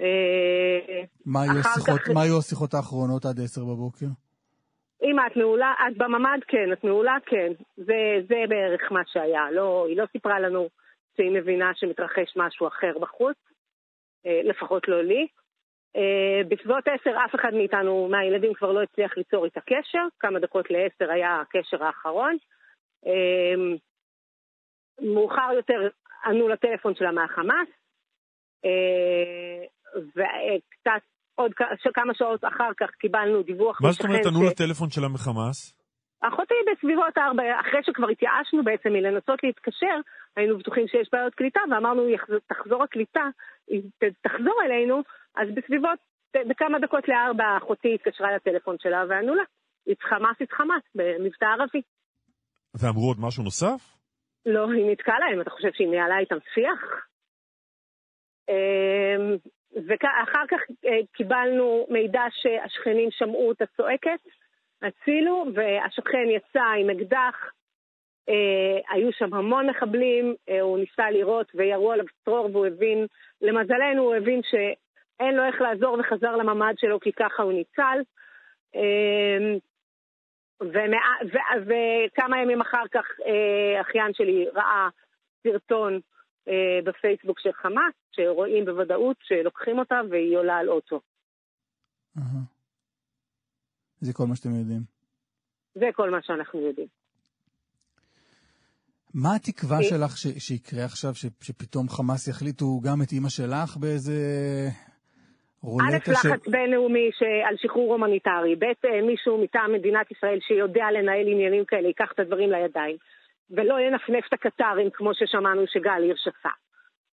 אה, 0.00 1.04
מה 1.26 1.42
היו, 1.42 1.60
השיחות, 1.60 2.00
כך... 2.00 2.10
מה 2.14 2.22
היו 2.22 2.38
השיחות 2.38 2.74
האחרונות 2.74 3.24
עד 3.24 3.40
10 3.40 3.60
בבוקר? 3.60 4.06
אם 5.02 5.16
את 5.26 5.36
מעולה, 5.36 5.72
את 5.88 5.96
בממ"ד 5.96 6.38
כן, 6.48 6.72
את 6.72 6.84
מעולה 6.84 7.16
כן. 7.26 7.52
זה, 7.76 7.94
זה 8.28 8.44
בערך 8.48 8.92
מה 8.92 9.00
שהיה. 9.06 9.50
לא, 9.50 9.86
היא 9.88 9.96
לא 9.96 10.06
סיפרה 10.12 10.40
לנו 10.40 10.68
שהיא 11.16 11.30
מבינה 11.30 11.72
שמתרחש 11.74 12.36
משהו 12.36 12.66
אחר 12.66 12.98
בחוץ, 12.98 13.36
אה, 14.26 14.40
לפחות 14.44 14.88
לא 14.88 15.02
לי. 15.02 15.26
אה, 15.96 16.40
בסביבות 16.48 16.84
עשר 16.88 17.16
אף 17.24 17.34
אחד 17.34 17.54
מאיתנו, 17.54 18.08
מהילדים 18.10 18.54
כבר 18.54 18.72
לא 18.72 18.82
הצליח 18.82 19.16
ליצור 19.16 19.44
איתה 19.44 19.60
קשר, 19.60 20.02
כמה 20.18 20.38
דקות 20.38 20.70
לעשר 20.70 21.10
היה 21.10 21.40
הקשר 21.40 21.84
האחרון. 21.84 22.36
אה, 23.06 23.54
מאוחר 25.02 25.50
יותר 25.54 25.88
ענו 26.24 26.48
לטלפון 26.48 26.94
שלה 26.94 27.12
מהחמאס, 27.12 27.68
וקצת 29.96 31.02
עוד 31.40 31.52
כמה 31.94 32.14
שעות 32.14 32.44
אחר 32.44 32.70
כך 32.76 32.90
קיבלנו 32.90 33.42
דיווח 33.42 33.82
מה 33.82 33.92
זאת 33.92 34.04
אומרת 34.04 34.26
ענו 34.26 34.42
לטלפון 34.50 34.90
שלה 34.90 35.08
מחמאס? 35.08 35.58
אחותי 36.20 36.54
בסביבות 36.68 37.18
ארבע, 37.18 37.42
אחרי 37.60 37.80
שכבר 37.82 38.08
התייאשנו 38.08 38.64
בעצם 38.64 38.88
מלנסות 38.92 39.38
להתקשר, 39.42 39.96
היינו 40.36 40.58
בטוחים 40.58 40.88
שיש 40.88 41.08
בעיות 41.12 41.34
קליטה, 41.34 41.60
ואמרנו, 41.70 42.02
תחזור 42.46 42.82
הקליטה, 42.82 43.26
תחזור 44.22 44.58
אלינו, 44.64 45.02
אז 45.36 45.48
בסביבות, 45.54 45.98
בכמה 46.48 46.78
דקות 46.78 47.08
לארבע 47.08 47.44
אחותי 47.56 47.94
התקשרה 47.94 48.36
לטלפון 48.36 48.76
שלה 48.78 49.04
וענו 49.08 49.34
לה. 49.34 49.42
איצחמאס 49.86 50.36
איצחמאס, 50.40 50.82
במבטא 50.94 51.44
ערבי. 51.44 51.82
ואמרו 52.74 53.08
עוד 53.08 53.16
משהו 53.20 53.44
נוסף? 53.44 53.80
לא, 54.46 54.70
היא 54.70 54.90
נתקעה 54.90 55.18
להם, 55.18 55.40
אתה 55.40 55.50
חושב 55.50 55.68
שהיא 55.72 55.88
ניהלה 55.88 56.18
איתם 56.18 56.36
שיח? 56.54 57.06
ואחר 59.76 60.46
כך 60.48 60.60
אה, 60.86 60.98
קיבלנו 61.12 61.86
מידע 61.90 62.22
שהשכנים 62.30 63.08
שמעו 63.10 63.48
אותה 63.48 63.64
צועקת, 63.76 64.20
הצילו, 64.82 65.44
והשכן 65.54 66.26
יצא 66.30 66.62
עם 66.80 66.90
אקדח, 66.90 67.50
אה, 68.28 68.94
היו 68.94 69.12
שם 69.12 69.34
המון 69.34 69.70
מחבלים, 69.70 70.34
אה, 70.48 70.60
הוא 70.60 70.78
ניסה 70.78 71.10
לירות 71.10 71.52
וירו 71.54 71.92
עליו 71.92 72.04
צרור 72.24 72.48
והוא 72.52 72.66
הבין, 72.66 73.06
למזלנו 73.40 74.02
הוא 74.02 74.14
הבין 74.14 74.40
שאין 74.42 75.34
לו 75.34 75.44
איך 75.44 75.60
לעזור 75.60 75.98
וחזר 76.00 76.36
לממ"ד 76.36 76.74
שלו 76.78 77.00
כי 77.00 77.12
ככה 77.12 77.42
הוא 77.42 77.52
ניצל. 77.52 78.00
וכמה 81.66 82.42
ימים 82.42 82.60
אחר 82.60 82.82
כך 82.92 83.06
אחיין 83.80 84.14
שלי 84.14 84.46
ראה 84.54 84.88
סרטון 85.42 86.00
בפייסבוק 86.84 87.40
של 87.40 87.52
חמאס, 87.52 87.94
שרואים 88.12 88.64
בוודאות 88.64 89.16
שלוקחים 89.22 89.78
אותה 89.78 90.00
והיא 90.10 90.36
עולה 90.36 90.56
על 90.56 90.68
אוטו. 90.68 91.00
זה 94.00 94.12
כל 94.12 94.24
מה 94.26 94.36
שאתם 94.36 94.50
יודעים. 94.60 94.82
זה 95.74 95.86
כל 95.94 96.10
מה 96.10 96.18
שאנחנו 96.22 96.60
יודעים. 96.60 96.86
מה 99.14 99.34
התקווה 99.36 99.82
שלך 99.82 100.16
ש, 100.16 100.26
שיקרה 100.46 100.84
עכשיו, 100.84 101.14
ש, 101.14 101.26
שפתאום 101.42 101.88
חמאס 101.88 102.28
יחליטו 102.28 102.80
גם 102.84 103.02
את 103.02 103.12
אימא 103.12 103.28
שלך 103.28 103.76
באיזה 103.76 104.12
רולטה. 105.62 105.96
א', 105.96 106.12
לחץ 106.12 106.48
בינלאומי 106.48 107.10
על 107.48 107.56
שחרור 107.62 107.92
הומניטרי, 107.92 108.56
ב', 108.56 108.64
אה, 108.64 109.02
מישהו 109.06 109.42
מטעם 109.42 109.72
מדינת 109.72 110.10
ישראל 110.10 110.38
שיודע 110.40 110.86
לנהל 110.94 111.28
עניינים 111.28 111.64
כאלה, 111.64 111.88
ייקח 111.88 112.12
את 112.14 112.20
הדברים 112.20 112.50
לידיים, 112.50 112.96
ולא 113.50 113.80
ינפנף 113.80 114.26
את 114.28 114.32
הקטרים 114.32 114.90
כמו 114.90 115.14
ששמענו 115.14 115.66
שגל 115.66 116.02
הירש 116.02 116.28
עשה. 116.28 116.50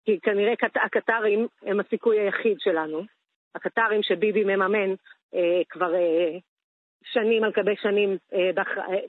כי 0.06 0.20
כנראה 0.20 0.54
הקטרים 0.86 1.48
הם 1.62 1.80
הסיכוי 1.80 2.20
היחיד 2.20 2.60
שלנו. 2.60 3.02
הקטרים 3.56 4.04
שביבי 4.04 4.44
מממן 4.44 4.94
אה, 5.36 5.62
כבר 5.70 5.96
אה, 5.96 6.38
שנים 7.04 7.44
על 7.44 7.52
גבי 7.52 7.76
שנים, 7.76 8.18
אה, 8.34 8.50
בח... 8.56 8.68
אה, 8.78 9.00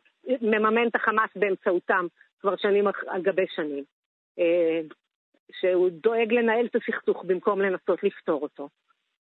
מממן 0.41 0.89
את 0.89 0.95
החמאס 0.95 1.31
באמצעותם 1.37 2.07
כבר 2.41 2.57
שנים 2.57 2.87
על 3.07 3.23
גבי 3.23 3.47
שנים. 3.55 3.85
אה, 4.39 4.81
שהוא 5.53 5.91
דואג 5.91 6.33
לנהל 6.33 6.67
את 6.67 6.77
הסכסוך 6.77 7.25
במקום 7.25 7.61
לנסות 7.61 8.03
לפתור 8.03 8.43
אותו. 8.43 8.69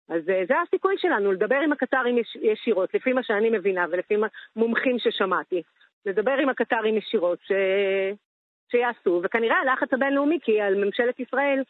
אז 0.10 0.30
אה, 0.30 0.44
זה 0.48 0.54
הסיכוי 0.68 0.96
שלנו, 0.98 1.32
לדבר 1.32 1.56
עם 1.56 1.72
הקטרים 1.72 2.18
יש, 2.18 2.36
ישירות, 2.42 2.94
לפי 2.94 3.14
מה 3.14 3.24
שאני 3.24 3.50
מבינה 3.50 3.86
ולפי 3.92 4.16
מומחים 4.56 5.00
ששמעתי. 5.00 5.62
לדבר 6.06 6.32
עם 6.32 6.50
הקטרים 6.50 6.98
ישירות 6.98 7.40
ש... 7.44 7.52
שיעשו, 8.72 9.22
וכנראה 9.24 9.56
הלחץ 9.58 9.94
הבינלאומי, 9.94 10.40
כי 10.42 10.62
על 10.62 10.86
ממשלת 10.86 11.20
ישראל 11.20 11.64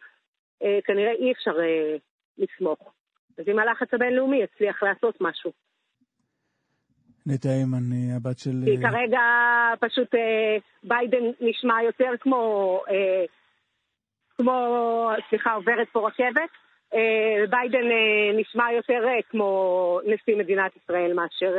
אה, 0.63 0.79
כנראה 0.83 1.11
אי 1.11 1.31
אפשר 1.31 1.59
אה, 1.59 1.95
לסמוך. 2.37 2.93
אז 3.37 3.45
אם 3.47 3.59
הלחץ 3.59 3.93
הבינלאומי 3.93 4.37
יצליח 4.37 4.83
לעשות 4.83 5.21
משהו. 5.21 5.51
נטע 7.25 7.49
אה, 7.49 8.15
הבת 8.15 8.39
של... 8.39 8.51
כי 8.65 8.77
כרגע 8.81 9.19
פשוט 9.79 10.15
ביידן 10.83 11.23
נשמע 11.41 11.83
יותר 11.83 12.11
כמו, 12.19 12.83
כמו, 14.37 15.09
סליחה, 15.29 15.53
עוברת 15.53 15.87
פה 15.91 16.07
רכבת. 16.07 16.49
ביידן 17.49 17.87
נשמע 18.33 18.71
יותר 18.71 19.03
כמו 19.29 19.99
נשיא 20.05 20.35
מדינת 20.35 20.71
ישראל 20.75 21.13
מאשר 21.13 21.53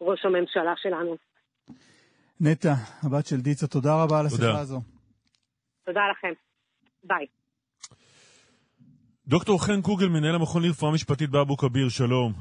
ראש 0.00 0.24
הממשלה 0.24 0.72
שלנו. 0.76 1.16
נטע, 2.44 2.72
הבת 3.02 3.26
של 3.26 3.36
דיצה, 3.36 3.66
תודה 3.66 4.02
רבה 4.02 4.20
על 4.20 4.26
השיחה 4.26 4.60
הזו. 4.60 4.80
תודה 5.86 6.00
לכם. 6.10 6.32
ביי. 7.04 7.26
דוקטור 9.26 9.66
חן 9.66 9.82
קוגל, 9.82 10.08
מנהל 10.08 10.34
המכון 10.34 10.62
לרפואה 10.62 10.92
משפטית 10.92 11.30
באבו 11.30 11.56
כביר, 11.56 11.88
שלום. 11.88 12.32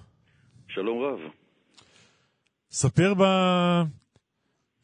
שלום 0.68 1.04
רב. 1.04 1.20
ספר 2.72 3.14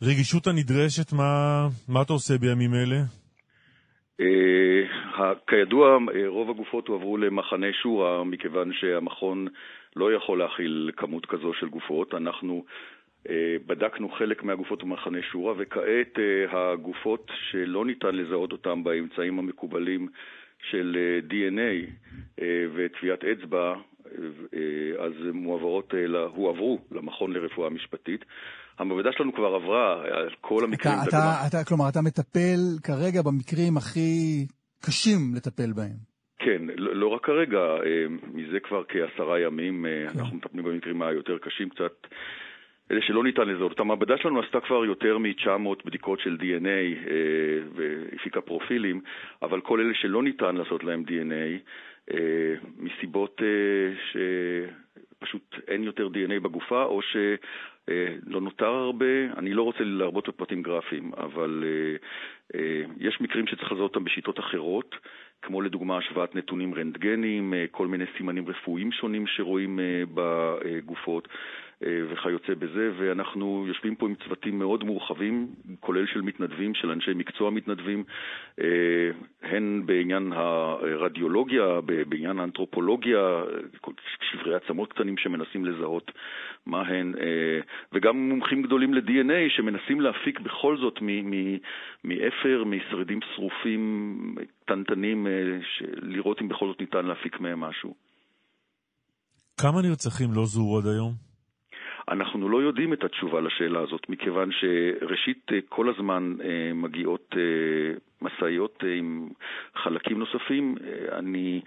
ברגישות 0.02 0.48
הנדרשת 0.48 1.14
מה, 1.14 1.68
מה 1.88 2.02
אתה 2.02 2.14
עושה 2.14 2.38
בימים 2.38 2.74
אלה. 2.74 3.00
Uh, 4.22 4.26
כידוע, 5.48 5.98
רוב 6.28 6.50
הגופות 6.50 6.88
הועברו 6.88 7.18
למחנה 7.18 7.68
שורה, 7.84 8.24
מכיוון 8.24 8.72
שהמכון 8.74 9.48
לא 9.96 10.14
יכול 10.14 10.40
להכיל 10.40 10.92
כמות 10.98 11.26
כזו 11.26 11.52
של 11.60 11.68
גופות. 11.70 12.14
אנחנו 12.14 12.64
בדקנו 13.66 14.10
חלק 14.10 14.44
מהגופות 14.44 14.84
במחנה 14.84 15.18
שורה, 15.32 15.54
וכעת 15.58 16.18
uh, 16.18 16.56
הגופות 16.56 17.32
שלא 17.52 17.86
ניתן 17.86 18.16
לזהות 18.16 18.52
אותן 18.52 18.84
באמצעים 18.84 19.40
המקובלים 19.40 20.08
של 20.72 20.98
DNA 21.30 22.08
וטביעת 22.76 23.24
אצבע, 23.24 23.76
אז 25.00 25.14
מועברות, 25.34 25.94
הועברו 26.36 26.80
למכון 26.92 27.34
לרפואה 27.34 27.70
משפטית. 27.70 28.26
המעבדה 28.80 29.10
שלנו 29.18 29.34
כבר 29.34 29.56
עברה 29.56 30.04
על 30.04 30.30
כל 30.42 30.64
המקרים. 30.64 30.96
אתה, 31.10 31.10
אתה, 31.10 31.48
אתה, 31.48 31.64
כלומר, 31.68 31.90
אתה 31.90 32.02
מטפל 32.02 32.60
כרגע 32.84 33.22
במקרים 33.22 33.78
הכי 33.78 34.46
קשים 34.86 35.20
לטפל 35.36 35.74
בהם. 35.76 35.98
כן, 36.40 36.62
לא, 36.76 36.96
לא 36.96 37.08
רק 37.08 37.26
כרגע, 37.26 37.60
מזה 38.34 38.60
כבר 38.60 38.84
כעשרה 38.90 39.40
ימים 39.40 39.86
כן. 39.86 40.20
אנחנו 40.20 40.38
מטפלים 40.38 40.66
במקרים 40.66 41.02
היותר 41.02 41.38
קשים 41.38 41.70
קצת. 41.70 42.08
אלה 42.92 43.02
שלא 43.02 43.24
ניתן 43.24 43.48
לזהות. 43.48 43.80
המעבדה 43.80 44.18
שלנו 44.18 44.40
עשתה 44.40 44.60
כבר 44.60 44.86
יותר 44.86 45.18
מ-900 45.18 45.86
בדיקות 45.86 46.20
של 46.20 46.38
DNA 46.42 46.68
אה, 46.68 47.60
והפיקה 47.76 48.42
פרופילים, 48.42 49.02
אבל 49.42 49.62
כל 49.62 49.80
אלה 49.80 49.94
שלא 49.94 50.24
ניתן 50.24 50.56
לעשות 50.56 50.84
להם 50.84 51.04
DNA, 51.08 51.60
אה, 52.14 52.56
מסיבות 52.78 53.42
אה, 53.42 53.94
שפשוט 54.12 55.56
אין 55.68 55.84
יותר 55.84 56.08
DNA 56.08 56.40
בגופה, 56.40 56.84
או 56.84 57.02
שלא 57.02 58.42
נותר 58.42 58.70
הרבה, 58.70 59.34
אני 59.38 59.54
לא 59.54 59.62
רוצה 59.62 59.84
להרבות 59.84 60.30
בפרטים 60.30 60.62
גרפיים, 60.62 61.12
אבל 61.18 61.64
יש 63.00 63.22
מקרים 63.22 63.48
שצריך 63.48 63.72
לזהות 63.72 63.96
אותם 63.96 64.04
בשיטות 64.04 64.40
אחרות. 64.40 64.96
כמו 65.42 65.62
לדוגמה 65.62 65.98
השוואת 65.98 66.36
נתונים 66.36 66.74
רנטגניים, 66.74 67.54
אה, 67.54 67.66
כל 67.72 67.88
מיני 67.88 68.06
סימנים 68.18 68.48
רפואיים 68.48 68.92
שונים 68.92 69.28
שרואים 69.28 69.80
בגופות. 70.14 71.28
אה, 71.84 72.02
וכיוצא 72.10 72.54
בזה, 72.60 72.92
ואנחנו 72.98 73.66
יושבים 73.68 73.96
פה 73.96 74.08
עם 74.08 74.16
צוותים 74.24 74.60
מאוד 74.60 74.84
מורחבים, 74.84 75.48
כולל 75.80 76.06
של 76.08 76.22
מתנדבים, 76.22 76.76
של 76.76 76.92
אנשי 76.92 77.12
מקצוע 77.16 77.50
מתנדבים, 77.50 78.04
אה, 78.62 79.12
הן 79.42 79.84
בעניין 79.86 80.34
הרדיולוגיה, 80.34 81.82
בעניין 82.10 82.40
האנתרופולוגיה, 82.40 83.44
שברי 84.32 84.56
עצמות 84.56 84.94
קטנים 84.94 85.18
שמנסים 85.18 85.66
לזהות 85.66 86.12
מה 86.66 86.82
הן, 86.82 87.14
אה, 87.20 87.60
וגם 87.94 88.30
מומחים 88.30 88.62
גדולים 88.62 88.94
ל-DNA 88.94 89.50
שמנסים 89.50 90.02
להפיק 90.02 90.40
בכל 90.40 90.78
זאת 90.78 91.00
מאפר, 92.04 92.64
משרידים 92.66 93.20
שרופים 93.36 94.36
קטנטנים, 94.66 95.28
לראות 96.02 96.42
אם 96.42 96.48
בכל 96.48 96.68
זאת 96.68 96.80
ניתן 96.80 97.06
להפיק 97.06 97.40
מהם 97.40 97.60
משהו. 97.60 97.96
כמה 99.62 99.82
נרצחים 99.82 100.34
לא 100.34 100.46
זוהו 100.46 100.78
עד 100.78 100.88
היום? 100.88 101.27
אנחנו 102.10 102.50
לא 102.50 102.62
יודעים 102.62 102.94
את 102.94 103.04
התשובה 103.04 103.42
לשאלה 103.42 103.80
הזאת, 103.80 104.10
מכיוון 104.10 104.50
שראשית 104.52 105.48
אה, 105.52 105.60
כל 105.70 105.90
הזמן 105.90 106.34
אה, 106.44 106.72
מגיעות 106.74 107.36
אה, 107.38 107.98
משאיות 108.22 108.84
עם 108.98 109.30
חלקים 109.76 110.20
נוספים. 110.20 110.76
אני, 111.12 111.62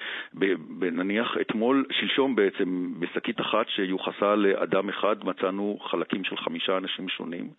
נניח 0.92 1.36
אתמול, 1.40 1.84
שלשום 1.90 2.36
בעצם, 2.36 2.94
בשקית 2.98 3.40
אחת 3.40 3.68
שיוחסה 3.68 4.34
לאדם 4.36 4.88
אחד, 4.88 5.24
מצאנו 5.24 5.78
חלקים 5.90 6.24
של 6.24 6.36
חמישה 6.36 6.76
אנשים 6.76 7.08
שונים. 7.08 7.50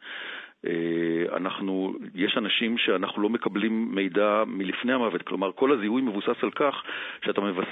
אה, 0.68 1.38
אנחנו, 1.38 1.94
יש 2.16 2.38
אנשים 2.38 2.78
שאנחנו 2.78 3.22
לא 3.22 3.30
מקבלים 3.30 3.96
מידע 3.96 4.44
מלפני 4.48 4.94
המוות, 4.94 5.22
כלומר 5.22 5.52
כל 5.52 5.72
הזיהוי 5.72 6.02
מבוסס 6.02 6.44
על 6.44 6.52
כך 6.52 6.76
שאתה 7.26 7.42
מבס... 7.42 7.68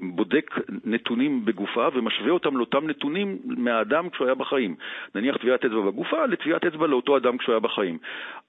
בודק 0.00 0.50
נתונים 0.84 1.44
בגופה 1.44 1.88
ומשווה 1.94 2.30
אותם 2.30 2.56
לאותם 2.56 2.86
נתונים 2.86 3.38
מהאדם 3.44 4.10
כשהוא 4.10 4.26
היה 4.26 4.34
בחיים. 4.34 4.74
נניח 5.14 5.36
טביעת 5.36 5.64
אצבע 5.64 5.80
בגופה 5.80 6.26
לטביעת 6.26 6.64
אצבע 6.64 6.86
לאותו 6.86 7.16
אדם 7.16 7.38
כשהוא 7.38 7.52
היה 7.52 7.60
בחיים. 7.60 7.98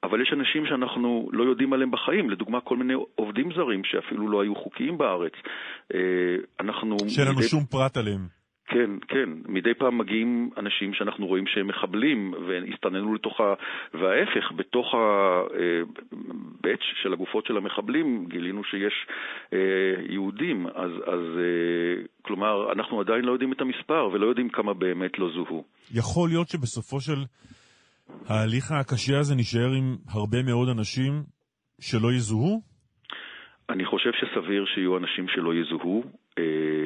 אבל 0.04 0.22
יש 0.22 0.34
אנשים 0.34 0.66
שאנחנו 0.66 1.30
לא 1.34 1.44
יודעים 1.44 1.74
עליהם 1.74 1.92
בחיים, 1.92 2.30
לדוגמה 2.30 2.62
כל 2.62 2.78
מיני 2.78 2.94
עובדים 3.16 3.50
זרים 3.56 3.84
שאפילו 3.84 4.30
לא 4.30 4.42
היו 4.42 4.56
חוקיים 4.56 4.98
בארץ. 4.98 5.34
אה, 5.94 6.00
אנחנו... 6.60 6.98
שאין 7.08 7.28
לנו 7.28 7.42
שום 7.42 7.64
פרט 7.64 7.98
עליהם. 7.98 8.37
כן, 8.68 8.90
כן. 9.08 9.30
מדי 9.48 9.74
פעם 9.74 9.98
מגיעים 9.98 10.50
אנשים 10.58 10.94
שאנחנו 10.94 11.28
רואים 11.28 11.48
שהם 11.48 11.68
מחבלים 11.68 12.34
והסתננו 12.48 13.14
לתוכה, 13.14 13.54
וההפך, 13.94 14.52
בתוך 14.56 14.94
הבאץ' 14.94 16.80
אה, 16.80 17.02
של 17.04 17.14
הגופות 17.14 17.46
של 17.46 17.58
המחבלים 17.58 18.26
גילינו 18.30 18.64
שיש 18.64 18.94
אה, 19.54 19.60
יהודים, 20.10 20.68
אז, 20.68 20.92
אז 21.06 21.20
אה, 21.38 22.04
כלומר, 22.22 22.72
אנחנו 22.72 23.00
עדיין 23.00 23.26
לא 23.26 23.32
יודעים 23.32 23.54
את 23.54 23.62
המספר 23.62 24.10
ולא 24.14 24.26
יודעים 24.26 24.50
כמה 24.50 24.74
באמת 24.74 25.20
לא 25.20 25.30
זוהו. 25.34 25.64
יכול 25.94 26.30
להיות 26.30 26.48
שבסופו 26.48 27.00
של 27.00 27.24
ההליך 28.28 28.72
הקשה 28.72 29.20
הזה 29.20 29.36
נשאר 29.36 29.72
עם 29.78 29.96
הרבה 30.14 30.44
מאוד 30.44 30.70
אנשים 30.70 31.24
שלא 31.82 32.14
יזוהו? 32.14 32.62
אני 33.70 33.86
חושב 33.86 34.10
שסביר 34.14 34.66
שיהיו 34.66 34.98
אנשים 34.98 35.28
שלא 35.28 35.54
יזוהו, 35.54 36.04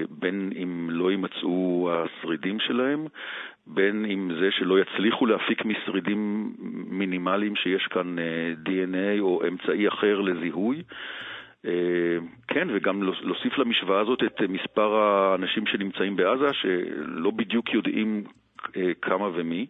בין 0.10 0.50
אם 0.64 0.88
לא 0.90 1.12
יימצאו 1.12 1.90
השרידים 1.92 2.60
שלהם, 2.60 3.08
בין 3.68 4.06
אם 4.06 4.32
זה 4.42 4.50
שלא 4.52 4.80
יצליחו 4.80 5.26
להפיק 5.26 5.66
משרידים 5.66 6.54
מינימליים 6.90 7.56
שיש 7.56 7.88
כאן 7.90 8.20
אה, 8.20 8.54
DNA 8.66 9.20
או 9.20 9.42
אמצעי 9.48 9.88
אחר 9.88 10.22
לזיהוי. 10.22 10.84
אה, 11.66 12.18
כן, 12.48 12.68
וגם 12.74 13.04
להוסיף 13.04 13.58
למשוואה 13.58 14.02
הזאת 14.02 14.20
את 14.24 14.42
מספר 14.50 14.96
האנשים 14.96 15.68
שנמצאים 15.68 16.16
בעזה, 16.16 16.54
שלא 16.54 17.32
בדיוק 17.32 17.74
יודעים 17.74 18.24
כמה 19.02 19.28
ומי. 19.36 19.66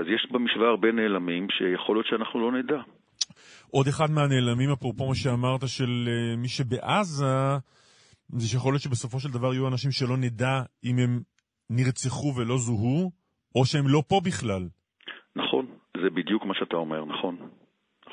אז 0.00 0.06
יש 0.14 0.26
במשוואה 0.30 0.68
הרבה 0.68 0.92
נעלמים 0.92 1.46
שיכול 1.50 1.96
להיות 1.96 2.06
שאנחנו 2.06 2.40
לא 2.40 2.58
נדע. 2.58 2.80
עוד 3.70 3.86
אחד 3.86 4.10
מהנעלמים, 4.10 4.70
אפרופו 4.70 5.08
מה 5.08 5.14
שאמרת, 5.14 5.60
של 5.66 6.08
מי 6.38 6.48
שבעזה, 6.48 7.56
זה 8.28 8.48
שיכול 8.48 8.72
להיות 8.72 8.82
שבסופו 8.82 9.20
של 9.20 9.30
דבר 9.30 9.54
יהיו 9.54 9.68
אנשים 9.68 9.90
שלא 9.90 10.16
נדע 10.16 10.62
אם 10.84 10.98
הם 10.98 11.20
נרצחו 11.70 12.34
ולא 12.36 12.56
זוהו, 12.58 13.10
או 13.54 13.64
שהם 13.64 13.88
לא 13.88 14.02
פה 14.08 14.20
בכלל. 14.24 14.68
נכון, 15.36 15.66
זה 15.96 16.10
בדיוק 16.10 16.44
מה 16.44 16.54
שאתה 16.54 16.76
אומר, 16.76 17.04
נכון. 17.04 17.36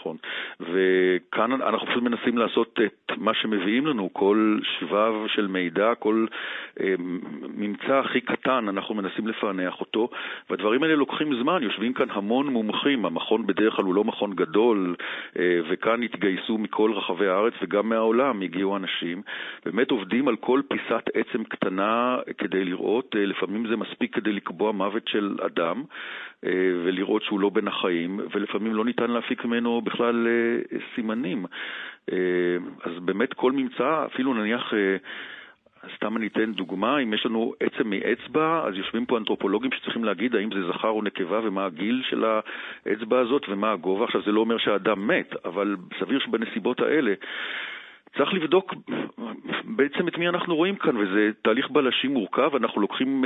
נכון. 0.02 0.18
וכאן 0.60 1.52
אנחנו 1.52 1.88
פשוט 1.88 2.04
מנסים 2.04 2.38
לעשות 2.38 2.80
את 2.86 3.12
מה 3.18 3.34
שמביאים 3.34 3.86
לנו, 3.86 4.10
כל 4.14 4.60
שבב 4.80 5.14
של 5.28 5.48
מידע, 5.48 5.96
כל 5.96 6.26
אה, 6.80 6.96
ממצא 7.56 7.96
הכי 7.96 8.22
קטן, 8.22 8.66
אנחנו 8.70 8.96
מנסים 8.96 9.28
לפענח 9.28 9.80
אותו, 9.80 10.10
והדברים 10.50 10.84
האלה 10.84 10.96
לוקחים 10.96 11.36
זמן, 11.42 11.64
יושבים 11.64 11.94
כאן 11.94 12.08
המון 12.10 12.48
מומחים, 12.48 13.06
המכון 13.06 13.48
בדרך 13.48 13.74
כלל 13.74 13.86
הוא 13.86 13.96
לא 13.96 14.04
מכון 14.04 14.34
גדול, 14.36 14.96
אה, 15.40 15.60
וכאן 15.70 16.04
התגייסו 16.04 16.58
מכל 16.58 16.92
רחבי 16.94 17.28
הארץ 17.28 17.54
וגם 17.62 17.90
מהעולם 17.90 18.42
הגיעו 18.42 18.78
אנשים, 18.78 19.22
באמת 19.66 19.92
עובדים 19.92 20.28
על 20.28 20.36
כל 20.36 20.62
פיסת 20.68 21.10
עצם 21.14 21.44
קטנה 21.44 22.18
כדי 22.38 22.66
לראות, 22.66 23.16
אה, 23.16 23.26
לפעמים 23.26 23.68
זה 23.68 23.76
מספיק 23.76 24.16
כדי 24.16 24.34
לקבוע 24.34 24.72
מוות 24.72 25.08
של 25.08 25.38
אדם, 25.46 25.84
אה, 26.46 26.52
ולראות 26.86 27.24
שהוא 27.24 27.40
לא 27.40 27.50
בין 27.50 27.68
החיים, 27.68 28.20
ולפעמים 28.32 28.74
לא 28.74 28.86
ניתן 28.86 29.12
להפיק 29.12 29.46
ממנו 29.46 29.82
בכלל 29.92 30.28
אה, 30.28 30.78
סימנים. 30.96 31.46
אה, 32.12 32.18
אז 32.84 32.92
באמת 33.00 33.34
כל 33.34 33.52
ממצא, 33.52 34.06
אפילו 34.06 34.34
נניח... 34.34 34.74
סתם 35.96 36.18
אני 36.18 36.28
אתן 36.28 36.52
דוגמה, 36.54 37.00
אם 37.00 37.14
יש 37.14 37.26
לנו 37.26 37.54
עצם 37.60 37.90
מאצבע, 37.90 38.64
אז 38.68 38.76
יושבים 38.76 39.06
פה 39.06 39.18
אנתרופולוגים 39.18 39.72
שצריכים 39.72 40.04
להגיד 40.04 40.36
האם 40.36 40.50
זה 40.52 40.68
זכר 40.68 40.88
או 40.88 41.02
נקבה 41.02 41.40
ומה 41.44 41.66
הגיל 41.66 42.02
של 42.10 42.26
האצבע 42.86 43.20
הזאת 43.20 43.50
ומה 43.50 43.72
הגובה. 43.72 44.06
עכשיו, 44.06 44.22
זה 44.26 44.32
לא 44.32 44.40
אומר 44.40 44.58
שהאדם 44.58 45.08
מת, 45.08 45.46
אבל 45.46 45.76
סביר 46.00 46.20
שבנסיבות 46.20 46.80
האלה 46.80 47.14
צריך 48.18 48.34
לבדוק 48.34 48.74
בעצם 49.76 50.08
את 50.08 50.18
מי 50.18 50.30
אנחנו 50.30 50.56
רואים 50.56 50.76
כאן, 50.76 50.98
וזה 50.98 51.30
תהליך 51.42 51.70
בלשי 51.72 52.08
מורכב. 52.08 52.56
אנחנו 52.56 52.82
לוקחים 52.82 53.24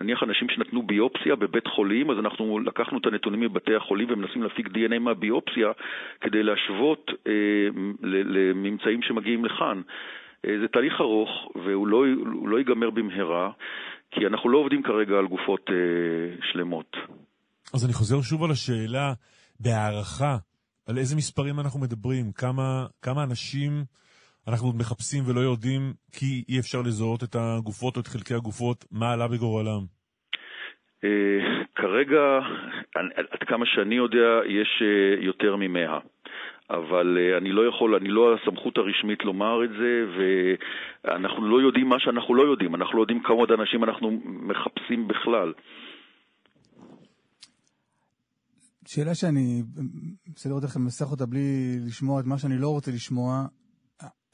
נניח 0.00 0.22
אנשים 0.22 0.48
שנתנו 0.48 0.82
ביופסיה 0.82 1.36
בבית 1.36 1.66
חולים, 1.66 2.10
אז 2.10 2.18
אנחנו 2.18 2.58
לקחנו 2.58 2.98
את 2.98 3.06
הנתונים 3.06 3.40
מבתי 3.40 3.74
החולים 3.74 4.08
ומנסים 4.10 4.42
להפיק 4.42 4.66
DNA 4.66 4.98
מהביופסיה 4.98 5.72
כדי 6.20 6.42
להשוות 6.42 7.10
אה, 7.26 7.32
לממצאים 8.02 9.02
שמגיעים 9.02 9.44
לכאן. 9.44 9.82
אה, 10.46 10.58
זה 10.60 10.68
תהליך 10.68 11.00
ארוך 11.00 11.30
והוא 11.64 11.86
לא, 11.86 12.04
לא 12.44 12.58
ייגמר 12.58 12.90
במהרה, 12.90 13.50
כי 14.10 14.26
אנחנו 14.26 14.50
לא 14.50 14.58
עובדים 14.58 14.82
כרגע 14.82 15.14
על 15.18 15.26
גופות 15.26 15.70
אה, 15.70 15.74
שלמות. 16.52 16.96
אז 17.74 17.84
אני 17.84 17.92
חוזר 17.92 18.20
שוב 18.22 18.44
על 18.44 18.50
השאלה, 18.50 19.12
בהערכה, 19.60 20.36
על 20.88 20.98
איזה 20.98 21.16
מספרים 21.16 21.60
אנחנו 21.60 21.80
מדברים? 21.80 22.32
כמה, 22.32 22.86
כמה 23.02 23.24
אנשים 23.24 23.84
אנחנו 24.48 24.66
עוד 24.68 24.76
מחפשים 24.76 25.22
ולא 25.26 25.40
יודעים 25.40 25.92
כי 26.12 26.44
אי 26.48 26.58
אפשר 26.58 26.78
לזהות 26.86 27.22
את 27.22 27.36
הגופות 27.38 27.96
או 27.96 28.00
את 28.00 28.06
חלקי 28.06 28.34
הגופות, 28.34 28.84
מה 28.90 29.12
עלה 29.12 29.28
בגורלם? 29.28 29.84
Uh, 31.04 31.66
כרגע, 31.74 32.22
עד 33.32 33.42
כמה 33.46 33.66
שאני 33.66 33.94
יודע, 33.94 34.40
יש 34.48 34.82
uh, 34.82 35.24
יותר 35.24 35.56
ממאה. 35.56 35.98
אבל 36.70 37.18
uh, 37.18 37.38
אני 37.38 37.52
לא 37.52 37.68
יכול, 37.68 37.94
אני 37.94 38.08
לא 38.08 38.34
הסמכות 38.34 38.78
הרשמית 38.78 39.24
לומר 39.24 39.64
את 39.64 39.70
זה, 39.70 40.04
ואנחנו 40.14 41.48
לא 41.48 41.60
יודעים 41.66 41.88
מה 41.88 41.96
שאנחנו 41.98 42.34
לא 42.34 42.42
יודעים. 42.42 42.74
אנחנו 42.74 42.96
לא 42.96 43.02
יודעים 43.02 43.22
כמה 43.22 43.36
עוד 43.36 43.50
אנשים 43.50 43.84
אנחנו 43.84 44.10
מחפשים 44.24 45.08
בכלל. 45.08 45.52
שאלה 48.86 49.14
שאני 49.14 49.62
מנסה 50.28 50.48
לראות 50.48 50.64
איך 50.64 50.76
אני 50.76 50.82
מנסח 50.84 51.10
אותה 51.10 51.26
בלי 51.26 51.76
לשמוע 51.86 52.20
את 52.20 52.26
מה 52.26 52.38
שאני 52.38 52.58
לא 52.60 52.68
רוצה 52.68 52.90
לשמוע. 52.90 53.46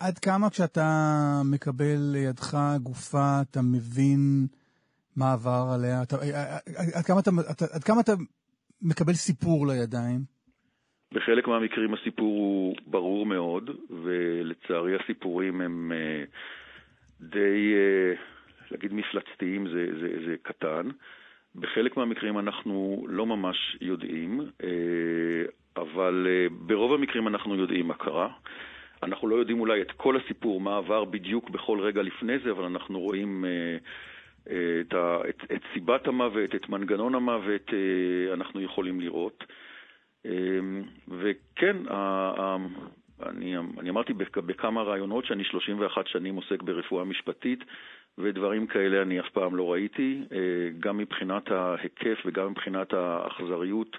עד 0.01 0.19
כמה 0.19 0.51
כשאתה 0.51 0.89
מקבל 1.53 1.99
לידך 2.13 2.57
גופה, 2.83 3.41
אתה 3.43 3.61
מבין 3.63 4.47
מה 5.17 5.33
עבר 5.33 5.65
עליה? 5.75 6.03
אתה, 6.03 6.17
עד, 6.95 7.05
כמה 7.07 7.21
אתה, 7.21 7.31
עד 7.75 7.85
כמה 7.85 8.01
אתה 8.01 8.13
מקבל 8.83 9.13
סיפור 9.13 9.67
לידיים? 9.67 10.21
בחלק 11.15 11.49
מהמקרים 11.49 11.95
הסיפור 11.95 12.29
הוא 12.29 12.77
ברור 12.87 13.27
מאוד, 13.27 13.71
ולצערי 13.91 14.97
הסיפורים 14.97 15.61
הם 15.61 15.93
די, 17.21 17.75
להגיד 18.71 18.93
מפלצתיים 18.93 19.69
זה, 19.69 19.87
זה, 20.01 20.09
זה 20.27 20.35
קטן. 20.43 20.89
בחלק 21.55 21.97
מהמקרים 21.97 22.39
אנחנו 22.39 23.07
לא 23.09 23.27
ממש 23.27 23.77
יודעים, 23.81 24.41
אה, 24.65 25.45
אבל 25.77 26.27
אה, 26.31 26.47
ברוב 26.51 26.93
המקרים 26.93 27.29
אנחנו 27.29 27.55
יודעים 27.55 27.89
מה 27.89 27.95
קרה. 27.95 28.29
אנחנו 29.03 29.29
לא 29.29 29.37
יודעים 29.37 29.61
אולי 29.61 29.83
את 29.83 29.93
כל 29.93 30.17
הסיפור, 30.17 30.61
מה 30.61 30.77
עבר 30.77 31.05
בדיוק 31.05 31.51
בכל 31.51 31.81
רגע 31.81 32.03
לפני 32.03 32.39
זה, 32.39 32.51
אבל 32.51 32.65
אנחנו 32.65 33.01
רואים 33.01 33.45
אה, 33.45 33.77
את, 34.81 34.95
ה, 34.95 35.19
את, 35.29 35.53
את 35.53 35.61
סיבת 35.75 36.09
המוות, 36.09 36.55
את 36.55 36.69
מנגנון 36.69 37.15
המוות, 37.15 37.71
אנחנו 38.33 38.61
יכולים 38.61 39.01
לראות. 39.01 39.45
וכן, 41.09 41.77
אני, 43.27 43.57
אני 43.79 43.91
אמרתי 43.91 44.13
בכמה 44.37 44.83
רעיונות 44.83 45.25
שאני 45.25 45.45
31 45.45 46.07
שנים 46.07 46.37
עוסק 46.37 46.63
ברפואה 46.63 47.05
משפטית, 47.05 47.65
ודברים 48.19 48.67
כאלה 48.67 49.03
אני 49.03 49.21
אף 49.21 49.29
פעם 49.33 49.57
לא 49.57 49.73
ראיתי, 49.73 50.23
אה, 50.33 50.39
גם 50.81 50.99
מבחינת 50.99 51.51
ההיקף 51.51 52.19
וגם 52.27 52.51
מבחינת 52.51 52.93
האכזריות, 52.93 53.97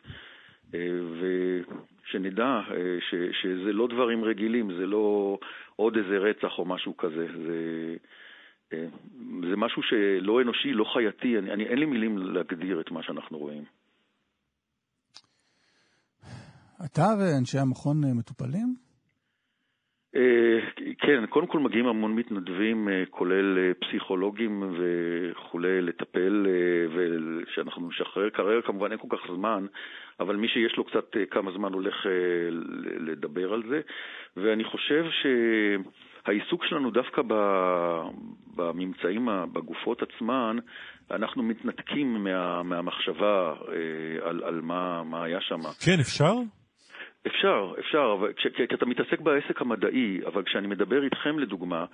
אה, 2.15 2.19
ושנדע 2.19 2.43
אה, 2.43 2.97
ש, 3.09 3.15
שזה 3.41 3.73
לא 3.73 3.87
דברים 3.87 4.23
רגילים, 4.23 4.71
זה 4.77 4.85
לא 4.85 5.37
עוד 5.75 5.97
איזה 5.97 6.17
רצח 6.17 6.57
או 6.57 6.65
משהו 6.65 6.97
כזה, 6.97 7.27
זה, 7.47 7.95
זה 9.49 9.55
משהו 9.57 9.81
שלא 9.83 10.41
אנושי, 10.41 10.73
לא 10.73 10.85
חייתי, 10.93 11.37
אני, 11.37 11.53
אני, 11.53 11.65
אין 11.65 11.79
לי 11.79 11.85
מילים 11.85 12.17
להגדיר 12.17 12.81
את 12.81 12.91
מה 12.91 13.03
שאנחנו 13.03 13.37
רואים. 13.37 13.63
אתה 16.85 17.05
ואנשי 17.19 17.57
המכון 17.59 17.97
מטופלים? 18.17 18.88
אה, 20.15 20.59
כן, 20.99 21.25
קודם 21.25 21.47
כל 21.47 21.59
מגיעים 21.59 21.87
המון 21.87 22.15
מתנדבים, 22.15 22.89
אה, 22.89 23.03
כולל 23.09 23.57
אה, 23.57 23.71
פסיכולוגים 23.73 24.63
וכולי, 24.77 25.81
לטפל, 25.81 26.47
ושאנחנו 26.95 27.89
נשחרר. 27.89 28.29
כרגע 28.29 28.61
כמובן 28.61 28.91
אין 28.91 28.99
כל 28.99 29.17
כך 29.17 29.31
זמן, 29.35 29.65
אבל 30.19 30.35
מי 30.35 30.47
שיש 30.47 30.77
לו 30.77 30.83
קצת 30.83 31.15
כמה 31.31 31.51
זמן 31.51 31.73
הולך 31.73 31.95
לדבר 32.99 33.53
על 33.53 33.63
זה. 33.69 33.81
ואני 34.37 34.63
חושב 34.63 35.05
שהעיסוק 35.21 36.65
שלנו 36.65 36.91
דווקא 36.91 37.21
בממצאים, 38.55 39.27
בגופות 39.53 40.01
עצמן, 40.01 40.57
אנחנו 41.11 41.43
מתנתקים 41.43 42.23
מה, 42.23 42.63
מהמחשבה 42.63 43.53
על, 44.21 44.43
על 44.43 44.61
מה, 44.61 45.03
מה 45.03 45.23
היה 45.23 45.41
שם. 45.41 45.59
כן, 45.85 45.99
אפשר? 45.99 46.33
אפשר, 47.29 47.73
אפשר, 47.79 48.15
אבל 48.19 48.33
כש, 48.33 48.47
כי 48.47 48.63
אתה 48.63 48.85
מתעסק 48.85 49.19
בעסק 49.19 49.61
המדעי, 49.61 50.19
אבל 50.25 50.43
כשאני 50.43 50.67
מדבר 50.67 51.03
איתכם 51.03 51.39
לדוגמה, 51.39 51.85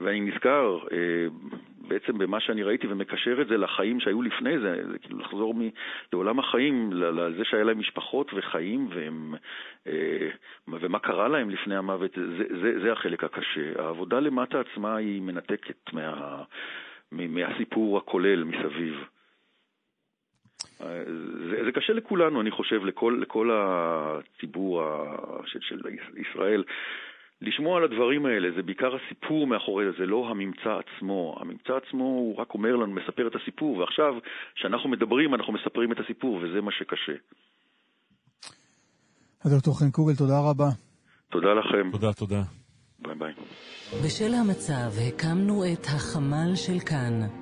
ואני 0.00 0.20
נזכר 0.20 0.78
אה, 0.92 1.26
בעצם 1.88 2.18
במה 2.18 2.40
שאני 2.40 2.62
ראיתי 2.62 2.86
ומקשר 2.86 3.42
את 3.42 3.46
זה 3.46 3.56
לחיים 3.56 4.00
שהיו 4.00 4.22
לפני 4.22 4.58
זה, 4.58 4.82
זה 4.92 4.98
כאילו 4.98 5.18
לחזור 5.18 5.54
מ, 5.54 5.60
לעולם 6.12 6.38
החיים, 6.38 6.92
לזה 6.92 7.44
שהיה 7.44 7.64
להם 7.64 7.78
משפחות 7.78 8.30
וחיים, 8.34 8.88
והם, 8.90 9.34
אה, 9.86 10.28
ומה 10.68 10.98
קרה 10.98 11.28
להם 11.28 11.50
לפני 11.50 11.76
המוות, 11.76 12.10
זה, 12.14 12.44
זה, 12.62 12.80
זה 12.82 12.92
החלק 12.92 13.24
הקשה. 13.24 13.72
העבודה 13.76 14.20
למטה 14.20 14.60
עצמה 14.60 14.96
היא 14.96 15.22
מנתקת 15.22 15.92
מה, 15.92 16.42
מהסיפור 17.12 17.98
הכולל 17.98 18.44
מסביב. 18.44 19.04
זה, 21.50 21.64
זה 21.64 21.72
קשה 21.72 21.92
לכולנו, 21.92 22.40
אני 22.40 22.50
חושב, 22.50 22.84
לכל, 22.84 23.18
לכל 23.22 23.50
הציבור 23.52 24.82
של, 25.46 25.60
של 25.60 25.78
ישראל. 26.16 26.64
לשמוע 27.42 27.76
על 27.76 27.84
הדברים 27.84 28.26
האלה, 28.26 28.48
זה 28.56 28.62
בעיקר 28.62 28.96
הסיפור 28.96 29.46
מאחורי 29.46 29.84
זה, 29.84 29.90
זה 29.98 30.06
לא 30.06 30.28
הממצא 30.30 30.78
עצמו. 30.82 31.36
הממצא 31.40 31.72
עצמו 31.76 32.04
הוא 32.04 32.36
רק 32.36 32.54
אומר 32.54 32.76
לנו, 32.76 32.92
מספר 32.92 33.26
את 33.26 33.32
הסיפור, 33.42 33.78
ועכשיו, 33.78 34.14
כשאנחנו 34.54 34.88
מדברים, 34.88 35.34
אנחנו 35.34 35.52
מספרים 35.52 35.92
את 35.92 36.00
הסיפור, 36.00 36.34
וזה 36.36 36.60
מה 36.60 36.70
שקשה. 36.72 37.12
דוקטור 39.46 39.78
חן 39.78 39.90
קוגל, 39.90 40.14
תודה 40.14 40.38
רבה. 40.50 40.68
תודה 41.30 41.54
לכם. 41.54 41.90
תודה, 41.92 42.12
תודה. 42.12 42.42
ביי 42.98 43.14
ביי. 43.14 43.32
בשל 44.04 44.34
המצב 44.34 44.90
הקמנו 45.08 45.64
את 45.72 45.84
החמ"ל 45.84 46.54
של 46.54 46.78
כאן, 46.88 47.41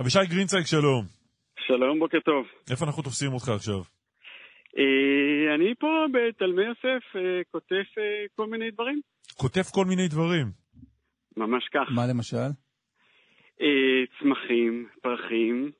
אבישי 0.00 0.18
גרינצייג, 0.30 0.64
שלום. 0.66 1.04
שלום, 1.66 1.98
בוקר 1.98 2.20
טוב. 2.20 2.46
איפה 2.70 2.84
אנחנו 2.84 3.02
תופסים 3.02 3.32
אותך 3.32 3.48
עכשיו? 3.48 3.80
אה, 4.78 5.54
אני 5.54 5.74
פה 5.78 5.86
בתלמי 6.12 6.62
יוסף, 6.64 7.16
אה, 7.16 7.40
כותב 7.50 7.84
אה, 7.98 8.24
כל 8.36 8.46
מיני 8.46 8.70
דברים. 8.70 9.00
כותב 9.36 9.62
כל 9.62 9.84
מיני 9.84 10.08
דברים? 10.08 10.46
ממש 11.36 11.68
כך. 11.74 11.86
מה 11.94 12.06
למשל? 12.06 12.50
צמחים, 14.18 14.88
פרחים. 15.02 15.70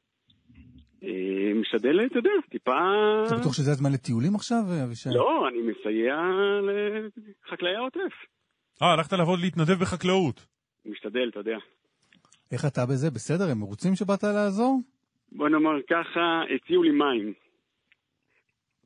משתדל, 1.61 2.07
אתה 2.07 2.19
יודע, 2.19 2.31
טיפה... 2.51 2.73
אתה 3.27 3.36
בטוח 3.41 3.53
שזה 3.53 3.70
הזמן 3.70 3.93
לטיולים 3.93 4.35
עכשיו, 4.35 4.59
אבישי? 4.85 5.09
לא, 5.12 5.49
אני 5.49 5.59
מסייע 5.59 6.16
לחקלאי 6.69 7.74
העוטף. 7.77 8.15
אה, 8.82 8.93
הלכת 8.93 9.12
לעבוד 9.12 9.41
להתנדב 9.41 9.81
בחקלאות. 9.81 10.47
משתדל, 10.86 11.28
אתה 11.28 11.41
יודע. 11.41 11.59
איך 12.53 12.65
אתה 12.65 12.87
בזה? 12.87 13.11
בסדר? 13.11 13.51
הם 13.51 13.59
מרוצים 13.59 13.95
שבאת 13.95 14.23
לעזור? 14.23 14.81
בוא 15.33 15.49
נאמר 15.49 15.77
ככה, 15.91 16.43
הציעו 16.55 16.83
לי 16.83 16.91
מים. 16.91 17.33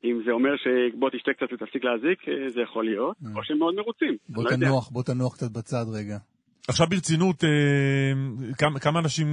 אם 0.03 0.21
זה 0.25 0.31
אומר 0.31 0.49
שבוא 0.57 1.09
תשתה 1.09 1.33
קצת 1.33 1.53
ותפסיק 1.53 1.83
להזיק, 1.83 2.29
אה, 2.29 2.49
זה 2.49 2.61
יכול 2.61 2.85
להיות, 2.85 3.17
אה. 3.25 3.31
או 3.35 3.43
שהם 3.43 3.57
מאוד 3.57 3.75
מרוצים. 3.75 4.17
בוא 4.29 4.43
לא 4.43 4.49
תנוח, 4.49 4.61
יודע. 4.63 4.93
בוא 4.93 5.03
תנוח 5.03 5.33
קצת 5.33 5.51
בצד 5.51 5.85
רגע. 5.99 6.17
עכשיו 6.67 6.87
ברצינות, 6.89 7.43
אה, 7.43 8.11
כמה, 8.57 8.79
כמה 8.79 8.99
אנשים, 8.99 9.27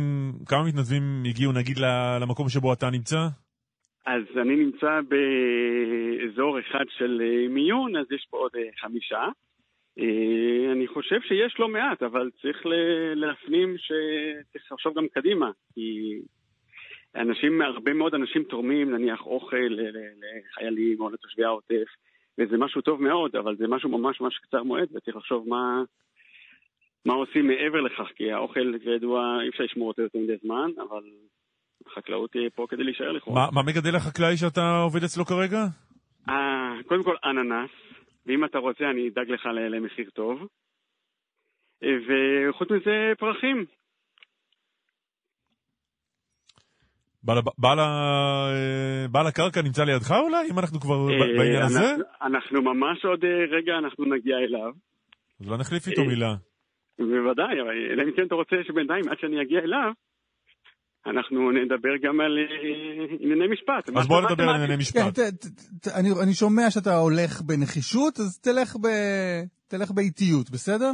כמה 0.47 0.65
מתנדבים 0.65 1.03
הגיעו 1.28 1.53
נגיד 1.53 1.78
למקום 2.20 2.48
שבו 2.48 2.73
אתה 2.73 2.90
נמצא? 2.90 3.28
אז 4.07 4.23
אני 4.43 4.57
נמצא 4.57 5.01
באזור 5.11 6.61
אחד 6.61 6.85
של 6.89 7.20
מיון, 7.51 7.97
אז 7.97 8.07
יש 8.11 8.27
פה 8.31 8.36
עוד 8.36 8.53
חמישה. 8.81 9.23
אה, 9.98 10.73
אני 10.73 10.86
חושב 10.86 11.20
שיש 11.20 11.56
לא 11.59 11.68
מעט, 11.68 12.02
אבל 12.02 12.31
צריך 12.43 12.62
להפנים 13.14 13.77
שצריך 13.78 14.73
לחשוב 14.73 14.98
גם 14.98 15.06
קדימה, 15.09 15.51
כי 15.74 16.18
אנשים, 17.16 17.62
הרבה 17.62 17.93
מאוד 17.93 18.14
אנשים 18.14 18.43
תורמים 18.43 18.90
נניח 18.90 19.20
אוכל 19.27 19.68
לחיילים 20.16 21.01
או 21.01 21.10
לתושבי 21.10 21.44
העוטף, 21.44 21.86
וזה 22.39 22.56
משהו 22.59 22.81
טוב 22.81 23.02
מאוד, 23.02 23.36
אבל 23.36 23.56
זה 23.56 23.68
משהו 23.68 23.98
ממש 23.98 24.20
ממש 24.20 24.39
קצר 24.39 24.62
מועד, 24.62 24.89
וצריך 24.94 25.16
לחשוב 25.16 25.48
מה, 25.48 25.82
מה 27.05 27.14
עושים 27.14 27.47
מעבר 27.47 27.81
לכך, 27.81 28.09
כי 28.16 28.32
האוכל, 28.32 28.73
כידוע, 28.85 29.39
אי 29.43 29.48
אפשר 29.48 29.64
לשמור 29.64 29.89
אותו 29.89 30.02
יותר 30.02 30.18
מדי 30.18 30.36
זמן, 30.43 30.70
אבל 30.89 31.02
החקלאות 31.86 32.31
תהיה 32.31 32.51
פה 32.51 32.66
כדי 32.68 32.85
להישאר 32.85 33.12
לכאורה. 33.12 33.47
מה, 33.47 33.48
מה 33.52 33.62
מגדל 33.62 33.97
החקלאי 33.97 34.36
שאתה 34.36 34.78
עובד 34.82 35.05
אצלו 35.05 35.24
כרגע? 35.24 35.59
אה, 36.28 36.73
קודם 36.86 37.02
כל 37.05 37.16
אננס, 37.24 37.70
ואם 38.27 38.44
אתה 38.44 38.59
רוצה 38.59 38.85
אני 38.90 39.09
אדאג 39.09 39.31
לך 39.31 39.47
למחיר 39.70 40.11
טוב. 40.11 40.48
וחוץ 41.82 42.70
מזה 42.70 43.12
פרחים. 43.19 43.65
בעל, 47.23 47.39
בעל, 47.59 47.78
בעל 49.11 49.27
הקרקע 49.27 49.62
נמצא 49.62 49.85
לידך 49.85 50.11
אולי, 50.11 50.51
אם 50.51 50.59
אנחנו 50.59 50.81
כבר 50.81 51.11
אה, 51.11 51.39
בעניין 51.39 51.62
הזה? 51.62 51.94
אנחנו 52.23 52.62
ממש 52.62 53.05
עוד 53.05 53.24
אה, 53.24 53.57
רגע 53.57 53.78
אנחנו 53.78 54.05
נגיע 54.05 54.36
אליו. 54.36 54.73
אז 55.40 55.51
לא 55.51 55.57
נחליף 55.57 55.86
איתו 55.89 56.05
מילה. 56.05 56.35
בוודאי, 56.98 57.55
אלא 57.93 58.03
אם 58.03 58.12
כן 58.16 58.27
אתה 58.27 58.35
רוצה 58.35 58.57
שבינתיים 58.66 59.09
עד 59.09 59.19
שאני 59.19 59.43
אגיע 59.43 59.59
אליו, 59.59 59.93
אנחנו 61.06 61.50
נדבר 61.50 61.96
גם 62.02 62.20
על 62.20 62.38
אה, 62.38 63.16
ענייני 63.20 63.48
משפט. 63.48 63.96
אז 63.96 64.08
בוא 64.08 64.20
נדבר 64.20 64.42
על 64.42 64.54
ענייני 64.54 64.76
משפט. 64.76 65.18
כן, 65.18 65.90
אני 66.22 66.34
שומע 66.34 66.70
שאתה 66.70 66.96
הולך 66.96 67.42
בנחישות, 67.42 68.18
אז 68.18 68.40
תלך 69.68 69.90
באיטיות, 69.90 70.50
בסדר? 70.50 70.90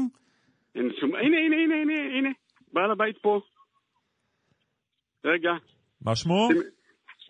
הנה, 0.74 0.89
הנה, 1.22 1.36
הנה, 1.47 1.74
הנה, 1.82 2.18
הנה, 2.18 2.28
בעל 2.72 2.90
הבית 2.90 3.18
פה. 3.22 3.40
רגע. 5.24 5.51
מה 6.05 6.16
שמו? 6.16 6.48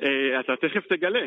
אה, 0.02 0.40
אתה 0.40 0.52
תכף 0.56 0.86
תגלה. 0.88 1.26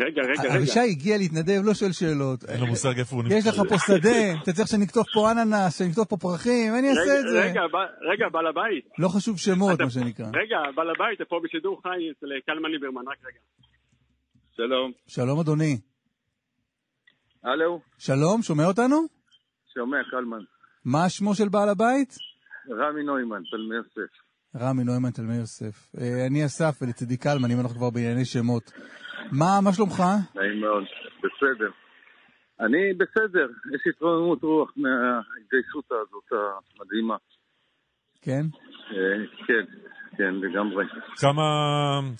רגע, 0.00 0.22
רגע, 0.22 0.42
רגע. 0.42 0.56
אבישי 0.56 0.80
הגיע 0.80 1.18
להתנדב, 1.18 1.60
לא 1.64 1.74
שואל 1.74 1.92
שאלות. 1.92 2.44
אין 2.44 2.60
לו 2.60 2.66
מושג 2.66 2.98
איפה 2.98 3.16
הוא 3.16 3.22
נמצא. 3.24 3.34
יש 3.34 3.46
לך 3.46 3.62
פה 3.68 3.78
שדה, 3.86 4.42
אתה 4.42 4.52
צריך 4.52 4.68
שנקטוף 4.68 5.06
פה 5.14 5.30
אננס, 5.30 5.78
שנקטוף 5.78 6.08
פה 6.08 6.16
פרחים, 6.16 6.74
אני 6.78 6.90
אעשה 6.90 7.20
את 7.20 7.24
זה. 7.32 7.40
רגע, 7.40 7.60
רגע, 8.12 8.28
בעל 8.32 8.46
הבית. 8.46 8.88
לא 8.98 9.08
חשוב 9.08 9.38
שמות, 9.38 9.80
מה 9.80 9.90
שנקרא. 9.90 10.26
רגע, 10.26 10.58
בעל 10.76 10.90
הבית, 10.90 11.28
פה 11.28 11.40
בשידור 11.44 11.80
חי 11.82 11.88
אצל 12.10 12.26
קלמן 12.46 12.70
ליברמן, 12.70 13.02
רק 13.08 13.18
רגע. 13.26 13.40
שלום. 14.56 14.92
שלום, 15.06 15.40
אדוני. 15.40 15.78
הלו. 17.44 17.80
שלום, 17.98 18.42
שומע 18.42 18.64
אותנו? 18.66 18.96
שומע, 19.74 19.98
קלמן. 20.10 20.44
מה 20.84 21.08
שמו 21.08 21.34
של 21.34 21.48
בעל 21.48 21.68
הבית? 21.68 22.14
רמי 22.70 23.02
נוימן, 23.02 23.42
תלמי 23.50 23.76
יוסף. 23.76 24.12
רמי 24.56 24.84
נוימן, 24.84 25.10
תלמי 25.10 25.36
יוסף. 25.36 25.94
אה, 26.00 26.26
אני 26.26 26.44
אסף, 26.44 26.78
ולצידי 26.82 27.16
קלמן, 27.16 27.50
אם 27.50 27.60
אנחנו 27.60 27.76
כבר 27.76 27.90
בענייני 27.90 28.24
שמות. 28.24 28.72
מה, 29.32 29.60
מה 29.64 29.72
שלומך? 29.72 30.02
נעים 30.34 30.60
מאוד, 30.60 30.84
בסדר. 31.18 31.70
אני 32.60 32.94
בסדר, 32.94 33.46
יש 33.74 33.82
התרוממות 33.94 34.42
רוח 34.42 34.72
מההתגייסות 34.76 35.84
הזאת 35.90 36.32
המדהימה. 36.32 37.16
כן? 38.22 38.42
אה, 38.90 39.26
כן, 39.46 39.64
כן, 40.16 40.34
לגמרי. 40.34 40.84
כמה, 41.20 41.42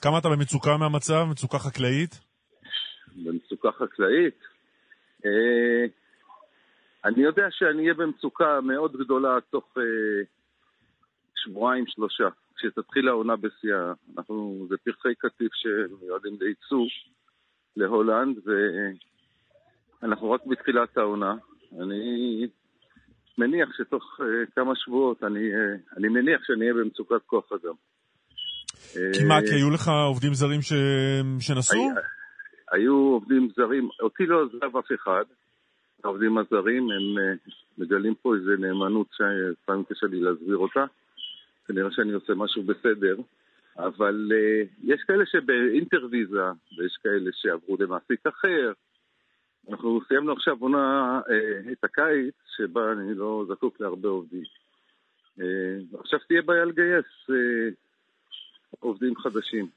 כמה 0.03 0.19
אתה 0.19 0.29
במצוקה 0.29 0.77
מהמצב? 0.77 1.25
מצוקה 1.31 1.59
חקלאית? 1.59 2.21
במצוקה 3.17 3.69
חקלאית? 3.73 4.39
אה, 5.27 5.85
אני 7.05 7.23
יודע 7.23 7.47
שאני 7.51 7.83
אהיה 7.83 7.95
במצוקה 7.95 8.61
מאוד 8.63 8.97
גדולה 8.97 9.39
תוך 9.51 9.65
אה, 9.79 9.83
שבועיים, 11.37 11.85
שלושה. 11.87 12.29
כשתתחיל 12.59 13.09
העונה 13.09 13.37
בשיאה. 13.37 13.93
אנחנו, 14.19 14.67
זה 14.69 14.77
פרחי 14.85 15.15
קטיף 15.19 15.53
שמיועדים 15.55 16.37
לייצוא 16.41 16.87
להולנד, 17.77 18.37
ואנחנו 20.03 20.31
רק 20.31 20.47
בתחילת 20.47 20.97
העונה. 20.97 21.35
אני 21.81 22.47
מניח 23.39 23.69
שתוך 23.77 24.21
uh, 24.21 24.25
כמה 24.55 24.73
שבועות, 24.77 25.25
אני, 25.25 25.55
uh, 25.55 25.97
אני 25.97 26.09
מניח 26.09 26.41
שאני 26.45 26.61
אהיה 26.61 26.75
במצוקת 26.75 27.23
כוח 27.27 27.53
אדם. 27.53 27.75
כי 28.93 29.25
מה, 29.29 29.41
כי 29.41 29.55
היו 29.55 29.71
לך 29.71 29.89
עובדים 29.89 30.35
זרים 30.35 30.63
ש... 30.63 30.73
שנסעו? 31.41 31.91
היו 32.73 32.95
עובדים 32.95 33.49
זרים, 33.57 33.89
אותי 34.01 34.27
לא 34.27 34.43
עזב 34.45 34.77
אף 34.77 34.93
אחד. 34.95 35.25
העובדים 36.05 36.39
הזרים, 36.39 36.83
הם 36.83 37.19
uh, 37.19 37.53
מגלים 37.79 38.15
פה 38.15 38.35
איזו 38.35 38.51
נאמנות 38.59 39.07
שלפעמים 39.13 39.85
קשה 39.85 40.07
לי 40.07 40.21
להסביר 40.21 40.57
אותה. 40.57 40.85
כנראה 41.69 41.91
שאני 41.91 42.13
עושה 42.13 42.35
משהו 42.35 42.63
בסדר, 42.63 43.17
אבל 43.79 44.31
uh, 44.33 44.69
יש 44.83 45.01
כאלה 45.07 45.25
שבאינטרוויזה, 45.27 46.43
ויש 46.79 46.97
כאלה 47.03 47.31
שעברו 47.33 47.77
למעסיק 47.81 48.27
אחר. 48.27 48.73
אנחנו 49.71 50.01
סיימנו 50.09 50.33
עכשיו 50.33 50.57
עונה 50.61 51.21
uh, 51.27 51.73
את 51.73 51.85
הקיץ, 51.85 52.35
שבה 52.57 52.93
אני 52.93 53.15
לא 53.15 53.45
זקוק 53.49 53.81
להרבה 53.81 54.09
עובדים. 54.09 54.43
Uh, 55.39 55.43
עכשיו 56.01 56.19
תהיה 56.29 56.43
בעיה 56.43 56.65
לגייס 56.65 57.07
uh, 57.31 57.75
עובדים 58.81 59.17
חדשים. 59.17 59.69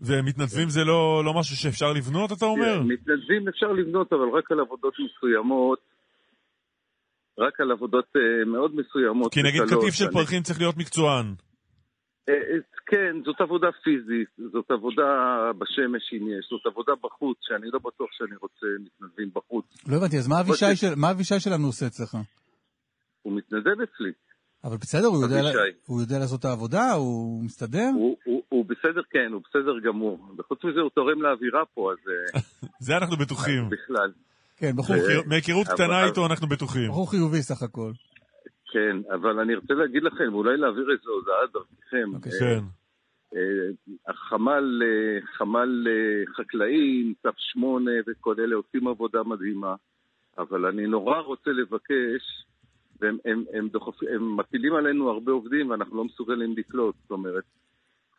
ומתנדבים 0.00 0.68
זה 0.68 0.84
לא, 0.84 1.22
לא 1.24 1.34
משהו 1.40 1.56
שאפשר 1.56 1.92
לבנות, 1.92 2.30
אתה 2.32 2.44
אומר? 2.44 2.82
מתנדבים 2.82 3.48
אפשר 3.48 3.72
לבנות, 3.72 4.12
אבל 4.12 4.28
רק 4.28 4.50
על 4.50 4.60
עבודות 4.60 4.94
מסוימות. 4.98 5.78
רק 7.38 7.60
על 7.60 7.70
עבודות 7.72 8.04
uh, 8.16 8.48
מאוד 8.48 8.76
מסוימות. 8.76 9.32
כי 9.34 9.42
נגיד 9.42 9.62
קטיף 9.62 9.94
של 9.94 10.10
פרחים 10.12 10.42
צריך 10.42 10.58
להיות 10.60 10.76
מקצוען. 10.76 11.26
Uh, 12.30 12.32
כן, 12.86 13.16
זאת 13.24 13.40
עבודה 13.40 13.68
פיזית, 13.84 14.52
זאת 14.52 14.70
עבודה 14.70 15.10
בשמש 15.58 16.12
אם 16.12 16.28
יש, 16.28 16.46
זאת 16.50 16.66
עבודה 16.66 16.92
בחוץ, 17.02 17.38
שאני 17.40 17.66
לא 17.72 17.78
בטוח 17.78 18.08
שאני 18.12 18.36
רוצה 18.36 18.66
מתנדבים 18.84 19.30
בחוץ. 19.34 19.64
לא 19.88 19.96
הבנתי, 19.96 20.18
אז 20.18 20.28
מה 20.28 20.40
אבישי, 20.40 20.76
של, 20.76 20.94
מה 20.96 21.10
אבישי 21.10 21.40
שלנו 21.40 21.66
עושה 21.66 21.86
אצלך? 21.86 22.14
הוא 23.22 23.36
מתנדב 23.36 23.80
אצלי. 23.80 24.12
אבל 24.64 24.76
בסדר, 24.76 25.06
הוא 25.06 25.22
יודע, 25.22 25.40
הוא 25.86 26.00
יודע 26.00 26.18
לעשות 26.18 26.40
את 26.40 26.44
העבודה? 26.44 26.92
הוא 26.92 27.44
מסתדר? 27.44 27.90
הוא, 27.94 28.16
הוא, 28.24 28.42
הוא 28.48 28.64
בסדר, 28.64 29.02
כן, 29.10 29.32
הוא 29.32 29.42
בסדר 29.48 29.78
גמור. 29.86 30.18
וחוץ 30.38 30.64
מזה 30.64 30.80
הוא 30.80 30.90
תורם 30.90 31.22
לאווירה 31.22 31.64
פה, 31.74 31.92
אז... 31.92 31.98
זה 32.86 32.96
אנחנו 32.96 33.16
בטוחים. 33.16 33.68
בכלל. 33.70 34.12
כן, 34.58 34.76
בחור... 34.76 34.96
מהיכרות 35.26 35.66
קטנה 35.68 36.04
איתו 36.04 36.26
אנחנו 36.26 36.48
בטוחים. 36.48 36.88
בחור 36.90 37.10
חיובי 37.10 37.42
סך 37.42 37.62
הכל. 37.62 37.92
כן, 38.72 38.96
אבל 39.14 39.40
אני 39.40 39.54
רוצה 39.54 39.74
להגיד 39.74 40.02
לכם, 40.02 40.34
אולי 40.34 40.56
להעביר 40.56 40.86
איזו 40.90 41.10
הודעה 41.10 41.46
דרככם. 41.52 42.14
אוקיי. 42.14 42.32
כן. 42.40 42.64
אה, 43.36 43.94
החמ"ל, 44.08 44.82
אה, 44.82 45.26
חמ"ל 45.36 45.86
אה, 45.88 46.34
חקלאי, 46.36 47.14
צו 47.22 47.28
שמונה 47.36 47.90
וכל 48.06 48.34
אלה 48.38 48.56
עושים 48.56 48.88
עבודה 48.88 49.22
מדהימה, 49.22 49.74
אבל 50.38 50.66
אני 50.66 50.86
נורא 50.86 51.18
רוצה 51.18 51.50
לבקש, 51.50 52.44
והם 53.00 53.18
הם, 53.24 53.44
הם 53.52 53.68
דוחפ, 53.68 54.02
הם 54.14 54.36
מפילים 54.36 54.74
עלינו 54.74 55.10
הרבה 55.10 55.32
עובדים 55.32 55.70
ואנחנו 55.70 55.96
לא 55.96 56.04
מסוגלים 56.04 56.54
לקלוט, 56.56 56.94
זאת 57.02 57.10
אומרת, 57.10 57.44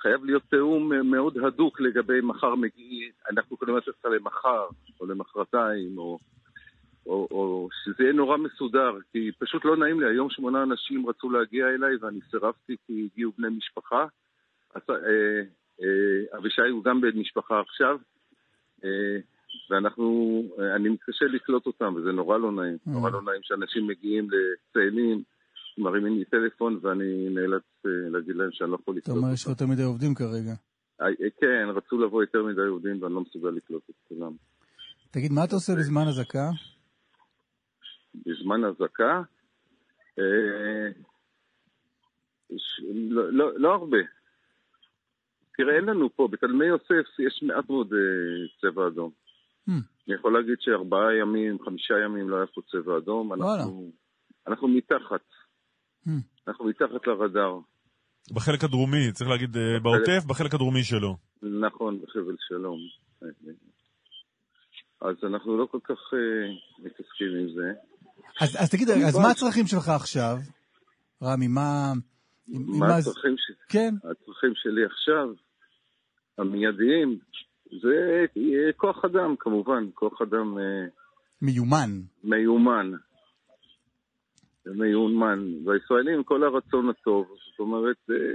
חייב 0.02 0.26
להיות 0.26 0.44
תיאום 0.50 1.12
מאוד 1.12 1.38
הדוק 1.38 1.82
לגבי 1.82 2.22
מחר 2.22 2.56
מגיעים, 2.56 3.12
אנחנו 3.32 3.58
קודם 3.58 3.78
לתת 3.78 4.06
למחר, 4.06 4.68
או 5.00 5.06
למחרתיים, 5.06 5.98
או, 5.98 6.18
או, 7.06 7.28
או 7.32 7.70
שזה 7.84 8.04
יהיה 8.04 8.14
נורא 8.14 8.38
מסודר, 8.38 8.98
כי 9.12 9.32
פשוט 9.40 9.66
לא 9.66 9.78
נעים 9.78 10.00
לי. 10.00 10.10
היום 10.10 10.30
שמונה 10.30 10.64
אנשים 10.64 11.10
רצו 11.10 11.30
להגיע 11.30 11.68
אליי 11.68 11.96
ואני 12.02 12.20
סירבתי 12.32 12.76
כי 12.88 13.10
הגיעו 13.12 13.32
בני 13.38 13.50
משפחה. 13.50 14.06
אז, 14.76 14.82
אה, 14.90 15.42
אה, 15.82 16.38
אבישי 16.38 16.70
הוא 16.72 16.84
גם 16.84 17.02
בן 17.02 17.20
משפחה 17.20 17.60
עכשיו, 17.60 17.98
אה, 18.84 19.18
ואנחנו, 19.70 20.44
אה, 20.60 20.76
אני 20.76 20.90
מתקשה 20.90 21.26
לקלוט 21.26 21.66
אותם, 21.66 21.94
וזה 21.96 22.12
נורא 22.12 22.38
לא 22.38 22.52
נעים. 22.52 22.78
Mm. 22.88 22.92
נורא 22.92 23.10
לא 23.10 23.22
נעים 23.22 23.42
שאנשים 23.44 23.88
מגיעים 23.88 24.28
לצאלים. 24.32 25.24
מרימים 25.80 26.18
לי 26.18 26.26
טלפון 26.26 26.80
ואני 26.82 27.30
נאלץ 27.30 27.64
אה, 27.86 28.10
להגיד 28.10 28.36
להם 28.36 28.50
שאני 28.52 28.72
לא 28.72 28.78
יכול 28.82 28.96
לקלוט. 28.98 29.04
אתה 29.04 29.26
אומר 29.26 29.34
יש 29.34 29.44
לך 29.44 29.50
יותר 29.50 29.68
מדי 29.68 29.84
עובדים 29.84 30.16
כרגע. 30.16 30.54
אה, 31.02 31.06
אה, 31.08 31.30
כן, 31.42 31.70
רצו 31.76 31.98
לבוא 31.98 32.24
יותר 32.24 32.44
מדי 32.44 32.62
עובדים 32.62 33.04
ואני 33.04 33.14
לא 33.14 33.22
מסוגל 33.22 33.50
לקלוט 33.50 33.84
את 33.90 33.96
כולם. 34.08 34.32
תגיד, 35.12 35.32
מה 35.32 35.44
אתה 35.44 35.56
עושה 35.56 35.74
בזמן 35.74 36.08
אזעקה? 36.08 36.50
בזמן 38.26 38.64
אזעקה? 38.66 39.22
לא, 43.10 43.32
לא, 43.32 43.60
לא 43.60 43.74
הרבה. 43.74 43.98
תראה, 45.58 45.76
אין 45.76 45.86
לנו 45.86 46.10
פה, 46.16 46.28
בתלמי 46.32 46.66
יוסף 46.66 47.20
יש 47.20 47.44
מעט 47.44 47.70
מאוד 47.70 47.94
צבע 48.62 48.88
אדום. 48.88 49.12
Hmm. 49.70 49.72
אני 50.08 50.16
יכול 50.16 50.34
להגיד 50.34 50.56
שארבעה 50.60 51.16
ימים, 51.22 51.58
חמישה 51.66 51.94
ימים 52.06 52.30
לא 52.30 52.38
היה 52.38 52.46
פה 52.46 52.62
צבע 52.72 52.98
אדום. 52.98 53.34
אנחנו 54.48 54.68
מתחת. 54.68 55.22
Hmm. 56.08 56.12
אנחנו 56.48 56.66
מתחת 56.66 57.08
לרדאר. 57.08 57.60
בחלק 58.34 58.64
הדרומי, 58.64 59.12
צריך 59.12 59.30
להגיד 59.30 59.58
בעוטף, 59.84 60.26
בחלק 60.28 60.54
הדרומי 60.54 60.84
שלו. 60.84 61.18
נכון, 61.44 62.02
בחבל 62.02 62.36
שלום. 62.48 62.78
אז 65.02 65.16
אנחנו 65.24 65.58
לא 65.58 65.66
כל 65.66 65.80
כך 65.84 66.14
אה, 66.14 66.50
מתעסקים 66.80 67.28
עם 67.40 67.48
זה. 67.56 67.72
אז, 68.40 68.56
אז 68.60 68.70
תגיד, 68.70 68.90
אז 68.90 69.18
מה 69.18 69.32
הצרכים 69.32 69.68
שלך 69.68 69.90
עכשיו, 69.90 70.38
רמי? 71.24 71.48
מה... 71.48 71.94
מה 72.48 72.96
הצרכים 72.98 73.36
שלי? 73.38 73.56
כן. 73.70 73.94
הצרכים 73.96 74.54
שלי 74.56 74.86
עכשיו, 74.86 75.28
המיידיים, 76.38 77.20
זה 77.82 78.26
כוח 78.78 79.06
אדם, 79.06 79.36
כמובן, 79.40 79.84
כוח 79.94 80.22
אדם... 80.22 80.58
אה, 80.58 80.88
מיומן. 81.42 81.90
מיומן. 82.24 82.92
מיומן. 84.66 85.54
והישראלים, 85.66 86.14
עם 86.14 86.24
כל 86.24 86.44
הרצון 86.44 86.90
הטוב, 86.90 87.28
זאת 87.52 87.60
אומרת, 87.60 87.96
זה, 88.08 88.34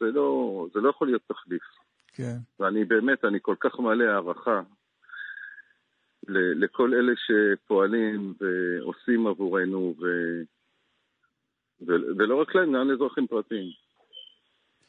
זה, 0.00 0.06
לא, 0.06 0.66
זה 0.74 0.80
לא 0.80 0.88
יכול 0.88 1.08
להיות 1.08 1.22
תחליף. 1.26 1.62
כן. 2.12 2.36
ואני 2.60 2.84
באמת, 2.84 3.24
אני 3.24 3.38
כל 3.42 3.54
כך 3.60 3.80
מלא 3.80 4.04
הערכה 4.04 4.62
לכל 6.28 6.94
אלה 6.94 7.12
שפועלים 7.16 8.34
ועושים 8.40 9.26
עבורנו, 9.26 9.94
ו... 10.00 10.06
ולא 11.86 12.40
רק 12.40 12.54
להם, 12.54 12.72
גם 12.72 12.90
לאזרחים 12.90 13.26
פרטיים, 13.26 13.70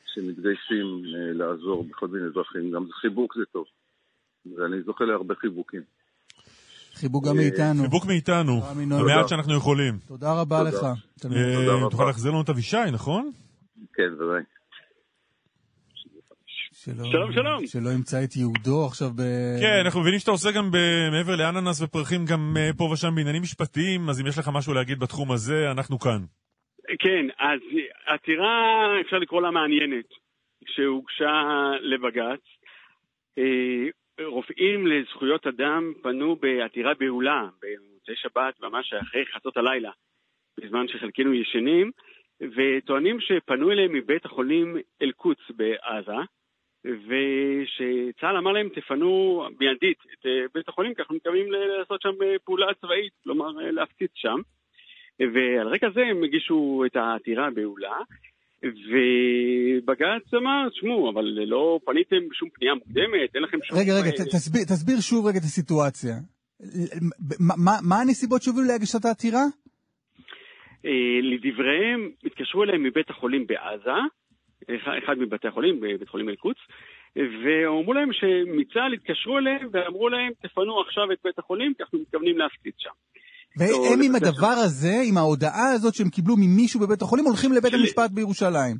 שמתגייסים 0.05 1.03
אה, 1.15 1.33
לעזור 1.33 1.83
בכל 1.83 2.07
מיני 2.07 2.25
אזרחים. 2.25 2.71
גם 2.71 2.91
חיבוק 2.91 3.35
זה 3.37 3.45
טוב, 3.45 3.65
ואני 4.45 4.81
זוכה 4.81 5.05
להרבה 5.05 5.35
חיבוקים. 5.35 5.81
חיבוק 7.01 7.27
גם 7.27 7.35
מאיתנו. 7.35 7.83
חיבוק 7.83 8.05
מאיתנו, 8.05 8.61
במעט 9.01 9.27
שאנחנו 9.27 9.53
יכולים. 9.57 9.93
תודה 10.07 10.41
רבה 10.41 10.63
לך. 10.63 10.83
אה, 10.83 11.89
תוכל 11.91 12.05
להחזיר 12.05 12.31
לנו 12.31 12.41
את 12.41 12.49
אבישי, 12.49 12.91
נכון? 12.93 13.31
כן, 13.93 14.09
בוודאי. 14.17 14.43
שלום, 16.83 17.33
שלום. 17.33 17.67
שלא 17.67 17.89
ימצא 17.89 18.23
את 18.23 18.35
יהודו 18.35 18.85
עכשיו 18.85 19.07
ב... 19.15 19.21
כן, 19.61 19.81
אנחנו 19.85 20.01
מבינים 20.01 20.19
שאתה 20.19 20.31
עושה 20.31 20.51
גם 20.51 20.71
מעבר 21.11 21.35
לאננס 21.35 21.81
ופרחים 21.81 22.25
גם 22.25 22.53
אה, 22.57 22.69
פה 22.77 22.83
ושם 22.83 23.15
בעניינים 23.15 23.41
משפטיים, 23.41 24.09
אז 24.09 24.21
אם 24.21 24.27
יש 24.27 24.39
לך 24.39 24.49
משהו 24.53 24.73
להגיד 24.73 24.99
בתחום 24.99 25.31
הזה, 25.31 25.71
אנחנו 25.71 25.99
כאן. 25.99 26.21
כן, 26.99 27.25
אז 27.39 27.59
עתירה, 28.05 28.87
אפשר 29.01 29.17
לקרוא 29.17 29.41
לה 29.41 29.51
מעניינת, 29.51 30.09
שהוגשה 30.65 31.33
לבג"ץ. 31.81 32.43
אה, 34.21 34.27
רופאים 34.27 34.87
לזכויות 34.87 35.47
אדם 35.47 35.93
פנו 36.01 36.35
בעתירה 36.35 36.93
בהולה 36.93 37.49
במוצאי 37.61 38.15
שבת, 38.15 38.59
ממש 38.61 38.93
אחרי 38.93 39.25
חצות 39.25 39.57
הלילה, 39.57 39.91
בזמן 40.59 40.87
שחלקנו 40.87 41.33
ישנים, 41.33 41.91
וטוענים 42.41 43.19
שפנו 43.19 43.71
אליהם 43.71 43.93
מבית 43.93 44.25
החולים 44.25 44.77
אל-קודס 45.01 45.51
בעזה, 45.55 46.21
ושצה"ל 46.85 48.37
אמר 48.37 48.51
להם 48.51 48.69
תפנו 48.69 49.43
מיידית 49.59 49.97
את 50.13 50.25
אה, 50.25 50.45
בית 50.53 50.69
החולים, 50.69 50.93
כי 50.93 51.01
אנחנו 51.01 51.15
מתכוונים 51.15 51.51
לעשות 51.51 52.01
שם 52.01 52.23
אה, 52.23 52.35
פעולה 52.45 52.73
צבאית, 52.73 53.13
כלומר 53.23 53.51
להפציץ 53.51 54.11
שם. 54.13 54.39
ועל 55.19 55.67
רקע 55.67 55.89
זה 55.89 56.01
הם 56.01 56.23
הגישו 56.23 56.83
את 56.85 56.95
העתירה 56.95 57.49
בהולה, 57.49 57.97
ובג"ץ 58.63 60.33
אמר, 60.33 60.69
תשמעו, 60.69 61.09
אבל 61.09 61.25
לא 61.25 61.79
פניתם 61.85 62.29
בשום 62.29 62.49
פנייה 62.49 62.73
מוקדמת, 62.73 63.35
אין 63.35 63.43
לכם 63.43 63.57
שום... 63.63 63.77
רגע, 63.79 63.93
רגע, 63.93 64.11
תסביר, 64.11 64.61
תסביר 64.63 64.99
שוב 64.99 65.25
רגע 65.25 65.37
את 65.37 65.43
הסיטואציה. 65.43 66.13
מה, 67.39 67.73
מה 67.89 67.95
הנסיבות 68.01 68.41
שהובילו 68.41 68.67
להגשת 68.67 69.05
העתירה? 69.05 69.45
אה, 70.85 71.19
לדבריהם, 71.21 72.09
התקשרו 72.25 72.63
אליהם 72.63 72.83
מבית 72.83 73.09
החולים 73.09 73.47
בעזה, 73.47 73.99
אחד 75.03 75.15
מבתי 75.19 75.47
החולים, 75.47 75.79
בבית 75.79 76.09
חולים 76.09 76.29
אל-קודס, 76.29 76.59
ואמרו 77.15 77.93
להם 77.93 78.13
שמצה"ל 78.13 78.93
התקשרו 78.93 79.37
אליהם 79.37 79.67
ואמרו 79.71 80.09
להם, 80.09 80.31
תפנו 80.41 80.81
עכשיו 80.81 81.11
את 81.11 81.17
בית 81.23 81.39
החולים, 81.39 81.73
כי 81.73 81.83
אנחנו 81.83 81.99
מתכוונים 81.99 82.37
להפציץ 82.37 82.75
שם. 82.77 82.95
והם 83.57 83.99
עם 84.03 84.15
הדבר 84.15 84.55
הזה, 84.65 84.95
עם 85.09 85.17
ההודעה 85.17 85.71
הזאת 85.73 85.93
שהם 85.95 86.09
קיבלו 86.09 86.35
ממישהו 86.37 86.79
בבית 86.79 87.01
החולים, 87.01 87.25
הולכים 87.25 87.51
לבית 87.53 87.73
המשפט 87.73 88.11
בירושלים. 88.11 88.75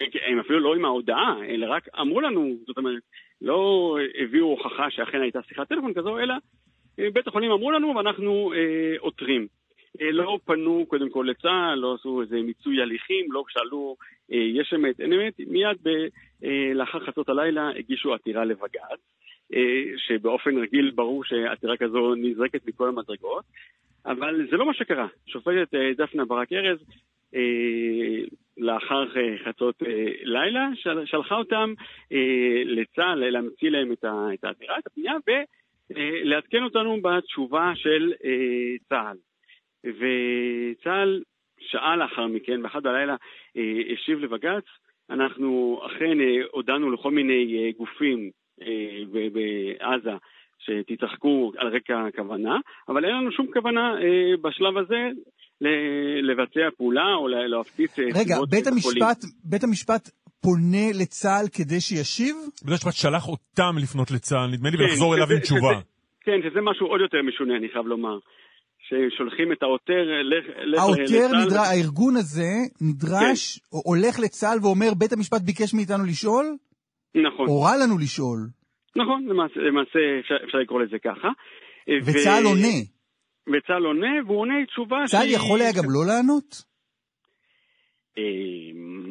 הם 0.00 0.40
אפילו 0.40 0.60
לא 0.60 0.74
עם 0.74 0.84
ההודעה, 0.84 1.36
אלא 1.48 1.66
רק 1.70 1.88
אמרו 2.00 2.20
לנו, 2.20 2.56
זאת 2.66 2.78
אומרת, 2.78 3.02
לא 3.42 3.96
הביאו 4.22 4.46
הוכחה 4.46 4.90
שאכן 4.90 5.20
הייתה 5.20 5.38
שיחת 5.48 5.68
טלפון 5.68 5.94
כזו, 5.94 6.18
אלא 6.18 6.34
אה, 6.98 7.08
בית 7.12 7.26
החולים 7.26 7.50
אמרו 7.50 7.70
לנו 7.70 7.94
ואנחנו 7.96 8.52
אה, 8.52 8.96
עותרים. 9.00 9.46
אה, 10.00 10.10
לא 10.12 10.38
פנו 10.44 10.84
קודם 10.88 11.10
כל 11.10 11.26
לצה"ל, 11.30 11.78
לא 11.78 11.94
עשו 11.94 12.22
איזה 12.22 12.36
מיצוי 12.36 12.82
הליכים, 12.82 13.32
לא 13.32 13.44
שאלו 13.48 13.96
אה, 14.32 14.38
יש 14.38 14.74
אמת, 14.76 15.00
אין 15.00 15.12
אמת, 15.12 15.34
מיד 15.46 15.76
ב, 15.82 15.88
אה, 16.44 16.74
לאחר 16.74 17.06
חצות 17.06 17.28
הלילה 17.28 17.70
הגישו 17.78 18.14
עתירה 18.14 18.44
לבג"ץ, 18.44 19.00
אה, 19.54 19.60
שבאופן 19.96 20.58
רגיל 20.58 20.90
ברור 20.94 21.24
שעתירה 21.24 21.76
כזו 21.76 22.14
נזרקת 22.14 22.66
מכל 22.66 22.88
המדרגות. 22.88 23.44
אבל 24.06 24.46
זה 24.50 24.56
לא 24.56 24.66
מה 24.66 24.74
שקרה. 24.74 25.06
שופטת 25.26 25.74
אה, 25.74 25.90
דפנה 25.96 26.24
ברק 26.24 26.52
ארז, 26.52 26.78
אה, 27.34 27.40
לאחר 28.56 29.16
אה, 29.16 29.36
חצות 29.44 29.82
לילה, 30.22 30.68
שלחה 31.04 31.34
אותם 31.34 31.74
לצה"ל 32.64 33.30
להמציא 33.30 33.70
להם 33.70 33.92
את 33.92 34.04
העתירה, 34.44 34.78
את 34.78 34.86
הפנייה, 34.86 35.12
ולעדכן 35.90 36.62
אותנו 36.62 37.02
בתשובה 37.02 37.72
של 37.74 38.12
צה"ל. 38.88 39.16
וצה"ל 39.84 41.22
שעה 41.60 41.96
לאחר 41.96 42.26
מכן, 42.26 42.62
באחד 42.62 42.82
בלילה, 42.82 43.16
השיב 43.92 44.18
לבג"ץ, 44.18 44.64
אנחנו 45.10 45.80
אכן 45.86 46.18
הודענו 46.50 46.90
לכל 46.90 47.10
מיני 47.10 47.72
גופים 47.76 48.30
בעזה 49.32 50.10
שתתרחקו 50.58 51.52
על 51.58 51.76
רקע 51.76 51.94
הכוונה, 52.08 52.56
אבל 52.88 53.04
אין 53.04 53.14
לנו 53.14 53.32
שום 53.32 53.46
כוונה 53.52 53.94
אה, 54.02 54.36
בשלב 54.42 54.76
הזה 54.76 55.00
לבצע 56.22 56.60
פעולה 56.76 57.14
או 57.20 57.28
להפציץ... 57.28 57.98
אה, 57.98 58.04
רגע, 58.04 58.36
בית 58.50 58.66
המשפט, 58.66 59.24
בית 59.44 59.64
המשפט 59.64 60.10
פונה 60.42 60.86
לצה"ל 61.00 61.46
כדי 61.56 61.80
שישיב? 61.80 62.36
בית 62.62 62.72
המשפט 62.72 62.92
שלח 62.92 63.28
אותם 63.28 63.78
לפנות 63.82 64.10
לצה"ל, 64.10 64.50
נדמה 64.52 64.70
לי, 64.70 64.76
כן, 64.76 64.82
ולחזור 64.82 65.14
אליו 65.14 65.26
עם 65.32 65.38
תשובה. 65.38 65.74
שזה, 65.74 65.82
כן, 66.24 66.38
שזה 66.44 66.60
משהו 66.60 66.86
עוד 66.86 67.00
יותר 67.00 67.18
משונה, 67.28 67.56
אני 67.56 67.68
חייב 67.72 67.86
לומר. 67.86 68.18
ששולחים 68.88 69.52
את 69.52 69.62
העותר, 69.62 70.02
לך, 70.22 70.44
לך 70.64 70.80
העותר 70.80 71.26
נדרש, 71.44 71.68
הארגון 71.68 72.16
הזה 72.16 72.52
נדרש, 72.80 73.58
כן. 73.58 73.78
הולך 73.84 74.18
לצה"ל 74.24 74.58
ואומר, 74.62 74.94
בית 74.98 75.12
המשפט 75.12 75.40
ביקש 75.40 75.74
מאיתנו 75.74 76.04
לשאול? 76.04 76.46
נכון. 77.14 77.48
הורה 77.48 77.76
לנו 77.76 77.98
לשאול. 77.98 78.38
נכון, 78.96 79.26
למעשה, 79.26 79.60
למעשה 79.60 79.98
אפשר, 80.20 80.34
אפשר 80.44 80.58
לקרוא 80.58 80.80
לזה 80.82 80.98
ככה. 80.98 81.28
וצה"ל 82.06 82.46
ו... 82.46 82.48
עונה. 82.48 82.78
וצה"ל 83.52 83.84
עונה, 83.84 84.14
והוא 84.26 84.40
עונה 84.40 84.54
תשובה 84.66 84.96
צה"ל 85.06 85.22
שהיא... 85.22 85.36
יכול 85.36 85.60
היה 85.60 85.72
גם 85.72 85.84
לא 85.88 86.06
לענות? 86.06 86.74
אה, 88.18 88.22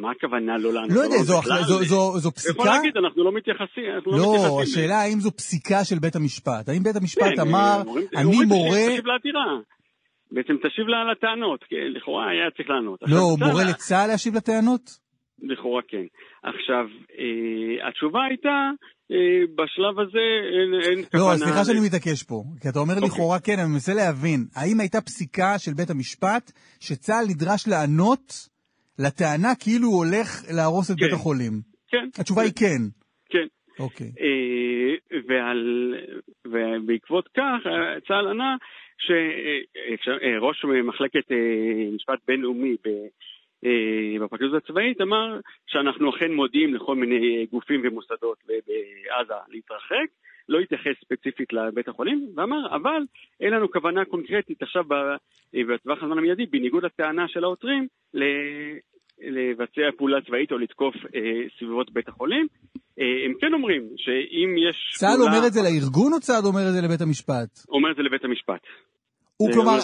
מה 0.02 0.12
הכוונה 0.12 0.58
לא 0.58 0.74
לענות? 0.74 0.92
לא 0.96 1.02
יודע, 1.02 1.18
זו, 1.18 1.42
זו, 1.68 1.84
זו, 1.84 2.20
זו 2.20 2.32
פסיקה? 2.32 2.54
יכול 2.54 2.66
להגיד, 2.66 2.98
אנחנו 2.98 3.24
לא 3.24 3.32
מתייחסים. 3.32 3.84
אנחנו 3.96 4.12
לא, 4.12 4.18
לא 4.18 4.34
מתייחסים 4.34 4.60
השאלה 4.60 4.96
האם 5.02 5.20
זו 5.20 5.32
פסיקה 5.32 5.84
של 5.84 6.00
בית 6.00 6.16
המשפט. 6.16 6.70
האם 6.70 6.84
בית 6.84 6.96
המשפט 6.96 7.34
כן, 7.36 7.42
אמר, 7.42 7.82
אני 8.16 8.46
מורה... 8.46 8.88
תשיב 8.90 9.06
לעתירה. 9.06 9.60
בעצם 10.32 10.54
תשיב 10.58 10.88
לה 10.88 11.12
לטענות, 11.12 11.64
כי 11.64 11.76
לכאורה 11.96 12.30
היה 12.30 12.52
צריך 12.58 12.70
לענות. 12.70 13.00
לא, 13.08 13.20
הוא 13.20 13.40
מורה 13.40 13.64
לצה"ל 13.70 14.08
להשיב 14.08 14.36
לטענות? 14.36 14.82
לכאורה 15.42 15.82
כן. 15.88 16.06
עכשיו, 16.44 16.86
אה, 17.20 17.88
התשובה 17.88 18.20
הייתה 18.30 18.70
אה, 19.12 19.42
בשלב 19.56 20.00
הזה 20.00 20.26
אין, 20.54 20.74
אין 20.90 21.00
לא, 21.00 21.06
כוונה... 21.12 21.34
לא, 21.34 21.38
סליחה 21.38 21.66
שאני 21.66 21.80
מתעקש 21.88 22.24
פה, 22.24 22.44
כי 22.62 22.70
אתה 22.70 22.80
אומר 22.80 22.94
okay. 22.94 22.98
אוקיי. 22.98 23.10
לכאורה 23.10 23.40
כן, 23.40 23.60
אני 23.60 23.70
מנסה 23.74 23.94
להבין, 23.94 24.40
האם 24.56 24.80
הייתה 24.80 25.02
פסיקה 25.02 25.60
של 25.60 25.74
בית 25.74 25.90
המשפט 25.90 26.52
שצה"ל 26.80 27.26
נדרש 27.30 27.68
לענות 27.68 28.26
לטענה 29.00 29.54
כאילו 29.64 29.88
הוא 29.88 30.06
הולך 30.06 30.30
להרוס 30.58 30.92
את 30.92 30.96
כן. 30.96 31.06
בית 31.06 31.14
החולים? 31.14 31.54
כן. 31.92 32.06
התשובה 32.22 32.42
כן. 32.42 32.48
היא 32.48 32.56
כן. 32.56 32.84
כן. 33.30 33.48
אוקיי. 33.84 34.08
Okay. 34.08 34.22
אה, 34.22 35.20
ועל, 35.28 35.62
ובעקבות 36.48 37.28
כך 37.28 37.60
צה"ל 38.08 38.28
ענה 38.28 38.56
שראש 39.06 40.66
מחלקת 40.84 41.28
משפט 41.96 42.20
בינלאומי 42.28 42.76
אה, 42.88 42.92
בפרקליטות 44.22 44.64
הצבאית 44.64 45.02
אמר 45.02 45.40
שאנחנו 45.68 46.10
אכן 46.10 46.34
מודיעים 46.34 46.74
לכל 46.74 46.96
מיני 46.96 47.46
גופים 47.52 47.82
ומוסדות 47.84 48.38
בעזה 48.48 49.34
להתרחק, 49.50 50.08
לא 50.50 50.60
התייחס 50.60 50.94
ספציפית 51.06 51.54
לבית 51.54 51.88
החולים, 51.88 52.28
ואמר, 52.36 52.76
אבל 52.76 53.02
אין 53.42 53.54
לנו 53.54 53.72
כוונה 53.72 54.06
קונקרטית 54.06 54.62
עכשיו 54.62 54.84
בטווח 55.54 56.04
הזמן 56.04 56.18
המיידי, 56.18 56.46
בניגוד 56.46 56.86
לטענה 56.86 57.28
של 57.28 57.44
העותרים, 57.44 57.88
לבצע 59.20 59.82
פעולה 59.98 60.22
צבאית 60.22 60.52
או 60.52 60.58
לתקוף 60.58 60.96
אה, 60.96 61.22
סביבות 61.58 61.94
בית 61.94 62.08
החולים. 62.08 62.48
אה, 63.00 63.26
הם 63.26 63.34
כן 63.42 63.54
אומרים 63.54 63.90
שאם 63.98 64.56
יש... 64.70 64.98
צה"ל 65.00 65.10
פעולה... 65.18 65.32
אומר 65.32 65.48
את 65.48 65.54
זה 65.54 65.60
לארגון 65.62 66.14
או 66.14 66.20
צה"ל 66.20 66.46
אומר 66.46 66.68
את 66.68 66.74
זה 66.74 66.82
לבית 66.82 67.02
המשפט? 67.02 67.50
אומר 67.70 67.92
את 67.92 67.96
זה 67.96 68.04
לבית 68.04 68.24
המשפט. 68.26 68.62
הוא 69.38 69.50
כלומר, 69.54 69.78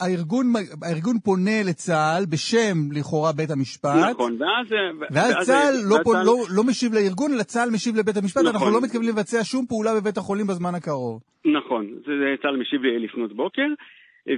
הארגון, 0.00 0.46
הארגון 0.82 1.16
פונה 1.24 1.58
לצה"ל 1.68 2.24
בשם 2.32 2.76
לכאורה 2.96 3.32
בית 3.32 3.50
המשפט. 3.50 3.96
נכון, 4.10 4.32
ואז... 4.42 4.66
ואז 5.10 5.46
צה"ל 5.46 5.74
לא, 5.90 5.98
לא, 6.24 6.36
לא 6.56 6.62
משיב 6.64 6.92
לארגון, 6.94 7.30
אלא 7.34 7.42
צה"ל 7.42 7.70
משיב 7.74 7.96
לבית 7.96 8.16
המשפט, 8.16 8.40
נכון. 8.40 8.52
אנחנו 8.52 8.70
לא 8.70 8.80
מתכוונים 8.84 9.10
לבצע 9.10 9.44
שום 9.44 9.66
פעולה 9.66 9.90
בבית 10.00 10.16
החולים 10.16 10.46
בזמן 10.46 10.74
הקרוב. 10.74 11.22
נכון, 11.44 11.86
זה 12.06 12.34
צה"ל 12.42 12.56
משיב 12.56 12.80
לפנות 12.84 13.32
בוקר, 13.32 13.68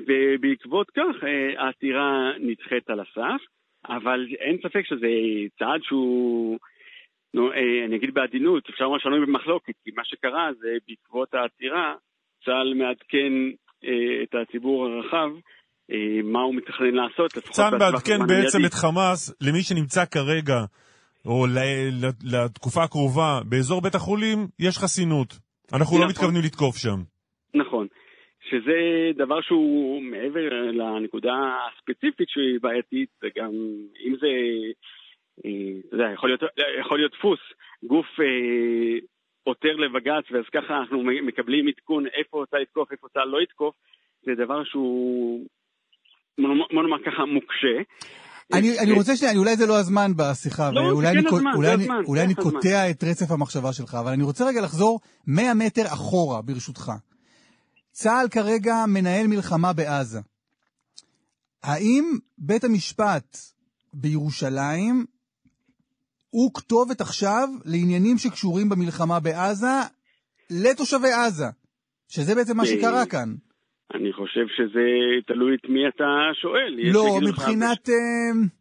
ובעקבות 0.06 0.90
כך 0.90 1.14
העתירה 1.58 2.32
נדחית 2.40 2.90
על 2.90 3.00
הסף, 3.00 3.40
אבל 3.88 4.26
אין 4.40 4.56
ספק 4.62 4.82
שזה 4.84 5.08
צעד 5.58 5.80
שהוא... 5.82 6.58
נו, 7.34 7.52
אני 7.86 7.96
אגיד 7.96 8.14
בעדינות, 8.14 8.68
אפשר 8.70 8.84
לומר 8.84 8.98
שנוי 8.98 9.20
במחלוקת, 9.26 9.74
כי 9.84 9.90
מה 9.96 10.04
שקרה 10.04 10.50
זה 10.58 10.68
בעקבות 10.88 11.34
העתירה, 11.34 11.94
צה"ל 12.44 12.74
מעדכן 12.74 13.32
אה, 13.52 13.65
את 14.22 14.34
הציבור 14.34 14.86
הרחב 14.86 15.28
אה, 15.90 16.22
מה 16.24 16.40
הוא 16.40 16.54
מתכנן 16.54 16.94
לעשות. 16.94 17.32
צה"ל 17.32 17.78
מעדכן 17.78 18.18
בעצם 18.28 18.58
את 18.66 18.74
חמאס 18.74 19.34
למי 19.40 19.62
שנמצא 19.62 20.04
כרגע, 20.04 20.64
או 21.26 21.46
לתקופה 22.24 22.82
הקרובה, 22.84 23.40
באזור 23.48 23.82
בית 23.82 23.94
החולים, 23.94 24.38
יש 24.58 24.78
חסינות. 24.78 25.28
אנחנו 25.72 25.98
לא 25.98 26.04
נכון. 26.04 26.10
מתכוונים 26.10 26.42
לתקוף 26.44 26.76
שם. 26.76 26.98
נכון. 27.54 27.86
שזה 28.48 29.10
דבר 29.16 29.40
שהוא 29.40 30.02
מעבר 30.02 30.48
לנקודה 30.72 31.34
הספציפית 31.68 32.28
שהיא 32.28 32.58
בעייתית, 32.62 33.08
וגם 33.22 33.50
אם 34.06 34.16
זה, 34.20 34.26
אה, 35.44 35.50
אתה 35.88 35.94
יודע, 35.94 36.12
יכול 36.14 36.28
להיות, 36.28 36.42
יכול 36.80 36.98
להיות 36.98 37.12
דפוס, 37.12 37.40
גוף 37.82 38.06
עותר 39.46 39.74
לבג"ץ, 39.84 40.24
ואז 40.32 40.44
ככה 40.54 40.72
אנחנו 40.80 40.98
מקבלים 41.28 41.68
עדכון 41.68 42.04
איפה 42.18 42.44
צה"ל 42.50 42.62
יתקוף, 42.62 42.92
איפה 42.92 43.06
צה"ל 43.14 43.28
לא 43.28 43.42
יתקוף, 43.42 43.74
זה 44.26 44.32
דבר 44.44 44.64
שהוא, 44.64 45.46
בוא 46.38 46.82
נאמר 46.82 46.98
ככה, 47.06 47.24
מוקשה. 47.24 47.76
אני, 48.52 48.78
אני 48.78 48.92
רוצה 48.92 49.16
שנייה, 49.16 49.36
אולי 49.36 49.56
זה 49.56 49.66
לא 49.66 49.76
הזמן 49.78 50.10
בשיחה, 50.16 50.70
לא, 50.70 50.80
ואולי 50.80 51.08
אני, 51.08 51.18
הזמן, 51.26 51.50
אולי, 51.54 51.74
אני, 51.74 51.86
אולי 52.06 52.22
אני 52.22 52.34
קוטע 52.34 52.90
את 52.90 53.04
רצף 53.04 53.30
המחשבה 53.30 53.72
שלך, 53.72 53.94
אבל 53.94 54.12
אני 54.12 54.22
רוצה 54.22 54.44
רגע 54.48 54.60
לחזור 54.60 55.00
100 55.26 55.54
מטר 55.54 55.86
אחורה, 55.86 56.42
ברשותך. 56.42 56.92
צה"ל 57.90 58.28
כרגע 58.28 58.74
מנהל 58.88 59.26
מלחמה 59.26 59.72
בעזה. 59.72 60.20
האם 61.62 62.04
בית 62.38 62.64
המשפט 62.64 63.36
בירושלים 63.94 65.04
הוא 66.30 66.50
כתובת 66.54 67.00
עכשיו 67.00 67.48
לעניינים 67.64 68.18
שקשורים 68.18 68.68
במלחמה 68.68 69.20
בעזה 69.20 69.76
לתושבי 70.50 71.12
עזה, 71.12 71.46
שזה 72.08 72.34
בעצם 72.34 72.56
מה 72.56 72.66
שקרה 72.66 73.06
כאן. 73.06 73.28
אני 73.94 74.12
חושב 74.12 74.46
שזה 74.56 74.86
תלוי 75.26 75.54
את 75.54 75.68
מי 75.68 75.88
אתה 75.88 76.04
שואל. 76.34 76.76
לא, 76.92 77.18
מבחינת... 77.28 77.88
אה, 77.88 78.58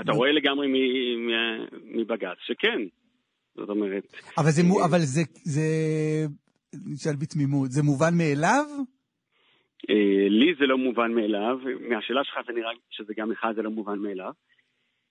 אתה 0.00 0.12
רואה 0.12 0.32
לגמרי 0.32 0.66
מבג"ץ 1.84 2.38
שכן. 2.46 2.80
זאת 3.56 3.68
אומרת... 3.68 4.02
אבל 4.38 4.50
זה, 4.50 4.62
אבל 4.84 4.98
זה, 4.98 5.20
זה, 5.44 5.62
נשאל 6.86 7.16
בתמימות, 7.16 7.70
זה 7.70 7.82
מובן 7.82 8.14
מאליו? 8.18 8.64
אה, 9.90 10.28
לי 10.28 10.54
זה 10.58 10.66
לא 10.66 10.78
מובן 10.78 11.12
מאליו, 11.12 11.58
מהשאלה 11.80 12.24
שלך 12.24 12.34
זה 12.46 12.52
נראה 12.52 12.70
שזה 12.90 13.12
גם 13.16 13.30
לך 13.30 13.46
זה 13.56 13.62
לא 13.62 13.70
מובן 13.70 13.98
מאליו. 13.98 14.32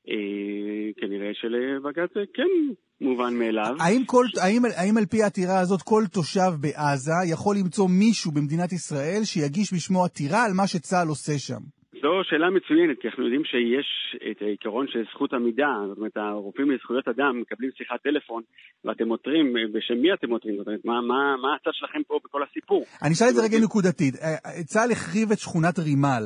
אה, 0.10 0.92
כנראה 1.02 1.32
שלבג"ץ 1.34 2.10
זה 2.14 2.24
כן 2.34 2.74
מובן 3.02 3.34
מאליו. 3.40 3.76
האם, 3.80 4.06
כל, 4.06 4.26
האם, 4.44 4.62
האם 4.78 4.98
על 4.98 5.06
פי 5.06 5.24
העתירה 5.24 5.60
הזאת 5.60 5.82
כל 5.82 6.04
תושב 6.14 6.52
בעזה 6.62 7.32
יכול 7.34 7.56
למצוא 7.62 7.88
מישהו 7.90 8.32
במדינת 8.32 8.72
ישראל 8.74 9.22
שיגיש 9.24 9.74
בשמו 9.74 10.06
עתירה 10.06 10.46
על 10.46 10.52
מה 10.54 10.68
שצה"ל 10.68 11.08
עושה 11.08 11.38
שם? 11.38 11.64
זו 12.02 12.24
שאלה 12.24 12.50
מצוינת, 12.50 12.98
כי 13.02 13.08
אנחנו 13.08 13.24
יודעים 13.24 13.46
שיש 13.46 13.88
את 14.32 14.42
העיקרון 14.42 14.86
של 14.88 15.04
זכות 15.12 15.34
עמידה, 15.34 15.74
זאת 15.88 15.98
אומרת, 15.98 16.18
הרופאים 16.18 16.72
לזכויות 16.72 17.08
אדם 17.08 17.42
מקבלים 17.42 17.72
שיחת 17.78 18.02
טלפון, 18.04 18.44
ואתם 18.86 19.10
עותרים, 19.10 19.54
בשם 19.74 19.98
מי 20.02 20.14
אתם 20.14 20.30
עותרים? 20.30 20.58
זאת 20.58 20.68
אומרת, 20.68 20.86
מה, 20.86 21.02
מה, 21.02 21.36
מה 21.42 21.56
הצד 21.56 21.72
שלכם 21.74 22.00
פה 22.08 22.20
בכל 22.24 22.44
הסיפור? 22.44 22.84
אני 23.04 23.14
אשאל 23.14 23.28
את 23.30 23.36
זה 23.36 23.42
רגע 23.44 23.58
נקודתית. 23.64 24.16
אה, 24.16 24.64
צה"ל 24.64 24.92
החריב 24.92 25.32
את 25.32 25.40
שכונת 25.40 25.80
רימל. 25.80 26.26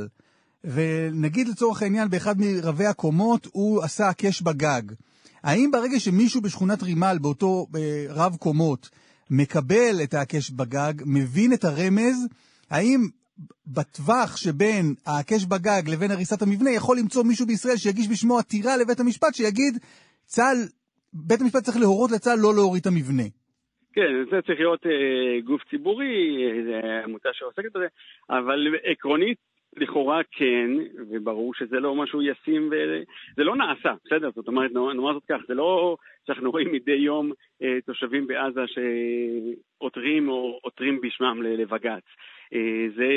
ונגיד 0.63 1.47
לצורך 1.47 1.81
העניין 1.81 2.09
באחד 2.09 2.35
מרבי 2.37 2.85
הקומות 2.85 3.47
הוא 3.51 3.83
עשה 3.83 4.09
הקש 4.09 4.41
בגג. 4.41 4.81
האם 5.43 5.71
ברגע 5.71 5.99
שמישהו 5.99 6.41
בשכונת 6.41 6.83
רימל, 6.83 7.17
באותו 7.21 7.67
אה, 7.75 8.05
רב 8.09 8.35
קומות, 8.35 8.89
מקבל 9.31 9.95
את 10.03 10.13
הקש 10.13 10.51
בגג, 10.51 10.93
מבין 11.05 11.53
את 11.53 11.63
הרמז, 11.63 12.27
האם 12.69 12.99
בטווח 13.67 14.37
שבין 14.37 14.95
הקש 15.05 15.45
בגג 15.45 15.81
לבין 15.93 16.11
הריסת 16.11 16.41
המבנה 16.41 16.71
יכול 16.71 16.97
למצוא 16.97 17.23
מישהו 17.23 17.45
בישראל 17.47 17.77
שיגיש 17.77 18.07
בשמו 18.11 18.37
עתירה 18.39 18.77
לבית 18.77 18.99
המשפט 18.99 19.33
שיגיד 19.33 19.73
צה"ל, 20.25 20.57
בית 21.13 21.41
המשפט 21.41 21.63
צריך 21.63 21.77
להורות 21.77 22.11
לצה"ל 22.11 22.39
לא 22.39 22.53
להוריד 22.55 22.81
את 22.81 22.87
המבנה. 22.87 23.27
כן, 23.93 24.11
זה 24.31 24.41
צריך 24.41 24.59
להיות 24.59 24.85
אה, 24.85 25.41
גוף 25.45 25.61
ציבורי, 25.69 26.13
אה, 26.73 27.03
עמותה 27.03 27.29
שעוסקת 27.33 27.71
בזה, 27.75 27.87
אבל 28.29 28.59
עקרונית 28.91 29.37
לכאורה 29.77 30.21
כן, 30.31 30.69
וברור 31.11 31.53
שזה 31.53 31.79
לא 31.79 31.95
משהו 31.95 32.21
ישים, 32.21 32.67
וזה 32.67 33.43
לא 33.43 33.55
נעשה, 33.55 33.93
בסדר? 34.05 34.29
זאת 34.35 34.47
אומרת, 34.47 34.71
נאמר 34.71 35.13
זאת 35.13 35.23
כך, 35.29 35.41
זה 35.47 35.53
לא 35.53 35.97
שאנחנו 36.27 36.51
רואים 36.51 36.71
מדי 36.71 36.91
יום 36.91 37.31
אה, 37.63 37.77
תושבים 37.85 38.27
בעזה 38.27 38.61
שעותרים 38.67 40.29
או 40.29 40.59
עותרים 40.61 41.01
בשמם 41.01 41.41
לבג"ץ. 41.41 42.03
אה, 42.53 42.85
זה 42.95 43.07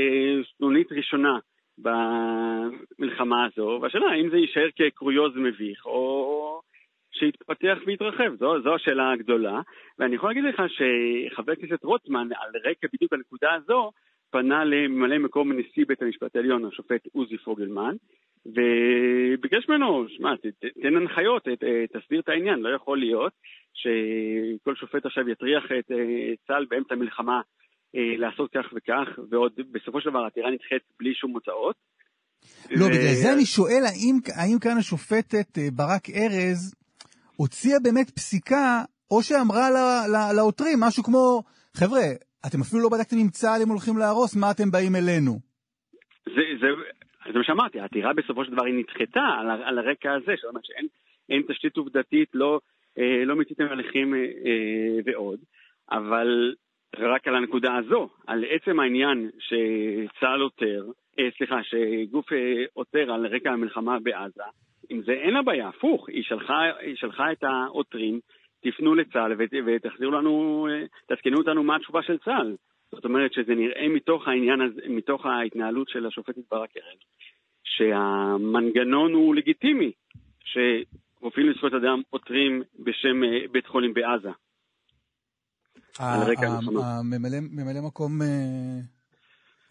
סנונית 0.56 0.92
ראשונה 0.92 1.38
במלחמה 1.78 3.44
הזו, 3.44 3.78
והשאלה 3.82 4.06
האם 4.06 4.30
זה 4.30 4.36
יישאר 4.36 4.68
כקרויוז 4.76 5.32
מביך, 5.36 5.86
או 5.86 6.60
שיתפתח 7.12 7.78
ויתרחב, 7.86 8.34
זו, 8.38 8.62
זו 8.62 8.74
השאלה 8.74 9.12
הגדולה. 9.12 9.60
ואני 9.98 10.14
יכול 10.14 10.30
להגיד 10.30 10.44
לך 10.44 10.62
שחבר 10.68 11.52
הכנסת 11.52 11.84
רוטמן, 11.84 12.28
על 12.40 12.70
רקע 12.70 12.86
בדיוק 12.92 13.12
הנקודה 13.12 13.54
הזו, 13.54 13.90
פנה 14.34 14.64
לממלא 14.64 15.18
מקום 15.18 15.52
נשיא 15.52 15.84
בית 15.88 16.02
המשפט 16.02 16.36
העליון, 16.36 16.64
השופט 16.64 17.06
עוזי 17.12 17.38
פוגלמן, 17.44 17.94
וביקש 18.46 19.68
ממנו, 19.68 20.06
שמע, 20.08 20.30
תן 20.82 20.96
הנחיות, 20.96 21.48
תסדיר 21.92 22.20
את 22.20 22.28
העניין, 22.28 22.58
לא 22.58 22.76
יכול 22.76 22.98
להיות 22.98 23.32
שכל 23.74 24.74
שופט 24.74 25.06
עכשיו 25.06 25.28
יטריח 25.28 25.64
את 25.78 25.90
צה"ל 26.46 26.64
באמצע 26.70 26.94
המלחמה 26.94 27.40
אה, 27.96 28.16
לעשות 28.18 28.50
כך 28.50 28.66
וכך, 28.74 29.18
ועוד 29.30 29.52
בסופו 29.72 30.00
של 30.00 30.10
דבר 30.10 30.18
העתירה 30.18 30.50
נדחית 30.50 30.82
בלי 31.00 31.14
שום 31.14 31.30
מוצאות. 31.30 31.76
לא, 32.70 32.84
ו... 32.84 32.88
בגלל 32.88 33.14
זה 33.22 33.32
אני 33.32 33.46
שואל, 33.46 33.82
האם, 33.86 34.16
האם 34.36 34.58
כאן 34.58 34.76
השופטת 34.78 35.58
אה, 35.58 35.68
ברק 35.72 36.10
ארז 36.10 36.74
הוציאה 37.36 37.78
באמת 37.82 38.10
פסיקה, 38.10 38.82
או 39.10 39.22
שאמרה 39.22 39.68
לעותרים 40.36 40.80
משהו 40.80 41.02
כמו, 41.04 41.42
חבר'ה, 41.74 42.02
אתם 42.46 42.60
אפילו 42.60 42.82
לא 42.82 42.88
בדקתם 42.88 43.16
עם 43.20 43.28
צה"ל 43.28 43.62
אם 43.62 43.68
הולכים 43.68 43.96
להרוס, 43.98 44.36
מה 44.36 44.50
אתם 44.50 44.70
באים 44.70 44.94
אלינו? 44.96 45.32
זה, 46.26 46.42
זה, 46.60 46.68
זה 47.32 47.38
מה 47.38 47.44
שאמרתי, 47.44 47.80
העתירה 47.80 48.12
בסופו 48.12 48.44
של 48.44 48.52
דבר 48.52 48.64
היא 48.64 48.74
נדחתה 48.74 49.20
על, 49.40 49.50
על 49.50 49.78
הרקע 49.78 50.12
הזה, 50.12 50.32
שאומר 50.40 50.60
שאין 50.62 51.42
תשתית 51.48 51.76
עובדתית, 51.76 52.28
לא, 52.34 52.60
אה, 52.98 53.24
לא 53.24 53.36
מציתם 53.36 53.64
הליכים 53.70 54.14
אה, 54.14 54.18
אה, 54.20 54.98
ועוד, 55.04 55.38
אבל 55.90 56.54
רק 56.98 57.28
על 57.28 57.34
הנקודה 57.36 57.76
הזו, 57.76 58.08
על 58.26 58.44
עצם 58.48 58.80
העניין 58.80 59.30
שצה"ל 59.38 60.40
עותר, 60.40 60.84
אה, 61.18 61.28
סליחה, 61.38 61.60
שגוף 61.62 62.32
אה, 62.32 62.64
עותר 62.72 63.12
על 63.12 63.26
רקע 63.26 63.50
המלחמה 63.50 63.98
בעזה, 64.00 64.42
עם 64.90 65.02
זה 65.02 65.12
אין 65.12 65.34
לה 65.34 65.42
בעיה, 65.42 65.68
הפוך, 65.68 66.08
היא 66.08 66.22
שלחה, 66.22 66.62
היא 66.80 66.96
שלחה 66.96 67.32
את 67.32 67.44
העותרים 67.44 68.20
תפנו 68.64 68.94
לצה"ל 68.94 69.32
ותחזירו 69.66 70.12
לנו, 70.12 70.66
תעדכנו 71.06 71.38
אותנו 71.38 71.62
מה 71.62 71.76
התשובה 71.76 72.02
של 72.02 72.18
צה"ל. 72.18 72.56
זאת 72.92 73.04
אומרת 73.04 73.32
שזה 73.32 73.54
נראה 73.54 73.88
מתוך 73.88 74.28
העניין 74.28 74.60
הזה, 74.60 74.80
מתוך 74.88 75.26
ההתנהלות 75.26 75.88
של 75.88 76.06
השופטת 76.06 76.42
ברק 76.50 76.70
ארז, 76.76 76.98
שהמנגנון 77.64 79.12
הוא 79.12 79.34
לגיטימי, 79.34 79.92
שרופאים 80.44 81.50
לזכויות 81.50 81.74
אדם 81.74 82.02
עותרים 82.10 82.62
בשם 82.78 83.24
אה, 83.24 83.38
בית 83.52 83.66
חולים 83.66 83.94
בעזה. 83.94 84.30
ממלא 87.50 87.80
מקום 87.86 88.22
אה, 88.22 88.80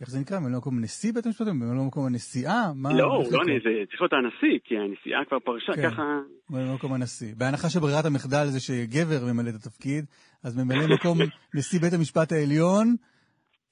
איך 0.04 0.10
זה 0.12 0.20
נקרא? 0.20 0.40
ממלא 0.40 0.58
מקום 0.58 0.80
נשיא 0.82 1.14
בית 1.14 1.26
המשפט? 1.26 1.48
ממלא 1.48 1.84
מקום 1.88 2.06
הנשיאה? 2.06 2.72
לא, 2.84 2.98
לא, 2.98 3.24
זה 3.64 3.70
צריך 3.90 4.02
להיות 4.02 4.14
הנשיא, 4.14 4.60
כי 4.64 4.78
הנשיאה 4.78 5.26
כבר 5.28 5.40
פרשה, 5.40 5.74
כן, 5.74 5.90
ככה... 5.90 6.20
ממלא 6.50 6.74
מקום 6.76 6.94
הנשיא. 6.94 7.34
בהנחה 7.38 7.70
שברירת 7.70 8.06
המחדל 8.06 8.46
זה 8.46 8.60
שגבר 8.60 9.34
ממלא 9.34 9.50
את 9.50 9.56
התפקיד, 9.56 10.06
אז 10.44 10.58
ממלא 10.58 10.96
מקום 10.96 11.18
נשיא 11.58 11.80
בית 11.80 11.94
המשפט 11.94 12.32
העליון, 12.32 12.96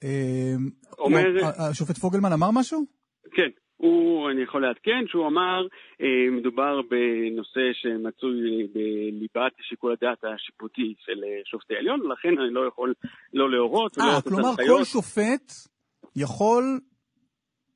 אה, 0.04 0.54
השופט 1.58 1.98
פוגלמן 1.98 2.32
אמר 2.32 2.50
משהו? 2.50 2.84
כן. 3.34 3.50
הוא, 3.76 4.30
אני 4.30 4.42
יכול 4.42 4.62
לעדכן, 4.62 5.02
שהוא 5.06 5.26
אמר, 5.26 5.66
אה, 6.02 6.30
מדובר 6.30 6.80
בנושא 6.90 7.60
שמצוי 7.72 8.66
בליבת 8.74 9.52
שיקול 9.60 9.92
הדעת 9.92 10.24
השיפוטי 10.24 10.94
של 10.98 11.24
אה, 11.24 11.40
שופטי 11.44 11.74
העליון, 11.74 12.00
ולכן 12.02 12.28
אני 12.28 12.54
לא 12.54 12.66
יכול 12.68 12.94
לא 13.32 13.50
להורות 13.50 13.98
אה, 13.98 14.22
כלומר 14.28 14.52
כל 14.66 14.84
שופט 14.84 15.71
יכול 16.16 16.80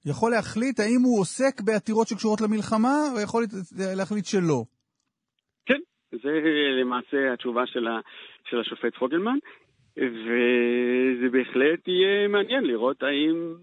יכול 0.07 0.31
להחליט 0.31 0.81
האם 0.81 1.01
הוא 1.05 1.21
עוסק 1.21 1.61
בעתירות 1.61 2.09
שקשורות 2.09 2.41
למלחמה, 2.41 2.97
או 3.15 3.21
יכול 3.21 3.45
להחליט 3.97 4.25
שלא. 4.25 4.65
כן, 5.67 5.81
זה 6.13 6.31
למעשה 6.81 7.33
התשובה 7.33 7.67
של, 7.67 7.87
ה, 7.87 8.01
של 8.51 8.61
השופט 8.61 8.97
פוגלמן, 8.99 9.39
וזה 9.97 11.29
בהחלט 11.33 11.89
יהיה 11.89 12.29
מעניין 12.29 12.65
לראות 12.65 13.03
האם 13.03 13.55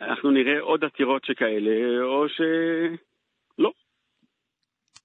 אנחנו 0.00 0.30
נראה 0.30 0.60
עוד 0.60 0.84
עתירות 0.84 1.24
שכאלה, 1.24 2.02
או 2.02 2.28
שלא. 2.28 3.70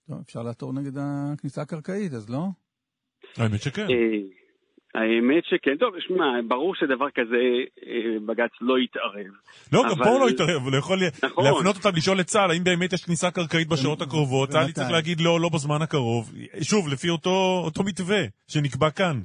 טוב, 0.07 0.19
אפשר 0.25 0.43
לעתור 0.43 0.73
נגד 0.73 0.91
הכניסה 0.97 1.61
הקרקעית, 1.61 2.13
אז 2.13 2.29
לא? 2.29 2.43
האמת 3.37 3.61
שכן. 3.61 3.87
האמת 4.95 5.43
שכן, 5.45 5.77
טוב, 5.77 5.93
שמע, 5.99 6.25
ברור 6.47 6.75
שדבר 6.75 7.09
כזה 7.09 7.41
אה, 7.87 8.19
בג"ץ 8.25 8.51
לא 8.61 8.79
יתערב. 8.79 9.33
לא, 9.73 9.81
גם 9.89 9.97
פה 10.03 10.09
הוא 10.09 10.19
לא 10.19 10.29
יתערב, 10.29 10.61
הוא 10.61 10.77
יכול 10.77 10.99
נכון. 11.23 11.45
להפנות 11.45 11.75
אותם 11.75 11.89
לשאול 11.97 12.19
את 12.19 12.25
צה"ל 12.25 12.51
האם 12.51 12.63
באמת 12.63 12.93
יש 12.93 13.05
כניסה 13.05 13.31
קרקעית 13.31 13.67
בשעות 13.67 14.01
הקרובות, 14.01 14.49
צה"ל 14.49 14.71
צריך 14.71 14.91
להגיד 14.91 15.21
לא, 15.21 15.39
לא 15.39 15.49
בזמן 15.53 15.81
הקרוב, 15.81 16.31
שוב, 16.61 16.87
לפי 16.93 17.09
אותו 17.09 17.83
מתווה 17.85 18.21
שנקבע 18.47 18.89
כאן. 18.89 19.17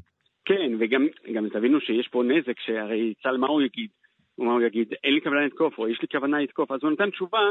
כן, 0.44 0.70
וגם 0.80 1.48
תבינו 1.52 1.80
שיש 1.80 2.08
פה 2.12 2.22
נזק, 2.22 2.60
שהרי 2.66 3.14
צה"ל 3.22 3.36
מה 3.36 3.46
הוא 3.46 3.62
יגיד? 3.62 3.90
הוא 4.34 4.62
יגיד, 4.66 4.88
אין 5.04 5.14
לי 5.14 5.20
כוונה 5.20 5.46
לתקוף, 5.46 5.78
או 5.78 5.88
יש 5.88 5.98
לי 6.02 6.08
כוונה 6.08 6.38
לתקוף, 6.40 6.70
אז 6.70 6.78
הוא 6.82 6.90
נותן 6.90 7.10
תשובה 7.10 7.44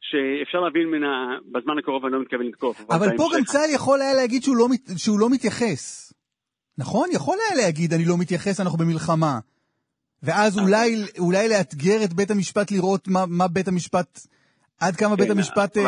שאפשר 0.00 0.60
להבין 0.60 0.86
ממנה, 0.86 1.38
בזמן 1.52 1.78
הקרוב 1.78 2.04
אני 2.04 2.12
לא 2.14 2.20
מתכוון 2.20 2.46
לתקוף. 2.46 2.90
אבל 2.90 3.06
פה 3.16 3.24
גם 3.36 3.44
צה"ל 3.44 3.74
יכול 3.74 4.00
היה 4.00 4.14
להגיד 4.14 4.42
שהוא 4.42 4.56
לא, 4.56 4.66
שהוא 4.96 5.20
לא 5.20 5.30
מתייחס. 5.30 6.12
נכון? 6.80 7.08
יכול 7.12 7.36
היה 7.40 7.66
להגיד, 7.66 7.92
אני 7.92 8.04
לא 8.04 8.14
מתייחס, 8.18 8.60
אנחנו 8.60 8.78
במלחמה. 8.78 9.38
ואז 10.22 10.58
אולי, 10.58 10.86
אולי 11.18 11.48
לאתגר 11.48 12.04
את 12.04 12.12
בית 12.12 12.30
המשפט 12.30 12.70
לראות 12.70 13.08
מה, 13.08 13.20
מה 13.28 13.48
בית 13.48 13.68
המשפט, 13.68 14.08
עד 14.80 14.96
כמה 14.96 15.16
בית 15.16 15.26
כן, 15.26 15.32
המשפט 15.36 15.76
אה, 15.76 15.82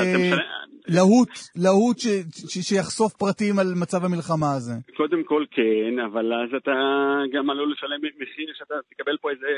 להוט, 0.89 1.28
להוט 1.56 1.98
ש, 1.98 2.06
ש, 2.48 2.59
שיחשוף 2.69 3.12
פרטים 3.12 3.59
על 3.59 3.66
מצב 3.82 4.05
המלחמה 4.05 4.55
הזה. 4.56 4.74
קודם 4.97 5.24
כל 5.24 5.44
כן, 5.51 5.98
אבל 6.06 6.32
אז 6.43 6.51
אתה 6.56 6.77
גם 7.32 7.51
עלול 7.51 7.73
לשלם 7.73 8.01
מחיר 8.23 8.48
שאתה 8.59 8.74
תקבל 8.90 9.16
פה 9.20 9.31
איזה... 9.31 9.52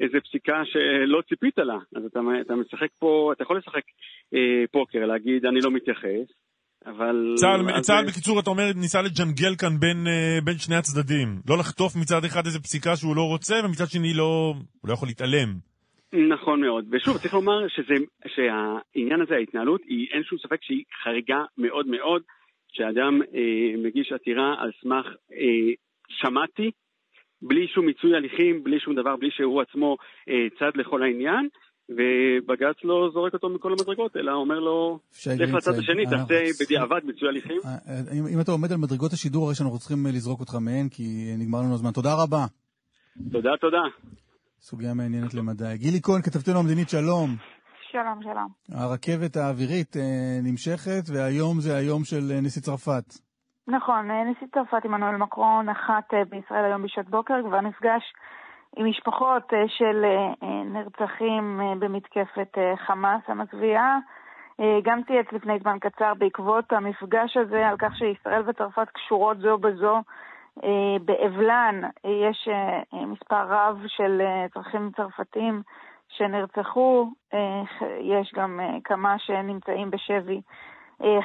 איזה 0.00 0.20
פסיקה 0.20 0.62
שלא 0.64 1.22
ציפית 1.28 1.58
לה. 1.58 1.78
אז 1.96 2.04
אתה, 2.04 2.20
אתה 2.40 2.54
משחק 2.54 2.88
פה, 2.98 3.32
אתה 3.32 3.42
יכול 3.42 3.58
לשחק 3.58 3.82
אה, 4.34 4.64
פוקר, 4.70 5.06
להגיד 5.06 5.46
אני 5.46 5.60
לא 5.60 5.70
מתייחס, 5.70 6.26
אבל... 6.86 7.34
צה"ל. 7.36 7.80
צה"ל 7.80 8.06
בקיצור, 8.06 8.40
אתה 8.40 8.50
אומר, 8.50 8.64
ניסה 8.76 9.02
לג'נגל 9.02 9.54
כאן 9.58 9.80
בין, 9.80 10.06
אה, 10.06 10.38
בין 10.44 10.58
שני 10.58 10.76
הצדדים. 10.76 11.28
לא 11.48 11.58
לחטוף 11.58 11.96
מצד 11.96 12.24
אחד 12.24 12.46
איזה 12.46 12.60
פסיקה 12.60 12.96
שהוא 12.96 13.16
לא 13.16 13.22
רוצה, 13.22 13.54
ומצד 13.64 13.86
שני 13.88 14.14
לא, 14.14 14.54
הוא 14.80 14.88
לא 14.88 14.92
יכול 14.92 15.08
להתעלם. 15.08 15.70
נכון 16.12 16.60
מאוד. 16.60 16.84
ושוב, 16.90 17.16
צריך 17.18 17.34
לומר 17.34 17.68
שזה, 17.68 17.94
שהעניין 18.26 19.20
הזה, 19.20 19.34
ההתנהלות, 19.34 19.80
היא, 19.86 20.08
אין 20.12 20.22
שום 20.22 20.38
ספק 20.38 20.62
שהיא 20.62 20.84
חריגה 21.04 21.44
מאוד 21.58 21.86
מאוד, 21.86 22.22
שאדם 22.72 23.22
אה, 23.22 23.76
מגיש 23.78 24.12
עתירה 24.12 24.54
על 24.58 24.70
סמך 24.82 25.06
אה, 25.32 25.72
שמעתי, 26.08 26.70
בלי 27.42 27.68
שום 27.68 27.86
מיצוי 27.86 28.16
הליכים, 28.16 28.64
בלי 28.64 28.80
שום 28.80 28.94
דבר, 28.94 29.16
בלי 29.16 29.30
שהוא 29.30 29.62
עצמו 29.62 29.96
אה, 30.28 30.46
צד 30.58 30.70
לכל 30.74 31.02
העניין, 31.02 31.48
ובג"ץ 31.90 32.76
לא 32.84 33.10
זורק 33.12 33.34
אותו 33.34 33.48
מכל 33.48 33.72
המדרגות, 33.72 34.16
אלא 34.16 34.32
אומר 34.32 34.58
לו, 34.58 34.98
לך 35.26 35.54
לצד 35.54 35.78
השני, 35.78 36.06
תעשה 36.06 36.40
בדיעבד 36.60 37.00
מיצוי 37.04 37.28
הליכים. 37.28 37.60
אה, 37.64 37.70
אה, 37.70 38.34
אם 38.34 38.40
אתה 38.40 38.52
עומד 38.52 38.72
על 38.72 38.78
מדרגות 38.78 39.12
השידור, 39.12 39.46
הרי 39.46 39.54
שאנחנו 39.54 39.78
צריכים 39.78 40.06
אה, 40.06 40.10
לזרוק 40.10 40.40
אותך 40.40 40.54
מהן, 40.54 40.88
כי 40.88 41.34
נגמר 41.38 41.58
לנו 41.58 41.74
הזמן. 41.74 41.90
תודה 41.90 42.10
רבה. 42.22 42.44
תודה, 43.32 43.50
תודה. 43.60 43.82
סוגיה 44.60 44.94
מעניינת 44.94 45.34
למדי. 45.34 45.74
גילי 45.74 46.00
כהן, 46.02 46.22
כתבתנו 46.22 46.58
המדינית, 46.58 46.88
שלום. 46.88 47.28
שלום, 47.90 48.22
שלום. 48.22 48.48
הרכבת 48.72 49.36
האווירית 49.36 49.96
נמשכת, 50.42 51.04
והיום 51.14 51.60
זה 51.60 51.76
היום 51.76 52.04
של 52.04 52.22
נשיא 52.42 52.62
צרפת. 52.62 53.04
נכון, 53.68 54.10
נשיא 54.30 54.46
צרפת 54.54 54.84
עמנואל 54.84 55.16
מקרון 55.16 55.66
נחת 55.70 56.10
בישראל 56.30 56.64
היום 56.64 56.82
בשעת 56.82 57.08
בוקר, 57.08 57.34
כבר 57.48 57.60
נפגש 57.60 58.02
עם 58.76 58.86
משפחות 58.86 59.54
אה, 59.54 59.68
של 59.68 60.04
אה, 60.04 60.32
אה, 60.42 60.62
נרצחים 60.64 61.60
במתקפת 61.78 62.58
חמאס 62.86 63.22
המזוויעה. 63.26 63.98
גם 64.82 65.02
צייץ 65.02 65.26
לפני 65.32 65.58
זמן 65.58 65.78
קצר 65.78 66.14
בעקבות 66.14 66.72
המפגש 66.72 67.36
הזה 67.36 67.68
על 67.68 67.76
כך 67.78 67.96
שישראל 67.96 68.42
וצרפת 68.46 68.88
קשורות 68.92 69.38
זו 69.38 69.58
בזו 69.58 70.02
באבלן. 71.04 71.80
יש 72.04 72.48
מספר 72.92 73.46
רב 73.48 73.82
של 73.86 74.22
אזרחים 74.44 74.90
צרפתים 74.96 75.62
שנרצחו, 76.08 77.10
יש 78.00 78.32
גם 78.34 78.60
כמה 78.84 79.18
שנמצאים 79.18 79.90
בשבי 79.90 80.40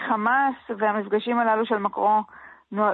חמאס, 0.07 0.55
והמפגשים 0.77 1.39
הללו 1.39 1.65
של 1.65 1.77
מקרו 1.77 2.21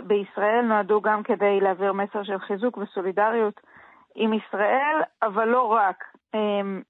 בישראל 0.04 0.62
נועדו 0.62 1.02
גם 1.02 1.24
כדי 1.24 1.60
להעביר 1.60 1.94
מסר 1.94 2.24
של 2.24 2.40
חיזוק 2.40 2.78
וסולידריות 2.78 3.62
עם 4.16 4.34
ישראל, 4.34 5.02
אבל 5.24 5.48
לא 5.48 5.64
רק. 5.64 6.04
אמ, 6.34 6.82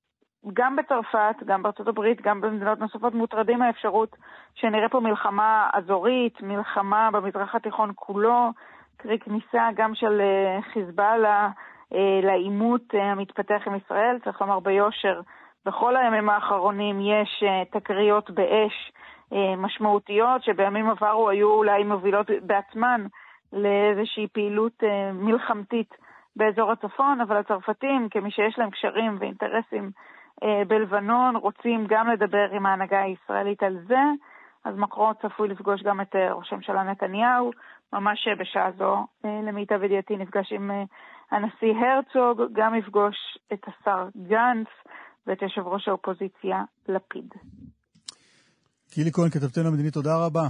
גם 0.54 0.76
בצרפת, 0.76 1.36
גם 1.46 1.64
בארצות 1.64 1.88
הברית, 1.88 2.22
גם 2.22 2.42
במדינות 2.42 2.80
נוספות 2.80 3.14
מוטרדים 3.14 3.60
מהאפשרות 3.60 4.16
שנראה 4.56 4.90
פה 4.90 5.00
מלחמה 5.00 5.70
אזורית, 5.74 6.42
מלחמה 6.42 7.10
במזרח 7.12 7.56
התיכון 7.56 7.92
כולו, 7.96 8.52
קרי 8.98 9.20
כניסה 9.20 9.70
גם 9.76 9.96
של 9.96 10.22
אה, 10.22 10.62
חיזבאללה 10.74 11.50
אה, 11.94 12.20
לעימות 12.24 12.96
אה, 12.96 13.12
המתפתח 13.12 13.62
עם 13.66 13.76
ישראל. 13.76 14.18
צריך 14.24 14.42
לומר 14.42 14.60
ביושר, 14.60 15.22
בכל 15.66 15.98
הימים 15.98 16.30
האחרונים 16.30 17.00
יש 17.02 17.44
תקריות 17.72 18.32
באש 18.32 18.92
משמעותיות 19.58 20.44
שבימים 20.44 20.90
עברו 20.90 21.30
היו 21.30 21.52
אולי 21.52 21.84
מובילות 21.84 22.28
בעצמן 22.42 23.06
לאיזושהי 23.54 24.28
פעילות 24.28 24.84
מלחמתית 25.14 25.96
באזור 26.36 26.72
הצפון, 26.72 27.22
אבל 27.22 27.38
הצרפתים, 27.38 28.08
כמי 28.12 28.32
שיש 28.32 28.60
להם 28.60 28.70
קשרים 28.70 29.18
ואינטרסים 29.20 29.92
אה, 30.44 30.62
בלבנון, 30.68 31.36
רוצים 31.36 31.86
גם 31.90 32.08
לדבר 32.08 32.50
עם 32.52 32.66
ההנהגה 32.66 33.02
הישראלית 33.02 33.64
על 33.64 33.78
זה, 33.88 34.02
אז 34.66 34.76
מקרון 34.78 35.14
צפוי 35.22 35.48
לפגוש 35.48 35.84
גם 35.84 36.02
את 36.02 36.16
אה, 36.16 36.34
ראש 36.34 36.54
הממשלה 36.54 36.84
נתניהו, 36.84 37.52
ממש 37.94 38.28
בשעה 38.40 38.72
זו, 38.78 39.06
אה, 39.26 39.42
למיטב 39.48 39.84
ידיעתי, 39.84 40.18
נפגש 40.18 40.52
עם 40.52 40.72
אה, 40.72 40.84
הנשיא 41.32 41.74
הרצוג, 41.82 42.42
גם 42.54 42.76
יפגוש 42.76 43.16
את 43.54 43.62
השר 43.68 44.08
גנץ 44.28 44.68
ואת 45.28 45.42
יושב 45.42 45.68
ראש 45.68 45.88
האופוזיציה 45.88 46.64
לפיד. 46.88 47.34
גילי 48.96 49.12
כהן, 49.12 49.30
כתבתנו 49.30 49.68
המדינית, 49.68 49.94
תודה 49.94 50.26
רבה. 50.26 50.42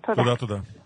תודה. 0.00 0.22
תודה, 0.22 0.36
תודה. 0.36 0.81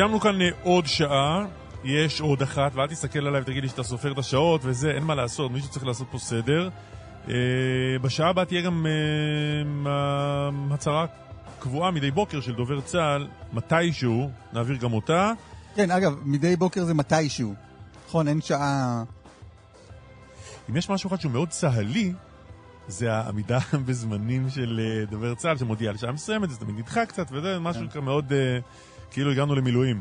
סיימנו 0.00 0.20
כאן 0.20 0.42
אה, 0.42 0.48
עוד 0.62 0.86
שעה, 0.86 1.46
יש 1.84 2.20
עוד 2.20 2.42
אחת, 2.42 2.72
ואל 2.74 2.86
תסתכל 2.86 3.26
עליי 3.26 3.40
ותגיד 3.40 3.62
לי 3.62 3.68
שאתה 3.68 3.82
סופר 3.82 4.12
את 4.12 4.18
השעות 4.18 4.60
וזה, 4.64 4.90
אין 4.90 5.02
מה 5.02 5.14
לעשות, 5.14 5.50
מישהו 5.50 5.70
צריך 5.70 5.86
לעשות 5.86 6.06
פה 6.10 6.18
סדר. 6.18 6.68
Uh, 7.26 7.30
בשעה 8.02 8.28
הבאה 8.28 8.44
תהיה 8.44 8.62
גם 8.62 8.86
uh, 9.86 9.88
הצהרה 10.74 11.06
קבועה 11.58 11.90
מדי 11.90 12.10
בוקר 12.10 12.40
של 12.40 12.54
דובר 12.54 12.80
צה"ל, 12.80 13.28
מתישהו, 13.52 14.30
נעביר 14.52 14.76
גם 14.76 14.92
אותה. 14.92 15.32
כן, 15.74 15.90
אגב, 15.90 16.14
מדי 16.24 16.56
בוקר 16.56 16.84
זה 16.84 16.94
מתישהו. 16.94 17.54
נכון, 18.08 18.28
אין 18.28 18.40
שעה... 18.40 19.02
אם 20.70 20.76
יש 20.76 20.90
משהו 20.90 21.08
אחד 21.08 21.20
שהוא 21.20 21.32
מאוד 21.32 21.48
צה"לי, 21.48 22.12
זה 22.88 23.12
העמידה 23.12 23.58
בזמנים 23.86 24.50
של 24.50 24.80
דובר 25.10 25.34
צה"ל 25.34 25.56
שמודיע 25.56 25.90
על 25.90 25.96
שעה 25.96 26.12
מסוימת, 26.12 26.50
זה 26.50 26.56
תמיד 26.56 26.78
נדחה 26.78 27.06
קצת, 27.06 27.26
וזה 27.32 27.58
משהו 27.58 27.82
כן. 27.92 28.00
מאוד... 28.00 28.32
Uh, 28.32 28.89
כאילו 29.10 29.30
הגענו 29.30 29.54
למילואים. 29.54 30.00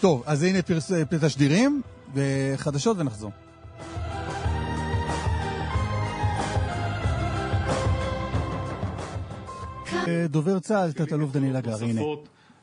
טוב, 0.00 0.22
אז 0.26 0.42
הנה 0.42 0.62
פרס, 0.62 0.92
תשדירים 1.20 1.82
וחדשות 2.14 2.96
ונחזור. 2.98 3.30
דובר 10.28 10.58
צה"ל, 10.58 10.92
תת-אלוף 10.92 11.32
דניאל 11.32 11.56
הגר, 11.56 11.84
הנה. 11.84 12.00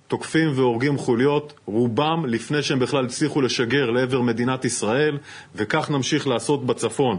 תוקפים 0.08 0.52
והורגים 0.56 0.98
חוליות, 0.98 1.54
רובם 1.66 2.26
לפני 2.26 2.64
שהם 2.64 2.80
בכלל 2.80 3.06
הצליחו 3.06 3.42
לשגר 3.42 3.90
לעבר 3.90 4.22
מדינת 4.22 4.66
ישראל, 4.66 5.18
וכך 5.56 5.90
נמשיך 5.90 6.28
לעשות 6.28 6.66
בצפון. 6.66 7.18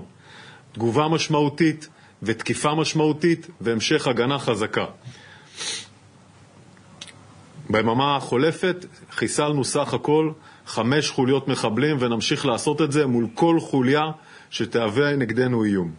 תגובה 0.72 1.08
משמעותית 1.08 1.88
ותקיפה 2.22 2.74
משמעותית 2.74 3.46
והמשך 3.60 4.06
הגנה 4.06 4.38
חזקה. 4.38 4.84
ביממה 7.70 8.16
החולפת 8.16 8.86
חיסלנו 9.10 9.64
סך 9.64 9.94
הכל 9.94 10.30
חמש 10.66 11.10
חוליות 11.10 11.48
מחבלים 11.48 11.96
ונמשיך 12.00 12.46
לעשות 12.46 12.82
את 12.82 12.92
זה 12.92 13.06
מול 13.06 13.26
כל 13.34 13.60
חוליה 13.60 14.02
שתהווה 14.50 15.16
נגדנו 15.16 15.64
איום. 15.64 15.90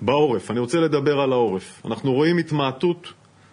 בעורף, 0.00 0.50
אני 0.50 0.60
רוצה 0.60 0.80
לדבר 0.80 1.20
על 1.20 1.32
העורף. 1.32 1.82
אנחנו 1.84 2.12
רואים 2.12 2.38
התמעטות 2.38 3.12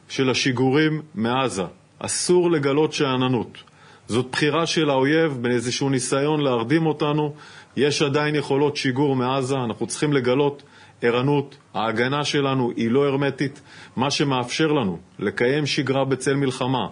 של 0.10 0.30
השיגורים 0.30 1.02
מעזה. 1.15 1.64
אסור 1.99 2.52
לגלות 2.52 2.93
שאננות. 2.93 3.57
זאת 4.07 4.27
בחירה 4.31 4.65
של 4.65 4.89
האויב 4.89 5.38
באיזשהו 5.41 5.89
ניסיון 5.89 6.41
להרדים 6.41 6.85
אותנו. 6.85 7.34
יש 7.77 8.02
עדיין 8.02 8.35
יכולות 8.35 8.77
שיגור 8.77 9.15
מעזה, 9.15 9.56
אנחנו 9.56 9.88
צריכים 9.88 10.14
לגלות 10.14 10.64
ערנות. 11.06 11.57
ההגנה 11.73 12.23
שלנו 12.23 12.72
היא 12.76 12.91
לא 12.91 13.07
הרמטית, 13.07 13.61
מה 13.95 14.11
שמאפשר 14.11 14.68
לנו 14.68 14.99
לקיים 15.19 15.65
שגרה 15.65 16.06
בצל 16.06 16.34
מלחמה 16.34 16.88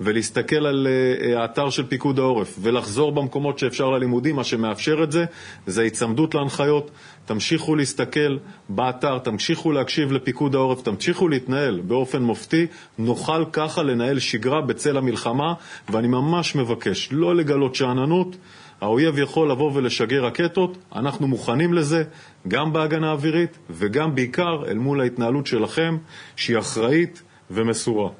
ולהסתכל 0.00 0.66
על 0.66 0.86
אה, 0.86 1.40
האתר 1.40 1.70
של 1.70 1.86
פיקוד 1.86 2.18
העורף 2.18 2.58
ולחזור 2.62 3.12
במקומות 3.12 3.58
שאפשר 3.58 3.90
ללימודים, 3.90 4.36
מה 4.36 4.44
שמאפשר 4.44 5.02
את 5.02 5.12
זה, 5.12 5.24
זה 5.66 5.80
ההיצמדות 5.80 6.34
להנחיות. 6.34 6.90
תמשיכו 7.24 7.76
להסתכל 7.76 8.38
באתר, 8.68 9.18
תמשיכו 9.18 9.72
להקשיב 9.72 10.12
לפיקוד 10.12 10.54
העורף, 10.54 10.82
תמשיכו 10.82 11.28
להתנהל 11.28 11.80
באופן 11.80 12.22
מופתי, 12.22 12.66
נוכל 12.98 13.44
ככה 13.52 13.82
לנהל 13.82 14.18
שגרה 14.18 14.60
בצל 14.60 14.96
המלחמה, 14.96 15.54
ואני 15.88 16.08
ממש 16.08 16.54
מבקש 16.54 17.08
לא 17.12 17.36
לגלות 17.36 17.74
שאננות. 17.74 18.36
האויב 18.82 19.18
יכול 19.18 19.50
לבוא 19.50 19.70
ולשגר 19.74 20.24
רקטות, 20.24 20.78
אנחנו 20.96 21.28
מוכנים 21.28 21.74
לזה, 21.74 22.04
גם 22.48 22.72
בהגנה 22.72 23.12
אווירית 23.12 23.58
וגם 23.70 24.14
בעיקר 24.14 24.64
אל 24.68 24.78
מול 24.78 25.00
ההתנהלות 25.00 25.46
שלכם, 25.46 25.96
שהיא 26.36 26.58
אחראית 26.58 27.22
ומסורה. 27.50 28.10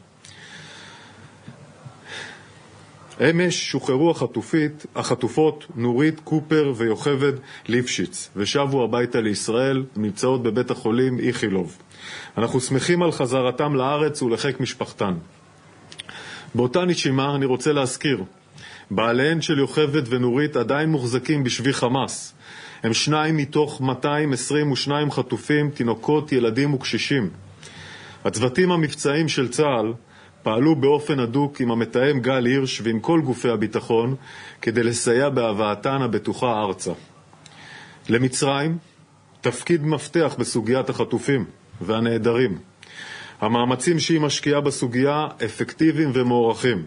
אמש 3.20 3.70
שוחררו 3.70 4.10
החטופית, 4.10 4.86
החטופות 4.96 5.66
נורית 5.74 6.20
קופר 6.20 6.72
ויוכבד 6.76 7.32
ליפשיץ 7.68 8.30
ושבו 8.36 8.84
הביתה 8.84 9.20
לישראל, 9.20 9.84
נמצאות 9.96 10.42
בבית 10.42 10.70
החולים 10.70 11.18
איכילוב. 11.18 11.78
אנחנו 12.38 12.60
שמחים 12.60 13.02
על 13.02 13.12
חזרתם 13.12 13.74
לארץ 13.74 14.22
ולחיק 14.22 14.60
משפחתן. 14.60 15.14
באותה 16.54 16.84
נשימה 16.84 17.34
אני 17.34 17.46
רוצה 17.46 17.72
להזכיר, 17.72 18.24
בעליהן 18.94 19.40
של 19.40 19.58
יוכבד 19.58 20.02
ונורית 20.12 20.56
עדיין 20.56 20.88
מוחזקים 20.88 21.44
בשבי 21.44 21.72
חמאס. 21.72 22.34
הם 22.82 22.94
שניים 22.94 23.36
מתוך 23.36 23.80
222 23.80 25.10
חטופים, 25.10 25.70
תינוקות, 25.70 26.32
ילדים 26.32 26.74
וקשישים. 26.74 27.30
הצוותים 28.24 28.72
המבצעיים 28.72 29.28
של 29.28 29.48
צה"ל 29.48 29.92
פעלו 30.42 30.76
באופן 30.76 31.20
הדוק 31.20 31.60
עם 31.60 31.70
המתאם 31.70 32.20
גל 32.20 32.46
הירש 32.46 32.80
ועם 32.84 33.00
כל 33.00 33.20
גופי 33.20 33.48
הביטחון 33.48 34.14
כדי 34.62 34.82
לסייע 34.82 35.28
בהבאתן 35.28 36.02
הבטוחה 36.02 36.60
ארצה. 36.60 36.92
למצרים 38.08 38.78
תפקיד 39.40 39.84
מפתח 39.84 40.36
בסוגיית 40.38 40.90
החטופים 40.90 41.44
והנעדרים. 41.80 42.58
המאמצים 43.40 43.98
שהיא 43.98 44.20
משקיעה 44.20 44.60
בסוגיה 44.60 45.26
אפקטיביים 45.44 46.10
ומוערכים. 46.14 46.82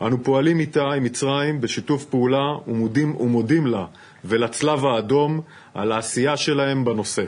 אנו 0.00 0.24
פועלים 0.24 0.60
איתה, 0.60 0.84
עם 0.84 1.04
מצרים, 1.04 1.60
בשיתוף 1.60 2.04
פעולה 2.04 2.52
ומודים, 2.68 3.16
ומודים 3.16 3.66
לה 3.66 3.86
ולצלב 4.24 4.84
האדום 4.86 5.40
על 5.74 5.92
העשייה 5.92 6.36
שלהם 6.36 6.84
בנושא. 6.84 7.24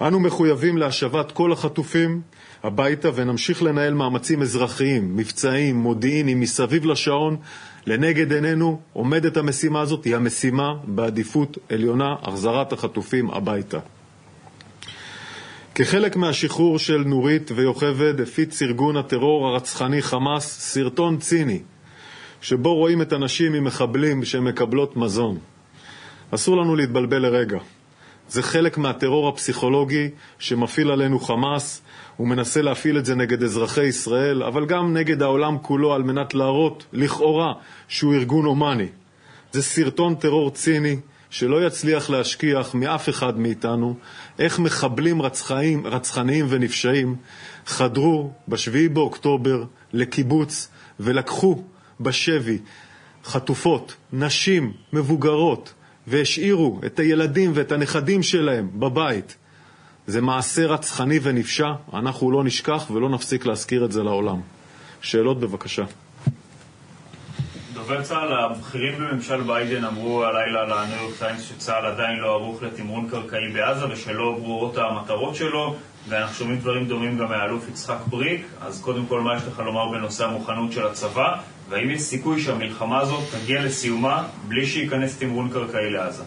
אנו 0.00 0.20
מחויבים 0.20 0.78
להשבת 0.78 1.32
כל 1.32 1.52
החטופים 1.52 2.20
הביתה 2.62 3.08
ונמשיך 3.14 3.62
לנהל 3.62 3.94
מאמצים 3.94 4.42
אזרחיים, 4.42 5.16
מבצעיים, 5.16 5.76
מודיעיניים, 5.76 6.40
מסביב 6.40 6.86
לשעון. 6.86 7.36
לנגד 7.86 8.32
עינינו 8.32 8.80
עומדת 8.92 9.36
המשימה 9.36 9.80
הזאת, 9.80 10.04
היא 10.04 10.16
המשימה 10.16 10.74
בעדיפות 10.84 11.58
עליונה, 11.68 12.14
החזרת 12.22 12.72
החטופים 12.72 13.30
הביתה. 13.30 13.78
כחלק 15.80 16.16
מהשחרור 16.16 16.78
של 16.78 17.04
נורית 17.06 17.50
ויוכבד 17.54 18.20
הפיץ 18.20 18.62
ארגון 18.62 18.96
הטרור 18.96 19.46
הרצחני 19.46 20.02
חמאס 20.02 20.60
סרטון 20.60 21.18
ציני 21.18 21.62
שבו 22.40 22.74
רואים 22.74 23.02
את 23.02 23.12
הנשים 23.12 23.54
עם 23.54 23.64
מחבלים 23.64 24.24
שמקבלות 24.24 24.96
מזון. 24.96 25.38
אסור 26.30 26.56
לנו 26.56 26.76
להתבלבל 26.76 27.18
לרגע. 27.18 27.58
זה 28.28 28.42
חלק 28.42 28.78
מהטרור 28.78 29.28
הפסיכולוגי 29.28 30.08
שמפעיל 30.38 30.90
עלינו 30.90 31.20
חמאס, 31.20 31.82
הוא 32.16 32.28
מנסה 32.28 32.62
להפעיל 32.62 32.98
את 32.98 33.04
זה 33.04 33.14
נגד 33.14 33.42
אזרחי 33.42 33.84
ישראל, 33.84 34.42
אבל 34.42 34.66
גם 34.66 34.96
נגד 34.96 35.22
העולם 35.22 35.58
כולו 35.58 35.94
על 35.94 36.02
מנת 36.02 36.34
להראות, 36.34 36.84
לכאורה, 36.92 37.52
שהוא 37.88 38.14
ארגון 38.14 38.44
הומני. 38.44 38.88
זה 39.52 39.62
סרטון 39.62 40.14
טרור 40.14 40.50
ציני 40.50 40.96
שלא 41.30 41.66
יצליח 41.66 42.10
להשכיח 42.10 42.74
מאף 42.74 43.08
אחד 43.08 43.38
מאיתנו 43.38 43.96
איך 44.38 44.58
מחבלים 44.58 45.22
רצחיים, 45.22 45.86
רצחניים 45.86 46.46
ונפשעים 46.48 47.16
חדרו 47.66 48.32
ב-7 48.48 48.92
באוקטובר 48.92 49.64
לקיבוץ 49.92 50.68
ולקחו 51.00 51.62
בשבי 52.00 52.58
חטופות, 53.24 53.94
נשים, 54.12 54.72
מבוגרות, 54.92 55.72
והשאירו 56.06 56.80
את 56.86 56.98
הילדים 56.98 57.52
ואת 57.54 57.72
הנכדים 57.72 58.22
שלהם 58.22 58.70
בבית. 58.74 59.36
זה 60.06 60.20
מעשה 60.20 60.66
רצחני 60.66 61.18
ונפשע, 61.22 61.68
אנחנו 61.92 62.30
לא 62.30 62.44
נשכח 62.44 62.90
ולא 62.90 63.08
נפסיק 63.08 63.46
להזכיר 63.46 63.84
את 63.84 63.92
זה 63.92 64.02
לעולם. 64.02 64.40
שאלות 65.02 65.40
בבקשה. 65.40 65.84
דובר 67.90 68.02
צה"ל, 68.02 68.32
הבכירים 68.32 68.92
בממשל 68.98 69.42
ביידן 69.42 69.84
אמרו 69.84 70.24
הלילה 70.24 70.64
לניו 70.64 71.02
יורק 71.02 71.14
טיימס 71.18 71.42
שצה"ל 71.42 71.86
עדיין 71.86 72.18
לא 72.18 72.34
ערוך 72.34 72.62
לתמרון 72.62 73.08
קרקעי 73.10 73.48
בעזה 73.52 73.86
ושלא 73.92 74.36
ברורות 74.38 74.78
המטרות 74.78 75.34
שלו 75.34 75.74
ואנחנו 76.08 76.34
שומעים 76.34 76.58
דברים 76.58 76.86
דומים 76.86 77.18
גם 77.18 77.28
מהאלוף 77.28 77.68
יצחק 77.68 77.96
בריק 78.06 78.46
אז 78.60 78.80
קודם 78.82 79.06
כל 79.06 79.20
מה 79.20 79.36
יש 79.36 79.42
לך 79.52 79.58
לומר 79.58 79.88
בנושא 79.92 80.24
המוכנות 80.24 80.72
של 80.72 80.86
הצבא 80.86 81.36
והאם 81.68 81.90
יש 81.90 82.00
סיכוי 82.00 82.40
שהמלחמה 82.40 83.00
הזאת 83.00 83.22
תגיע 83.32 83.64
לסיומה 83.64 84.24
בלי 84.48 84.66
שייכנס 84.66 85.18
תמרון 85.18 85.48
קרקעי 85.48 85.90
לעזה? 85.90 86.22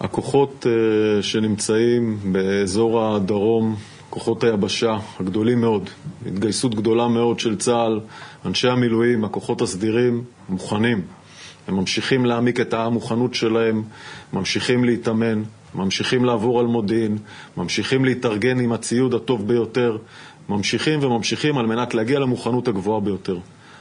הכוחות 0.00 0.66
uh, 0.66 1.22
שנמצאים 1.22 2.18
באזור 2.32 3.14
הדרום, 3.14 3.76
כוחות 4.10 4.44
היבשה 4.44 4.96
הגדולים 5.20 5.60
מאוד, 5.60 5.90
התגייסות 6.26 6.74
גדולה 6.74 7.08
מאוד 7.08 7.40
של 7.40 7.56
צה"ל, 7.56 8.00
אנשי 8.46 8.68
המילואים, 8.68 9.24
הכוחות 9.24 9.62
הסדירים, 9.62 10.24
מוכנים. 10.48 11.02
הם 11.68 11.74
ממשיכים 11.74 12.26
להעמיק 12.26 12.60
את 12.60 12.74
המוכנות 12.74 13.34
שלהם, 13.34 13.82
ממשיכים 14.32 14.84
להתאמן, 14.84 15.42
ממשיכים 15.74 16.24
לעבור 16.24 16.60
על 16.60 16.66
מודיעין, 16.66 17.18
ממשיכים 17.56 18.04
להתארגן 18.04 18.60
עם 18.60 18.72
הציוד 18.72 19.14
הטוב 19.14 19.48
ביותר, 19.48 19.96
ממשיכים 20.48 21.02
וממשיכים 21.02 21.58
על 21.58 21.66
מנת 21.66 21.94
להגיע 21.94 22.18
למוכנות 22.18 22.68
הגבוהה 22.68 23.00
ביותר. 23.00 23.38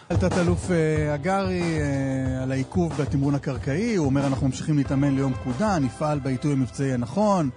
תת-אלוף 0.07 0.71
אה, 0.71 1.13
הגרי 1.13 1.61
אה, 1.61 2.43
על 2.43 2.51
העיכוב 2.51 2.93
בתמרון 2.97 3.35
הקרקעי, 3.35 3.95
הוא 3.95 4.05
אומר 4.05 4.27
אנחנו 4.27 4.47
ממשיכים 4.47 4.77
להתאמן 4.77 5.15
ליום 5.15 5.33
פקודה, 5.33 5.79
נפעל 5.79 6.19
בעיתוי 6.19 6.51
המבצעי 6.51 6.93
הנכון, 6.93 7.49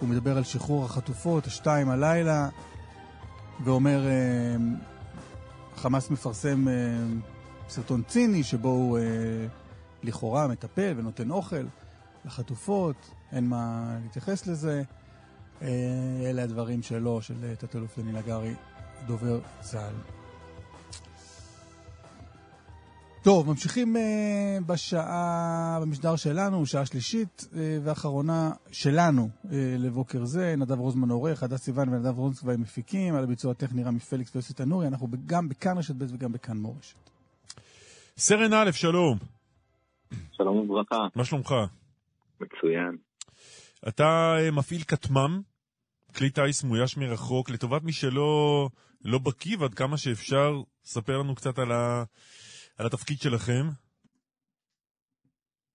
הוא 0.00 0.08
מדבר 0.08 0.36
על 0.36 0.44
שחרור 0.44 0.84
החטופות, 0.84 1.46
השתיים 1.46 1.90
הלילה, 1.90 2.48
ואומר, 3.64 4.06
אה, 4.06 4.56
חמאס 5.80 6.10
מפרסם 6.10 6.66
סרטון 7.68 8.02
ציני 8.02 8.42
שבו 8.42 8.68
הוא 8.68 8.98
לכאורה 10.02 10.48
מטפל 10.48 10.94
ונותן 10.96 11.30
אוכל 11.30 11.66
לחטופות, 12.24 13.10
אין 13.32 13.48
מה 13.48 13.96
להתייחס 14.02 14.46
לזה. 14.46 14.82
אלה 16.22 16.42
הדברים 16.42 16.82
שלו, 16.82 17.22
של 17.22 17.54
תת-אלוף 17.58 17.98
דניאל 17.98 18.16
הגרי, 18.16 18.54
דובר 19.06 19.40
צה"ל. 19.60 20.19
טוב, 23.24 23.48
ממשיכים 23.48 23.96
אה, 23.96 24.64
בשעה, 24.66 25.78
במשדר 25.82 26.16
שלנו, 26.16 26.66
שעה 26.66 26.86
שלישית 26.86 27.40
אה, 27.40 27.56
ואחרונה 27.84 28.50
שלנו 28.72 29.28
אה, 29.44 29.48
לבוקר 29.78 30.24
זה. 30.24 30.54
נדב 30.56 30.78
רוזמן 30.78 31.10
עורך, 31.10 31.42
הדס 31.42 31.62
סיוון 31.62 31.88
ונדב 31.88 32.18
רונסקווי 32.18 32.56
מפיקים, 32.56 33.14
על 33.14 33.24
הביצוע 33.24 33.52
הטכני 33.52 33.82
רמי 33.82 33.98
פליקס 33.98 34.34
ויוסי 34.36 34.54
תנורי, 34.54 34.86
אנחנו 34.86 35.08
גם 35.26 35.48
בכאן 35.48 35.78
רשת 35.78 35.94
ב' 35.94 36.14
וגם 36.14 36.32
בכאן 36.32 36.56
מורשת. 36.56 36.96
סרן 38.16 38.52
א', 38.52 38.72
שלום. 38.72 39.18
שלום 40.32 40.56
וברכה. 40.56 41.06
מה 41.14 41.24
שלומך? 41.24 41.54
מצוין. 42.40 42.96
אתה 43.88 44.34
מפעיל 44.52 44.82
כטמ"ם, 44.82 45.40
כלי 46.16 46.30
טיס 46.30 46.64
מאויש 46.64 46.96
מרחוק, 46.96 47.50
לטובת 47.50 47.82
מי 47.82 47.92
שלא 47.92 48.68
לא 49.04 49.18
בקיא 49.18 49.56
ועד 49.60 49.74
כמה 49.74 49.96
שאפשר, 49.96 50.62
ספר 50.84 51.18
לנו 51.18 51.34
קצת 51.34 51.58
על 51.58 51.72
ה... 51.72 52.04
על 52.80 52.86
התפקיד 52.86 53.16
שלכם? 53.18 53.62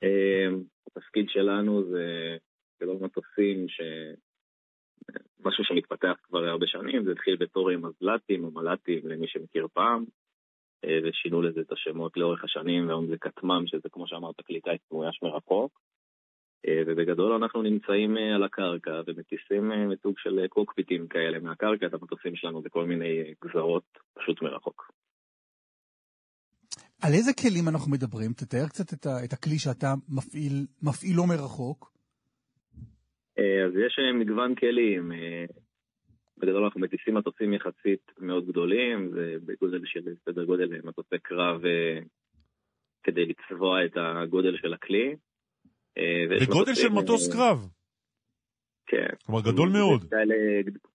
אמ, 0.03 0.64
התפקיד 0.88 1.26
שלנו 1.30 1.84
זה 1.91 2.38
פילוט 2.77 3.02
מטוסים, 3.02 3.68
ש... 3.68 3.82
משהו 5.45 5.64
שמתפתח 5.64 6.14
כבר 6.23 6.45
הרבה 6.45 6.68
שנים, 6.68 7.06
זה 7.06 7.11
התחיל 7.11 7.36
בתור 7.36 7.69
עם 7.69 7.86
מזל"טים 7.86 8.44
או 8.44 8.52
מל"טים 8.52 9.07
למי 9.07 9.27
שמכיר 9.27 9.68
פעם, 9.73 10.06
אה, 10.86 10.99
ושינו 11.03 11.41
לזה 11.41 11.61
את 11.61 11.72
השמות 11.72 12.18
לאורך 12.18 12.44
השנים, 12.44 12.88
והיום 12.88 13.07
זה 13.07 13.18
כטמ"ם, 13.18 13.68
שזה 13.68 13.90
כמו 13.91 14.07
שאמרת, 14.07 14.36
כלי 14.48 14.61
טיס 14.61 14.91
מאויש 14.91 15.19
מרחוק. 15.23 15.80
ובגדול 16.88 17.32
אנחנו 17.34 17.61
נמצאים 17.61 18.18
על 18.18 18.44
הקרקע 18.44 19.02
ומטיסים 19.07 19.72
סוג 20.02 20.19
של 20.19 20.48
קוקפיטים 20.48 21.07
כאלה 21.07 21.40
מהקרקע 21.40 21.86
את 21.86 21.94
המטוסים 21.94 22.36
שלנו 22.36 22.61
בכל 22.61 22.86
מיני 22.86 23.34
גזרות, 23.45 23.84
פשוט 24.14 24.41
מרחוק. 24.41 24.91
על 27.01 27.13
איזה 27.13 27.31
כלים 27.34 27.67
אנחנו 27.67 27.91
מדברים? 27.91 28.34
תתאר 28.34 28.67
קצת 28.67 28.93
את, 28.93 29.05
ה, 29.05 29.23
את 29.26 29.34
הכלי 29.34 29.59
שאתה 29.59 29.93
מפעיל, 30.09 30.65
מפעילו 30.84 31.27
מרחוק. 31.27 31.91
אז 33.38 33.73
יש 33.85 33.99
מגוון 34.19 34.55
כלים. 34.55 35.11
בגדול 36.38 36.63
אנחנו 36.63 36.81
מטיסים 36.81 37.13
מטוסים 37.13 37.53
יחסית 37.53 38.11
מאוד 38.19 38.47
גדולים, 38.47 39.11
זה 39.13 39.35
בגודל 39.45 39.81
של 39.85 40.01
סדר 40.26 40.43
גודל 40.43 40.81
מטוסי 40.84 41.15
קרב 41.22 41.65
אה, 41.65 41.99
כדי 43.03 43.26
לצבוע 43.26 43.85
את 43.85 43.91
הגודל 43.95 44.57
של 44.57 44.73
הכלי. 44.73 45.15
אה, 45.97 46.23
בגודל 46.41 46.73
של 46.73 46.89
מטוס 46.89 47.30
אה, 47.30 47.34
קרב? 47.34 47.67
כן. 48.88 49.15
כלומר 49.26 49.41
גדול 49.41 49.69
מאוד. 49.69 50.03
יש 50.03 50.09
כאלה, 50.09 50.35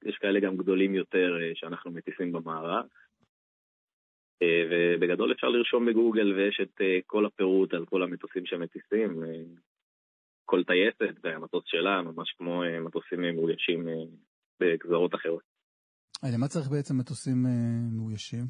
יש 0.05 0.17
כאלה 0.17 0.41
גם 0.41 0.57
גדולים 0.57 0.95
יותר 0.95 1.37
שאנחנו 1.55 1.91
מטיסים 1.91 2.33
במערב. 2.33 2.85
ובגדול 4.71 5.33
אפשר 5.33 5.49
לרשום 5.49 5.87
בגוגל 5.87 6.33
ויש 6.33 6.61
את 6.63 6.81
כל 7.07 7.27
הפירוט 7.27 7.75
על 7.75 7.87
כל 7.87 8.03
המטוסים 8.03 8.47
שמטיסים. 8.47 9.23
כל 10.45 10.65
טייסת 10.65 11.15
והמטוס 11.23 11.65
שלה, 11.67 12.03
ממש 12.03 12.35
כמו 12.39 12.63
מטוסים 12.85 13.21
מאוישים 13.37 13.89
בגזרות 14.61 15.15
אחרות. 15.15 15.43
למה 16.35 16.49
צריך 16.49 16.69
בעצם 16.69 16.99
מטוסים 16.99 17.47
אה, 17.47 17.51
מאוישים? 17.93 18.45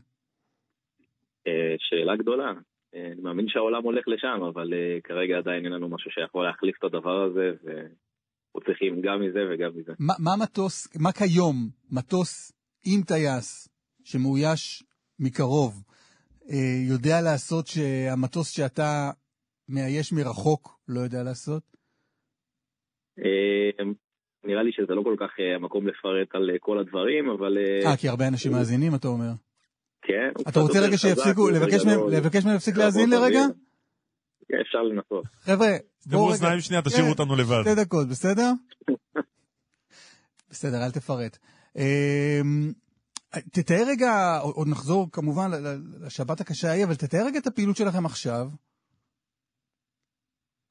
אה, 1.46 1.74
שאלה 1.78 2.16
גדולה. 2.16 2.52
אה, 2.94 3.06
אני 3.12 3.20
מאמין 3.22 3.48
שהעולם 3.48 3.82
הולך 3.82 4.08
לשם, 4.08 4.42
אבל 4.48 4.72
כרגע 5.04 5.38
עדיין 5.38 5.64
אין 5.64 5.72
לנו 5.72 5.88
משהו 5.88 6.10
שיכול 6.10 6.44
להחליף 6.46 6.78
את 6.78 6.84
הדבר 6.84 7.22
הזה, 7.22 7.52
ואנחנו 7.64 8.60
צריכים 8.66 9.00
גם 9.02 9.20
מזה 9.20 9.40
וגם 9.50 9.70
מזה. 9.76 9.92
מה, 9.98 10.14
מה 10.18 10.30
מטוס, 10.42 10.96
מה 10.96 11.12
כיום 11.12 11.56
מטוס 11.92 12.52
עם 12.86 13.02
טייס 13.02 13.68
שמאויש 14.04 14.82
מקרוב 15.20 15.82
יודע 16.88 17.20
לעשות 17.20 17.66
שהמטוס 17.66 18.50
שאתה 18.50 19.10
מאייש 19.68 20.12
מרחוק 20.12 20.78
לא 20.88 21.00
יודע 21.00 21.22
לעשות? 21.22 21.70
נראה 24.44 24.62
לי 24.62 24.72
שזה 24.72 24.94
לא 24.94 25.02
כל 25.02 25.16
כך 25.20 25.30
אה, 25.40 25.54
המקום 25.54 25.88
לפרט 25.88 26.34
על 26.34 26.50
אה, 26.50 26.56
כל 26.60 26.78
הדברים, 26.78 27.30
אבל... 27.30 27.58
אה, 27.58 27.90
אה, 27.90 27.96
כי 27.96 28.08
הרבה 28.08 28.28
אנשים 28.28 28.52
מאזינים, 28.52 28.94
אתה 28.94 29.08
אומר. 29.08 29.30
כן. 30.02 30.30
אתה 30.48 30.60
רוצה 30.60 30.80
רגע 30.80 30.98
שיפסיקו, 30.98 31.50
לבקש 31.50 32.44
מהם 32.44 32.52
להפסיק 32.52 32.76
להאזין 32.76 33.10
לרגע? 33.10 33.40
כן, 34.48 34.56
אפשר 34.60 34.82
לנסות. 34.82 35.24
חבר'ה, 35.40 35.68
בואו 36.06 36.24
רגע. 36.24 36.32
אוזניים 36.32 36.60
שנייה, 36.60 36.82
תשאירו 36.82 37.04
כן, 37.04 37.10
אותנו 37.10 37.36
לבד. 37.36 37.62
שתי 37.62 37.84
דקות, 37.84 38.08
בסדר? 38.08 38.52
בסדר, 40.50 40.84
אל 40.84 40.90
תפרט. 40.90 41.38
תתאר 43.38 43.84
רגע, 43.90 44.38
עוד 44.56 44.68
נחזור 44.68 45.06
כמובן 45.12 45.48
לשבת 46.06 46.40
הקשה 46.40 46.68
ההיא, 46.68 46.84
אבל 46.84 46.94
תתאר 46.94 47.26
רגע 47.26 47.38
את 47.38 47.46
הפעילות 47.46 47.76
שלכם 47.76 48.06
עכשיו. 48.06 48.46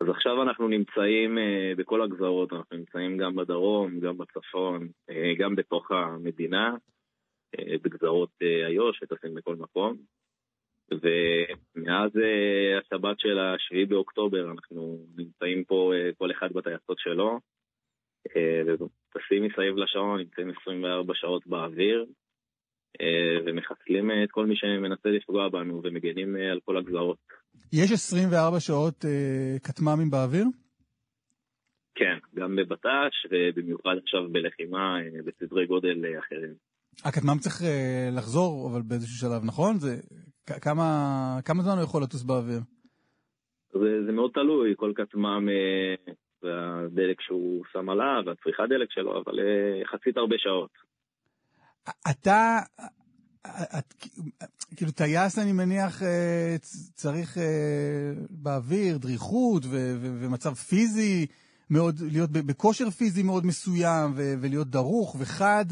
אז 0.02 0.10
עכשיו 0.10 0.44
אנחנו 0.44 0.68
נמצאים 0.68 1.38
uh, 1.38 1.77
בכל 1.77 2.02
הגזרות, 2.02 2.53
אנחנו 2.53 2.77
נמצאים 2.77 3.18
גם 3.18 3.36
בדרום, 3.36 3.99
גם 3.99 4.18
בצפון, 4.18 4.88
uh, 5.11 5.14
גם 5.40 5.56
בתוך 5.56 5.91
המדינה, 5.91 6.76
uh, 7.56 7.80
בגזרות 7.84 8.30
איו"ש 8.68 9.03
וטסים 9.03 9.34
בכל 9.34 9.56
מקום. 9.56 9.98
ומאז 10.91 12.11
השבת 12.80 13.19
של 13.19 13.40
השביעי 13.40 13.86
באוקטובר 13.86 14.52
אנחנו 14.52 14.98
נמצאים 15.18 15.64
פה 15.64 15.91
כל 16.18 16.31
אחד 16.31 16.53
בטייסות 16.53 16.99
שלו, 16.99 17.40
uh, 18.27 18.88
טסים 19.10 19.44
מסביב 19.44 19.76
לשעון, 19.77 20.19
נמצאים 20.19 20.49
24 20.61 21.14
שעות 21.15 21.48
באוויר, 21.48 22.06
ומחסלים 23.45 24.11
את 24.24 24.32
כל 24.32 24.45
מי 24.45 24.56
שמנסה 24.56 25.10
לפגוע 25.10 25.49
בנו 25.49 25.82
ומגנים 25.84 26.36
uh, 26.36 26.40
על 26.52 26.60
כל 26.66 26.78
הגזרות. 26.78 27.18
יש 27.74 27.91
24 27.91 28.60
שעות 28.60 29.06
אה, 29.06 29.60
כטמ"מים 29.64 30.10
באוויר? 30.10 30.45
כן, 31.95 32.18
גם 32.36 32.56
בבט"ש 32.56 33.16
ובמיוחד 33.32 33.95
עכשיו 34.03 34.30
בלחימה 34.32 34.99
אה, 35.02 35.22
בסדרי 35.26 35.66
גודל 35.66 36.06
אה, 36.06 36.20
אחרים. 36.20 36.53
הכטמ"ם 37.06 37.38
צריך 37.38 37.61
אה, 37.61 38.10
לחזור, 38.18 38.70
אבל 38.72 38.82
באיזשהו 38.82 39.30
שלב, 39.30 39.45
נכון? 39.45 39.78
זה, 39.78 39.95
כמה, 40.61 40.84
כמה 41.45 41.64
זמן 41.64 41.74
הוא 41.74 41.84
יכול 41.84 42.03
לטוס 42.03 42.24
באוויר? 42.24 42.60
זה, 43.74 44.06
זה 44.06 44.11
מאוד 44.11 44.32
תלוי, 44.34 44.74
כל 44.78 44.91
כטמ"ם 44.95 45.49
אה, 45.49 46.14
והדלק 46.44 47.22
שהוא 47.22 47.64
שם 47.74 47.90
עליו, 47.90 48.24
והצריכת 48.26 48.64
דלק 48.70 48.91
שלו, 48.91 49.22
אבל 49.22 49.40
אה, 49.40 49.82
יחסית 49.82 50.18
הרבה 50.18 50.36
שעות. 50.38 50.89
אתה, 52.11 52.60
את, 53.80 53.93
כאילו 54.76 54.91
טייס 54.91 55.39
אני 55.39 55.51
מניח 55.51 56.03
אה, 56.03 56.56
צריך 56.93 57.38
אה, 57.38 58.14
באוויר 58.30 58.97
דריכות 58.97 59.65
ו, 59.65 59.69
ו, 60.01 60.19
ומצב 60.22 60.53
פיזי 60.53 61.27
מאוד, 61.69 61.95
להיות 62.11 62.30
בכושר 62.31 62.89
פיזי 62.89 63.23
מאוד 63.23 63.45
מסוים 63.45 64.11
ו, 64.15 64.34
ולהיות 64.41 64.68
דרוך 64.68 65.15
וחד. 65.19 65.65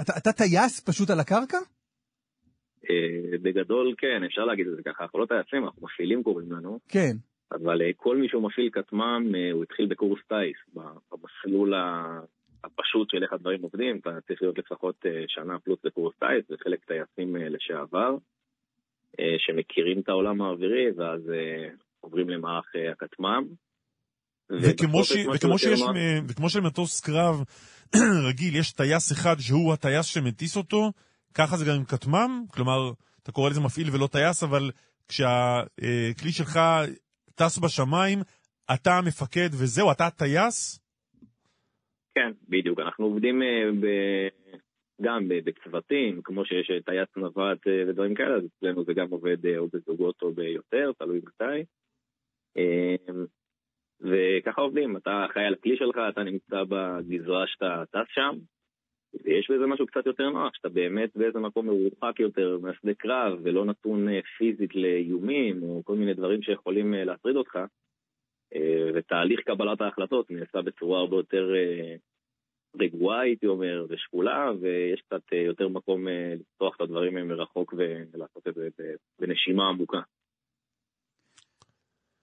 אתה, 0.00 0.12
אתה 0.18 0.32
טייס 0.32 0.80
פשוט 0.80 1.10
על 1.10 1.20
הקרקע? 1.20 1.58
אה, 2.90 3.38
בגדול 3.42 3.94
כן, 3.98 4.24
אפשר 4.26 4.44
להגיד 4.44 4.66
את 4.66 4.76
זה 4.76 4.82
ככה, 4.82 5.02
אנחנו 5.02 5.18
לא 5.18 5.26
טייסים, 5.26 5.64
אנחנו 5.64 5.82
מפעילים 5.86 6.22
קוראים 6.22 6.52
לנו. 6.52 6.78
כן. 6.88 7.16
אבל 7.52 7.80
כל 7.96 8.16
מי 8.16 8.28
שהוא 8.28 8.42
מפעיל 8.42 8.70
כטמ"ם, 8.72 9.34
הוא 9.52 9.62
התחיל 9.62 9.86
בקורס 9.86 10.20
טייס, 10.28 10.56
במסלול 10.74 11.74
הפשוט 12.64 13.10
של 13.10 13.22
איך 13.22 13.32
הדברים 13.32 13.62
עובדים, 13.62 13.98
אתה 13.98 14.10
צריך 14.26 14.42
להיות 14.42 14.58
לפחות 14.58 14.96
אה, 15.06 15.24
שנה 15.28 15.58
פלוס 15.58 15.78
בקורס 15.84 16.14
טייס, 16.18 16.44
וחלק 16.50 16.84
טייסים 16.84 17.36
אה, 17.36 17.48
לשעבר, 17.48 18.16
אה, 19.20 19.34
שמכירים 19.38 20.00
את 20.00 20.08
העולם 20.08 20.42
האווירי, 20.42 20.90
ואז 20.96 21.20
עוברים 22.00 22.28
למערך 22.28 22.66
הכטמ"ם. 22.92 23.44
וכמו, 24.50 25.04
ש... 25.04 25.12
וכמו, 25.34 25.58
שיש, 25.58 25.80
מה... 25.80 25.92
וכמו 26.28 26.50
שלמטוס 26.50 27.00
קרב 27.00 27.44
רגיל 28.28 28.56
יש 28.56 28.72
טייס 28.72 29.12
אחד 29.12 29.36
שהוא 29.38 29.72
הטייס 29.72 30.06
שמטיס 30.06 30.56
אותו, 30.56 30.92
ככה 31.34 31.56
זה 31.56 31.64
גם 31.64 31.74
עם 31.74 31.84
כטמ"ם? 31.84 32.44
כלומר, 32.54 32.92
אתה 33.22 33.32
קורא 33.32 33.50
לזה 33.50 33.60
מפעיל 33.60 33.88
ולא 33.92 34.06
טייס, 34.06 34.42
אבל 34.42 34.70
כשהכלי 35.08 36.32
שלך 36.32 36.58
טס 37.34 37.58
בשמיים, 37.58 38.18
אתה 38.74 38.98
המפקד 38.98 39.48
וזהו, 39.52 39.92
אתה 39.92 40.06
הטייס? 40.06 40.87
כן, 42.18 42.32
בדיוק. 42.48 42.80
אנחנו 42.80 43.04
עובדים 43.04 43.42
אה, 43.42 43.70
ב... 43.80 43.86
גם 45.02 45.28
בצוותים, 45.28 46.22
כמו 46.22 46.44
שיש 46.44 46.70
טייס 46.84 47.08
נווט 47.16 47.66
אה, 47.66 47.84
ודברים 47.88 48.14
כאלה, 48.14 48.36
אז 48.36 48.42
אצלנו 48.44 48.84
זה 48.84 48.94
גם 48.94 49.06
עובד 49.10 49.46
אה, 49.46 49.58
או 49.58 49.68
בזוגות 49.72 50.22
או 50.22 50.32
ביותר, 50.32 50.92
תלוי 50.98 51.20
מתי. 51.26 51.64
וככה 54.00 54.60
עובדים, 54.60 54.96
אתה 54.96 55.26
אחראי 55.30 55.46
על 55.46 55.54
הכלי 55.54 55.76
שלך, 55.76 55.96
אתה 56.08 56.22
נמצא 56.22 56.64
בגזרה 56.68 57.46
שאתה 57.46 57.82
טס 57.90 58.08
שם, 58.08 58.38
ויש 59.24 59.50
בזה 59.50 59.66
משהו 59.66 59.86
קצת 59.86 60.06
יותר 60.06 60.30
נוח, 60.30 60.54
שאתה 60.54 60.68
באמת 60.68 61.16
באיזה 61.16 61.38
מקום 61.38 61.66
מרוחק 61.66 62.20
יותר 62.20 62.58
מהשדה 62.62 62.94
קרב, 62.94 63.38
ולא 63.42 63.64
נתון 63.64 64.06
פיזית 64.38 64.74
לאיומים, 64.74 65.62
או 65.62 65.82
כל 65.84 65.94
מיני 65.94 66.14
דברים 66.14 66.42
שיכולים 66.42 66.94
להטריד 66.94 67.36
אותך. 67.36 67.58
ותהליך 68.94 69.40
קבלת 69.40 69.80
ההחלטות 69.80 70.30
נעשה 70.30 70.62
בצורה 70.62 71.00
הרבה 71.00 71.16
יותר 71.16 71.52
רגועה, 72.76 73.20
הייתי 73.20 73.46
אומר, 73.46 73.86
ושקולה, 73.88 74.50
ויש 74.60 75.00
קצת 75.00 75.32
אה, 75.32 75.38
יותר 75.38 75.68
מקום 75.68 76.08
אה, 76.08 76.34
לפתוח 76.34 76.76
את 76.76 76.80
הדברים 76.80 77.28
מרחוק 77.28 77.74
ולעשות 78.12 78.48
את 78.48 78.54
זה 78.54 78.68
בנשימה 79.18 79.68
עמוקה. 79.68 80.00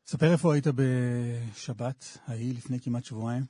ספר 0.05 0.25
איפה 0.33 0.53
היית 0.53 0.67
בשבת 0.67 2.05
ההיא 2.27 2.53
לפני 2.57 2.77
כמעט 2.83 3.03
שבועיים. 3.03 3.41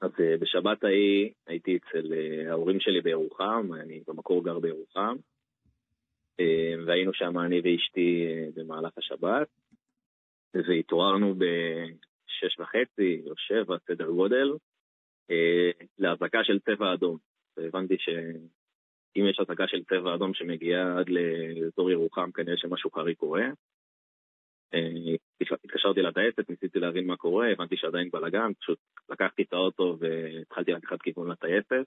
אז 0.00 0.10
אה, 0.20 0.36
בשבת 0.40 0.84
ההיא 0.84 1.30
הייתי 1.46 1.76
אצל 1.76 2.12
ההורים 2.50 2.80
שלי 2.80 3.00
בירוחם, 3.00 3.68
אני 3.80 4.00
במקור 4.06 4.44
גר 4.44 4.58
בירוחם, 4.58 5.16
והיינו 6.86 7.14
שם 7.14 7.38
אני 7.38 7.60
ואשתי 7.64 8.26
במהלך 8.54 8.98
השבת, 8.98 9.48
והתעוררנו 10.54 11.34
בשש 11.34 12.58
וחצי 12.58 13.22
או 13.26 13.36
שבע, 13.36 13.76
סדר 13.86 14.10
גודל, 14.10 14.48
אה, 15.30 15.70
להזעקה 15.98 16.44
של 16.44 16.58
צבע 16.58 16.94
אדום. 16.94 17.18
והבנתי 17.56 17.96
שאם 17.98 19.26
יש 19.30 19.40
אזעקה 19.40 19.68
של 19.68 19.84
צבע 19.84 20.14
אדום 20.14 20.34
שמגיעה 20.34 20.98
עד 20.98 21.08
לאזור 21.08 21.90
ירוחם, 21.90 22.30
כנראה 22.32 22.56
שמשהו 22.56 22.90
חריג 22.90 23.16
קורה. 23.16 23.44
אה, 24.74 25.14
התקשרתי 25.64 26.02
לטייסת, 26.02 26.50
ניסיתי 26.50 26.78
להבין 26.78 27.06
מה 27.06 27.16
קורה, 27.16 27.50
הבנתי 27.52 27.76
שעדיין 27.76 28.10
בלאגן, 28.10 28.52
פשוט 28.60 28.78
לקחתי 29.08 29.42
את 29.42 29.52
האוטו 29.52 29.96
והתחלתי 30.00 30.72
לקחת 30.72 31.02
כיוון 31.02 31.30
לטייסת. 31.30 31.86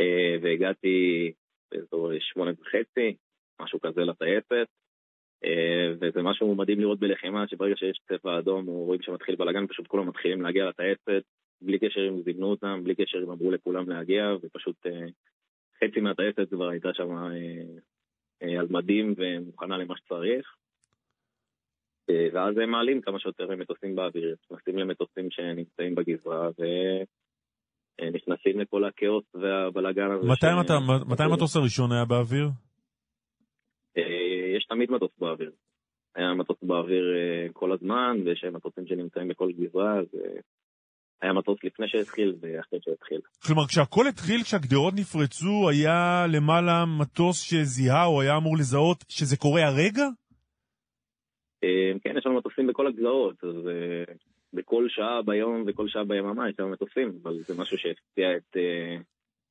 אה, 0.00 0.36
והגעתי 0.42 1.32
באזור 1.70 2.10
שמונה 2.20 2.50
וחצי, 2.60 3.16
משהו 3.60 3.80
כזה 3.80 4.00
לטייסת. 4.00 4.68
וזה 6.00 6.22
משהו 6.22 6.54
מדהים 6.54 6.80
לראות 6.80 6.98
בלחימה, 6.98 7.48
שברגע 7.48 7.76
שיש 7.76 8.00
צבע 8.08 8.38
אדום 8.38 8.68
או 8.68 8.84
רואים 8.84 9.02
שמתחיל 9.02 9.36
בלאגן, 9.36 9.66
פשוט 9.66 9.86
כולם 9.86 10.08
מתחילים 10.08 10.42
להגיע 10.42 10.64
לטייסת, 10.64 11.24
בלי 11.62 11.78
קשר 11.78 12.08
אם 12.08 12.22
זימנו 12.22 12.46
אותם, 12.46 12.80
בלי 12.84 12.94
קשר 12.94 13.18
אם 13.24 13.30
אמרו 13.30 13.50
לכולם 13.50 13.88
להגיע, 13.88 14.24
ופשוט 14.42 14.86
חצי 15.84 16.00
מהטייסת 16.00 16.50
כבר 16.50 16.68
הייתה 16.68 16.88
שם 16.94 17.16
על 18.58 18.66
מדים 18.70 19.14
ומוכנה 19.16 19.78
למה 19.78 19.94
שצריך. 19.96 20.56
ואז 22.32 22.58
הם 22.58 22.70
מעלים 22.70 23.00
כמה 23.00 23.18
שיותר 23.18 23.56
מטוסים 23.56 23.96
באוויר, 23.96 24.34
נכנסים 24.44 24.78
למטוסים 24.78 25.30
שנמצאים 25.30 25.94
בגזרה 25.94 26.48
ונכנסים 28.00 28.60
לכל 28.60 28.84
הכאוס 28.84 29.24
והבלאגן 29.34 30.10
הזה. 30.10 30.26
מתי, 30.28 30.46
ש... 30.46 30.72
מתי 31.12 31.22
המטוס 31.22 31.56
הראשון 31.56 31.92
היה 31.92 32.04
באוויר? 32.04 32.48
יש 34.56 34.64
תמיד 34.64 34.90
מטוס 34.90 35.10
באוויר. 35.18 35.50
היה 36.14 36.34
מטוס 36.34 36.56
באוויר 36.62 37.04
כל 37.52 37.72
הזמן, 37.72 38.16
ויש 38.24 38.44
מטוסים 38.44 38.86
שנמצאים 38.86 39.28
בכל 39.28 39.52
גזרה, 39.52 39.98
אז 39.98 40.06
היה 41.22 41.32
מטוס 41.32 41.58
לפני 41.64 41.88
שהתחיל 41.88 42.34
ואחרי 42.40 42.78
שהתחיל. 42.82 43.20
כלומר, 43.46 43.66
כשהכל 43.66 44.06
התחיל, 44.08 44.42
כשהגדרות 44.42 44.94
נפרצו, 44.94 45.68
היה 45.70 46.26
למעלה 46.32 46.84
מטוס 47.00 47.42
שזיהה 47.42 48.06
או 48.06 48.20
היה 48.20 48.36
אמור 48.36 48.56
לזהות 48.56 49.04
שזה 49.08 49.36
קורה 49.36 49.62
הרגע? 49.66 50.04
כן, 52.02 52.16
יש 52.18 52.26
לנו 52.26 52.38
מטוסים 52.38 52.66
בכל 52.66 52.86
הגזרות, 52.86 53.44
אז 53.44 53.56
בכל 54.52 54.86
שעה 54.88 55.22
ביום 55.22 55.64
וכל 55.66 55.88
שעה 55.88 56.04
ביממה 56.04 56.48
יש 56.48 56.54
לנו 56.58 56.70
מטוסים, 56.70 57.18
אבל 57.22 57.38
זה 57.38 57.54
משהו 57.58 57.78
שהפתיע 57.78 58.36
את 58.36 58.56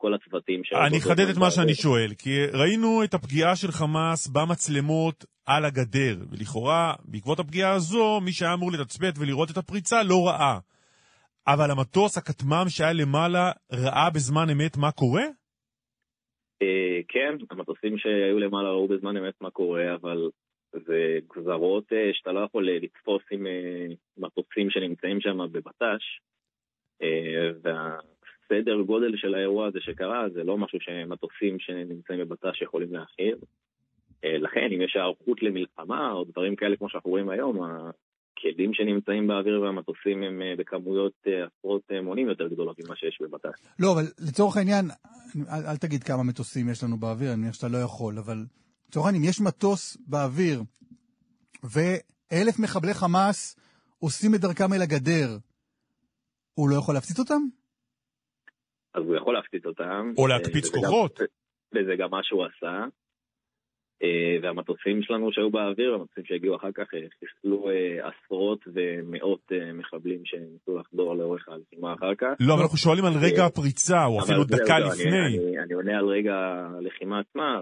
כל 0.04 0.14
הצוותים. 0.14 0.62
אני 0.88 0.98
אחדד 0.98 1.28
את 1.32 1.38
מה 1.38 1.52
שאני 1.52 1.74
שואל, 1.74 2.12
כי 2.18 2.30
ראינו 2.62 3.04
את 3.04 3.14
הפגיעה 3.14 3.56
של 3.56 3.72
חמאס 3.72 4.28
במצלמות 4.28 5.26
על 5.46 5.66
הגדר, 5.66 6.16
ולכאורה, 6.32 6.94
בעקבות 7.06 7.40
הפגיעה 7.40 7.72
הזו, 7.74 8.22
מי 8.26 8.32
שהיה 8.32 8.54
אמור 8.54 8.72
לתצפת 8.72 9.14
ולראות 9.20 9.52
את 9.52 9.58
הפריצה 9.58 10.04
לא 10.04 10.28
ראה. 10.28 10.60
אבל 11.48 11.72
המטוס, 11.72 12.18
הכטמ"ם 12.18 12.66
שהיה 12.70 12.94
למעלה, 12.94 13.52
ראה 13.72 14.10
בזמן 14.16 14.50
אמת 14.52 14.78
מה 14.78 14.92
קורה? 14.92 15.24
כן, 17.08 17.34
המטוסים 17.52 17.98
שהיו 17.98 18.40
למעלה 18.40 18.70
ראו 18.70 18.88
בזמן 18.88 19.18
אמת 19.18 19.42
מה 19.42 19.52
קורה, 19.52 19.96
אבל 19.96 20.30
זה 20.74 21.18
גזרות 21.38 21.84
שאתה 22.14 22.32
לא 22.32 22.40
יכול 22.40 22.70
לתפוס 22.70 23.22
עם 23.32 23.48
מטוסים 24.18 24.70
שנמצאים 24.70 25.22
שם 25.22 25.38
בבט"ש, 25.52 26.04
והסדר 28.54 28.82
גודל 28.82 29.18
של 29.18 29.36
האירוע 29.36 29.68
הזה 29.68 29.80
שקרה 29.82 30.26
זה 30.34 30.44
לא 30.44 30.58
משהו 30.58 30.80
שמטוסים 30.82 31.60
שנמצאים 31.60 32.20
בבט"ש 32.20 32.62
יכולים 32.62 32.94
להכיל. 32.94 33.36
לכן, 34.24 34.68
אם 34.76 34.82
יש 34.82 34.96
היערכות 34.96 35.44
למלחמה 35.44 36.12
או 36.12 36.24
דברים 36.24 36.56
כאלה 36.56 36.76
כמו 36.78 36.90
שאנחנו 36.90 37.10
רואים 37.10 37.30
היום, 37.30 37.60
הכלים 37.64 38.74
שנמצאים 38.74 39.28
באוויר 39.28 39.62
והמטוסים 39.62 40.24
הם 40.24 40.42
בכמויות 40.58 41.14
עשרות 41.26 41.92
מונים 42.04 42.30
יותר 42.30 42.48
גדולות 42.48 42.80
ממה 42.86 42.96
שיש 42.96 43.20
בבט"ש. 43.22 43.68
לא, 43.80 43.92
אבל 43.94 44.04
לצורך 44.28 44.58
העניין, 44.58 44.86
אל, 45.50 45.66
אל 45.66 45.78
תגיד 45.78 46.04
כמה 46.04 46.24
מטוסים 46.24 46.70
יש 46.70 46.84
לנו 46.84 46.98
באוויר, 46.98 47.34
אני 47.34 47.42
מניח 47.42 47.54
שאתה 47.54 47.68
לא 47.68 47.78
יכול, 47.78 48.18
אבל 48.18 48.38
לצורך 48.90 49.06
העניין, 49.06 49.24
אם 49.24 49.30
יש 49.30 49.42
מטוס 49.42 49.98
באוויר 50.08 50.62
ואלף 51.64 52.60
מחבלי 52.60 52.94
חמאס 52.94 53.56
עושים 54.00 54.36
את 54.36 54.40
דרכם 54.40 54.74
אל 54.74 54.82
הגדר, 54.82 55.38
הוא 56.54 56.70
לא 56.70 56.76
יכול 56.76 56.94
להפציץ 56.94 57.20
אותם? 57.20 57.42
אז 58.94 59.04
הוא 59.04 59.16
יכול 59.16 59.34
להפציץ 59.34 59.66
אותם. 59.66 60.14
או 60.18 60.28
להקפיץ 60.28 60.70
כוחות. 60.70 61.20
וזה 61.76 61.96
גם 61.98 62.10
מה 62.12 62.20
שהוא 62.24 62.46
עשה. 62.46 62.86
והמטוסים 64.42 65.02
שלנו 65.02 65.32
שהיו 65.32 65.50
באוויר, 65.50 65.94
המטוסים 65.94 66.24
שהגיעו 66.26 66.56
אחר 66.56 66.72
כך, 66.72 66.84
חיסלו 67.20 67.70
עשרות 68.02 68.60
ומאות 68.74 69.52
מחבלים 69.74 70.22
שניסו 70.26 70.78
לחדור 70.78 71.16
לאורך 71.16 71.50
הלחימה 71.50 71.94
אחר 71.94 72.16
כך. 72.16 72.34
לא, 72.40 72.54
אבל 72.54 72.62
אנחנו 72.62 72.78
שואלים 72.78 73.06
על 73.06 73.14
רגע 73.22 73.46
הפריצה, 73.46 74.06
או 74.06 74.20
אפילו 74.24 74.44
דקה 74.44 74.80
לפני. 74.80 75.58
אני 75.64 75.74
עונה 75.74 75.98
על 75.98 76.06
רגע 76.06 76.36
הלחימה 76.78 77.20
עצמה, 77.20 77.62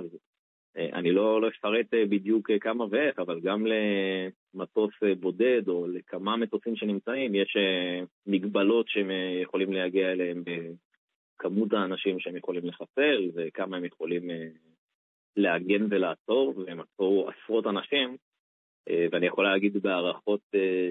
אני 0.93 1.11
לא 1.11 1.41
אפרט 1.47 1.93
בדיוק 2.09 2.51
כמה 2.61 2.85
ואיך, 2.91 3.19
אבל 3.19 3.39
גם 3.39 3.65
למטוס 3.65 4.93
בודד 5.19 5.67
או 5.67 5.87
לכמה 5.87 6.37
מטוסים 6.37 6.75
שנמצאים, 6.75 7.35
יש 7.35 7.57
מגבלות 8.27 8.85
שהם 8.89 9.09
יכולים 9.41 9.73
להגיע 9.73 10.11
אליהם 10.11 10.43
בכמות 11.41 11.73
האנשים 11.73 12.19
שהם 12.19 12.37
יכולים 12.37 12.65
לחסל, 12.65 13.29
וכמה 13.35 13.77
הם 13.77 13.85
יכולים 13.85 14.29
להגן 15.37 15.85
ולעצור, 15.89 16.53
והם 16.57 16.79
עצרו 16.79 17.29
עשרות 17.29 17.67
אנשים, 17.67 18.17
ואני 19.11 19.25
יכול 19.25 19.43
להגיד 19.43 19.77
בהערכות 19.77 20.41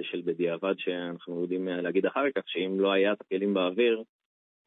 של 0.02 0.20
בדיעבד 0.24 0.74
שאנחנו 0.78 1.42
יודעים 1.42 1.68
להגיד 1.68 2.06
אחר 2.06 2.30
כך, 2.34 2.42
שאם 2.46 2.80
לא 2.80 2.92
היה 2.92 3.12
את 3.12 3.20
הכלים 3.20 3.54
באוויר, 3.54 4.02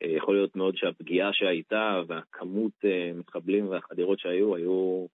יכול 0.04 0.36
להיות 0.36 0.56
מאוד 0.56 0.78
שהפגיעה 0.78 1.34
שהייתה 1.34 2.02
והכמות 2.08 2.74
מתחבלים 3.16 3.70
והחדירות 3.70 4.20
שהיו, 4.20 4.56
היו 4.56 5.06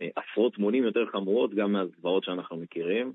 עשרות 0.00 0.58
מונים 0.58 0.84
יותר 0.84 1.06
חמורות 1.06 1.54
גם 1.54 1.72
מהזוועות 1.72 2.24
שאנחנו 2.24 2.56
מכירים. 2.56 3.12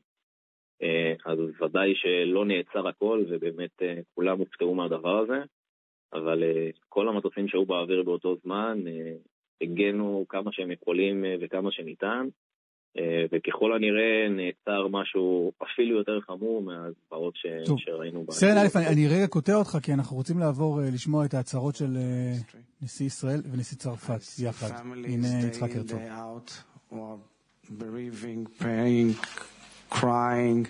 אז 1.26 1.40
ודאי 1.62 1.96
שלא 1.96 2.46
נעצר 2.46 2.88
הכל, 2.88 3.24
ובאמת 3.30 3.82
כולם 4.16 4.40
הופתעו 4.40 4.76
מהדבר 4.76 5.18
הזה, 5.18 5.44
אבל 6.14 6.44
כל 6.90 7.08
המטוסים 7.08 7.48
שהיו 7.48 7.66
באוויר 7.66 8.04
באותו 8.04 8.36
זמן 8.44 8.80
הגנו 9.62 10.26
כמה 10.30 10.52
שהם 10.54 10.72
יכולים 10.72 11.26
וכמה 11.42 11.72
שניתן, 11.72 12.28
וככל 13.32 13.74
הנראה 13.74 14.30
נעצר 14.30 14.88
משהו 14.88 15.52
אפילו 15.64 15.98
יותר 15.98 16.22
חמור 16.22 16.62
מהזוועות 16.62 17.34
שראינו. 17.78 18.26
סרן 18.30 18.58
א', 18.58 18.78
אני, 18.78 18.88
אני 18.88 19.08
רגע 19.08 19.28
קוטע 19.28 19.56
אותך, 19.56 19.78
כי 19.84 19.94
אנחנו 19.94 20.18
רוצים 20.18 20.40
לעבור 20.40 20.80
לשמוע 20.94 21.26
את 21.26 21.34
ההצהרות 21.34 21.76
של 21.76 21.98
נשיא 22.82 23.06
ישראל 23.06 23.42
ונשיא 23.52 23.78
צרפת 23.78 24.22
יחד. 24.44 24.68
הנה 25.06 25.28
יצחק 25.48 25.76
הרצוג. 25.76 26.00
praying, 28.60 29.16
crying, 29.92 30.68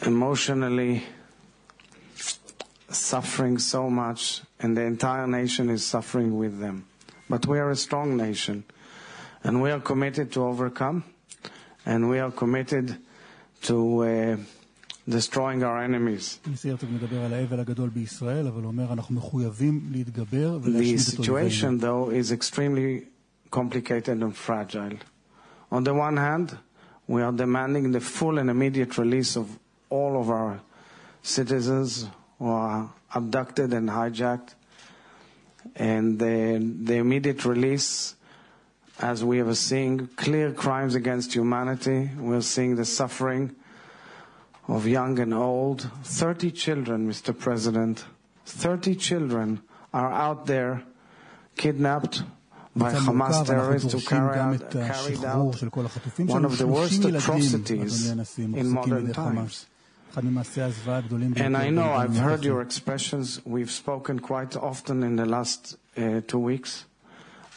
emotionally 0.00 1.21
suffering 2.94 3.58
so 3.58 3.88
much, 3.90 4.42
and 4.60 4.76
the 4.76 4.82
entire 4.82 5.26
nation 5.26 5.70
is 5.70 5.84
suffering 5.84 6.36
with 6.38 6.58
them. 6.60 6.86
But 7.28 7.46
we 7.46 7.58
are 7.58 7.70
a 7.70 7.76
strong 7.76 8.16
nation, 8.16 8.64
and 9.44 9.62
we 9.62 9.70
are 9.70 9.80
committed 9.80 10.32
to 10.32 10.44
overcome, 10.44 11.04
and 11.86 12.08
we 12.08 12.18
are 12.18 12.30
committed 12.30 12.96
to 13.62 14.04
uh, 14.04 14.36
destroying 15.08 15.62
our 15.62 15.82
enemies. 15.82 16.38
The 16.44 16.56
situation, 20.98 21.78
though, 21.78 22.10
is 22.10 22.32
extremely 22.32 23.06
complicated 23.50 24.22
and 24.22 24.36
fragile. 24.36 24.98
On 25.70 25.84
the 25.84 25.94
one 25.94 26.16
hand, 26.16 26.56
we 27.06 27.22
are 27.22 27.32
demanding 27.32 27.92
the 27.92 28.00
full 28.00 28.38
and 28.38 28.50
immediate 28.50 28.96
release 28.98 29.36
of 29.36 29.58
all 29.90 30.20
of 30.20 30.30
our 30.30 30.60
citizens 31.22 32.06
who 32.42 32.48
are 32.48 32.90
abducted 33.14 33.72
and 33.72 33.88
hijacked, 33.88 34.54
and 35.76 36.18
the, 36.18 36.58
the 36.82 36.96
immediate 36.96 37.44
release 37.44 38.16
as 38.98 39.24
we 39.24 39.38
are 39.38 39.54
seeing 39.54 40.08
clear 40.16 40.50
crimes 40.50 40.96
against 40.96 41.34
humanity, 41.34 42.10
we're 42.18 42.40
seeing 42.40 42.74
the 42.74 42.84
suffering 42.84 43.54
of 44.66 44.88
young 44.88 45.20
and 45.20 45.32
old. 45.32 45.88
30 46.02 46.50
children, 46.50 47.08
Mr. 47.08 47.36
President, 47.38 48.04
30 48.44 48.96
children 48.96 49.60
are 49.94 50.12
out 50.12 50.46
there 50.46 50.82
kidnapped 51.56 52.24
by 52.74 52.92
Hamas 52.92 53.46
terrorists 53.46 53.92
who 53.92 54.00
carry 54.00 54.36
out, 54.36 54.68
carried 54.68 55.24
out 55.24 55.62
one 56.26 56.44
of 56.44 56.58
the 56.58 56.66
worst 56.66 57.04
atrocities 57.04 58.10
in 58.38 58.68
modern 58.68 59.12
times. 59.12 59.66
And 61.40 61.56
I 61.56 61.70
know 61.70 61.92
I've 61.92 62.16
heard 62.16 62.44
your 62.44 62.60
expressions. 62.60 63.40
We've 63.46 63.70
spoken 63.70 64.18
quite 64.20 64.56
often 64.56 65.02
in 65.02 65.16
the 65.16 65.26
last 65.26 65.76
uh, 65.96 66.20
two 66.26 66.38
weeks. 66.38 66.84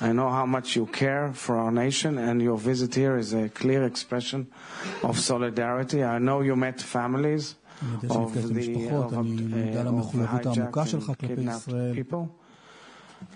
I 0.02 0.12
know 0.12 0.30
how 0.30 0.46
much 0.46 0.76
you 0.76 0.86
care 0.88 1.32
for 1.34 1.58
our 1.58 1.72
nation, 1.72 2.18
and 2.18 2.42
your 2.42 2.58
visit 2.58 2.96
here 2.96 3.18
is 3.18 3.34
a 3.34 3.48
clear 3.50 3.84
expression 3.84 4.48
of 5.04 5.18
solidarity. 5.20 6.04
I 6.04 6.20
know 6.20 6.42
you 6.42 6.56
met 6.56 6.82
families 6.82 7.56
of 8.10 8.34
the, 8.54 8.88
of, 8.92 9.14
uh, 9.14 9.18
of 10.50 10.56
the 10.56 11.16
kidnapped 11.28 11.96
people. 11.96 12.36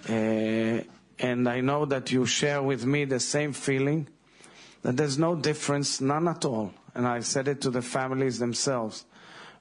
Uh, 0.08 0.82
and 1.20 1.48
I 1.48 1.62
know 1.62 1.86
that 1.86 2.12
you 2.12 2.26
share 2.26 2.62
with 2.62 2.86
me 2.86 3.06
the 3.06 3.20
same 3.20 3.54
feeling 3.54 4.08
that 4.82 4.96
there's 4.98 5.18
no 5.18 5.36
difference, 5.36 6.00
none 6.02 6.28
at 6.28 6.46
all. 6.46 6.74
And 6.96 7.08
I 7.08 7.20
said 7.22 7.48
it 7.48 7.62
to 7.62 7.70
the 7.70 7.82
families 7.82 8.40
themselves 8.40 9.06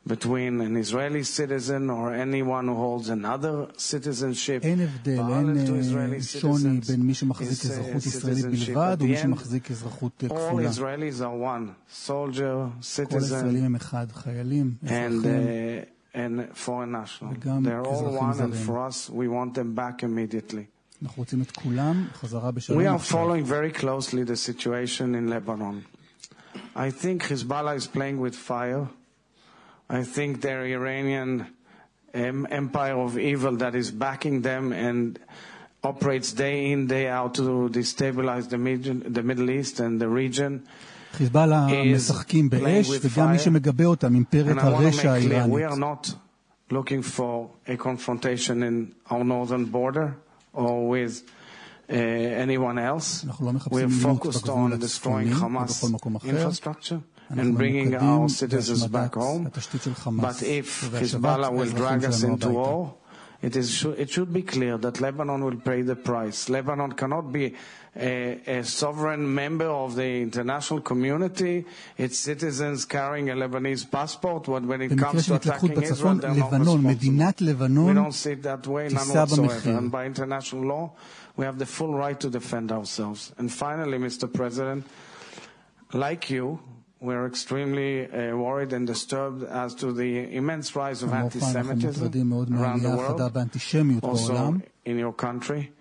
between 0.05 0.59
an 0.59 0.75
Israeli 0.75 1.23
citizen 1.23 1.89
or 1.89 2.13
anyone 2.13 2.67
who 2.67 2.75
holds 2.75 3.09
another 3.09 3.67
citizenship. 3.77 4.63
אין 4.63 4.79
הבדל, 4.79 5.19
אין 5.19 6.21
שוני 6.21 6.79
בין 6.87 7.01
מי 7.01 7.13
שמחזיק 7.13 7.71
אזרחות 7.71 8.05
ישראלית 8.05 8.45
בלבד 8.45 8.97
ומי 8.99 9.17
שמחזיק 9.17 9.71
אזרחות 9.71 10.11
כפולה. 10.19 10.69
All 10.69 10.73
Israelis 10.73 11.21
are 11.21 11.35
one, 11.35 11.73
soldier, 12.07 12.67
citizen. 12.81 13.09
כל 13.09 13.15
הישראלים 13.15 13.63
הם 13.63 13.75
אחד, 13.75 14.11
חיילים, 14.11 14.73
אזרחים. 14.83 15.21
and 16.15 16.55
foreign 16.55 16.91
national. 16.91 17.33
They're 17.61 17.85
all 17.91 18.05
one, 18.27 18.39
and 18.39 18.55
for 18.55 18.75
us, 18.87 19.09
we 19.09 19.27
want 19.27 19.55
them 19.55 19.73
back 19.73 20.03
immediately. 20.03 20.65
אנחנו 21.03 21.21
רוצים 21.21 21.41
את 21.41 21.51
כולם 21.51 22.07
חזרה 22.13 22.51
בשלום. 22.51 22.79
We 22.79 22.87
are 22.87 22.99
following 23.11 23.45
very 23.45 23.71
closely 23.81 24.23
the 24.23 24.35
situation 24.35 25.15
in 25.15 25.27
Lebanon. 25.29 25.81
I 26.75 26.89
think 26.91 27.23
Hezbollah 27.23 27.75
is 27.75 27.87
playing 27.87 28.19
with 28.19 28.35
fire. 28.35 28.87
I 29.89 30.03
think 30.03 30.41
their 30.41 30.61
Iranian 30.65 31.47
um, 32.13 32.47
empire 32.49 32.97
of 32.97 33.17
evil 33.17 33.57
that 33.57 33.75
is 33.75 33.91
backing 33.91 34.41
them 34.41 34.71
and 34.71 35.19
operates 35.83 36.31
day 36.31 36.71
in, 36.71 36.87
day 36.87 37.07
out 37.07 37.35
to 37.35 37.69
destabilize 37.69 38.49
the, 38.49 38.57
region, 38.57 39.03
the 39.07 39.23
Middle 39.23 39.49
East 39.49 39.79
and 39.79 39.99
the 39.99 40.07
region. 40.07 40.61
חיזבאללה 41.13 41.67
משחקים 41.95 42.49
באש, 42.49 42.89
וגם 43.01 43.31
מי 43.31 43.39
שמגבה 43.39 43.85
אותם, 43.85 44.15
אימפריית 44.15 44.57
הרשע 44.57 45.11
האיראנית. 45.11 45.53
We 45.53 45.71
are 45.71 45.77
not 45.77 46.13
looking 46.71 47.03
for 47.03 47.49
a 47.67 47.77
confrontation 47.77 48.63
in 48.63 48.93
our 49.11 49.23
northern 49.23 49.65
border 49.65 50.15
or 50.53 50.87
with 50.89 51.21
uh, 51.89 51.93
anyone 51.93 52.79
else. 52.79 53.25
We 53.69 53.83
are 53.83 53.89
focused 53.89 54.49
on 54.49 54.79
destroying 54.79 55.29
Hamas 55.29 55.83
infrastructure 56.23 56.99
and 57.28 57.56
bringing 57.56 57.94
our 57.94 58.28
citizens 58.28 58.86
back 58.86 59.14
home. 59.14 59.44
But 59.44 60.42
if 60.42 60.90
Hezbollah 60.90 61.52
will 61.52 61.70
drag 61.70 62.04
us 62.04 62.22
into 62.22 62.50
war, 62.50 62.94
it, 63.40 63.54
is, 63.54 63.84
it 63.84 64.10
should 64.10 64.32
be 64.32 64.42
clear 64.42 64.76
that 64.78 65.00
Lebanon 65.00 65.44
will 65.44 65.56
pay 65.56 65.82
the 65.82 65.94
price. 65.94 66.48
Lebanon 66.48 66.92
cannot 66.92 67.32
be 67.32 67.54
a, 67.94 68.40
a, 68.46 68.64
sovereign 68.64 69.32
member 69.32 69.66
of 69.66 69.94
the 69.94 70.22
international 70.22 70.80
community, 70.80 71.64
its 71.96 72.18
citizens 72.18 72.84
carrying 72.84 73.30
a 73.30 73.34
Lebanese 73.34 73.88
passport, 73.88 74.44
but 74.44 74.64
when 74.64 74.82
it 74.82 74.98
comes 74.98 75.26
to 75.26 75.36
attacking 75.36 75.80
Israel, 75.80 76.16
they're 76.16 76.34
not 76.34 76.50
responsible. 76.52 77.86
We 77.86 77.94
don't 77.94 78.12
see 78.12 78.32
it 78.32 78.42
that 78.42 78.66
way, 78.66 78.88
none 78.88 79.08
whatsoever. 79.08 79.70
And 79.70 79.90
by 79.90 80.06
international 80.06 80.62
law, 80.62 80.92
we 81.36 81.44
have 81.44 81.58
the 81.58 81.66
full 81.66 81.94
right 81.94 82.18
to 82.18 82.28
defend 82.28 82.72
ourselves. 82.72 83.32
And 83.38 83.52
finally, 83.52 83.98
Mr. 83.98 84.32
President, 84.32 84.84
like 85.92 86.28
you, 86.28 86.58
we're 87.00 87.26
extremely 87.26 88.06
uh, 88.10 88.36
worried 88.36 88.72
and 88.72 88.86
disturbed 88.86 89.44
as 89.44 89.74
to 89.76 89.92
the 89.92 90.34
immense 90.34 90.74
rise 90.74 91.02
of 91.02 91.12
anti-Semitism 91.12 92.32
around 92.58 92.82
the 92.82 92.90
world, 92.96 93.20
also 94.02 94.60
in 94.84 94.98
your 94.98 95.12
country. 95.12 95.72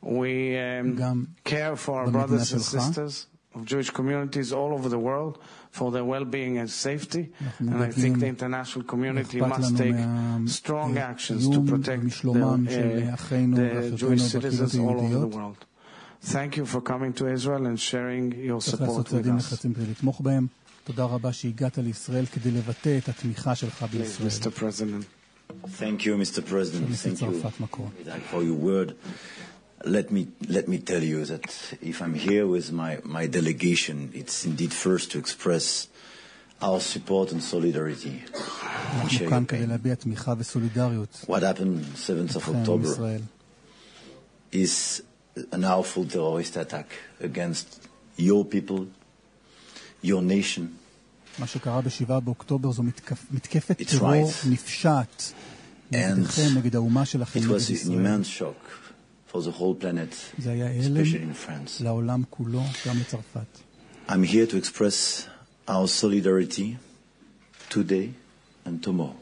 We 0.00 0.58
um, 0.58 1.34
care 1.44 1.76
for 1.76 2.00
our 2.00 2.10
brothers 2.10 2.52
and 2.52 2.62
sisters 2.62 3.26
of 3.54 3.64
Jewish 3.66 3.90
communities 3.90 4.52
all 4.52 4.72
over 4.72 4.88
the 4.88 4.98
world 4.98 5.38
for 5.70 5.90
their 5.90 6.04
well-being 6.04 6.58
and 6.58 6.70
safety. 6.70 7.30
And 7.58 7.82
I 7.82 7.90
think 7.90 8.18
the 8.20 8.26
international 8.26 8.84
community 8.84 9.40
must 9.40 9.76
take 9.76 9.96
strong 10.48 10.96
actions 10.98 11.48
to 11.48 11.60
protect 11.64 12.22
the, 12.22 12.32
uh, 12.32 13.80
the 13.90 13.92
Jewish 13.96 14.22
citizens 14.22 14.78
all 14.78 14.98
over 15.00 15.18
the 15.18 15.26
world. 15.26 15.66
Thank 16.21 16.57
you 16.57 16.65
for 16.65 16.81
coming 16.81 17.13
to 17.13 17.27
Israel 17.27 17.65
and 17.67 17.79
sharing 17.79 18.31
your 18.49 18.61
support 18.61 19.11
with 19.11 19.27
us. 19.27 19.53
תודה 20.83 21.03
רבה 21.03 21.33
שהגעת 21.33 21.77
לישראל 21.77 22.25
כדי 22.25 22.51
לבטא 22.51 22.97
את 22.97 23.09
התמיכה 23.09 23.55
שלך 23.55 23.85
בישראל. 23.91 24.29
Mr. 24.29 24.59
President. 24.59 25.03
Thank 25.79 26.05
you, 26.05 26.17
Mr. 26.17 26.41
President. 26.41 26.89
Thank 26.95 27.21
you 27.21 27.41
for 28.31 28.43
your 28.43 28.59
word. 28.69 28.95
Let 29.83 30.11
me, 30.11 30.27
let 30.57 30.67
me 30.67 30.77
tell 30.79 31.03
you 31.03 31.19
that 31.25 31.47
if 31.81 32.01
I'm 32.01 32.15
here 32.15 32.45
with 32.55 32.71
my, 32.71 32.91
my 33.03 33.25
delegation, 33.27 33.97
it's 34.13 34.45
indeed 34.45 34.73
first 34.73 35.11
to 35.11 35.17
express 35.19 35.87
our 36.61 36.79
support 36.79 37.31
and 37.31 37.41
solidarity. 37.43 38.21
אנחנו 39.01 39.29
כאן 39.29 39.45
כדי 39.45 39.65
להביע 39.65 39.95
תמיכה 39.95 40.33
וסולידריות. 40.37 41.25
What 41.27 41.41
happened 41.41 41.83
7th 42.07 42.35
of 42.35 42.49
October 42.49 43.19
is 44.51 45.01
an 45.51 45.63
awful 45.63 46.05
terrorist 46.05 46.57
attack 46.57 46.87
against 47.21 47.87
your 48.17 48.43
people, 48.45 48.85
your 50.03 50.21
nation. 50.21 50.67
מה 51.39 51.47
שקרה 51.47 51.81
ב-7 51.81 52.19
באוקטובר 52.19 52.71
זו 52.71 52.83
מתקפת 53.31 53.81
טרור 53.81 54.31
נפשעת 54.49 55.33
נגדכם, 55.91 56.47
נגד 56.55 56.75
האומה 56.75 57.05
שלכם, 57.05 57.39
נגד 57.39 57.55
ישראל. 57.55 57.77
It 57.77 57.81
was 57.81 57.87
an 57.87 57.93
immense 57.93 58.27
shock 58.27 58.69
for 59.31 59.41
the 59.41 59.51
whole 59.51 59.75
planet, 59.75 60.15
especially 60.39 61.21
in 61.21 61.33
France. 61.47 61.83
לעולם 61.83 62.23
כולו, 62.29 62.63
גם 62.87 62.97
לצרפת. 62.99 63.59
I'm 64.09 64.23
here 64.23 64.47
to 64.47 64.57
express 64.57 65.27
our 65.67 65.87
solidarity 65.87 66.77
today 67.69 68.09
and 68.65 68.81
tomorrow. 68.81 69.20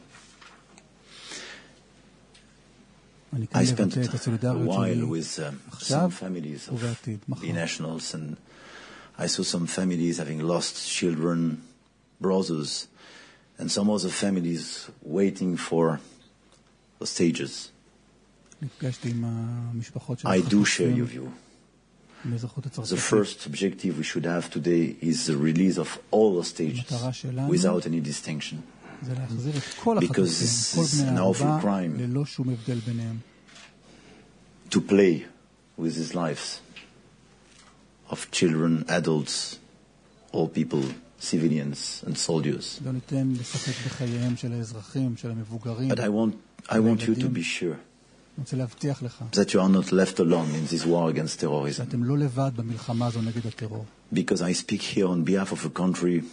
I 3.54 3.64
spent 3.64 3.96
a 3.96 4.54
while 4.54 5.06
with 5.06 5.38
um, 5.38 5.60
some 5.78 6.10
families 6.10 6.66
of 6.68 6.80
binationals, 6.80 8.12
and 8.14 8.36
I 9.16 9.26
saw 9.26 9.42
some 9.42 9.66
families 9.66 10.18
having 10.18 10.40
lost 10.40 10.88
children, 10.88 11.62
brothers, 12.20 12.88
and 13.58 13.70
some 13.70 13.88
other 13.88 14.08
families 14.08 14.90
waiting 15.02 15.56
for 15.56 16.00
the 16.98 17.06
stages. 17.06 17.70
I 20.24 20.40
do 20.40 20.64
share 20.64 20.90
your 20.90 21.06
view. 21.06 21.32
The 22.24 22.96
first 22.98 23.46
objective 23.46 23.96
we 23.96 24.04
should 24.04 24.26
have 24.26 24.50
today 24.50 24.96
is 25.00 25.26
the 25.26 25.36
release 25.36 25.78
of 25.78 25.98
all 26.10 26.36
the 26.36 26.44
stages 26.44 26.84
without 27.48 27.86
any 27.86 28.00
distinction. 28.00 28.62
Because 30.00 30.38
this 30.40 30.76
is 30.76 31.00
an 31.00 31.18
awful 31.18 31.58
crime 31.60 31.96
to 34.70 34.80
play 34.80 35.26
with 35.76 35.94
these 35.94 36.14
lives 36.14 36.60
of 38.10 38.30
children, 38.30 38.84
adults, 38.88 39.58
all 40.32 40.48
people, 40.48 40.82
civilians 41.18 42.02
and 42.06 42.16
soldiers. 42.16 42.80
But 45.88 46.00
I 46.00 46.08
want, 46.08 46.34
I 46.68 46.80
want 46.80 47.06
you 47.06 47.14
to 47.14 47.28
be 47.28 47.42
sure 47.42 47.76
that 49.32 49.52
you 49.54 49.60
are 49.60 49.68
not 49.68 49.92
left 49.92 50.18
alone 50.20 50.54
in 50.54 50.66
this 50.66 50.86
war 50.86 51.10
against 51.10 51.40
terrorism. 51.40 51.86
Because 54.12 54.42
I 54.42 54.54
speak 54.54 54.82
here 54.82 55.06
on 55.06 55.24
behalf 55.24 55.52
of 55.52 55.64
a 55.64 55.70
country 55.70 56.24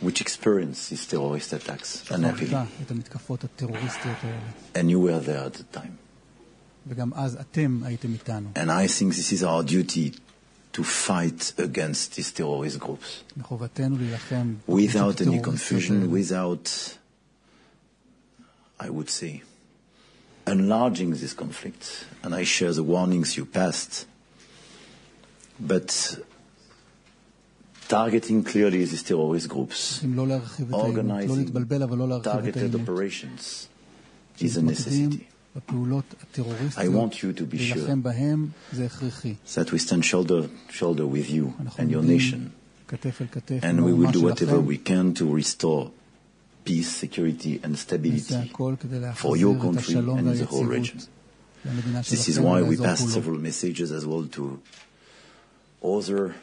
which 0.00 0.20
experienced 0.20 0.90
these 0.90 1.06
terrorist 1.06 1.52
attacks 1.52 2.10
unhappily. 2.10 2.54
And 4.74 4.90
you 4.90 5.00
were 5.00 5.20
there 5.20 5.44
at 5.44 5.54
the 5.54 5.64
time. 5.64 5.98
And 8.54 8.72
I 8.72 8.86
think 8.86 9.14
this 9.14 9.32
is 9.32 9.42
our 9.42 9.62
duty 9.62 10.14
to 10.72 10.82
fight 10.82 11.52
against 11.58 12.16
these 12.16 12.32
terrorist 12.32 12.78
groups. 12.78 13.24
Without 14.66 15.20
any 15.20 15.40
confusion, 15.40 16.10
without, 16.10 16.98
I 18.78 18.88
would 18.88 19.10
say, 19.10 19.42
enlarging 20.46 21.10
this 21.10 21.34
conflict. 21.34 22.06
And 22.22 22.34
I 22.34 22.44
share 22.44 22.72
the 22.72 22.82
warnings 22.82 23.36
you 23.36 23.44
passed. 23.44 24.06
But 25.58 26.18
targeting 27.90 28.44
clearly 28.44 28.78
these 28.84 29.02
terrorist 29.02 29.48
groups, 29.48 30.02
organizing 30.72 31.52
targeted 32.22 32.74
operations 32.76 33.68
is 34.38 34.56
a 34.56 34.62
necessity. 34.62 35.26
I 36.76 36.86
want 36.86 37.22
you 37.24 37.32
to 37.32 37.44
be 37.44 37.58
sure 37.58 37.82
that 37.82 39.68
we 39.72 39.78
stand 39.78 40.04
shoulder 40.04 40.42
to 40.42 40.72
shoulder 40.72 41.04
with 41.04 41.28
you 41.28 41.52
and 41.76 41.90
your 41.90 42.02
nation, 42.02 42.52
and 43.62 43.84
we 43.84 43.92
will 43.92 44.12
do 44.12 44.22
whatever 44.22 44.60
we 44.60 44.78
can 44.78 45.12
to 45.14 45.26
restore 45.26 45.90
peace, 46.64 46.94
security, 46.94 47.58
and 47.64 47.76
stability 47.76 48.52
for 49.14 49.36
your 49.36 49.56
country 49.58 49.96
and 49.96 50.28
the 50.28 50.44
whole 50.44 50.64
region. 50.64 51.00
This 52.08 52.28
is 52.28 52.38
why 52.38 52.62
we 52.62 52.76
passed 52.76 53.08
several 53.08 53.38
messages 53.38 53.90
as 53.90 54.06
well 54.06 54.26
to 54.38 54.62
other 55.82 56.36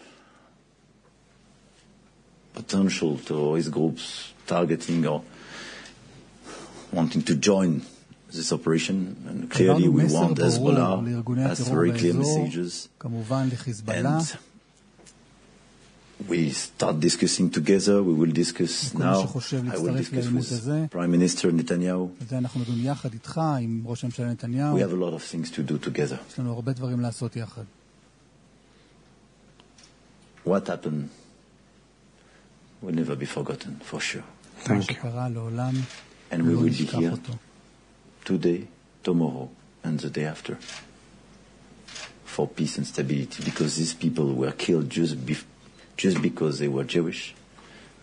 potential 2.58 3.18
terrorist 3.20 3.70
groups 3.72 4.34
targeting 4.48 5.06
or 5.06 5.22
wanting 6.92 7.22
to 7.22 7.36
join 7.36 7.82
this 8.34 8.52
operation. 8.52 9.16
And 9.30 9.50
clearly, 9.50 9.88
we 9.88 10.06
want 10.06 10.38
Hezbollah. 10.40 11.06
That's 11.36 11.68
very 11.70 11.92
clear 11.92 12.14
messages. 12.14 12.90
And 13.88 14.38
we 16.28 16.50
start 16.50 17.00
discussing 17.00 17.52
together, 17.52 18.02
we 18.02 18.12
will 18.12 18.32
discuss 18.32 18.92
now, 18.96 19.22
I 19.72 19.78
will 19.78 19.94
discuss 19.94 20.28
with 20.32 20.90
Prime 20.90 21.12
Minister 21.12 21.52
Netanyahu. 21.52 22.10
We 24.74 24.82
have 24.82 24.94
a 24.94 24.96
lot 24.96 25.14
of 25.14 25.22
things 25.22 25.52
to 25.52 25.62
do 25.62 25.78
together. 25.78 26.18
What 30.44 30.68
happened 30.68 31.10
will 32.81 32.95
never 32.95 33.17
be 33.17 33.27
forgotten, 33.27 33.81
for 33.83 34.01
sure. 34.01 34.25
Thank 34.59 34.91
you. 34.91 34.97
And 36.31 36.47
we 36.47 36.55
will 36.55 36.65
be 36.65 36.71
here 36.71 37.19
today, 38.25 38.69
tomorrow, 39.03 39.51
and 39.85 39.99
the 40.01 40.11
day 40.11 40.25
after 40.25 40.57
for 42.25 42.49
peace 42.49 42.79
and 42.79 42.87
stability 42.87 43.45
because 43.45 43.77
these 43.77 43.93
people 43.93 44.33
were 44.33 44.53
killed 44.53 44.89
just 44.89 45.27
before 45.27 45.49
just 45.97 46.23
because 46.23 46.59
they 46.59 46.69
were 46.69 46.85
Jewish 46.85 47.35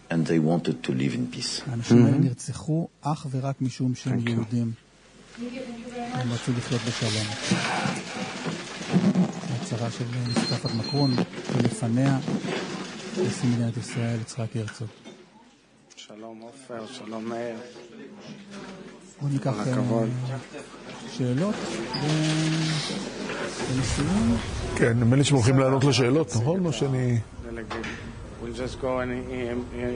and 0.09 0.27
they 0.27 0.39
wanted 0.39 0.83
to 0.83 0.91
live 0.91 1.13
in 1.15 1.27
peace. 1.31 1.61
האנשים 1.67 2.05
האלה 2.05 2.17
נרצחו 2.17 2.87
אך 3.01 3.27
ורק 3.31 3.61
משום 3.61 3.95
שהם 3.95 4.27
יהודים. 4.27 4.71
הם 5.95 6.31
רצו 6.31 6.51
לחיות 6.57 6.81
בשלום. 6.81 7.27
ההצהרה 9.49 9.91
של 9.91 10.05
משפחת 10.27 10.73
מקרון 10.73 11.13
ולפניה 11.55 12.19
נשיא 13.22 13.48
מדינת 13.48 13.76
ישראל 13.76 14.20
יצחק 14.20 14.56
הרצוג. 14.56 14.88
שלום 15.96 16.40
עופר, 16.40 16.86
שלום 16.86 17.24
מאיר. 17.24 17.56
בואו 19.20 19.32
ניקח 19.32 19.52
שאלות 21.12 21.54
בנשיאים. 23.76 24.36
כן, 24.76 24.98
נדמה 24.98 25.16
לי 25.16 25.24
שהם 25.24 25.36
הולכים 25.36 25.58
לענות 25.58 25.84
לשאלות, 25.84 26.36
נכון? 26.36 26.66
או 26.66 26.72
שאני... 26.72 27.18
We'll 28.42 28.46
just 28.46 28.80
go 28.82 28.98
and 29.00 29.10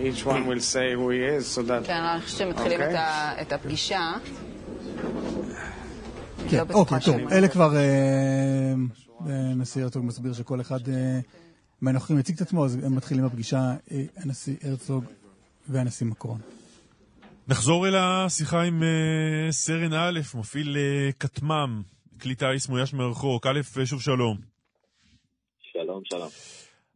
each 0.05 0.25
one 0.25 0.47
will 0.47 0.61
say 0.61 0.95
who 0.95 1.11
he 1.11 1.23
is, 1.39 1.47
so 1.55 1.63
that... 1.63 1.87
כן, 1.87 2.03
אני 2.03 2.21
חושבת 2.21 2.39
שמתחילים 2.39 2.81
את 3.41 3.53
הפגישה. 3.53 4.13
כן, 6.51 6.63
אוקיי, 6.71 6.99
טוב, 7.05 7.17
אלה 7.33 7.49
כבר 7.49 7.75
נשיא 9.57 9.83
הרצוג 9.83 10.05
מסביר 10.05 10.33
שכל 10.33 10.61
אחד 10.61 10.81
מהנוכחים 11.81 12.19
יציג 12.19 12.35
את 12.35 12.41
עצמו, 12.41 12.65
אז 12.65 12.75
הם 12.75 12.97
מתחילים 12.97 13.25
בפגישה, 13.25 13.75
הנשיא 14.17 14.57
הרצוג 14.63 15.05
והנשיא 15.69 16.07
מקרון. 16.07 16.41
נחזור 17.49 17.89
אל 17.89 17.97
השיחה 17.97 18.63
עם 18.63 18.83
סרן 19.51 19.93
א', 19.93 20.21
מפעיל 20.35 20.77
כטמ"ם, 21.21 21.83
כלי 22.21 22.35
טיס 22.35 22.69
מאויש 22.69 22.95
מרחוק. 22.95 23.47
א', 23.47 23.85
שוב 23.85 24.03
שלום. 24.03 24.39
שלום, 25.73 26.03
שלום. 26.05 26.29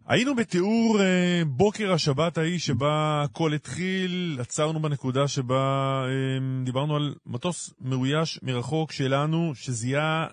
היינו 0.07 0.35
בתיאור 0.35 1.01
אה, 1.01 1.43
בוקר 1.47 1.93
השבת 1.93 2.39
ההיא 2.39 2.59
שבה 2.59 3.23
הכל 3.25 3.55
התחיל, 3.55 4.37
עצרנו 4.41 4.83
בנקודה 4.83 5.29
שבה 5.29 5.57
אה, 6.05 6.65
דיברנו 6.65 6.97
על 6.97 7.15
מטוס 7.27 7.75
מאויש 7.81 8.39
מרחוק 8.43 8.93
שלנו, 8.93 9.55
שזיהה, 9.55 10.27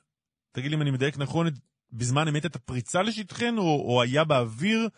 תגיד 0.52 0.72
לי 0.72 0.78
אם 0.78 0.82
אני 0.82 0.92
מדייק 0.92 1.18
נכון, 1.18 1.48
בזמן 1.94 2.28
אמת 2.28 2.46
את 2.46 2.56
הפריצה 2.56 3.02
לשטחנו, 3.02 3.62
או, 3.62 3.86
או 3.88 4.02
היה 4.02 4.24
באוויר 4.24 4.90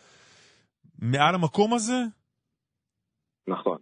מעל 0.98 1.34
המקום 1.34 1.74
הזה? 1.74 2.02
נכון. 3.48 3.78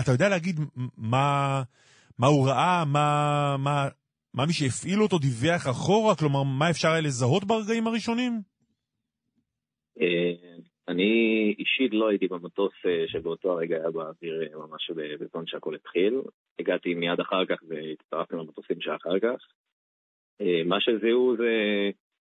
אתה 0.00 0.12
יודע 0.12 0.28
להגיד 0.28 0.60
מה, 0.96 1.62
מה 2.18 2.26
הוא 2.26 2.48
ראה, 2.48 2.84
מה, 2.84 3.56
מה, 3.58 3.88
מה 4.34 4.46
מי 4.46 4.52
שהפעיל 4.52 5.02
אותו 5.02 5.18
דיווח 5.18 5.62
אחורה? 5.70 6.14
כלומר, 6.16 6.42
מה 6.42 6.70
אפשר 6.70 6.88
היה 6.88 7.00
לזהות 7.00 7.44
ברגעים 7.44 7.86
הראשונים? 7.86 8.32
אה, 10.00 10.54
אני 10.88 11.12
אישית 11.58 11.92
לא 11.92 12.08
הייתי 12.08 12.28
במטוס 12.28 12.72
אה, 12.86 13.04
שבאותו 13.08 13.52
הרגע 13.52 13.76
היה 13.76 13.90
באוויר 13.90 14.42
אה, 14.42 14.66
ממש 14.66 14.90
בזמן 15.20 15.46
שהכל 15.46 15.74
התחיל. 15.74 16.14
הגעתי 16.58 16.94
מיד 16.94 17.20
אחר 17.20 17.46
כך 17.46 17.56
והצטרפתי 17.68 18.36
למטוסים 18.36 18.80
שאחר 18.80 19.18
כך. 19.22 19.38
מה 20.40 20.76
שזיהו 20.80 21.36
זה 21.36 21.52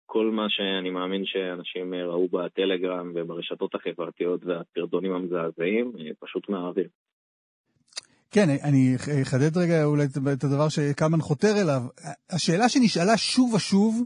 כל 0.06 0.30
מה 0.30 0.46
שאני 0.48 0.90
מאמין 0.90 1.22
שאנשים 1.24 1.94
ראו 1.94 2.28
בטלגרם 2.28 3.12
וברשתות 3.14 3.74
החברתיות 3.74 4.40
והסרטונים 4.44 5.12
המזעזעים, 5.12 5.92
פשוט 6.20 6.48
מהאוויר. 6.48 6.88
כן, 8.30 8.46
אני 8.64 8.96
אחדד 9.22 9.56
רגע 9.56 9.84
אולי 9.84 10.04
את 10.32 10.44
הדבר 10.44 10.68
שקלמן 10.68 11.20
חותר 11.20 11.52
אליו. 11.62 11.80
השאלה 12.30 12.68
שנשאלה 12.68 13.16
שוב 13.16 13.54
ושוב, 13.54 14.04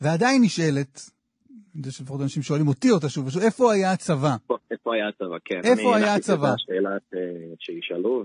ועדיין 0.00 0.42
נשאלת, 0.42 1.00
אני 1.48 1.80
יודע 1.80 1.90
שלפחות 1.90 2.20
אנשים 2.20 2.42
שואלים 2.42 2.68
אותי 2.68 2.90
אותה 2.90 3.08
שוב 3.08 3.26
ושוב, 3.26 3.42
איפה 3.42 3.72
היה 3.72 3.92
הצבא? 3.92 4.36
איפה 4.70 4.94
היה 4.94 5.08
הצבא, 5.08 5.36
כן. 5.44 5.60
איפה 5.64 5.96
היה 5.96 6.14
הצבא? 6.14 6.48
אני 6.48 6.56
שאלה 6.58 6.90
שישאלו, 7.58 8.24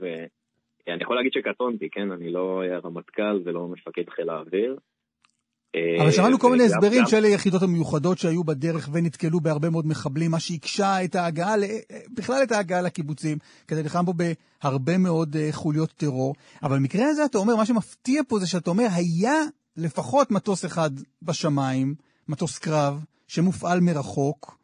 ואני 0.88 1.04
יכול 1.04 1.16
להגיד 1.16 1.32
שקטונתי, 1.34 1.90
כן? 1.92 2.12
אני 2.12 2.32
לא 2.32 2.62
רמטכ"ל 2.84 3.42
ולא 3.46 3.68
מפקד 3.68 4.10
חיל 4.10 4.30
האוויר. 4.30 4.76
אבל 5.76 6.06
אה, 6.06 6.12
שמענו 6.12 6.40
כל 6.40 6.52
מיני 6.52 6.64
הסברים 6.64 7.04
של 7.06 7.24
היחידות 7.24 7.62
המיוחדות 7.62 8.18
שהיו 8.18 8.44
בדרך 8.44 8.90
ונתקלו 8.94 9.40
בהרבה 9.40 9.70
מאוד 9.70 9.88
מחבלים, 9.88 10.32
מה 10.32 10.40
שהקשה 10.40 11.04
את 11.04 11.16
ההגעה, 11.16 11.56
בכלל 12.18 12.44
את 12.44 12.52
ההגעה 12.52 12.82
לקיבוצים, 12.82 13.38
כדי 13.68 13.84
לחם 13.84 14.06
בו 14.06 14.14
בהרבה 14.14 14.98
מאוד 14.98 15.36
אה, 15.36 15.48
חוליות 15.52 15.92
טרור. 15.92 16.36
אבל 16.64 16.78
במקרה 16.78 17.08
הזה 17.08 17.26
אתה 17.26 17.38
אומר, 17.38 17.56
מה 17.56 17.66
שמפתיע 17.66 18.22
פה 18.28 18.40
זה 18.40 18.48
שאתה 18.48 18.70
אומר, 18.70 18.88
היה 18.92 19.36
לפחות 19.78 20.32
מטוס 20.32 20.66
אחד 20.66 20.90
בשמיים, 21.22 21.96
מטוס 22.28 22.58
קרב, 22.58 23.06
שמופעל 23.28 23.80
מרחוק, 23.80 24.59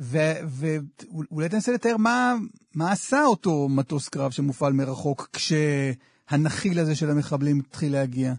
ואולי 0.00 1.48
תנסה 1.48 1.72
לתאר 1.72 1.96
מה, 1.96 2.34
מה 2.76 2.92
עשה 2.92 3.24
אותו 3.30 3.68
מטוס 3.78 4.08
קרב 4.08 4.30
שמופעל 4.30 4.72
מרחוק 4.72 5.28
כשהנחיל 5.36 6.78
הזה 6.78 6.94
של 6.94 7.06
המחבלים 7.10 7.56
התחיל 7.66 7.92
להגיע. 7.92 8.30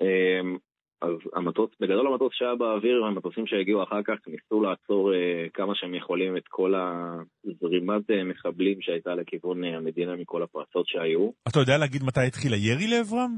אמ, 0.00 0.56
אז 1.02 1.14
המטוס, 1.34 1.70
בגדול 1.80 2.06
המטוס 2.06 2.32
שהיה 2.32 2.54
באוויר, 2.54 3.04
המטוסים 3.04 3.46
שהגיעו 3.46 3.82
אחר 3.82 4.02
כך 4.02 4.14
ניסו 4.26 4.62
לעצור 4.62 5.12
uh, 5.12 5.50
כמה 5.54 5.72
שהם 5.74 5.94
יכולים 5.94 6.36
את 6.36 6.42
כל 6.48 6.74
הזרימת 6.74 8.10
uh, 8.10 8.24
מחבלים 8.24 8.78
שהייתה 8.80 9.14
לכיוון 9.14 9.64
uh, 9.64 9.66
המדינה 9.66 10.16
מכל 10.16 10.42
הפרצות 10.42 10.86
שהיו. 10.88 11.30
אתה 11.48 11.58
יודע 11.60 11.78
להגיד 11.78 12.02
מתי 12.02 12.26
התחיל 12.26 12.52
הירי 12.52 12.86
לעברם? 12.86 13.36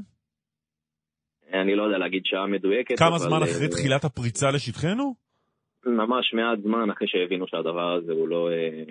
אני 1.53 1.75
לא 1.75 1.83
יודע 1.83 1.97
להגיד 1.97 2.21
שעה 2.25 2.47
מדויקת. 2.47 2.99
כמה 2.99 3.17
זמן 3.17 3.43
אחרי 3.43 3.65
אה, 3.65 3.71
תחילת 3.71 4.03
הפריצה 4.05 4.51
לשטחנו? 4.51 5.26
ממש 5.87 6.33
מעט 6.33 6.59
זמן 6.59 6.89
אחרי 6.89 7.07
שהבינו 7.07 7.47
שהדבר 7.47 7.93
הזה 7.93 8.11
הוא 8.11 8.27
לא 8.27 8.51
אה, 8.51 8.83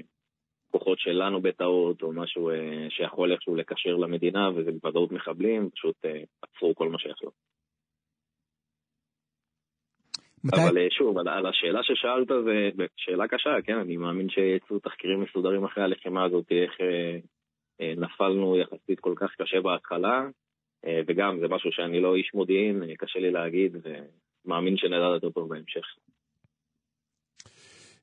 כוחות 0.71 0.99
שלנו 0.99 1.41
בטעות, 1.41 2.03
או 2.03 2.13
משהו 2.13 2.51
אה, 2.51 2.87
שיכול 2.91 3.33
איכשהו 3.33 3.57
לקשר 3.57 3.97
למדינה, 3.97 4.51
וזה 4.55 4.71
בוודאות 4.73 5.13
מחבלים, 5.13 5.71
פשוט 5.71 5.97
אה, 6.05 6.23
עצרו 6.43 6.75
כל 6.75 6.89
מה 6.89 6.99
שיכלו. 6.99 7.31
מתי... 10.45 10.57
אבל 10.63 10.79
אה, 10.79 10.87
שוב, 10.91 11.19
על, 11.19 11.29
על 11.29 11.47
השאלה 11.47 11.81
ששאלת, 11.83 12.29
זו 12.29 12.85
שאלה 12.97 13.29
קשה, 13.29 13.63
כן? 13.65 13.79
אני 13.79 13.97
מאמין 13.97 14.29
שיצאו 14.29 14.79
תחקירים 14.79 15.21
מסודרים 15.23 15.65
אחרי 15.65 15.85
הלחימה 15.85 16.25
הזאת, 16.25 16.53
איך 16.53 16.81
אה, 16.81 17.19
אה, 17.81 17.95
נפלנו 17.97 18.57
יחסית 18.57 19.01
כל 19.01 19.15
כך 19.17 19.31
קשה 19.39 19.61
בהתחלה, 19.61 20.27
אה, 20.87 21.01
וגם 21.07 21.39
זה 21.41 21.49
משהו 21.49 21.73
שאני 21.73 22.01
לא 22.01 22.17
איש 22.17 22.31
מודיעין, 22.35 22.83
אה, 22.83 22.97
קשה 22.99 23.19
לי 23.19 23.31
להגיד, 23.31 23.77
ומאמין 23.83 24.77
שנדע 24.77 25.11
יותר 25.15 25.31
טוב 25.31 25.49
בהמשך. 25.49 25.87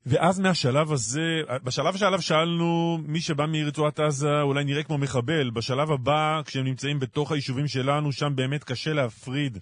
ואז 0.06 0.40
מהשלב 0.40 0.92
הזה, 0.92 1.42
בשלב 1.64 1.96
שעליו 1.96 2.22
שאלנו, 2.22 2.98
מי 3.08 3.20
שבא 3.20 3.44
מרצועת 3.48 4.00
עזה 4.00 4.42
אולי 4.42 4.64
נראה 4.64 4.82
כמו 4.82 4.98
מחבל. 4.98 5.50
בשלב 5.50 5.90
הבא, 5.90 6.40
כשהם 6.46 6.64
נמצאים 6.64 6.98
בתוך 6.98 7.32
היישובים 7.32 7.66
שלנו, 7.66 8.12
שם 8.12 8.32
באמת 8.36 8.64
קשה 8.64 8.92
להפריד 8.92 9.58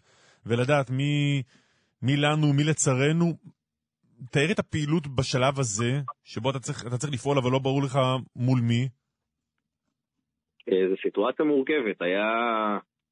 ולדעת 0.46 0.90
מי, 0.90 1.42
מי 2.02 2.16
לנו, 2.16 2.52
מי 2.52 2.64
לצרינו. 2.64 3.26
תאר 4.30 4.50
את 4.52 4.58
הפעילות 4.58 5.06
בשלב 5.06 5.58
הזה, 5.58 5.92
שבו 6.24 6.50
אתה 6.50 6.58
צריך, 6.58 6.86
אתה 6.86 6.96
צריך 6.96 7.12
לפעול, 7.12 7.38
אבל 7.38 7.50
לא 7.50 7.58
ברור 7.58 7.82
לך 7.82 7.98
מול 8.36 8.60
מי. 8.60 8.88
אה, 10.68 10.88
זו 10.90 10.94
סיטואציה 11.02 11.44
מורכבת. 11.44 12.02
היה 12.02 12.28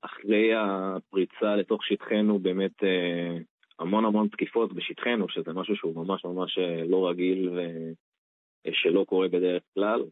אחרי 0.03 0.51
הפריצה 0.55 1.57
לתוך 1.57 1.85
שטחנו 1.85 2.39
באמת 2.39 2.85
אה, 2.85 3.39
המון 3.81 4.05
המון 4.05 4.29
תקיפות 4.29 4.73
בשטחנו, 4.73 5.29
שזה 5.29 5.53
משהו 5.53 5.77
שהוא 5.77 6.05
ממש 6.05 6.25
ממש 6.25 6.59
אה, 6.59 6.85
לא 6.85 7.09
רגיל 7.09 7.51
ושלא 8.67 9.05
קורה 9.05 9.29
בדרך 9.29 9.63
כלל. 9.75 10.05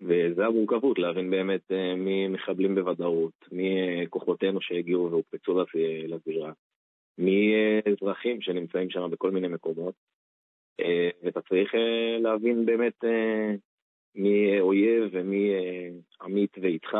וזה 0.00 0.46
המורכבות, 0.46 0.98
להבין 0.98 1.30
באמת 1.30 1.70
מי 1.96 2.28
מחבלים 2.28 2.74
בוודאות, 2.74 3.32
מי 3.52 3.70
כוחותינו 4.10 4.60
שהגיעו 4.60 5.10
והוקפצו 5.10 5.64
לזירה, 6.08 6.52
מי 7.18 7.52
אזרחים 7.92 8.40
שנמצאים 8.40 8.90
שם 8.90 9.10
בכל 9.10 9.30
מיני 9.30 9.48
מקומות. 9.48 9.94
ואתה 11.22 11.40
צריך 11.40 11.74
להבין 12.20 12.66
באמת 12.66 13.04
מי 14.14 14.60
אויב 14.60 15.08
ומי 15.12 15.50
עמית 16.22 16.58
ואיתך, 16.62 16.96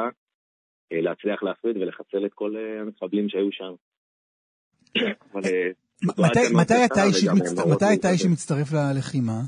להצליח 0.92 1.42
להפריד 1.42 1.76
ולחסל 1.76 2.26
את 2.26 2.34
כל 2.34 2.56
המחבלים 2.56 3.28
שהיו 3.28 3.52
שם. 3.52 3.74
אבל 5.34 5.70
מתי 6.04 7.94
אתה 7.94 8.10
אישית 8.10 8.30
מצטרף 8.30 8.72
ללחימה? 8.72 9.40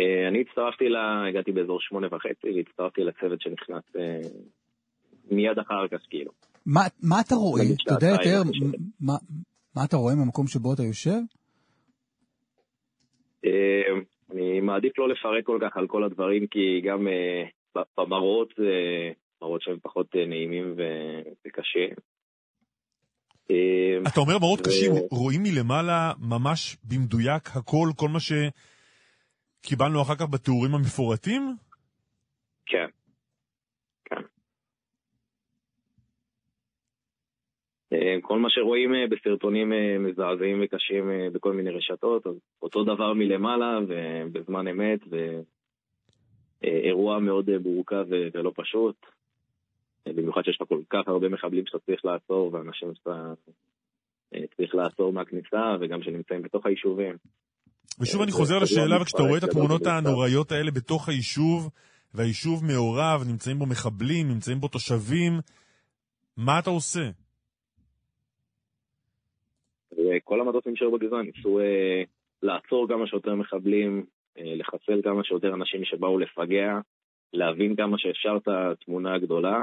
אה, 0.00 0.28
אני 0.28 0.40
הצטרפתי 0.40 0.88
ל... 0.88 0.96
הגעתי 1.28 1.52
באזור 1.52 1.78
שמונה 1.80 2.06
וחצי, 2.06 2.46
והצטרפתי 2.56 3.04
לצוות 3.04 3.40
שנכנס 3.40 3.82
אה, 3.96 4.20
מיד 5.30 5.58
אחר 5.58 5.88
כך, 5.90 5.98
כאילו. 6.10 6.32
מה 6.66 7.20
אתה 7.26 7.34
רואה? 7.34 7.62
אתה 7.84 7.94
יודע 7.94 8.06
יותר, 8.08 8.42
מה 9.74 9.84
אתה 9.84 9.96
רואה 9.96 10.14
מהמקום 10.14 10.46
שבו 10.46 10.74
אתה 10.74 10.82
יושב? 10.82 11.20
אה, 13.44 13.82
אני 14.32 14.60
מעדיף 14.60 14.98
לא 14.98 15.08
לפרק 15.08 15.44
כל 15.44 15.58
כך 15.62 15.76
על 15.76 15.86
כל 15.86 16.04
הדברים, 16.04 16.46
כי 16.46 16.80
גם 16.84 17.06
במראות, 17.98 18.54
מראות 19.42 19.62
שהם 19.62 19.78
פחות 19.82 20.14
נעימים 20.14 20.76
וקשים. 21.46 22.13
אתה 24.08 24.20
אומר 24.20 24.38
מראות 24.38 24.60
קשים, 24.60 24.92
רואים 25.10 25.42
מלמעלה 25.42 26.12
ממש 26.18 26.76
במדויק 26.84 27.56
הכל, 27.56 27.88
כל 27.96 28.08
מה 28.08 28.20
ש... 28.20 28.32
קיבלנו 29.66 30.02
אחר 30.02 30.14
כך 30.14 30.26
בתיאורים 30.30 30.74
המפורטים? 30.74 31.56
כן. 32.66 32.86
כן. 34.04 34.22
אה, 37.92 38.16
כל 38.22 38.38
מה 38.38 38.50
שרואים 38.50 38.94
אה, 38.94 39.06
בסרטונים 39.10 39.72
אה, 39.72 39.98
מזעזעים 39.98 40.60
וקשים 40.64 41.10
בכל 41.32 41.52
מיני 41.52 41.70
רשתות, 41.70 42.26
אז 42.26 42.34
אותו 42.62 42.84
דבר 42.84 43.12
מלמעלה 43.12 43.78
ובזמן 43.88 44.68
אמת, 44.68 45.00
ואירוע 46.62 47.18
מאוד 47.18 47.50
מורכב 47.58 48.04
ולא 48.34 48.52
פשוט. 48.56 48.96
במיוחד 50.06 50.42
שיש 50.44 50.58
לך 50.60 50.68
כל 50.68 50.80
כך 50.90 51.08
הרבה 51.08 51.28
מחבלים 51.28 51.66
שאתה 51.66 51.78
צריך 51.78 52.04
לעצור, 52.04 52.54
ואנשים 52.54 52.94
שאתה 52.94 53.32
צריך 54.56 54.74
לעצור 54.74 55.12
מהכניסה, 55.12 55.76
וגם 55.80 56.02
שנמצאים 56.02 56.42
בתוך 56.42 56.66
היישובים. 56.66 57.16
ושוב 58.00 58.22
אני 58.22 58.32
חוזר 58.32 58.58
לשאלה, 58.58 59.02
וכשאתה 59.02 59.22
רואה 59.22 59.38
את 59.38 59.44
התמונות 59.44 59.86
הנוראיות 59.86 60.52
האלה 60.52 60.70
בתוך 60.70 61.08
היישוב, 61.08 61.70
והיישוב 62.14 62.64
מעורב, 62.64 63.22
נמצאים 63.30 63.58
בו 63.58 63.66
מחבלים, 63.66 64.28
נמצאים 64.28 64.60
בו 64.60 64.68
תושבים, 64.68 65.32
מה 66.36 66.58
אתה 66.58 66.70
עושה? 66.70 67.10
כל 70.24 70.40
המטות 70.40 70.66
נשארו 70.66 70.98
בגזרה, 70.98 71.22
ניסו 71.22 71.60
אה, 71.60 72.02
לעצור 72.42 72.88
כמה 72.88 73.06
שיותר 73.06 73.34
מחבלים, 73.34 74.04
אה, 74.38 74.54
לחסל 74.56 75.02
כמה 75.02 75.24
שיותר 75.24 75.54
אנשים 75.54 75.84
שבאו 75.84 76.18
לפגע, 76.18 76.80
להבין 77.32 77.76
כמה 77.76 77.98
שאפשר 77.98 78.36
את 78.36 78.48
התמונה 78.48 79.14
הגדולה, 79.14 79.56
אה, 79.56 79.62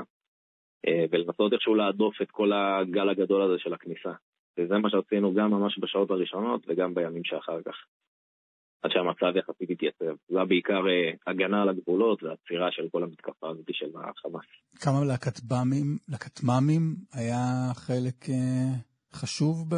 ולנסות 1.12 1.54
איכשהו 1.54 1.76
להדוף 1.76 2.22
את 2.22 2.32
כל 2.32 2.52
הגל 2.54 3.10
הגדול 3.10 3.42
הזה 3.42 3.60
של 3.60 3.74
הכניסה. 3.74 4.12
וזה 4.58 4.78
מה 4.78 4.90
שעשינו 4.90 5.34
גם 5.34 5.52
ממש 5.52 5.80
בשעות 5.80 6.12
הראשונות 6.12 6.62
וגם 6.68 6.94
בימים 6.94 7.24
שאחר 7.24 7.62
כך. 7.66 7.76
עד 8.84 8.92
שהמצב 8.92 9.38
יחסית 9.38 9.70
התייצב. 9.70 10.16
זה 10.30 10.38
היה 10.38 10.46
בעיקר 10.46 10.88
אה, 10.90 11.12
הגנה 11.28 11.62
על 11.62 11.70
הגבולות 11.70 12.24
ועצירה 12.24 12.72
של 12.72 12.88
כל 12.92 13.04
המתקפה 13.04 13.50
הזאת 13.50 13.66
של 13.72 13.90
החמאס. 13.96 14.46
כמה 14.82 15.14
לכטב"מים, 15.14 15.98
לכטמ"מים 16.10 16.96
היה 17.14 17.72
חלק 17.74 18.30
אה, 18.30 18.76
חשוב 19.14 19.70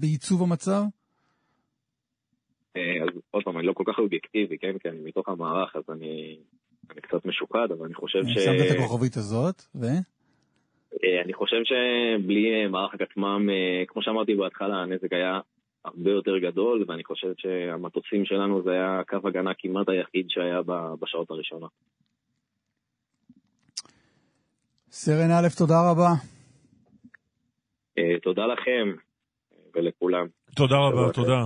בעיצוב 0.00 0.42
המצב? 0.42 0.82
אה, 2.76 3.02
אז 3.02 3.20
עוד 3.30 3.44
פעם, 3.44 3.58
אני 3.58 3.66
לא 3.66 3.72
כל 3.72 3.84
כך 3.86 3.98
אובייקטיבי, 3.98 4.58
כן? 4.58 4.78
כי 4.78 4.88
אני 4.88 4.98
מתוך 5.04 5.28
המערך, 5.28 5.76
אז 5.76 5.82
אני, 5.88 6.38
אני 6.90 7.00
קצת 7.00 7.26
משוקד, 7.26 7.68
אבל 7.78 7.86
אני 7.86 7.94
חושב 7.94 8.18
ש... 8.24 8.44
שמת 8.44 8.70
את 8.70 8.76
הכוכבית 8.78 9.16
הזאת, 9.16 9.62
ו? 9.74 9.86
אני 11.24 11.32
חושב 11.34 11.56
שבלי 11.64 12.66
מערך 12.66 12.94
הכטמ"ם, 12.94 13.48
כמו 13.86 14.02
שאמרתי 14.02 14.34
בהתחלה, 14.34 14.76
הנזק 14.76 15.12
היה 15.12 15.40
הרבה 15.84 16.10
יותר 16.10 16.38
גדול, 16.38 16.84
ואני 16.88 17.04
חושב 17.04 17.32
שהמטוסים 17.38 18.24
שלנו 18.24 18.62
זה 18.62 18.70
היה 18.70 19.02
קו 19.08 19.28
הגנה 19.28 19.50
כמעט 19.58 19.88
היחיד 19.88 20.26
שהיה 20.28 20.60
בשעות 21.00 21.30
הראשונות. 21.30 21.70
סרן 24.90 25.30
א', 25.30 25.48
תודה 25.58 25.90
רבה. 25.90 26.08
אה, 27.98 28.20
תודה 28.22 28.46
לכם 28.46 28.96
ולכולם. 29.74 30.26
תודה 30.56 30.76
רבה, 30.76 31.12
תודה. 31.12 31.44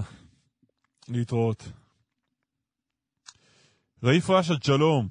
להתראות. 1.09 1.63
ראיף 4.05 4.31
רשד, 4.31 4.63
שלום. 4.63 5.07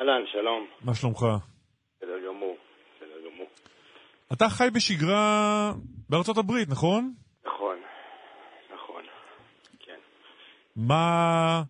אהלן, 0.00 0.22
שלום. 0.32 0.66
מה 0.84 0.94
שלומך? 0.94 1.18
בסדר 1.96 2.18
גמור, 2.28 2.56
בסדר 2.96 3.30
גמור. 3.30 3.46
אתה 4.32 4.44
חי 4.48 4.68
בשגרה 4.74 5.72
בארצות 6.08 6.36
הברית, 6.38 6.68
נכון? 6.68 7.14
מה, 10.78 11.62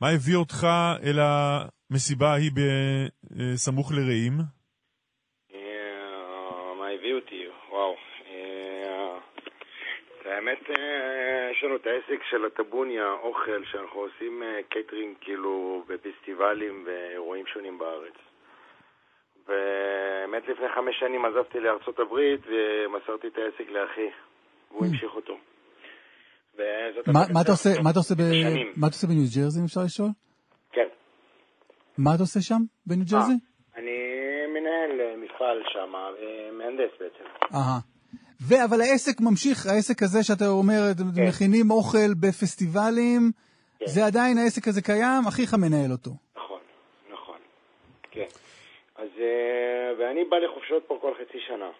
מה 0.00 0.08
הביא 0.08 0.36
אותך 0.36 0.66
אל 1.02 1.18
המסיבה 1.20 2.26
ההיא 2.26 2.50
בסמוך 2.54 3.92
לרעים? 3.92 4.32
אה, 5.54 6.74
מה 6.78 6.88
הביא 6.88 7.14
אותי? 7.14 7.46
וואו. 7.70 7.96
אה, 8.26 9.18
האמת, 10.24 10.70
אה, 10.70 11.50
יש 11.52 11.64
לנו 11.64 11.76
את 11.76 11.86
העסק 11.86 12.22
של 12.30 12.44
הטבוניה, 12.44 13.12
אוכל, 13.12 13.64
שאנחנו 13.64 14.00
עושים 14.00 14.42
קייטרינג 14.68 15.16
כאילו 15.20 15.84
בפסטיבלים 15.88 16.84
ואירועים 16.86 17.46
שונים 17.46 17.78
בארץ. 17.78 18.29
והאמת, 19.50 20.42
לפני 20.48 20.68
חמש 20.74 20.94
שנים 21.00 21.24
עזבתי 21.24 21.60
לארצות 21.60 21.98
הברית 21.98 22.40
ומסרתי 22.46 23.26
את 23.26 23.38
העסק 23.38 23.70
לאחי, 23.70 24.08
והוא 24.70 24.82
אמ. 24.82 24.86
המשיך 24.86 25.14
אותו. 25.14 25.36
מה 27.12 28.80
אתה 28.80 28.88
עושה 28.88 29.06
בניו 29.06 29.24
ג'רזי, 29.36 29.60
אם 29.60 29.64
אפשר 29.64 29.80
לשאול? 29.84 30.08
כן. 30.72 30.88
מה 31.98 32.14
אתה 32.14 32.22
עושה 32.22 32.40
שם, 32.40 32.62
בניו 32.86 33.04
אה, 33.04 33.10
ג'רזי? 33.10 33.38
אני 33.76 33.96
מנהל 34.54 35.00
אה, 35.00 35.16
מפעל 35.16 35.62
שם, 35.72 35.94
אה, 35.94 36.50
מהנדס 36.58 36.92
בעצם. 37.00 37.24
אהה. 37.54 37.80
אבל 38.64 38.80
העסק 38.80 39.20
ממשיך, 39.20 39.66
העסק 39.66 40.02
הזה 40.02 40.22
שאתה 40.22 40.48
אומר, 40.48 40.80
כן. 41.16 41.22
מכינים 41.28 41.70
אוכל 41.70 42.14
בפסטיבלים, 42.20 43.30
כן. 43.78 43.86
זה 43.86 44.06
עדיין 44.06 44.38
העסק 44.38 44.68
הזה 44.68 44.82
קיים, 44.82 45.22
אחיך 45.28 45.54
מנהל 45.54 45.92
אותו. 45.92 46.10
נכון, 46.36 46.60
נכון, 47.12 47.38
כן. 48.10 48.26
ואני 49.98 50.24
בא 50.24 50.36
לחופשות 50.36 50.84
פה 50.86 50.98
כל 51.00 51.14
חצי 51.14 51.40
שנה. 51.40 51.70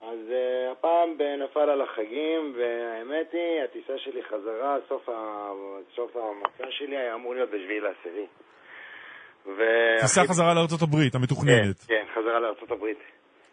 אז 0.00 0.18
uh, 0.28 0.72
הפעם 0.72 1.10
נפל 1.44 1.70
על 1.70 1.82
החגים, 1.82 2.54
והאמת 2.56 3.32
היא, 3.32 3.62
הטיסה 3.64 3.98
שלי 3.98 4.22
חזרה, 4.22 4.76
סוף, 4.88 5.08
ה... 5.08 5.50
סוף 5.94 6.16
המסע 6.16 6.70
שלי 6.70 6.96
היה 6.96 7.14
אמור 7.14 7.34
להיות 7.34 7.50
בשביעי 7.50 7.80
לעשירי. 7.80 8.26
טיסה 10.00 10.20
אחי... 10.20 10.28
חזרה 10.28 10.54
לארצות 10.54 10.82
הברית, 10.82 11.14
המתוכננת. 11.14 11.78
כן, 11.78 11.94
כן, 11.94 12.04
חזרה 12.14 12.40
לארצות 12.40 12.70
הברית. 12.70 12.98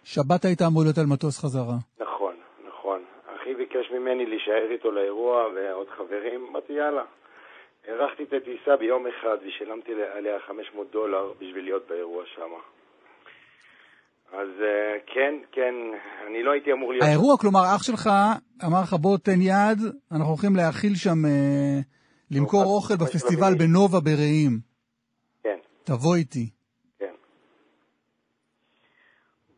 שבת 0.04 0.46
היית 0.46 0.62
אמור 0.62 0.84
להיות 0.84 0.98
על 0.98 1.06
מטוס 1.14 1.40
חזרה. 1.40 1.78
נכון, 2.00 2.36
נכון. 2.68 3.04
אחי 3.36 3.56
ביקש 3.56 3.92
ממני 3.92 4.26
להישאר 4.26 4.72
איתו 4.72 4.92
לאירוע 4.92 5.48
ועוד 5.56 5.90
חברים, 5.90 6.48
אמרתי 6.50 6.74
יאללה. 6.74 7.04
הארכתי 7.88 8.24
את 8.24 8.34
הטיסה 8.34 8.76
ביום 8.80 9.08
אחד 9.08 9.38
ושילמתי 9.48 9.92
עליה 10.14 10.40
500 10.40 10.92
דולר 10.92 11.32
בשביל 11.40 11.64
להיות 11.64 11.88
באירוע 11.88 12.24
שם. 12.26 12.52
אז 14.34 14.50
אה, 14.62 14.98
כן, 15.06 15.36
כן, 15.52 15.76
אני 16.28 16.44
לא 16.44 16.52
הייתי 16.52 16.72
אמור 16.72 16.92
להיות... 16.92 17.06
האירוע, 17.06 17.38
כלומר, 17.38 17.60
אח 17.76 17.84
שלך 17.84 18.10
אמר 18.66 18.82
לך, 18.84 18.94
בוא 18.94 19.18
תן 19.18 19.42
יד, 19.42 19.80
אנחנו 20.12 20.30
הולכים 20.34 20.56
להאכיל 20.56 20.96
שם, 20.96 21.26
אה, 21.26 21.80
למכור 22.32 22.64
אוכל 22.64 22.94
בפסטיבל 22.94 23.54
בנובה 23.60 24.00
ברעים. 24.00 24.54
כן. 25.44 25.58
תבוא 25.84 26.16
איתי. 26.16 26.50
כן. 27.00 27.14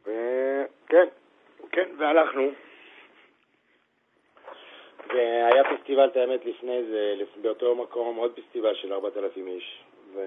וכן, 0.01 1.07
כן, 1.71 1.89
והלכנו. 1.99 2.47
והיה 5.09 5.63
פסטיבל, 5.77 6.07
את 6.11 6.15
האמת, 6.17 6.45
לפני 6.45 6.79
זה, 6.89 7.23
באותו 7.41 7.75
מקום, 7.75 8.15
עוד 8.15 8.31
פסטיבל 8.31 8.75
של 8.81 8.93
4,000 8.93 9.47
איש. 9.47 9.83
ו... 10.15 10.19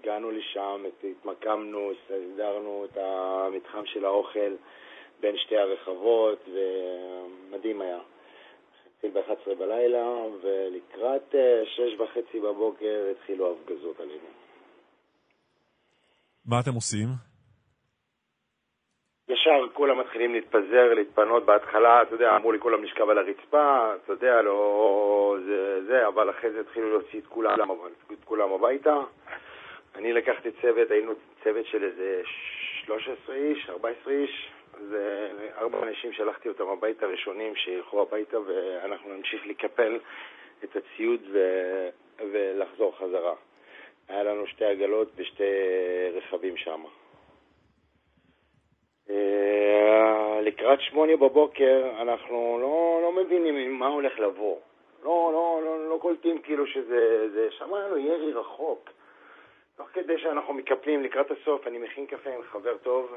הגענו 0.00 0.30
לשם, 0.30 0.84
התמקמנו, 1.10 1.90
הסדרנו 1.92 2.84
את 2.84 2.96
המתחם 2.96 3.86
של 3.86 4.04
האוכל 4.04 4.54
בין 5.20 5.36
שתי 5.36 5.56
הרחבות, 5.56 6.48
ומדהים 6.48 7.80
היה. 7.80 7.98
התחיל 8.94 9.10
ב-11 9.10 9.54
בלילה, 9.58 10.06
ולקראת 10.42 11.34
אה, 11.34 11.62
שש 11.66 12.00
וחצי 12.00 12.40
בבוקר 12.40 13.12
התחילו 13.12 13.48
ההפגזות 13.48 14.00
עלינו. 14.00 14.28
מה 16.46 16.60
אתם 16.60 16.74
עושים? 16.74 17.08
ישר 19.28 19.66
כולם 19.72 20.00
מתחילים 20.00 20.32
להתפזר, 20.32 20.94
להתפנות. 20.94 21.44
בהתחלה, 21.44 22.02
אתה 22.02 22.14
יודע, 22.14 22.36
אמרו 22.36 22.52
לי 22.52 22.58
כולם 22.58 22.84
לשכב 22.84 23.08
על 23.08 23.18
הרצפה, 23.18 23.94
אתה 23.94 24.12
יודע, 24.12 24.42
לא... 24.42 25.36
זה, 25.46 25.84
זה, 25.86 26.06
אבל 26.06 26.30
אחרי 26.30 26.50
זה 26.50 26.60
התחילו 26.60 26.90
להוציא 26.90 27.20
את 27.20 27.26
כולם, 27.26 27.58
את 28.12 28.24
כולם 28.24 28.52
הביתה. 28.52 28.96
אני 29.98 30.12
לקחתי 30.12 30.48
צוות, 30.62 30.90
היינו 30.90 31.12
צוות 31.44 31.66
של 31.66 31.84
איזה 31.84 32.22
13 32.84 33.34
איש, 33.34 33.70
14 33.70 34.12
איש, 34.12 34.48
זה 34.88 35.30
ארבע 35.56 35.82
אנשים 35.82 36.12
שלחתי 36.12 36.48
אותם 36.48 36.68
הביתה 36.68 37.06
ראשונים, 37.06 37.56
שילכו 37.56 38.02
הביתה 38.02 38.40
ואנחנו 38.40 39.14
נמשיך 39.14 39.46
לקפל 39.46 39.98
את 40.64 40.76
הציוד 40.76 41.20
ו... 41.32 41.38
ולחזור 42.18 42.96
חזרה. 42.98 43.34
היה 44.08 44.22
לנו 44.22 44.46
שתי 44.46 44.64
עגלות 44.64 45.08
ושתי 45.16 45.44
רכבים 46.14 46.56
שם. 46.56 46.84
אה, 49.10 50.40
לקראת 50.42 50.80
שמונה 50.80 51.16
בבוקר 51.16 51.90
אנחנו 52.00 52.58
לא, 52.60 53.00
לא 53.02 53.22
מבינים 53.22 53.78
מה 53.78 53.86
הולך 53.86 54.18
לבוא. 54.18 54.56
לא, 55.04 55.30
לא, 55.32 55.60
לא, 55.64 55.88
לא 55.88 55.98
קולטים 56.00 56.42
כאילו 56.42 56.66
שזה... 56.66 57.28
זה, 57.30 57.48
שמענו 57.50 57.98
ירי 57.98 58.32
רחוק. 58.32 58.90
תוך 59.78 59.88
כדי 59.92 60.18
שאנחנו 60.18 60.54
מקפלים 60.54 61.02
לקראת 61.02 61.26
הסוף, 61.30 61.66
אני 61.66 61.78
מכין 61.78 62.06
קפה 62.06 62.30
עם 62.30 62.42
חבר 62.52 62.76
טוב, 62.76 63.12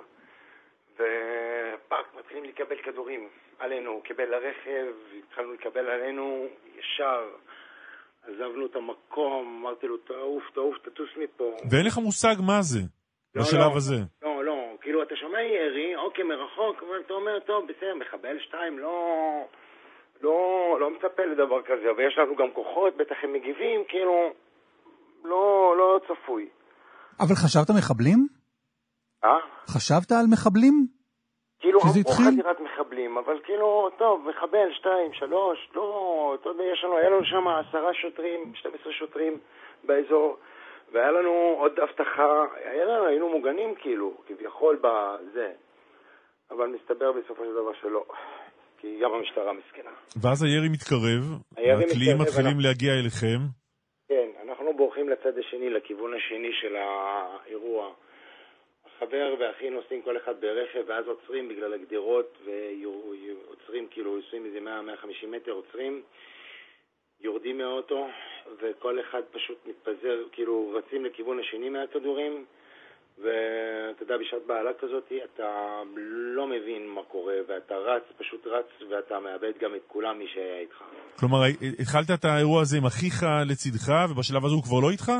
ופאק, 0.93 2.05
מתחילים 2.19 2.43
לקבל 2.43 2.75
כדורים 2.83 3.29
עלינו. 3.59 4.01
קיבל 4.03 4.25
לרכב, 4.25 4.85
התחלנו 5.19 5.53
לקבל 5.53 5.89
עלינו 5.89 6.47
ישר. 6.77 7.29
עזבנו 8.27 8.65
את 8.65 8.75
המקום, 8.75 9.57
אמרתי 9.61 9.87
לו, 9.87 9.97
תעוף, 9.97 10.43
תעוף, 10.53 10.77
תטוס 10.77 11.09
מפה. 11.17 11.57
ואין 11.71 11.85
לך 11.85 11.97
מושג 11.97 12.35
מה 12.47 12.61
זה, 12.61 12.79
לא, 13.35 13.41
בשלב 13.41 13.71
לא, 13.71 13.77
הזה. 13.77 13.95
לא, 14.21 14.45
לא, 14.45 14.77
כאילו, 14.81 15.03
אתה 15.03 15.15
שומע 15.15 15.41
ירי, 15.41 15.95
אוקיי, 15.95 16.23
מרחוק, 16.23 16.83
אבל 16.83 17.01
אתה 17.05 17.13
אומר, 17.13 17.39
טוב, 17.39 17.67
בסדר, 17.67 17.95
מחבל 17.95 18.39
שתיים, 18.39 18.79
לא... 18.79 18.95
לא, 20.21 20.77
לא 20.79 20.89
מצפה 20.89 21.25
לדבר 21.25 21.61
כזה, 21.61 21.93
ויש 21.97 22.17
לנו 22.17 22.35
גם 22.35 22.51
כוחות, 22.51 22.97
בטח 22.97 23.15
הם 23.23 23.33
מגיבים, 23.33 23.83
כאילו, 23.87 24.33
לא, 25.23 25.75
לא 25.77 25.99
צפוי. 26.07 26.49
אבל 27.19 27.35
חשבת 27.35 27.69
מחבלים? 27.77 28.27
אה? 29.23 29.39
חשבת 29.67 30.11
על 30.11 30.25
מחבלים? 30.33 30.87
כאילו, 31.59 31.79
או 31.79 32.11
חדירת 32.11 32.57
מחבלים, 32.59 33.17
אבל 33.17 33.39
כאילו, 33.43 33.89
טוב, 33.97 34.27
מחבל, 34.29 34.67
שתיים, 34.79 35.13
שלוש, 35.13 35.57
לא, 35.75 36.37
אתה 36.41 36.49
יודע, 36.49 36.63
יש 36.73 36.83
לנו, 36.83 36.97
היה 36.97 37.09
לנו 37.09 37.25
שם 37.25 37.47
עשרה 37.47 37.93
שוטרים, 38.01 38.53
12 38.55 38.93
שוטרים 38.99 39.39
באזור, 39.83 40.37
והיה 40.91 41.11
לנו 41.11 41.55
עוד 41.59 41.71
אבטחה, 41.79 42.45
היה 42.55 42.85
לנו, 42.85 43.05
היינו 43.05 43.29
מוגנים 43.29 43.75
כאילו, 43.81 44.13
כביכול 44.27 44.75
בזה, 44.75 45.51
אבל 46.51 46.67
מסתבר 46.67 47.11
בסופו 47.11 47.43
של 47.45 47.53
דבר 47.53 47.73
שלא. 47.81 48.03
כי 48.77 48.87
גם 49.03 49.11
המשטרה 49.13 49.53
מסכנה. 49.53 49.91
ואז 50.21 50.43
הירי 50.43 50.69
מתקרב, 50.69 51.23
הקליעים 51.51 52.17
מתחילים 52.21 52.47
אנחנו... 52.47 52.61
להגיע 52.61 52.93
אליכם. 52.93 53.60
בורחים 54.81 55.09
לצד 55.09 55.37
השני, 55.37 55.69
לכיוון 55.69 56.13
השני 56.13 56.53
של 56.53 56.75
האירוע. 56.75 57.93
החבר 58.85 59.35
והאחי 59.39 59.69
נוסעים 59.69 60.01
כל 60.01 60.17
אחד 60.17 60.41
ברכב, 60.41 60.83
ואז 60.87 61.07
עוצרים 61.07 61.47
בגלל 61.47 61.73
הגדרות, 61.73 62.37
ועוצרים 62.45 63.87
כאילו, 63.87 64.15
עושים 64.15 64.45
איזה 64.45 64.59
100-150 65.23 65.27
מטר, 65.27 65.51
עוצרים, 65.51 66.01
יורדים 67.19 67.57
מהאוטו, 67.57 68.07
וכל 68.59 68.99
אחד 68.99 69.21
פשוט 69.31 69.57
מתפזר, 69.65 70.23
כאילו 70.31 70.71
רצים 70.75 71.05
לכיוון 71.05 71.39
השני 71.39 71.69
מהכדורים. 71.69 72.45
ואתה 73.21 74.03
יודע, 74.03 74.17
בשעת 74.17 74.41
בעלה 74.47 74.73
כזאת 74.73 75.11
אתה 75.33 75.81
לא 76.35 76.47
מבין 76.47 76.87
מה 76.87 77.03
קורה, 77.03 77.35
ואתה 77.47 77.75
רץ, 77.77 78.03
פשוט 78.17 78.47
רץ, 78.47 78.65
ואתה 78.89 79.19
מאבד 79.19 79.51
גם 79.59 79.75
את 79.75 79.81
כולם, 79.87 80.19
מי 80.19 80.27
שהיה 80.27 80.59
איתך. 80.59 80.83
כלומר, 81.19 81.37
התחלת 81.79 82.19
את 82.19 82.25
האירוע 82.25 82.61
הזה 82.61 82.77
עם 82.77 82.85
אחיך 82.85 83.23
לצדך, 83.49 83.93
ובשלב 84.11 84.45
הזה 84.45 84.55
הוא 84.55 84.63
כבר 84.63 84.79
לא 84.81 84.89
איתך? 84.91 85.11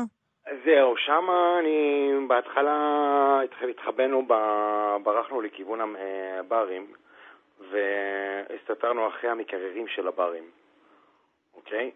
זהו, 0.64 0.96
שם 0.96 1.24
אני 1.58 2.10
בהתחלה 2.28 3.40
התחבאנו, 3.70 4.26
ברחנו 5.02 5.40
לכיוון 5.40 5.80
הברים, 6.38 6.86
והסתתרנו 7.70 9.08
אחרי 9.08 9.30
המקררים 9.30 9.88
של 9.88 10.08
הברים, 10.08 10.44
אוקיי? 11.54 11.90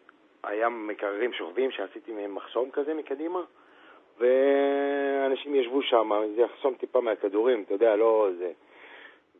היה 0.44 0.68
מקררים 0.68 1.32
שוכבים 1.32 1.70
שעשיתי 1.70 2.12
מהם 2.12 2.34
מחסום 2.34 2.70
כזה 2.70 2.94
מקדימה. 2.94 3.40
ואנשים 4.18 5.54
ישבו 5.54 5.82
שם, 5.82 6.10
זה 6.36 6.42
יחסום 6.42 6.74
טיפה 6.74 7.00
מהכדורים, 7.00 7.62
אתה 7.62 7.74
יודע, 7.74 7.96
לא 7.96 8.28
זה. 8.38 8.52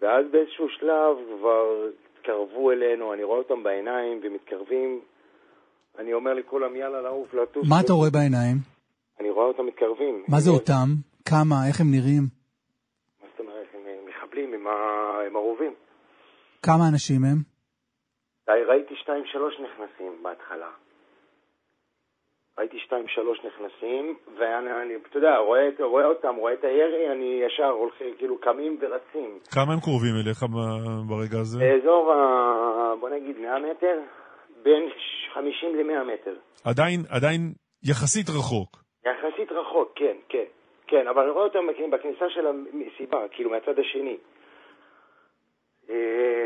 ואז 0.01 0.27
באיזשהו 0.31 0.69
שלב 0.69 1.16
כבר 1.39 1.89
התקרבו 2.19 2.73
אלינו, 2.73 3.12
אני 3.15 3.24
רואה 3.24 3.39
אותם 3.39 3.62
בעיניים 3.62 4.20
ומתקרבים. 4.23 5.01
אני 5.98 6.12
אומר 6.15 6.35
לכולם, 6.35 6.77
יאללה, 6.77 7.01
לעוף, 7.01 7.35
לטוס. 7.35 7.69
מה 7.69 7.77
אתה 7.85 7.93
רואה 7.93 8.11
בעיניים? 8.11 8.57
אני 9.20 9.31
רואה 9.31 9.47
אותם 9.47 9.66
מתקרבים. 9.66 10.24
מה 10.28 10.40
זה 10.40 10.51
אותם? 10.51 10.86
כמה? 11.24 11.57
איך 11.69 11.81
הם 11.81 11.86
נראים? 11.90 12.23
מה 13.23 13.28
זאת 13.31 13.40
אומרת? 13.40 13.66
הם 13.74 13.81
מחבלים 14.09 14.55
עם, 15.27 15.36
הרובים. 15.36 15.74
כמה 16.62 16.89
אנשים 16.93 17.24
הם? 17.24 17.39
ראיתי 18.48 18.94
שתיים 18.97 19.24
שלוש 19.27 19.55
נכנסים 19.61 20.23
בהתחלה. 20.23 20.70
ראיתי 22.59 22.78
שתיים 22.78 23.09
שלוש 23.09 23.39
נכנסים, 23.45 24.16
ואני, 24.39 24.95
אתה 25.11 25.19
יודע, 25.19 25.37
רואה, 25.37 25.69
רואה 25.81 26.07
אותם, 26.07 26.35
רואה 26.37 26.53
את 26.53 26.65
הירי, 26.65 27.12
אני 27.12 27.43
ישר 27.47 27.69
הולכים, 27.69 28.15
כאילו 28.19 28.39
קמים 28.39 28.78
ורצים. 28.81 29.39
כמה 29.55 29.73
הם 29.73 29.81
קרובים 29.81 30.15
אליך 30.24 30.43
ברגע 31.09 31.39
הזה? 31.41 31.59
באזור, 31.59 32.12
בוא 33.01 33.09
נגיד, 33.09 33.39
100 33.39 33.59
מטר, 33.59 33.99
בין 34.62 34.89
50 35.35 35.77
ל-100 35.77 36.05
מטר. 36.05 36.35
עדיין, 36.65 37.01
עדיין 37.11 37.41
יחסית 37.85 38.28
רחוק. 38.28 38.70
יחסית 39.07 39.53
רחוק, 39.53 39.93
כן, 39.95 40.16
כן. 40.28 40.45
כן, 40.87 41.09
אבל 41.09 41.23
אני 41.23 41.31
רואה 41.31 41.45
אותם 41.45 41.66
בכניסה 41.91 42.31
של 42.31 42.47
המסיבה, 42.47 43.28
כאילו 43.31 43.51
מהצד 43.51 43.78
השני. 43.78 44.16
אה, 45.91 46.45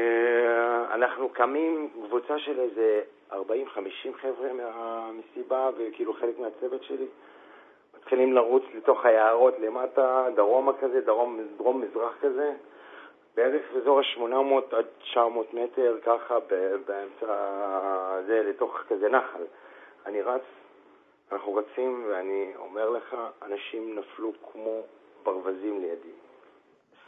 אנחנו 0.91 1.29
קמים, 1.29 1.91
קבוצה 2.07 2.39
של 2.39 2.61
איזה 2.61 3.03
40-50 3.33 3.35
חבר'ה 4.21 4.53
מהמסיבה 4.53 5.71
וכאילו 5.77 6.15
חלק 6.15 6.39
מהצוות 6.39 6.83
שלי. 6.83 7.07
מתחילים 7.97 8.33
לרוץ 8.33 8.62
לתוך 8.75 9.05
היערות 9.05 9.55
למטה, 9.59 10.27
דרומה 10.35 10.73
כזה, 10.81 11.01
דרום, 11.01 11.41
דרום 11.57 11.81
מזרח 11.81 12.12
כזה, 12.21 12.53
בערך 13.35 13.62
באזור 13.75 14.01
ה-800 14.01 14.77
עד 14.77 14.87
900 15.01 15.55
מטר, 15.55 15.99
ככה 16.05 16.39
באמצע 16.87 17.27
זה, 18.27 18.43
לתוך 18.43 18.79
כזה 18.89 19.09
נחל. 19.09 19.43
אני 20.07 20.23
רץ, 20.23 20.43
אנחנו 21.33 21.55
רצים, 21.55 22.05
ואני 22.09 22.53
אומר 22.59 22.91
לך, 22.91 23.17
אנשים 23.43 23.99
נפלו 23.99 24.33
כמו 24.53 24.83
ברווזים 25.23 25.81
לידי. 25.81 26.30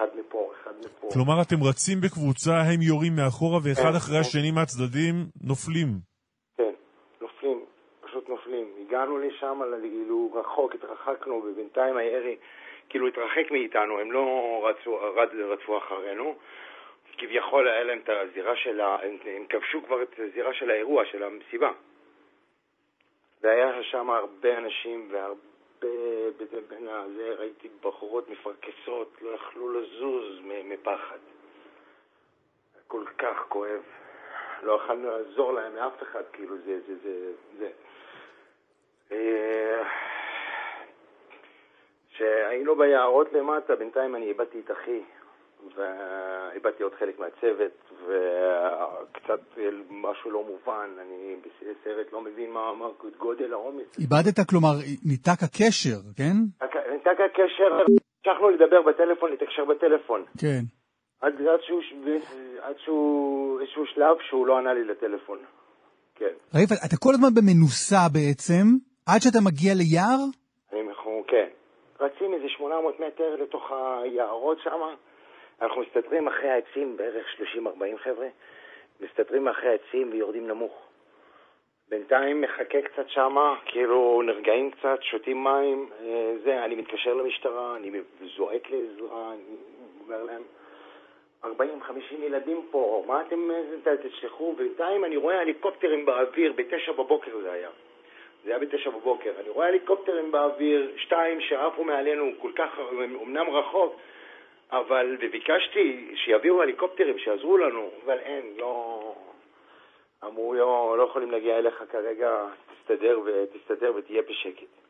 אחד 0.04 0.16
מפה, 0.18 0.52
אחד 0.62 0.72
מפה. 0.78 1.08
כלומר, 1.12 1.42
אתם 1.42 1.56
רצים 1.68 1.98
בקבוצה, 2.00 2.52
הם 2.52 2.82
יורים 2.82 3.12
מאחורה, 3.16 3.58
ואחד 3.64 3.90
כן, 3.90 3.96
אחרי 3.96 4.14
כן. 4.14 4.20
השני 4.20 4.50
מהצדדים 4.50 5.14
נופלים. 5.44 5.88
נופלים. 8.28 8.66
הגענו 8.86 9.18
לשם, 9.18 9.60
כאילו 9.80 10.30
רחוק, 10.34 10.74
התרחקנו, 10.74 11.34
ובינתיים 11.34 11.96
הירי 11.96 12.36
כאילו 12.88 13.08
התרחק 13.08 13.50
מאיתנו, 13.50 13.98
הם 13.98 14.12
לא 14.12 14.24
רצו, 14.68 14.96
רד, 15.16 15.28
רצו 15.34 15.78
אחרינו. 15.78 16.34
כביכול 17.18 17.68
היה 17.68 17.84
להם 17.84 17.98
את 18.04 18.08
הזירה 18.08 18.56
של 18.56 18.80
ה... 18.80 18.96
הם, 19.02 19.16
הם 19.36 19.46
כבשו 19.48 19.82
כבר 19.86 20.02
את 20.02 20.18
הזירה 20.18 20.54
של 20.54 20.70
האירוע, 20.70 21.04
של 21.04 21.22
המסיבה. 21.22 21.70
והיה 23.42 23.82
שם 23.82 24.10
הרבה 24.10 24.58
אנשים 24.58 25.08
והרבה... 25.12 25.51
בין 26.68 26.88
הזה 26.88 27.34
ראיתי 27.38 27.68
בחורות 27.80 28.28
מפרכסות, 28.28 29.22
לא 29.22 29.30
יכלו 29.30 29.80
לזוז 29.80 30.38
מפחד. 30.44 31.18
כל 32.86 33.04
כך 33.18 33.44
כואב. 33.48 33.82
לא 34.62 34.72
יכלנו 34.72 35.10
לעזור 35.10 35.52
להם 35.52 35.74
מאף 35.74 36.02
אחד, 36.02 36.22
כאילו 36.32 36.56
זה, 36.64 36.80
זה, 36.86 36.94
זה, 37.02 37.32
זה. 37.58 37.70
כשהיינו 42.10 42.76
ביערות 42.76 43.32
למטה, 43.32 43.76
בינתיים 43.76 44.16
אני 44.16 44.26
איבדתי 44.26 44.60
את 44.60 44.70
אחי, 44.70 45.00
ואיבדתי 45.76 46.82
עוד 46.82 46.92
חלק 46.98 47.18
מהצוות, 47.18 47.72
וקצת 48.06 49.40
משהו 49.90 50.30
לא 50.30 50.44
מובן, 50.44 50.90
אני 51.00 51.36
בסרט 51.40 52.12
לא 52.12 52.20
מבין 52.20 52.50
מה, 52.50 52.72
מה 52.72 52.86
גודל 53.18 53.52
העומס. 53.52 53.98
איבדת, 53.98 54.48
כלומר, 54.50 54.72
ניתק 55.04 55.42
הקשר, 55.42 55.98
כן? 56.16 56.36
ניתק 56.92 57.20
הקשר, 57.24 57.74
המשכנו 57.74 58.50
לדבר 58.50 58.82
בטלפון, 58.82 59.32
לתקשר 59.32 59.64
בטלפון. 59.64 60.24
כן. 60.38 60.62
עד, 61.20 61.34
עד, 61.34 61.60
שהוא, 61.62 61.80
עד 62.60 62.74
שהוא, 62.84 63.60
איזשהו 63.60 63.86
שלב 63.86 64.16
שהוא 64.28 64.46
לא 64.46 64.58
ענה 64.58 64.74
לי 64.74 64.84
לטלפון. 64.84 65.38
כן. 66.14 66.34
רגע, 66.54 66.74
אתה 66.86 66.96
כל 66.96 67.10
הזמן 67.14 67.34
במנוסה 67.34 68.08
בעצם? 68.12 68.64
עד 69.06 69.20
שאתה 69.20 69.38
מגיע 69.44 69.74
ליער? 69.74 70.20
אנחנו, 70.72 71.24
כן. 71.28 71.48
רצים 72.00 72.34
איזה 72.34 72.46
800 72.48 73.00
מטר 73.00 73.36
לתוך 73.42 73.72
היערות 74.02 74.58
שם. 74.64 74.80
אנחנו 75.62 75.82
מסתתרים 75.82 76.28
אחרי 76.28 76.48
העצים, 76.48 76.96
בערך 76.96 77.26
30-40 77.56 77.98
חבר'ה. 77.98 78.28
מסתתרים 79.00 79.48
אחרי 79.48 79.68
העצים 79.68 80.12
ויורדים 80.12 80.48
נמוך. 80.48 80.88
בינתיים 81.88 82.40
מחכה 82.40 82.82
קצת 82.82 83.08
שמה, 83.08 83.56
כאילו 83.66 84.22
נרגעים 84.24 84.70
קצת, 84.70 84.98
שותים 85.02 85.44
מים, 85.44 85.90
אה, 86.00 86.34
זה, 86.44 86.64
אני 86.64 86.74
מתקשר 86.74 87.14
למשטרה, 87.14 87.76
אני 87.76 87.90
זועק 88.36 88.70
לעזרה, 88.70 89.32
אני 89.32 89.42
אומר 90.04 90.22
להם, 90.22 90.42
40-50 91.44 91.48
ילדים 92.18 92.66
פה, 92.70 93.04
מה 93.06 93.20
אתם 93.20 93.48
תשלחו? 94.02 94.52
בינתיים 94.52 95.04
אני 95.04 95.16
רואה 95.16 95.40
הליקופטרים 95.40 96.06
באוויר, 96.06 96.52
בתשע 96.52 96.92
בבוקר 96.92 97.38
זה 97.42 97.52
היה. 97.52 97.70
זה 98.44 98.50
היה 98.50 98.58
בתשע 98.58 98.90
בבוקר. 98.90 99.32
אני 99.40 99.48
רואה 99.48 99.66
הליקופטרים 99.66 100.32
באוויר, 100.32 100.92
שתיים 100.96 101.40
שעפו 101.40 101.84
מעלינו 101.84 102.30
כל 102.38 102.50
כך, 102.54 102.78
אמנם 103.22 103.50
רחוק, 103.50 103.96
אבל, 104.72 105.16
וביקשתי 105.20 106.14
שיביאו 106.24 106.62
הליקופטרים, 106.62 107.18
שיעזרו 107.18 107.58
לנו, 107.58 107.90
אבל 108.04 108.18
אין, 108.18 108.54
לא... 108.56 109.14
אמרו, 110.24 110.54
לא, 110.54 110.94
לא 110.98 111.02
יכולים 111.02 111.30
להגיע 111.30 111.58
אליך 111.58 111.82
כרגע, 111.90 112.46
תסתדר, 112.66 113.20
ותסתדר 113.24 113.92
ותהיה 113.96 114.22
בשקט. 114.22 114.82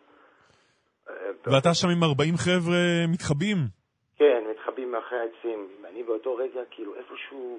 ואתה 1.46 1.74
שם 1.74 1.88
עם 1.88 2.02
40 2.02 2.34
חבר'ה 2.36 3.06
מתחבאים? 3.12 3.56
כן, 4.16 4.44
מתחבאים 4.50 4.92
מאחורי 4.92 5.20
העצים. 5.20 5.68
אני 5.84 6.02
באותו 6.02 6.34
רגע, 6.34 6.60
כאילו, 6.70 6.94
איפשהו, 6.94 7.58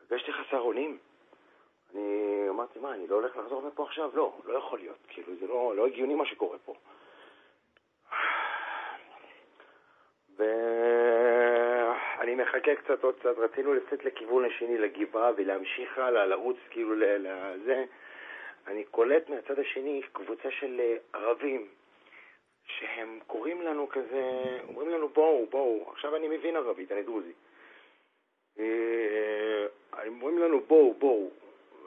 הרגשתי 0.00 0.32
חסר 0.32 0.60
אונים. 0.60 0.98
אני 1.94 2.46
אמרתי, 2.48 2.78
מה, 2.78 2.94
אני 2.94 3.06
לא 3.06 3.14
הולך 3.14 3.36
לחזור 3.36 3.62
מפה 3.62 3.84
עכשיו? 3.84 4.10
לא, 4.14 4.32
לא 4.44 4.58
יכול 4.58 4.78
להיות. 4.78 4.98
כאילו, 5.08 5.32
זה 5.40 5.46
לא, 5.46 5.72
לא 5.76 5.86
הגיוני 5.86 6.14
מה 6.14 6.26
שקורה 6.26 6.58
פה. 6.64 6.74
ואני 10.40 12.34
מחכה 12.34 12.74
קצת 12.74 13.04
עוד 13.04 13.14
קצת, 13.18 13.38
רצינו 13.38 13.74
לצאת 13.74 14.04
לכיוון 14.04 14.44
השני, 14.44 14.78
לגבעה, 14.78 15.30
ולהמשיך 15.36 15.98
הלאה, 15.98 16.26
לרוץ 16.26 16.56
כאילו 16.70 16.94
לזה. 16.94 17.84
אני 18.66 18.84
קולט 18.84 19.28
מהצד 19.28 19.58
השני 19.58 20.02
קבוצה 20.12 20.50
של 20.50 20.80
אה, 20.80 20.96
ערבים, 21.12 21.68
שהם 22.66 23.18
קוראים 23.26 23.62
לנו 23.62 23.88
כזה, 23.88 24.58
אומרים 24.68 24.88
לנו 24.88 25.08
בואו, 25.08 25.46
בואו, 25.46 25.90
עכשיו 25.92 26.16
אני 26.16 26.28
מבין 26.28 26.56
ערבית, 26.56 26.92
אני 26.92 27.02
דרוזי. 27.02 27.32
אה, 28.58 29.66
אומרים 30.06 30.38
לנו 30.38 30.60
בואו, 30.60 30.94
בואו. 30.94 31.30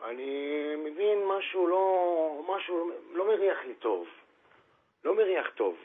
אני 0.04 0.56
מבין 0.78 1.26
משהו 1.26 1.68
לא, 1.68 2.44
משהו 2.48 2.92
לא 3.12 3.28
מריח 3.28 3.66
לי 3.66 3.74
טוב. 3.74 4.08
לא 5.04 5.16
מריח 5.16 5.50
טוב. 5.56 5.78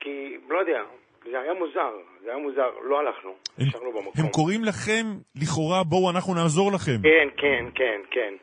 כי, 0.00 0.38
לא 0.48 0.58
יודע, 0.58 0.84
זה 1.30 1.40
היה 1.40 1.54
מוזר, 1.54 1.92
זה 2.24 2.30
היה 2.30 2.38
מוזר, 2.38 2.70
לא 2.82 2.98
הלכנו, 3.00 3.30
נשארנו 3.58 3.92
במקום. 3.92 4.12
הם 4.18 4.28
קוראים 4.32 4.64
לכם, 4.64 5.04
לכאורה, 5.42 5.84
בואו, 5.84 6.10
אנחנו 6.10 6.34
נעזור 6.34 6.72
לכם. 6.72 6.98
כן, 7.02 7.28
כן, 7.36 7.64
כן, 7.74 8.00
כן, 8.10 8.34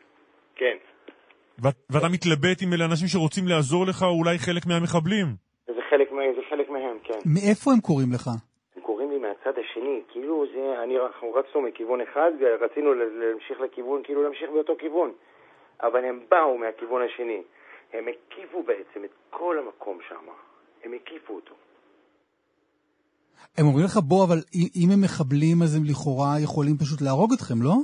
כן. 0.56 0.78
ואתה 1.90 2.10
מתלבט 2.14 2.58
עם 2.64 2.74
אלה 2.74 2.86
אנשים 2.86 3.08
שרוצים 3.08 3.44
לעזור 3.48 3.86
לך, 3.86 4.04
או 4.04 4.18
אולי 4.20 4.38
חלק 4.40 4.64
מהמחבלים? 4.70 5.26
זה 5.68 5.82
חלק, 5.90 6.10
זה 6.36 6.42
חלק 6.50 6.70
מהם, 6.70 6.98
כן. 7.04 7.20
מאיפה 7.26 7.72
הם 7.72 7.80
קוראים 7.80 8.12
לך? 8.16 8.28
הם 8.76 8.82
קוראים 8.82 9.12
לי 9.12 9.18
מהצד 9.18 9.60
השני, 9.60 10.02
כאילו 10.12 10.46
זה, 10.54 10.84
אני, 10.84 11.00
אנחנו 11.00 11.34
רצנו 11.34 11.62
מכיוון 11.62 12.02
אחד, 12.02 12.32
ורצינו 12.40 12.94
להמשיך 12.94 13.60
לכיוון, 13.60 14.02
כאילו 14.04 14.24
להמשיך 14.24 14.50
באותו 14.50 14.74
כיוון. 14.80 15.12
אבל 15.84 16.06
הם 16.06 16.20
באו 16.32 16.58
מהכיוון 16.58 17.02
השני. 17.02 17.42
הם 17.94 18.06
הקיפו 18.08 18.64
בעצם 18.64 19.04
את 19.06 19.12
כל 19.30 19.60
המקום 19.60 20.00
שם. 20.10 20.26
הם 20.84 20.94
הקיפו 20.94 21.34
אותו. 21.36 21.56
הם 23.58 23.66
אומרים 23.66 23.86
לך, 23.86 23.98
בוא, 23.98 24.26
אבל 24.28 24.40
אם 24.54 24.90
הם 24.94 25.02
מחבלים, 25.02 25.58
אז 25.64 25.76
הם 25.78 25.84
לכאורה 25.90 26.34
יכולים 26.44 26.76
פשוט 26.78 27.02
להרוג 27.02 27.32
אתכם, 27.34 27.62
לא? 27.68 27.76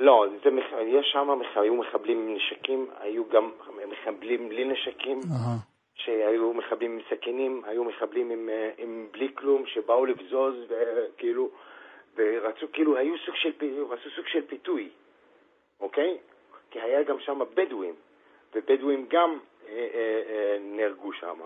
לא, 0.00 0.26
זה, 0.44 0.50
יש 0.98 1.06
שם, 1.12 1.28
היו 1.56 1.74
מחבלים 1.74 2.18
עם 2.18 2.36
נשקים, 2.36 2.86
היו 3.00 3.22
גם 3.28 3.50
מחבלים 3.92 4.48
בלי 4.48 4.64
נשקים, 4.64 5.20
uh-huh. 5.20 5.58
שהיו 5.94 6.54
מחבלים 6.54 6.92
עם 6.92 7.00
סכינים, 7.10 7.62
היו 7.64 7.84
מחבלים 7.84 8.30
עם, 8.30 8.48
אה, 8.48 8.70
עם 8.78 9.06
בלי 9.12 9.28
כלום, 9.34 9.66
שבאו 9.66 10.06
לבזוז, 10.06 10.54
וכאילו, 10.68 11.50
ורצו, 12.16 12.66
כאילו, 12.72 12.96
היו 12.96 13.14
סוג 13.26 13.34
של, 13.34 13.50
רצו 13.90 14.10
סוג 14.16 14.26
של 14.26 14.46
פיתוי, 14.46 14.88
אוקיי? 15.80 16.18
כי 16.70 16.80
היה 16.80 17.02
גם 17.02 17.16
שם 17.20 17.40
בדואים, 17.54 17.94
ובדואים 18.54 19.06
גם 19.10 19.38
אה, 19.68 19.88
אה, 19.94 20.22
אה, 20.28 20.58
נהרגו 20.60 21.12
שם. 21.12 21.40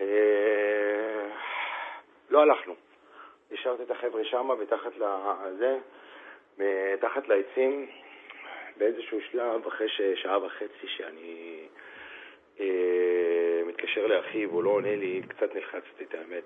אה, 0.00 1.01
לא 2.32 2.42
הלכנו. 2.42 2.74
השארת 3.52 3.80
את 3.80 3.90
החבר'ה 3.90 4.24
שם, 4.24 4.48
מתחת 4.62 4.92
לזה, 4.96 5.78
מתחת 6.58 7.28
לעצים, 7.28 7.86
באיזשהו 8.76 9.18
שלב, 9.30 9.66
אחרי 9.66 9.88
שעה 10.14 10.44
וחצי 10.44 10.86
שאני 10.86 11.58
אה, 12.60 13.60
מתקשר 13.66 14.06
לאחיו, 14.06 14.50
הוא 14.50 14.62
לא 14.62 14.70
עונה 14.70 14.96
לי, 14.96 15.22
קצת 15.28 15.54
נלחצתי 15.54 16.04
את 16.04 16.14
האמת. 16.14 16.44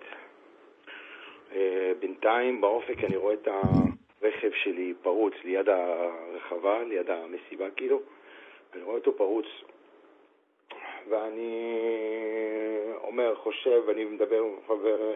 אה, 1.55 1.93
בינתיים 1.99 2.61
באופק 2.61 3.05
אני 3.05 3.17
רואה 3.17 3.35
את 3.35 3.49
הרכב 3.49 4.51
שלי 4.53 4.95
פרוץ 5.03 5.35
ליד 5.45 5.69
הרחבה, 5.69 6.83
ליד 6.83 7.11
המסיבה 7.11 7.71
כאילו, 7.71 8.03
אני 8.75 8.83
רואה 8.83 8.97
אותו 8.97 9.17
פרוץ. 9.17 9.47
ואני 11.11 11.73
אומר, 13.03 13.35
חושב, 13.35 13.83
אני 13.91 14.05
מדבר 14.05 14.39
עם 14.39 14.57
חבר, 14.67 15.13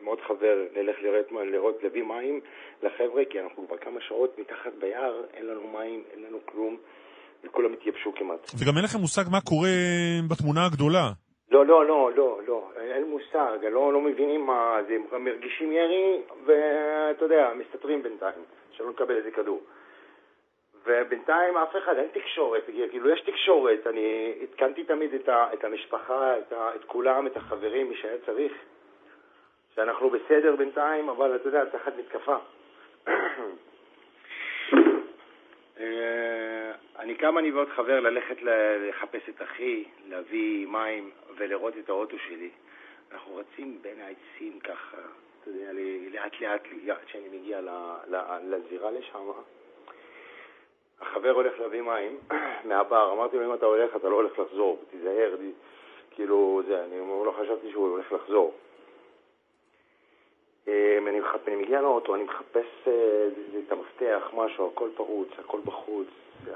עם 0.00 0.06
עוד 0.06 0.18
חבר, 0.20 0.56
נלך 0.76 0.96
לראות, 1.02 1.32
לראות, 1.32 1.82
להביא 1.82 2.02
מים 2.02 2.40
לחבר'ה, 2.82 3.22
כי 3.30 3.40
אנחנו 3.40 3.66
כבר 3.66 3.76
כמה 3.76 4.00
שעות 4.00 4.38
מתחת 4.38 4.72
ביער, 4.80 5.24
אין 5.34 5.46
לנו 5.46 5.68
מים, 5.72 6.02
אין 6.12 6.22
לנו 6.22 6.38
כלום, 6.46 6.76
וכולם 7.44 7.72
התייבשו 7.72 8.12
כמעט. 8.14 8.50
וגם 8.58 8.76
אין 8.76 8.84
לכם 8.84 8.98
מושג 8.98 9.22
מה 9.30 9.40
קורה 9.40 9.68
בתמונה 10.30 10.66
הגדולה. 10.66 11.10
לא, 11.50 11.66
לא, 11.66 11.86
לא, 11.86 12.10
לא, 12.16 12.40
לא, 12.46 12.70
אין 12.80 13.10
מושג, 13.10 13.58
לא, 13.72 13.92
לא 13.92 14.00
מבינים 14.00 14.46
מה 14.46 14.76
זה, 14.88 14.96
הם 15.12 15.24
מרגישים 15.24 15.72
ירי, 15.72 16.20
ואתה 16.46 17.24
יודע, 17.24 17.50
מסתתרים 17.58 18.02
בינתיים, 18.02 18.42
שלא 18.72 18.90
נקבל 18.90 19.16
איזה 19.16 19.30
כדור. 19.30 19.60
ובינתיים 20.86 21.56
אף 21.56 21.76
אחד, 21.76 21.96
אין 21.96 22.08
תקשורת, 22.12 22.64
כאילו 22.90 23.10
יש 23.10 23.20
תקשורת, 23.20 23.86
אני 23.86 24.34
עדכנתי 24.42 24.84
תמיד 24.84 25.14
את, 25.14 25.28
ה, 25.28 25.46
את 25.54 25.64
המשפחה, 25.64 26.38
את, 26.38 26.52
ה, 26.52 26.74
את 26.74 26.84
כולם, 26.84 27.26
את 27.26 27.36
החברים, 27.36 27.88
מי 27.88 27.96
שהיה 27.96 28.18
צריך, 28.26 28.52
שאנחנו 29.74 30.10
בסדר 30.10 30.56
בינתיים, 30.56 31.08
אבל 31.08 31.36
אתה 31.36 31.48
יודע, 31.48 31.64
תחת 31.64 31.92
מתקפה. 31.98 32.36
אה, 35.80 36.72
אני 36.98 37.14
קם 37.14 37.38
אני 37.38 37.50
ועוד 37.50 37.68
חבר 37.68 38.00
ללכת 38.00 38.36
לחפש 38.42 39.28
את 39.28 39.42
אחי, 39.42 39.84
להביא 40.08 40.66
מים 40.66 41.10
ולראות 41.36 41.74
את 41.78 41.88
האוטו 41.88 42.18
שלי. 42.18 42.50
אנחנו 43.12 43.36
רצים 43.36 43.78
בין 43.82 44.00
העצים 44.00 44.60
ככה, 44.60 44.96
אתה 45.40 45.50
יודע, 45.50 45.72
לאט 46.12 46.40
לאט, 46.40 46.62
עד 46.90 46.96
שאני 47.06 47.28
מגיע 47.38 47.60
לזירה 48.42 48.90
לשם. 48.90 49.30
החבר 51.00 51.30
הולך 51.30 51.60
להביא 51.60 51.82
מים 51.82 52.18
מהבר, 52.68 53.12
אמרתי 53.12 53.36
לו, 53.36 53.44
אם 53.44 53.54
אתה 53.54 53.66
הולך, 53.66 53.96
אתה 53.96 54.08
לא 54.08 54.14
הולך 54.14 54.38
לחזור, 54.38 54.78
תיזהר, 54.90 55.36
כאילו, 56.10 56.62
זה, 56.66 56.84
אני 56.84 56.98
לא 56.98 57.34
חשבתי 57.42 57.70
שהוא 57.70 57.88
הולך 57.88 58.12
לחזור. 58.12 58.54
אמ, 60.68 61.08
אני, 61.08 61.20
מחפ... 61.20 61.48
אני 61.48 61.56
מגיע 61.56 61.80
לאוטו, 61.80 62.14
אני 62.14 62.24
מחפש 62.24 62.66
אה, 62.86 63.28
את 63.66 63.72
המפתח, 63.72 64.30
משהו, 64.34 64.70
הכל 64.74 64.88
פרוץ, 64.94 65.28
הכל 65.38 65.60
בחוץ, 65.64 66.06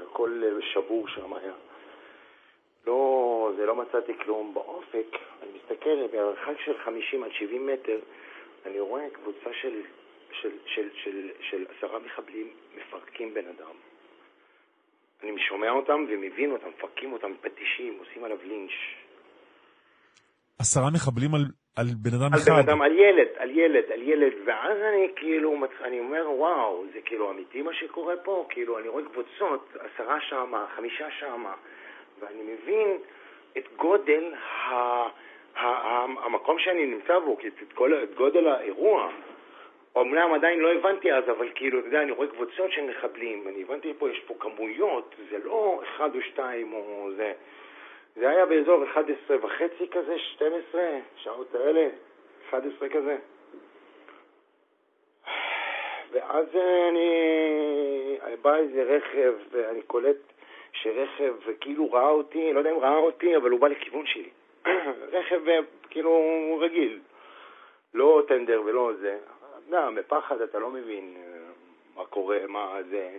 הכל 0.01 0.41
אה, 0.43 0.61
שבור 0.61 1.07
שם 1.07 1.33
היה. 1.33 1.53
לא, 2.87 3.51
זה 3.55 3.65
לא 3.65 3.75
מצאתי 3.75 4.13
כלום. 4.17 4.53
באופק, 4.53 5.07
אני 5.43 5.51
מסתכל, 5.55 6.07
במרחק 6.07 6.59
של 6.65 6.77
50 6.77 7.23
עד 7.23 7.31
70 7.31 7.67
מטר, 7.67 7.99
אני 8.65 8.79
רואה 8.79 9.09
קבוצה 9.13 9.53
של, 9.53 9.81
של, 10.31 10.49
של, 10.65 10.89
של, 10.93 11.29
של 11.39 11.65
עשרה 11.77 11.99
מחבלים 11.99 12.49
מפרקים 12.77 13.33
בן 13.33 13.47
אדם. 13.47 13.75
אני 15.25 15.39
שומע 15.39 15.69
אותם 15.69 16.05
ומבין 16.09 16.51
אותם, 16.51 16.67
מפרקים 16.77 17.13
אותם, 17.13 17.31
פטישים, 17.41 17.97
עושים 17.99 18.23
עליו 18.23 18.37
לינץ'. 18.43 18.71
עשרה 20.59 20.89
מחבלים 20.93 21.35
על, 21.35 21.41
על 21.77 21.85
בן 22.01 22.09
אדם 22.13 22.33
על 22.33 22.39
אחד? 22.39 22.51
על 22.51 22.61
בן 22.61 22.69
אדם, 22.69 22.81
על 22.81 22.91
ילד, 22.91 23.27
על 23.37 23.49
ילד, 23.51 23.91
על 23.91 24.01
ילד, 24.01 24.33
ואז 24.45 24.77
אני 24.77 25.07
כאילו, 25.15 25.55
אני 25.81 25.99
אומר, 25.99 26.31
וואו, 26.31 26.83
זה 26.93 26.99
כאילו 27.05 27.31
אמיתי 27.31 27.61
מה 27.61 27.73
שקורה 27.73 28.17
פה? 28.23 28.45
כאילו, 28.49 28.79
אני 28.79 28.87
רואה 28.87 29.03
קבוצות, 29.03 29.75
עשרה 29.79 30.21
שמה, 30.21 30.65
חמישה 30.75 31.07
שמה, 31.19 31.53
ואני 32.19 32.43
מבין 32.43 32.97
את 33.57 33.63
גודל 33.77 34.33
ה... 34.33 34.75
המקום 36.25 36.59
שאני 36.59 36.85
נמצא 36.85 37.19
בו, 37.19 37.37
את, 37.47 37.73
גודל 38.17 38.47
האירוע. 38.47 39.11
אמנם 40.01 40.33
עדיין 40.33 40.59
לא 40.59 40.73
הבנתי 40.73 41.13
אז, 41.13 41.23
אבל 41.29 41.49
כאילו, 41.55 41.79
אתה 41.79 41.87
יודע, 41.87 42.01
אני 42.01 42.11
רואה 42.11 42.27
קבוצות 42.27 42.71
של 42.71 42.81
מחבלים, 42.81 43.47
אני 43.47 43.61
הבנתי 43.61 43.93
פה, 43.97 44.09
יש 44.09 44.19
פה 44.19 44.33
כמויות, 44.39 45.15
זה 45.29 45.37
לא 45.43 45.81
אחד 45.83 46.15
או 46.15 46.21
שתיים 46.21 46.73
או 46.73 47.09
זה. 47.15 47.33
זה 48.15 48.29
היה 48.29 48.45
באזור 48.45 48.83
11 48.83 49.37
וחצי 49.41 49.87
כזה, 49.91 50.19
12, 50.19 50.81
שעות 51.15 51.55
האלה, 51.55 51.87
11 52.49 52.89
כזה. 52.89 53.17
ואז 56.11 56.45
אני, 56.89 57.09
בא 58.41 58.55
איזה 58.55 58.83
רכב, 58.83 59.33
ואני 59.51 59.81
קולט 59.81 60.17
שרכב 60.71 61.33
כאילו 61.59 61.91
ראה 61.91 62.09
אותי, 62.09 62.53
לא 62.53 62.59
יודע 62.59 62.71
אם 62.71 62.79
ראה 62.79 62.97
אותי, 62.97 63.37
אבל 63.37 63.51
הוא 63.51 63.59
בא 63.59 63.67
לכיוון 63.67 64.05
שלי. 64.05 64.29
רכב 65.13 65.41
כאילו 65.89 66.57
רגיל, 66.61 66.99
לא 67.93 68.23
טנדר 68.27 68.61
ולא 68.65 68.91
זה. 68.99 69.17
יודע, 69.65 69.89
בפחד 69.89 70.41
אתה 70.41 70.59
לא 70.59 70.69
מבין 70.69 71.17
מה 71.95 72.05
קורה, 72.05 72.47
מה 72.47 72.77
זה... 72.89 73.17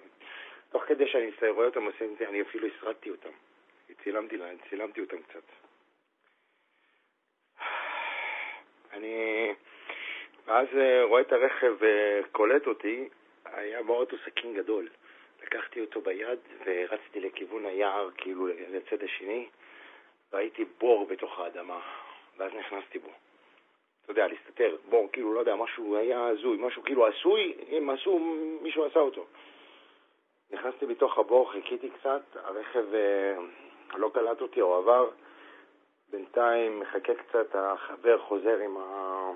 תוך 0.71 0.83
כדי 0.83 1.09
שאני 1.09 1.31
רואה 1.51 1.67
אותם 1.67 1.85
עושים 1.85 2.13
את 2.13 2.19
זה, 2.19 2.29
אני 2.29 2.43
אפילו 2.43 2.69
הסרטתי 2.69 3.11
אותם. 3.11 3.31
צילמתי, 4.03 4.37
צילמתי 4.69 5.01
אותם 5.01 5.23
קצת. 5.23 5.43
אני... 8.93 9.55
ואז 10.47 10.69
רואה 11.03 11.21
את 11.21 11.33
הרכב 11.33 11.75
וקולט 11.79 12.67
אותי, 12.67 13.09
היה 13.45 13.83
באוטו 13.83 14.17
סכין 14.25 14.55
גדול. 14.55 14.89
לקחתי 15.43 15.81
אותו 15.81 16.01
ביד 16.01 16.39
ורצתי 16.65 17.21
לכיוון 17.21 17.67
היער, 17.67 18.11
כאילו 18.17 18.47
לצד 18.47 19.03
השני, 19.03 19.49
והייתי 20.33 20.65
בור 20.79 21.07
בתוך 21.07 21.39
האדמה, 21.39 21.81
ואז 22.37 22.53
נכנסתי 22.55 22.99
בו. 22.99 23.11
אתה 24.07 24.13
יודע, 24.13 24.27
להסתתר, 24.27 24.77
בור, 24.89 25.09
כאילו, 25.13 25.35
לא 25.35 25.41
יודע, 25.41 25.55
משהו 25.57 25.97
היה 25.97 26.27
הזוי, 26.27 26.57
משהו 26.61 26.83
כאילו 26.83 27.07
עשוי, 27.07 27.55
אם 27.69 27.91
עשו, 27.91 28.19
מישהו 28.63 28.85
עשה 28.85 29.01
אותו. 29.01 29.25
נכנסתי 30.51 30.87
בתוך 30.87 31.19
הבור, 31.19 31.53
חיכיתי 31.53 31.91
קצת, 31.91 32.23
הרכב 32.35 32.95
אה, 32.95 33.37
לא 33.97 34.11
קלט 34.15 34.41
אותי, 34.41 34.61
הוא 34.61 34.77
עבר. 34.77 35.11
בינתיים 36.11 36.81
מחכה 36.81 37.15
קצת, 37.15 37.55
החבר 37.55 38.19
חוזר 38.19 38.59
עם, 38.59 38.77
ה... 38.77 39.31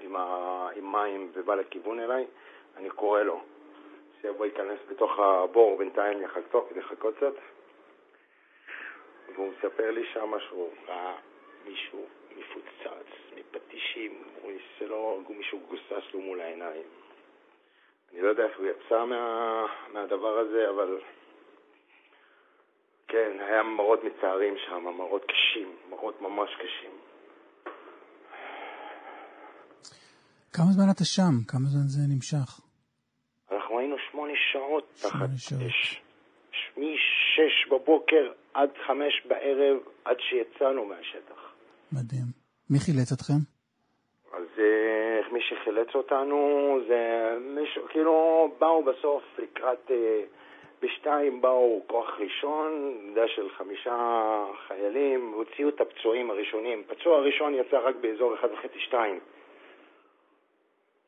עם, 0.00 0.16
ה... 0.16 0.68
עם 0.76 0.92
מים 0.92 1.30
ובא 1.32 1.54
לכיוון 1.54 2.00
אליי, 2.00 2.26
אני 2.76 2.90
קורא 2.90 3.22
לו. 3.22 3.40
שיבוא 4.20 4.46
ייכנס 4.46 4.78
בתוך 4.90 5.18
הבור 5.18 5.78
בינתיים 5.78 6.22
לחכות, 6.22 6.68
לחכות 6.76 7.16
קצת. 7.16 7.34
והוא 9.34 9.52
מספר 9.52 9.90
לי 9.90 10.06
שם 10.12 10.32
שהוא 10.48 10.70
ראה 10.88 11.14
מישהו 11.66 12.06
מפוצץ 12.36 13.27
מפטישים, 13.54 14.22
הוא 14.42 14.52
ניסה 14.52 14.84
לו, 14.84 15.22
מישהו 15.28 15.60
גוסס 15.68 16.14
לו 16.14 16.20
מול 16.20 16.40
העיניים. 16.40 16.86
אני 18.12 18.20
לא 18.20 18.28
יודע 18.28 18.44
איך 18.44 18.58
הוא 18.58 18.66
יצא 18.66 19.04
מה, 19.04 19.66
מהדבר 19.92 20.38
הזה, 20.38 20.70
אבל 20.70 21.00
כן, 23.08 23.30
היה 23.40 23.62
מראות 23.62 24.00
מצערים 24.04 24.54
שם, 24.66 24.84
מראות 24.84 25.22
קשים, 25.24 25.76
מראות 25.90 26.20
ממש 26.20 26.50
קשים. 26.54 26.90
כמה 30.52 30.66
זמן 30.66 30.90
אתה 30.94 31.04
שם? 31.04 31.44
כמה 31.48 31.66
זמן 31.68 31.86
זה 31.86 32.00
נמשך? 32.14 32.60
אנחנו 33.52 33.78
היינו 33.78 33.96
שמונה 34.10 34.32
שעות 34.52 34.84
תחת 35.02 35.28
אש. 35.68 36.00
משש 36.76 37.68
בבוקר 37.70 38.32
עד 38.54 38.70
חמש 38.86 39.26
בערב, 39.28 39.76
עד 40.04 40.16
שיצאנו 40.20 40.84
מהשטח. 40.84 41.52
מדהים. 41.92 42.37
מי 42.70 42.78
חילץ 42.78 43.12
אתכם? 43.12 43.40
אז 44.32 44.46
uh, 44.56 45.32
מי 45.32 45.40
שחילץ 45.42 45.94
אותנו 45.94 46.78
זה 46.88 47.32
מישהו, 47.40 47.82
כאילו 47.88 48.48
באו 48.58 48.84
בסוף 48.84 49.22
לקראת, 49.38 49.88
uh, 49.88 49.92
בשתיים 50.82 51.40
באו 51.40 51.82
כוח 51.86 52.08
ראשון, 52.18 52.94
עמדה 53.02 53.28
של 53.28 53.48
חמישה 53.58 53.96
חיילים, 54.68 55.32
הוציאו 55.32 55.68
את 55.68 55.80
הפצועים 55.80 56.30
הראשונים. 56.30 56.82
פצוע 56.86 57.16
הראשון 57.16 57.54
יצא 57.54 57.78
רק 57.78 57.96
באזור 58.00 58.34
אחד 58.34 58.48
וחצי 58.52 58.80
שתיים. 58.80 59.20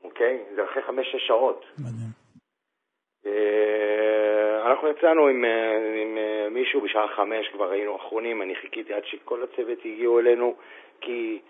אוקיי? 0.04 0.44
זה 0.54 0.64
אחרי 0.64 0.82
חמש-שש 0.82 1.26
שעות. 1.26 1.64
מדהים. 1.78 2.10
אה, 4.80 4.84
אנחנו 4.84 4.98
יצאנו 4.98 5.26
עם, 5.26 5.44
אה, 5.44 6.02
עם 6.02 6.18
אה, 6.18 6.48
מישהו 6.50 6.80
בשעה 6.80 7.08
חמש, 7.08 7.48
כבר 7.48 7.70
היינו 7.70 7.96
אחרונים, 7.96 8.42
אני 8.42 8.54
חיכיתי 8.54 8.94
עד 8.94 9.04
שכל 9.04 9.42
הצוות 9.42 9.78
הגיעו 9.78 10.18
אלינו, 10.18 10.56
כי 11.00 11.40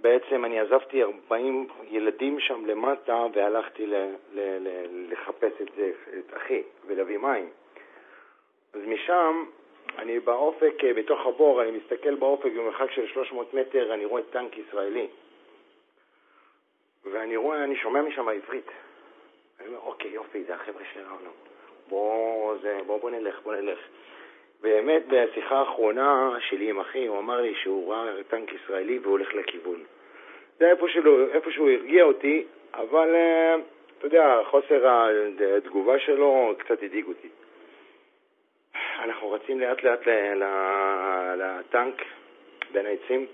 בעצם 0.00 0.44
אני 0.44 0.60
עזבתי 0.60 1.02
40 1.02 1.68
ילדים 1.90 2.40
שם 2.40 2.66
למטה 2.66 3.26
והלכתי 3.34 3.86
ל, 3.86 3.94
ל, 4.32 4.40
ל, 4.40 4.68
לחפש 5.12 5.52
את 5.62 5.68
זה, 5.76 5.90
את 6.18 6.36
אחי, 6.36 6.62
ולהביא 6.86 7.18
מים. 7.18 7.48
אז 8.74 8.80
משם, 8.86 9.44
אני 9.98 10.20
באופק, 10.20 10.84
בתוך 10.96 11.26
הבור, 11.26 11.62
אני 11.62 11.70
מסתכל 11.70 12.14
באופק 12.14 12.52
במרחק 12.52 12.90
של 12.90 13.06
300 13.06 13.54
מטר, 13.54 13.94
אני 13.94 14.04
רואה 14.04 14.22
טנק 14.22 14.58
ישראלי. 14.58 15.06
ואני 17.04 17.36
רואה, 17.36 17.64
אני 17.64 17.76
שומע 17.76 18.02
משם 18.02 18.28
עברית. 18.28 18.70
אני 19.60 19.68
אומר, 19.68 19.78
אוקיי, 19.78 20.10
יופי, 20.10 20.44
זה 20.44 20.54
החבר'ה 20.54 20.84
שלנו. 20.92 21.30
בוא, 21.88 22.56
זה, 22.62 22.78
בוא, 22.86 23.00
בוא 23.00 23.10
נלך, 23.10 23.40
בוא 23.42 23.54
נלך. 23.54 23.78
באמת, 24.60 25.02
בשיחה 25.08 25.58
האחרונה 25.58 26.36
שלי 26.48 26.70
עם 26.70 26.80
אחי, 26.80 27.06
הוא 27.06 27.18
אמר 27.18 27.40
לי 27.40 27.54
שהוא 27.62 27.92
ראה 27.92 28.22
טנק 28.28 28.52
ישראלי 28.52 28.98
והוא 28.98 29.10
הולך 29.10 29.34
לכיוון. 29.34 29.84
זה 30.58 30.70
איפה, 30.70 30.88
שלו, 30.88 31.32
איפה 31.32 31.50
שהוא 31.50 31.70
הרגיע 31.70 32.04
אותי, 32.04 32.44
אבל 32.74 33.14
אה, 33.14 33.54
אתה 33.98 34.06
יודע, 34.06 34.40
חוסר 34.50 35.06
התגובה 35.56 35.98
שלו 35.98 36.54
קצת 36.58 36.82
הדאיג 36.82 37.06
אותי. 37.06 37.28
אנחנו 39.04 39.30
רצים 39.30 39.60
לאט 39.60 39.82
לאט 39.82 40.00
לטנק 41.36 42.02
בין 42.72 42.86
העצים, 42.86 43.26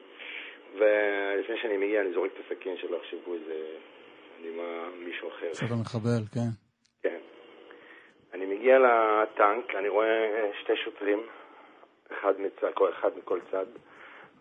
ולפני 0.78 1.56
שאני 1.62 1.76
מגיע 1.76 2.00
אני 2.00 2.12
זורק 2.12 2.30
את 2.34 2.44
הסכין 2.44 2.76
שלא 2.76 2.96
יחשבו 2.96 3.34
איזה 3.34 3.54
עם 4.44 4.58
מישהו 5.04 5.28
אחר. 5.28 5.54
שאתה 5.54 5.74
מחבל, 5.74 6.22
כן. 6.34 6.48
כן. 7.02 7.18
אני 8.34 8.46
מגיע 8.46 8.78
לטנק, 8.78 9.74
אני 9.74 9.88
רואה 9.88 10.50
שתי 10.60 10.76
שוטרים, 10.76 11.22
אחד, 12.12 12.40
מצד, 12.40 12.70
אחד 12.90 13.10
מכל 13.18 13.38
צד, 13.50 13.66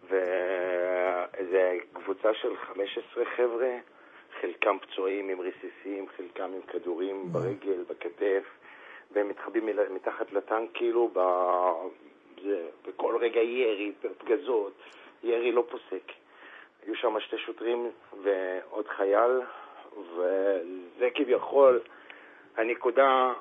ואיזה 0.10 1.78
קבוצה 1.94 2.34
של 2.34 2.58
15 2.58 3.26
חבר'ה, 3.36 3.78
חלקם 4.42 4.78
פצועים 4.80 5.30
עם 5.30 5.42
רסיסים, 5.42 6.06
חלקם 6.18 6.52
עם 6.54 6.62
כדורים 6.62 7.26
ברגל, 7.32 7.84
בכתף, 7.90 8.44
והם 9.12 9.30
מתחבאים 9.30 9.70
מתחת 9.90 10.34
לטנק 10.34 10.70
כאילו, 10.74 11.10
ב... 11.14 11.20
זה, 12.44 12.68
בכל 12.88 13.18
רגע 13.20 13.42
ירי, 13.42 13.92
פגזות, 14.18 14.74
ירי 15.24 15.52
לא 15.52 15.64
פוסק. 15.70 16.12
היו 16.86 16.96
שם 16.96 17.20
שתי 17.20 17.38
שוטרים 17.38 17.92
ועוד 18.24 18.88
חייל, 18.88 19.42
וזה 19.98 21.10
כביכול 21.16 21.80
הנקודה 22.58 23.34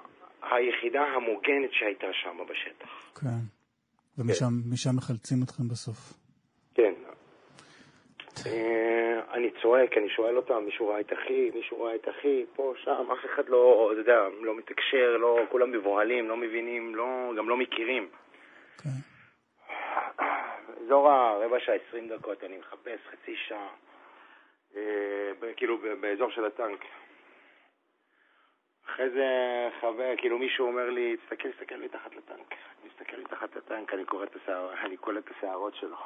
היחידה 0.43 1.03
המוגנת 1.03 1.73
שהייתה 1.73 2.07
שם 2.13 2.39
בשטח. 2.49 3.13
כן. 3.21 3.43
ומשם 4.19 4.47
כן. 4.47 4.97
מחלצים 4.97 5.39
אתכם 5.45 5.69
בסוף. 5.69 6.13
כן. 6.75 6.93
אה, 8.47 9.21
אני 9.33 9.51
צועק, 9.63 9.99
אני 9.99 10.09
שואל 10.09 10.37
אותם, 10.37 10.63
מישהו 10.65 10.89
ראה 10.89 11.01
את 11.01 11.13
אחי, 11.13 11.51
מישהו 11.55 11.83
ראה 11.83 11.95
את 11.95 12.09
אחי, 12.09 12.45
פה, 12.55 12.75
שם, 12.77 13.07
אף 13.13 13.25
אחד 13.25 13.49
לא, 13.49 13.91
אתה 13.93 14.01
יודע, 14.01 14.29
לא 14.41 14.57
מתקשר, 14.57 15.17
לא, 15.17 15.39
כולם 15.51 15.73
מבוהלים, 15.73 16.29
לא 16.29 16.37
מבינים, 16.37 16.95
לא, 16.95 17.33
גם 17.37 17.49
לא 17.49 17.57
מכירים. 17.57 18.09
כן. 18.83 18.89
אזור 20.85 21.11
הרבע 21.11 21.57
שעה, 21.61 21.75
עשרים 21.75 22.09
דקות, 22.09 22.45
אני 22.45 22.59
מחפש 22.59 23.01
חצי 23.11 23.37
שעה. 23.49 23.69
אה, 24.77 24.83
כאילו 25.57 25.79
באזור 26.01 26.31
של 26.31 26.45
הטנק. 26.45 26.85
אחרי 28.95 29.11
זה 29.11 29.27
חבר, 29.81 30.15
כאילו 30.17 30.39
מישהו 30.39 30.67
אומר 30.67 30.91
לי, 30.91 31.17
תסתכל, 31.17 31.49
תסתכל 31.51 31.77
מתחת 31.77 32.15
לטנק. 32.17 32.53
אני 32.53 32.91
מסתכל 32.91 33.17
מתחת 33.21 33.57
לטנק, 33.57 33.95
אני 33.95 34.05
קורא 34.05 34.25
את 34.25 34.37
השערות, 34.37 34.73
אני 34.85 34.97
קולט 34.97 35.25
את 35.25 35.31
השערות 35.37 35.75
שלו. 35.75 35.97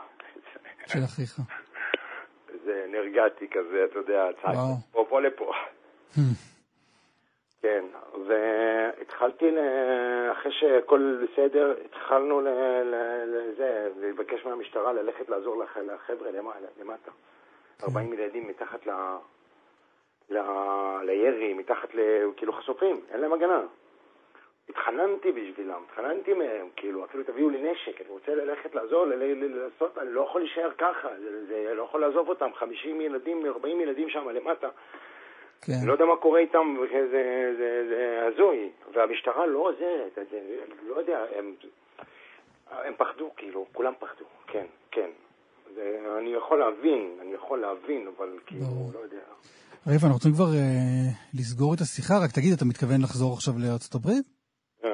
של 0.86 0.98
אחיך. 1.04 1.40
זה 2.64 2.86
נרגעתי 2.88 3.48
כזה, 3.48 3.84
אתה 3.84 3.98
יודע, 3.98 4.28
צעק, 4.42 4.54
פה, 4.92 5.06
פה 5.08 5.20
לפה. 5.20 5.52
כן, 7.62 7.84
והתחלתי, 8.28 9.44
אחרי 10.32 10.52
שהכל 10.52 11.24
בסדר, 11.24 11.74
התחלנו 11.84 12.40
לזה, 13.26 13.90
לבקש 13.96 14.44
מהמשטרה 14.44 14.92
ללכת 14.92 15.28
לעזור 15.28 15.64
לחבר'ה 15.86 16.30
למטה. 16.80 17.10
40 17.82 18.12
ילדים 18.12 18.48
מתחת 18.48 18.86
ל... 18.86 18.90
ל... 20.30 20.38
לירי, 21.02 21.54
מתחת 21.54 21.94
ל... 21.94 22.00
כאילו 22.36 22.52
חשופים, 22.52 23.00
אין 23.10 23.20
להם 23.20 23.32
הגנה. 23.32 23.62
התחננתי 24.68 25.32
בשבילם, 25.32 25.82
התחננתי 25.88 26.32
מהם, 26.32 26.68
כאילו, 26.76 27.04
אפילו 27.04 27.24
תביאו 27.24 27.50
לי 27.50 27.72
נשק, 27.72 28.00
אני 28.00 28.08
רוצה 28.08 28.34
ללכת 28.34 28.74
לעזור. 28.74 29.06
לעשות, 29.06 29.98
אני 29.98 30.12
לא 30.12 30.20
יכול 30.20 30.40
להישאר 30.40 30.70
ככה, 30.78 31.08
זה, 31.18 31.46
זה 31.46 31.74
לא 31.74 31.82
יכול 31.82 32.00
לעזוב 32.00 32.28
אותם, 32.28 32.50
50 32.54 33.00
ילדים, 33.00 33.46
40 33.46 33.80
ילדים 33.80 34.10
שם 34.10 34.28
למטה. 34.28 34.68
כן. 35.60 35.72
לא 35.84 35.92
יודע 35.92 36.04
מה 36.04 36.16
קורה 36.16 36.40
איתם, 36.40 36.76
זה, 37.10 38.22
הזוי. 38.26 38.70
והמשטרה 38.92 39.46
לא 39.46 39.58
עוזרת, 39.58 40.18
לא 40.86 40.94
יודע, 40.94 41.24
הם, 41.36 41.54
הם 42.70 42.94
פחדו, 42.96 43.30
כאילו, 43.36 43.66
כולם 43.72 43.92
פחדו, 43.98 44.24
כן, 44.46 44.66
כן. 44.90 45.10
אני 46.18 46.30
יכול 46.38 46.58
להבין, 46.58 47.18
אני 47.22 47.32
יכול 47.34 47.60
להבין, 47.60 48.08
אבל 48.16 48.28
כאילו, 48.46 48.66
לא 48.94 48.98
יודע. 48.98 49.24
ריב, 49.86 50.00
אנחנו 50.02 50.14
רוצים 50.14 50.32
כבר 50.32 50.50
אה, 50.54 51.08
לסגור 51.34 51.74
את 51.74 51.80
השיחה, 51.80 52.14
רק 52.24 52.30
תגיד, 52.34 52.52
אתה 52.56 52.64
מתכוון 52.64 53.00
לחזור 53.02 53.32
עכשיו 53.32 53.54
לארצות 53.58 53.94
הברית? 53.94 54.26
אה, 54.84 54.90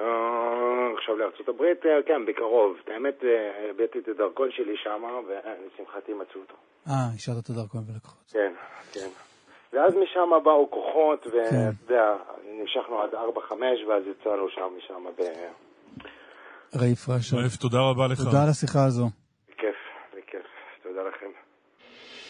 עכשיו 0.98 1.16
לארצות 1.16 1.48
הברית, 1.48 1.86
אה, 1.86 2.02
כן, 2.06 2.20
בקרוב. 2.26 2.76
האמת, 2.86 3.24
אה, 3.24 3.70
הבאתי 3.70 3.98
את 3.98 4.08
הדרכון 4.08 4.48
שלי 4.56 4.76
שם, 4.84 5.02
ולשמחתי 5.26 6.12
מצאו 6.12 6.40
אותו. 6.40 6.56
אה, 6.88 6.94
השארת 7.14 7.44
את 7.44 7.50
הדרכון 7.50 7.80
ולקחו 7.88 8.16
את 8.22 8.28
זה. 8.28 8.38
כן, 8.38 8.52
כן. 8.92 9.10
ואז 9.72 9.94
משם 9.94 10.30
באו 10.44 10.70
כוחות, 10.70 11.26
ונמשכנו 11.26 12.96
כן. 12.96 13.02
עד 13.02 13.14
4-5, 13.14 13.52
ואז 13.88 14.02
יצאנו 14.12 14.48
שם, 14.48 14.68
משם 14.78 15.04
ב... 15.18 15.22
רייף 16.80 17.08
רשע. 17.08 17.36
רייף, 17.36 17.56
תודה 17.56 17.78
רבה 17.90 18.06
לך. 18.12 18.18
תודה 18.24 18.42
על 18.42 18.48
השיחה 18.50 18.84
הזו. 18.84 19.06
בכיף, 19.48 19.76
בכיף. 20.16 20.46
תודה 20.82 21.02
לכם. 21.08 21.30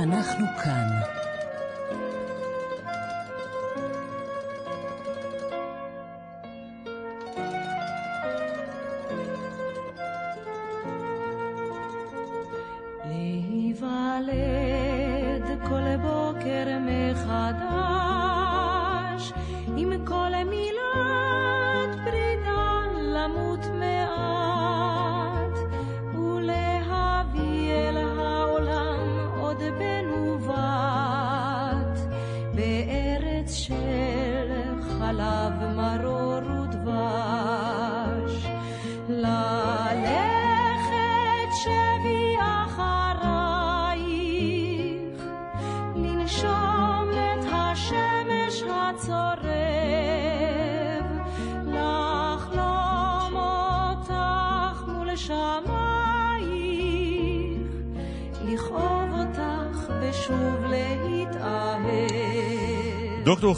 אנחנו 0.00 0.46
כאן. 0.64 0.88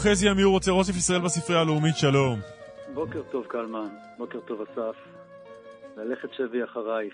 חזי 0.03 0.31
אמיר 0.31 0.45
רוצה 0.45 0.71
אוסף 0.71 0.97
ישראל 0.97 1.21
בספרייה 1.21 1.61
הלאומית, 1.61 1.97
שלום. 1.97 2.39
בוקר 2.93 3.21
טוב 3.31 3.45
קלמן, 3.45 3.87
בוקר 4.17 4.39
טוב 4.39 4.61
אסף. 4.61 4.95
ללכת 5.97 6.33
שבי 6.33 6.63
אחרייך. 6.63 7.13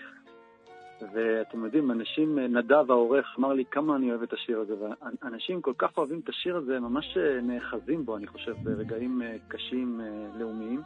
ואתם 1.14 1.64
יודעים, 1.64 1.90
אנשים, 1.90 2.38
נדב 2.38 2.90
העורך 2.90 3.26
אמר 3.38 3.52
לי 3.52 3.64
כמה 3.70 3.96
אני 3.96 4.10
אוהב 4.10 4.22
את 4.22 4.32
השיר 4.32 4.60
הזה, 4.60 4.74
ואנשים 5.22 5.62
כל 5.62 5.72
כך 5.78 5.96
אוהבים 5.96 6.20
את 6.24 6.28
השיר 6.28 6.56
הזה, 6.56 6.80
ממש 6.80 7.16
נאחזים 7.42 8.04
בו, 8.04 8.16
אני 8.16 8.26
חושב, 8.26 8.54
ברגעים 8.62 9.22
אה, 9.22 9.36
קשים 9.48 10.00
אה, 10.00 10.38
לאומיים. 10.38 10.82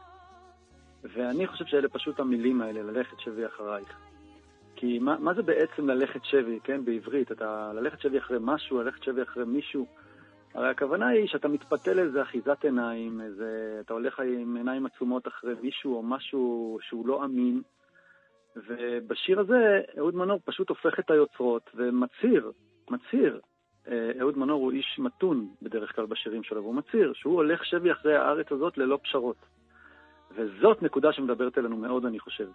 ואני 1.05 1.47
חושב 1.47 1.65
שאלה 1.65 1.89
פשוט 1.89 2.21
המילים 2.21 2.61
האלה, 2.63 2.83
ללכת 2.83 3.21
שבי 3.21 3.47
אחרייך. 3.47 3.93
כי 4.77 4.99
מה, 4.99 5.19
מה 5.19 5.35
זה 5.35 5.43
בעצם 5.43 5.91
ללכת 5.91 6.21
שבי, 6.25 6.59
כן, 6.65 6.85
בעברית? 6.85 7.33
אתה 7.33 7.73
ללכת 7.75 8.01
שבי 8.01 8.19
אחרי 8.19 8.39
משהו, 8.41 8.83
ללכת 8.83 9.03
שבי 9.03 9.23
אחרי 9.23 9.45
מישהו. 9.45 9.87
הרי 10.55 10.69
הכוונה 10.69 11.09
היא 11.09 11.29
שאתה 11.29 11.49
מתפתה 11.49 11.95
לאיזה 11.95 12.23
אחיזת 12.23 12.65
עיניים, 12.65 13.21
איזה, 13.21 13.79
אתה 13.81 13.93
הולך 13.93 14.21
עם 14.21 14.57
עיניים 14.57 14.87
עצומות 14.87 15.29
אחרי 15.29 15.55
מישהו 15.63 15.97
או 15.97 16.03
משהו 16.03 16.79
שהוא 16.83 17.09
לא 17.09 17.25
אמין, 17.25 17.63
ובשיר 18.57 19.41
הזה 19.41 19.81
אהוד 19.99 20.15
מנור 20.15 20.41
פשוט 20.45 20.69
הופך 20.69 20.99
את 20.99 21.11
היוצרות 21.11 21.71
ומצהיר, 21.75 22.53
מצהיר, 22.91 23.41
אה, 23.89 24.11
אהוד 24.21 24.39
מנור 24.39 24.63
הוא 24.63 24.73
איש 24.73 24.99
מתון 24.99 25.49
בדרך 25.63 25.97
כלל 25.97 26.07
בשירים 26.07 26.43
שלו, 26.43 26.63
והוא 26.63 26.75
מצהיר 26.75 27.13
שהוא 27.15 27.35
הולך 27.35 27.65
שבי 27.65 27.93
אחרי 27.93 28.17
הארץ 28.17 28.53
הזאת 28.53 28.79
ללא 28.79 28.99
פשרות. 29.03 29.37
וזאת 30.35 30.83
נקודה 30.83 31.13
שמדברת 31.13 31.59
אלינו 31.59 31.77
מאוד, 31.77 32.07
אני 32.07 32.19
חושב. 32.19 32.49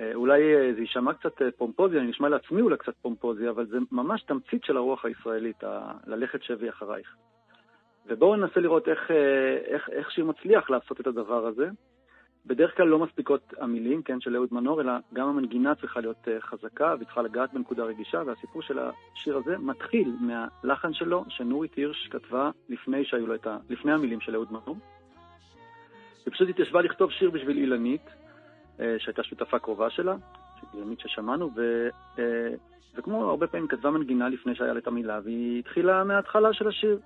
אה, 0.00 0.14
אולי 0.14 0.54
אה, 0.54 0.72
זה 0.74 0.80
יישמע 0.80 1.14
קצת 1.14 1.42
פומפוזי, 1.56 1.98
אני 1.98 2.06
נשמע 2.06 2.28
לעצמי 2.28 2.60
אולי 2.60 2.76
קצת 2.76 2.94
פומפוזי, 3.02 3.48
אבל 3.48 3.66
זה 3.66 3.78
ממש 3.92 4.22
תמצית 4.22 4.64
של 4.64 4.76
הרוח 4.76 5.04
הישראלית, 5.04 5.64
ה- 5.64 5.92
ללכת 6.06 6.42
שבי 6.42 6.68
אחרייך. 6.68 7.16
ובואו 8.06 8.36
ננסה 8.36 8.60
לראות 8.60 8.88
איך, 8.88 9.10
איך, 9.66 9.88
איך 9.92 10.10
שיר 10.10 10.24
מצליח 10.24 10.70
לעשות 10.70 11.00
את 11.00 11.06
הדבר 11.06 11.46
הזה. 11.46 11.68
בדרך 12.46 12.76
כלל 12.76 12.86
לא 12.86 12.98
מספיקות 12.98 13.54
המילים, 13.58 14.02
כן, 14.02 14.20
של 14.20 14.36
אהוד 14.36 14.48
מנור, 14.52 14.80
אלא 14.80 14.92
גם 15.12 15.28
המנגינה 15.28 15.74
צריכה 15.74 16.00
להיות 16.00 16.28
חזקה 16.40 16.94
וצריכה 17.00 17.22
לגעת 17.22 17.54
בנקודה 17.54 17.84
רגישה, 17.84 18.22
והסיפור 18.26 18.62
של 18.62 18.78
השיר 18.78 19.36
הזה 19.36 19.58
מתחיל 19.58 20.16
מהלחן 20.20 20.94
שלו, 20.94 21.24
שנורית 21.28 21.74
הירש 21.74 22.08
כתבה 22.10 22.50
לפני 22.68 23.04
שהיו 23.04 23.26
לו 23.26 23.34
את 23.34 23.46
ה... 23.46 23.56
לפני 23.70 23.92
המילים 23.92 24.20
של 24.20 24.34
אהוד 24.34 24.52
מנור. 24.52 24.76
היא 26.26 26.32
פשוט 26.32 26.48
התיישבה 26.48 26.82
לכתוב 26.82 27.10
שיר 27.10 27.30
בשביל 27.30 27.56
אילנית, 27.56 28.21
שהייתה 28.98 29.22
שותפה 29.22 29.58
קרובה 29.58 29.90
שלה, 29.90 30.14
אילנית 30.74 31.00
ששמענו, 31.00 31.50
ו, 31.56 31.88
uh, 32.16 32.20
וכמו 32.94 33.30
הרבה 33.30 33.46
פעמים 33.46 33.68
כתבה 33.68 33.90
מנגינה 33.90 34.28
לפני 34.28 34.54
שהיה 34.54 34.72
לה 34.72 34.78
את 34.78 34.86
המילה, 34.86 35.20
והיא 35.24 35.58
התחילה 35.58 36.04
מההתחלה 36.04 36.52
של 36.52 36.68
השיר. 36.68 36.98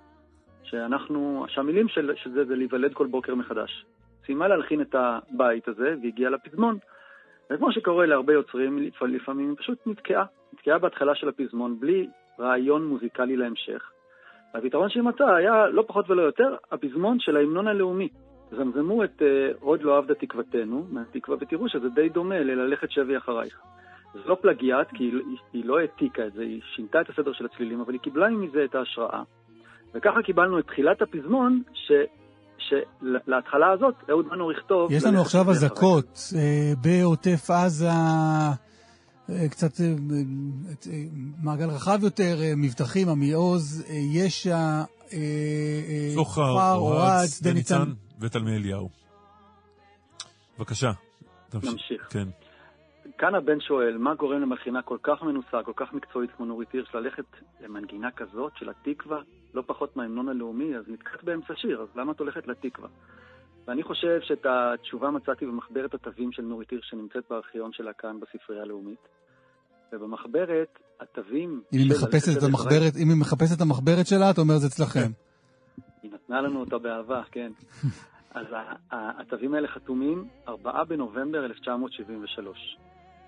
שאנחנו, 0.67 1.45
שהמילים 1.49 1.89
של, 1.89 2.13
של 2.17 2.31
זה 2.31 2.45
זה 2.45 2.57
להיוולד 2.57 2.95
כל 2.95 3.07
בוקר 3.07 3.35
מחדש. 3.35 3.87
סיימה 4.27 4.49
להלחין 4.49 4.81
את 4.81 4.95
הבית 4.95 5.69
הזה 5.69 5.95
והגיעה 6.03 6.31
לפזמון. 6.31 6.79
וכמו 7.51 7.73
שקורה 7.73 8.07
להרבה 8.07 8.33
יוצרים, 8.33 8.79
לפעמים 9.09 9.49
היא 9.49 9.57
פשוט 9.59 9.79
נתקעה. 9.87 10.25
נתקעה 10.53 10.79
בהתחלה 10.79 11.15
של 11.15 11.29
הפזמון 11.29 11.81
בלי 11.81 12.09
רעיון 12.39 12.87
מוזיקלי 12.87 13.37
להמשך. 13.37 13.91
והפתרון 14.55 14.89
שהיא 14.89 15.03
מצאה 15.03 15.37
היה 15.37 15.67
לא 15.67 15.85
פחות 15.87 16.11
ולא 16.11 16.23
יותר 16.23 16.57
הפזמון 16.71 17.21
של 17.21 17.37
ההמנון 17.37 17.69
הלאומי. 17.69 18.09
זמזמו 18.51 19.05
את 19.05 19.23
uh, 19.23 19.25
עוד 19.61 19.83
לא 19.83 19.99
עבדה 19.99 20.15
תקוותנו 20.15 20.87
מהתקווה 20.91 21.37
ותראו 21.41 21.69
שזה 21.69 21.89
די 21.89 22.09
דומה 22.09 22.39
לללכת 22.39 22.91
שבי 22.91 23.17
אחרייך. 23.17 23.61
זה 24.15 24.21
לא 24.27 24.37
פלגיאט 24.43 24.89
כי 24.95 25.05
היא, 25.05 25.37
היא 25.53 25.65
לא 25.65 25.79
העתיקה 25.79 26.27
את 26.27 26.33
זה, 26.33 26.43
היא 26.43 26.61
שינתה 26.75 27.01
את 27.01 27.11
הסדר 27.11 27.33
של 27.33 27.45
הצלילים, 27.45 27.81
אבל 27.81 27.93
היא 27.93 28.01
קיבלה 28.01 28.29
מזה 28.29 28.65
את 28.65 28.75
ההשראה. 28.75 29.23
וככה 29.95 30.23
קיבלנו 30.23 30.59
את 30.59 30.67
תחילת 30.67 31.03
הפזמון, 31.03 31.63
ש... 31.75 31.93
שלהתחלה 32.59 33.71
הזאת 33.71 33.95
אהוד 34.11 34.27
מנור 34.27 34.53
יכתוב... 34.53 34.93
יש 34.93 35.05
לנו 35.05 35.21
עכשיו 35.21 35.51
אזעקות 35.51 36.21
אה, 36.37 36.73
בעוטף 36.81 37.51
עזה, 37.51 37.89
אה, 37.89 39.49
קצת 39.51 39.81
אה, 39.81 39.95
מעגל 41.43 41.69
רחב 41.69 41.99
יותר, 42.03 42.37
מבטחים, 42.57 43.09
עמי 43.09 43.33
עוז, 43.33 43.85
ישע, 43.91 44.83
סוחר, 46.15 46.75
אוהד, 46.75 47.29
שדה 47.29 47.53
ניצן 47.53 47.85
ותלמי 48.21 48.57
אליהו. 48.57 48.89
בבקשה. 50.59 50.91
נמשיך. 51.55 52.09
כן. 52.11 52.29
כאן 53.19 53.35
הבן 53.35 53.61
שואל, 53.61 53.97
מה 53.99 54.15
גורם 54.15 54.41
למלחינה 54.43 54.83
כל 54.83 54.99
כך 55.03 55.23
מנוסה, 55.23 55.63
כל 55.65 55.73
כך 55.77 55.93
מקצועית 55.93 56.31
כמו 56.37 56.47
נורית 56.47 56.73
הירש, 56.73 56.95
ללכת 56.95 57.25
למנגינה 57.61 58.11
כזאת 58.11 58.53
של 58.57 58.69
התקווה, 58.69 59.19
לא 59.55 59.63
פחות 59.67 59.97
מההמנון 59.97 60.29
הלאומי, 60.29 60.77
אז 60.77 60.85
נתקעת 60.89 61.25
באמצע 61.25 61.55
שיר, 61.57 61.81
אז 61.83 61.89
למה 61.97 62.13
את 62.13 62.21
הולכת 62.21 62.47
לתקווה? 62.47 62.89
ואני 63.67 63.83
חושב 63.83 64.19
שאת 64.23 64.47
התשובה 64.47 65.11
מצאתי 65.11 65.47
במחברת 65.47 65.95
התווים 65.95 66.33
של 66.33 66.43
נורית 66.43 66.71
הירש 66.71 66.85
שנמצאת 66.91 67.25
בארכיון 67.31 67.73
שלה 67.73 67.93
כאן 67.93 68.21
בספרייה 68.21 68.63
הלאומית. 68.63 69.09
ובמחברת, 69.93 70.79
התווים... 71.01 71.63
אם 71.73 71.79
היא 71.79 71.91
מחפשת 71.91 72.39
את 72.39 72.43
המחברת, 72.43 72.97
אם 72.97 73.09
היא 73.09 73.21
מחפשת 73.21 73.57
את 73.57 73.61
המחברת 73.61 74.07
שלה, 74.07 74.31
את 74.31 74.39
אומרת 74.39 74.61
זה 74.61 74.67
אצלכם. 74.67 75.11
היא 76.07 76.15
נתנה 76.15 76.41
לנו 76.41 76.61
אותה 76.61 76.79
באהבה, 76.79 77.23
כן. 77.31 77.53
אז 78.39 78.47
התווים 78.91 79.55
האלה 79.55 79.69
חתומים 79.69 80.29
4 80.49 80.85
בנובמבר 80.85 81.45
1973. 81.45 82.77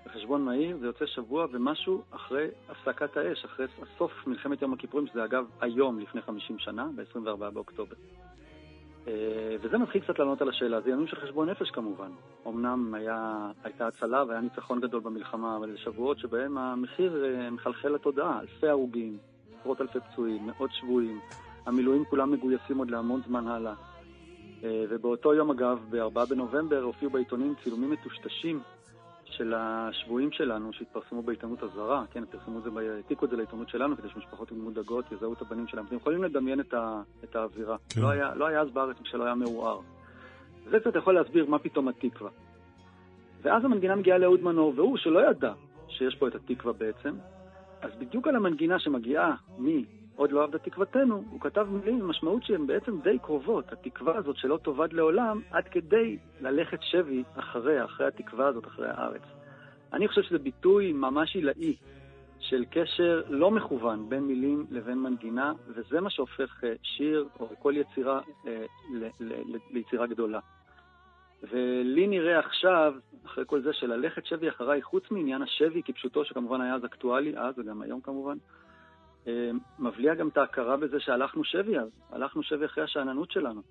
בחשבון 0.05 0.45
מהיר 0.45 0.77
זה 0.77 0.85
יוצא 0.85 1.05
שבוע 1.05 1.45
ומשהו 1.51 2.01
אחרי 2.11 2.47
הפסקת 2.69 3.17
האש, 3.17 3.45
אחרי 3.45 3.65
סוף 3.97 4.11
מלחמת 4.27 4.61
יום 4.61 4.73
הכיפורים, 4.73 5.07
שזה 5.07 5.25
אגב 5.25 5.45
היום 5.61 5.99
לפני 5.99 6.21
50 6.21 6.59
שנה, 6.59 6.87
ב-24 6.95 7.49
באוקטובר. 7.53 7.95
אה, 9.07 9.55
וזה 9.61 9.77
מתחיל 9.77 10.01
קצת 10.01 10.19
לענות 10.19 10.41
על 10.41 10.49
השאלה, 10.49 10.81
זה 10.81 10.89
ימים 10.89 11.07
של 11.07 11.15
חשבון 11.15 11.49
נפש 11.49 11.71
כמובן. 11.71 12.11
אמנם 12.47 12.93
היה, 12.93 13.51
הייתה 13.63 13.87
הצלה 13.87 14.23
והיה 14.23 14.41
ניצחון 14.41 14.81
גדול 14.81 15.01
במלחמה, 15.01 15.57
אבל 15.57 15.71
זה 15.71 15.77
שבועות 15.77 16.19
שבהם 16.19 16.57
המחיר 16.57 17.25
אה, 17.25 17.49
מחלחל 17.49 17.89
לתודעה, 17.89 18.39
אלפי 18.39 18.67
הרוגים, 18.67 19.17
עשרות 19.59 19.81
אלפי 19.81 19.99
פצועים, 19.99 20.47
מאות 20.47 20.71
שבויים, 20.73 21.19
המילואים 21.69 22.05
כולם 22.05 22.31
מגויסים 22.31 22.77
עוד 22.77 22.91
להמון 22.91 23.21
זמן 23.27 23.47
הלאה. 23.47 23.73
אה, 24.63 24.85
ובאותו 24.89 25.33
יום, 25.33 25.51
אגב, 25.51 25.79
ב-4 25.89 26.25
בנובמבר, 26.29 26.81
הופיעו 26.81 27.11
בעיתונים 27.11 27.53
צילומים 27.63 27.91
מטושטשים 27.91 28.59
של 29.25 29.53
השבויים 29.57 30.31
שלנו 30.31 30.73
שהתפרסמו 30.73 31.21
בעיתונות 31.21 31.63
הזרה, 31.63 32.03
כן, 32.11 32.25
פרסמו 32.25 32.59
את 32.59 32.63
זה, 32.63 32.69
העתיקו 32.95 33.25
את 33.25 33.29
זה 33.29 33.37
לעיתונות 33.37 33.69
שלנו 33.69 33.97
כדי 33.97 34.09
שמשפחות 34.09 34.51
יהיו 34.51 34.61
מודאגות, 34.61 35.11
יזהו 35.11 35.33
את 35.33 35.41
הבנים 35.41 35.67
שלהם. 35.67 35.85
אתם 35.85 35.95
יכולים 35.95 36.23
לדמיין 36.23 36.59
את, 36.59 36.73
ה, 36.73 37.01
את 37.23 37.35
האווירה. 37.35 37.77
כן. 37.89 38.01
לא, 38.01 38.09
היה, 38.09 38.35
לא 38.35 38.47
היה 38.47 38.61
אז 38.61 38.69
בארץ 38.71 38.95
כשלא 39.03 39.23
היה 39.23 39.35
מעורער. 39.35 39.79
זה 40.69 40.79
קצת 40.79 40.95
יכול 40.95 41.13
להסביר 41.13 41.45
מה 41.45 41.59
פתאום 41.59 41.87
התקווה. 41.87 42.29
ואז 43.41 43.65
המנגינה 43.65 43.95
מגיעה 43.95 44.17
לאהוד 44.17 44.43
מנור, 44.43 44.73
והוא, 44.75 44.97
שלא 44.97 45.29
ידע 45.29 45.53
שיש 45.87 46.15
פה 46.15 46.27
את 46.27 46.35
התקווה 46.35 46.73
בעצם, 46.73 47.15
אז 47.81 47.91
בדיוק 47.99 48.27
על 48.27 48.35
המנגינה 48.35 48.79
שמגיעה 48.79 49.35
מ... 49.59 49.98
עוד 50.19 50.31
לא 50.31 50.43
עבדה 50.43 50.57
תקוותנו, 50.57 51.23
הוא 51.29 51.39
כתב 51.39 51.67
מילים 51.71 52.01
עם 52.01 52.07
משמעות 52.07 52.43
שהן 52.43 52.67
בעצם 52.67 53.01
די 53.01 53.19
קרובות. 53.19 53.73
התקווה 53.73 54.17
הזאת 54.17 54.37
שלא 54.37 54.59
תאבד 54.63 54.93
לעולם, 54.93 55.41
עד 55.51 55.67
כדי 55.67 56.17
ללכת 56.41 56.79
שבי 56.81 57.23
אחריה, 57.35 57.85
אחרי 57.85 58.07
התקווה 58.07 58.47
הזאת, 58.47 58.67
אחרי 58.67 58.89
הארץ. 58.89 59.21
אני 59.93 60.07
חושב 60.07 60.21
שזה 60.21 60.39
ביטוי 60.39 60.93
ממש 60.93 61.35
עילאי 61.35 61.75
של 62.39 62.65
קשר 62.71 63.21
לא 63.29 63.51
מכוון 63.51 64.09
בין 64.09 64.23
מילים 64.23 64.65
לבין 64.71 64.97
מנגינה, 64.97 65.53
וזה 65.67 66.01
מה 66.01 66.09
שהופך 66.09 66.63
אה, 66.63 66.73
שיר 66.83 67.27
או 67.39 67.49
כל 67.59 67.73
יצירה 67.77 68.21
אה, 68.47 68.65
ליצירה 69.71 70.07
גדולה. 70.07 70.39
ולי 71.43 72.07
נראה 72.07 72.39
עכשיו, 72.39 72.93
אחרי 73.25 73.43
כל 73.47 73.61
זה, 73.61 73.73
של 73.73 73.87
ללכת 73.87 74.25
שבי 74.25 74.49
אחריי, 74.49 74.81
חוץ 74.81 75.11
מעניין 75.11 75.41
השבי 75.41 75.83
כפשוטו, 75.83 76.25
שכמובן 76.25 76.61
היה 76.61 76.75
אז 76.75 76.85
אקטואלי, 76.85 77.37
אז 77.37 77.59
וגם 77.59 77.81
היום 77.81 78.01
כמובן, 78.01 78.37
מבליע 79.79 80.15
גם 80.15 80.27
את 80.27 80.37
ההכרה 80.37 80.77
בזה 80.77 80.97
שהלכנו 80.99 81.43
שבי 81.43 81.79
אז, 81.79 81.89
הלכנו 82.11 82.43
שבי 82.43 82.65
אחרי 82.65 82.83
השאננות 82.83 83.31
שלנו. 83.31 83.61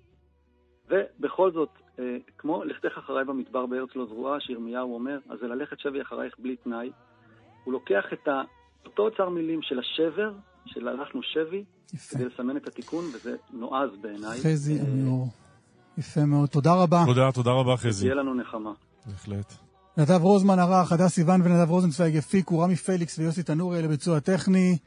ובכל 0.89 1.51
זאת, 1.51 1.69
אה, 1.99 2.17
כמו 2.37 2.63
לכתך 2.63 2.97
אחריי 2.97 3.25
במדבר 3.25 3.65
בארץ 3.65 3.89
לא 3.95 4.05
זרועה, 4.05 4.39
שירמיהו 4.39 4.93
אומר, 4.93 5.17
אז 5.29 5.39
זה 5.41 5.47
ללכת 5.47 5.79
שבי 5.79 6.01
אחרייך 6.01 6.35
בלי 6.39 6.55
תנאי. 6.55 6.91
הוא 7.63 7.73
לוקח 7.73 8.03
את 8.13 8.27
אותו 8.85 9.03
אוצר 9.03 9.29
מילים 9.29 9.61
של 9.61 9.79
השבר, 9.79 10.31
של 10.65 10.87
הלכנו 10.87 11.21
שבי, 11.23 11.63
יפה. 11.93 12.15
כדי 12.15 12.25
לסמן 12.25 12.57
את 12.57 12.67
התיקון, 12.67 13.05
וזה 13.13 13.35
נועז 13.53 13.89
בעיניי. 14.01 14.39
חזי 14.39 14.79
עמיור, 14.79 15.27
יפה 15.97 16.25
מאוד. 16.25 16.49
תודה 16.49 16.73
רבה. 16.83 17.03
תודה, 17.05 17.31
תודה 17.31 17.51
רבה 17.51 17.77
חזי. 17.77 18.05
תהיה 18.05 18.15
לנו 18.15 18.33
נחמה. 18.33 18.73
בהחלט. 19.05 19.53
נדב 19.97 20.21
רוזמן 20.21 20.59
ערך, 20.59 20.91
הדס 20.91 21.13
סיוון 21.13 21.41
ונדב 21.41 21.69
רוזנצוויג 21.69 22.17
הפיקו, 22.17 22.59
רמי 22.59 22.75
פליקס 22.75 23.19
ויוסי 23.19 23.43
תנורי 23.43 23.81
לביצוע 23.81 24.19
טכני. 24.19 24.77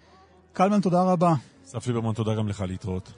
קלמן, 0.52 0.80
תודה 0.80 1.02
רבה. 1.02 1.34
אסף 1.64 1.86
ליברמן, 1.86 2.12
תודה 2.12 2.34
גם 2.34 2.48
לך 2.48 2.64
להתראות. 2.68 3.12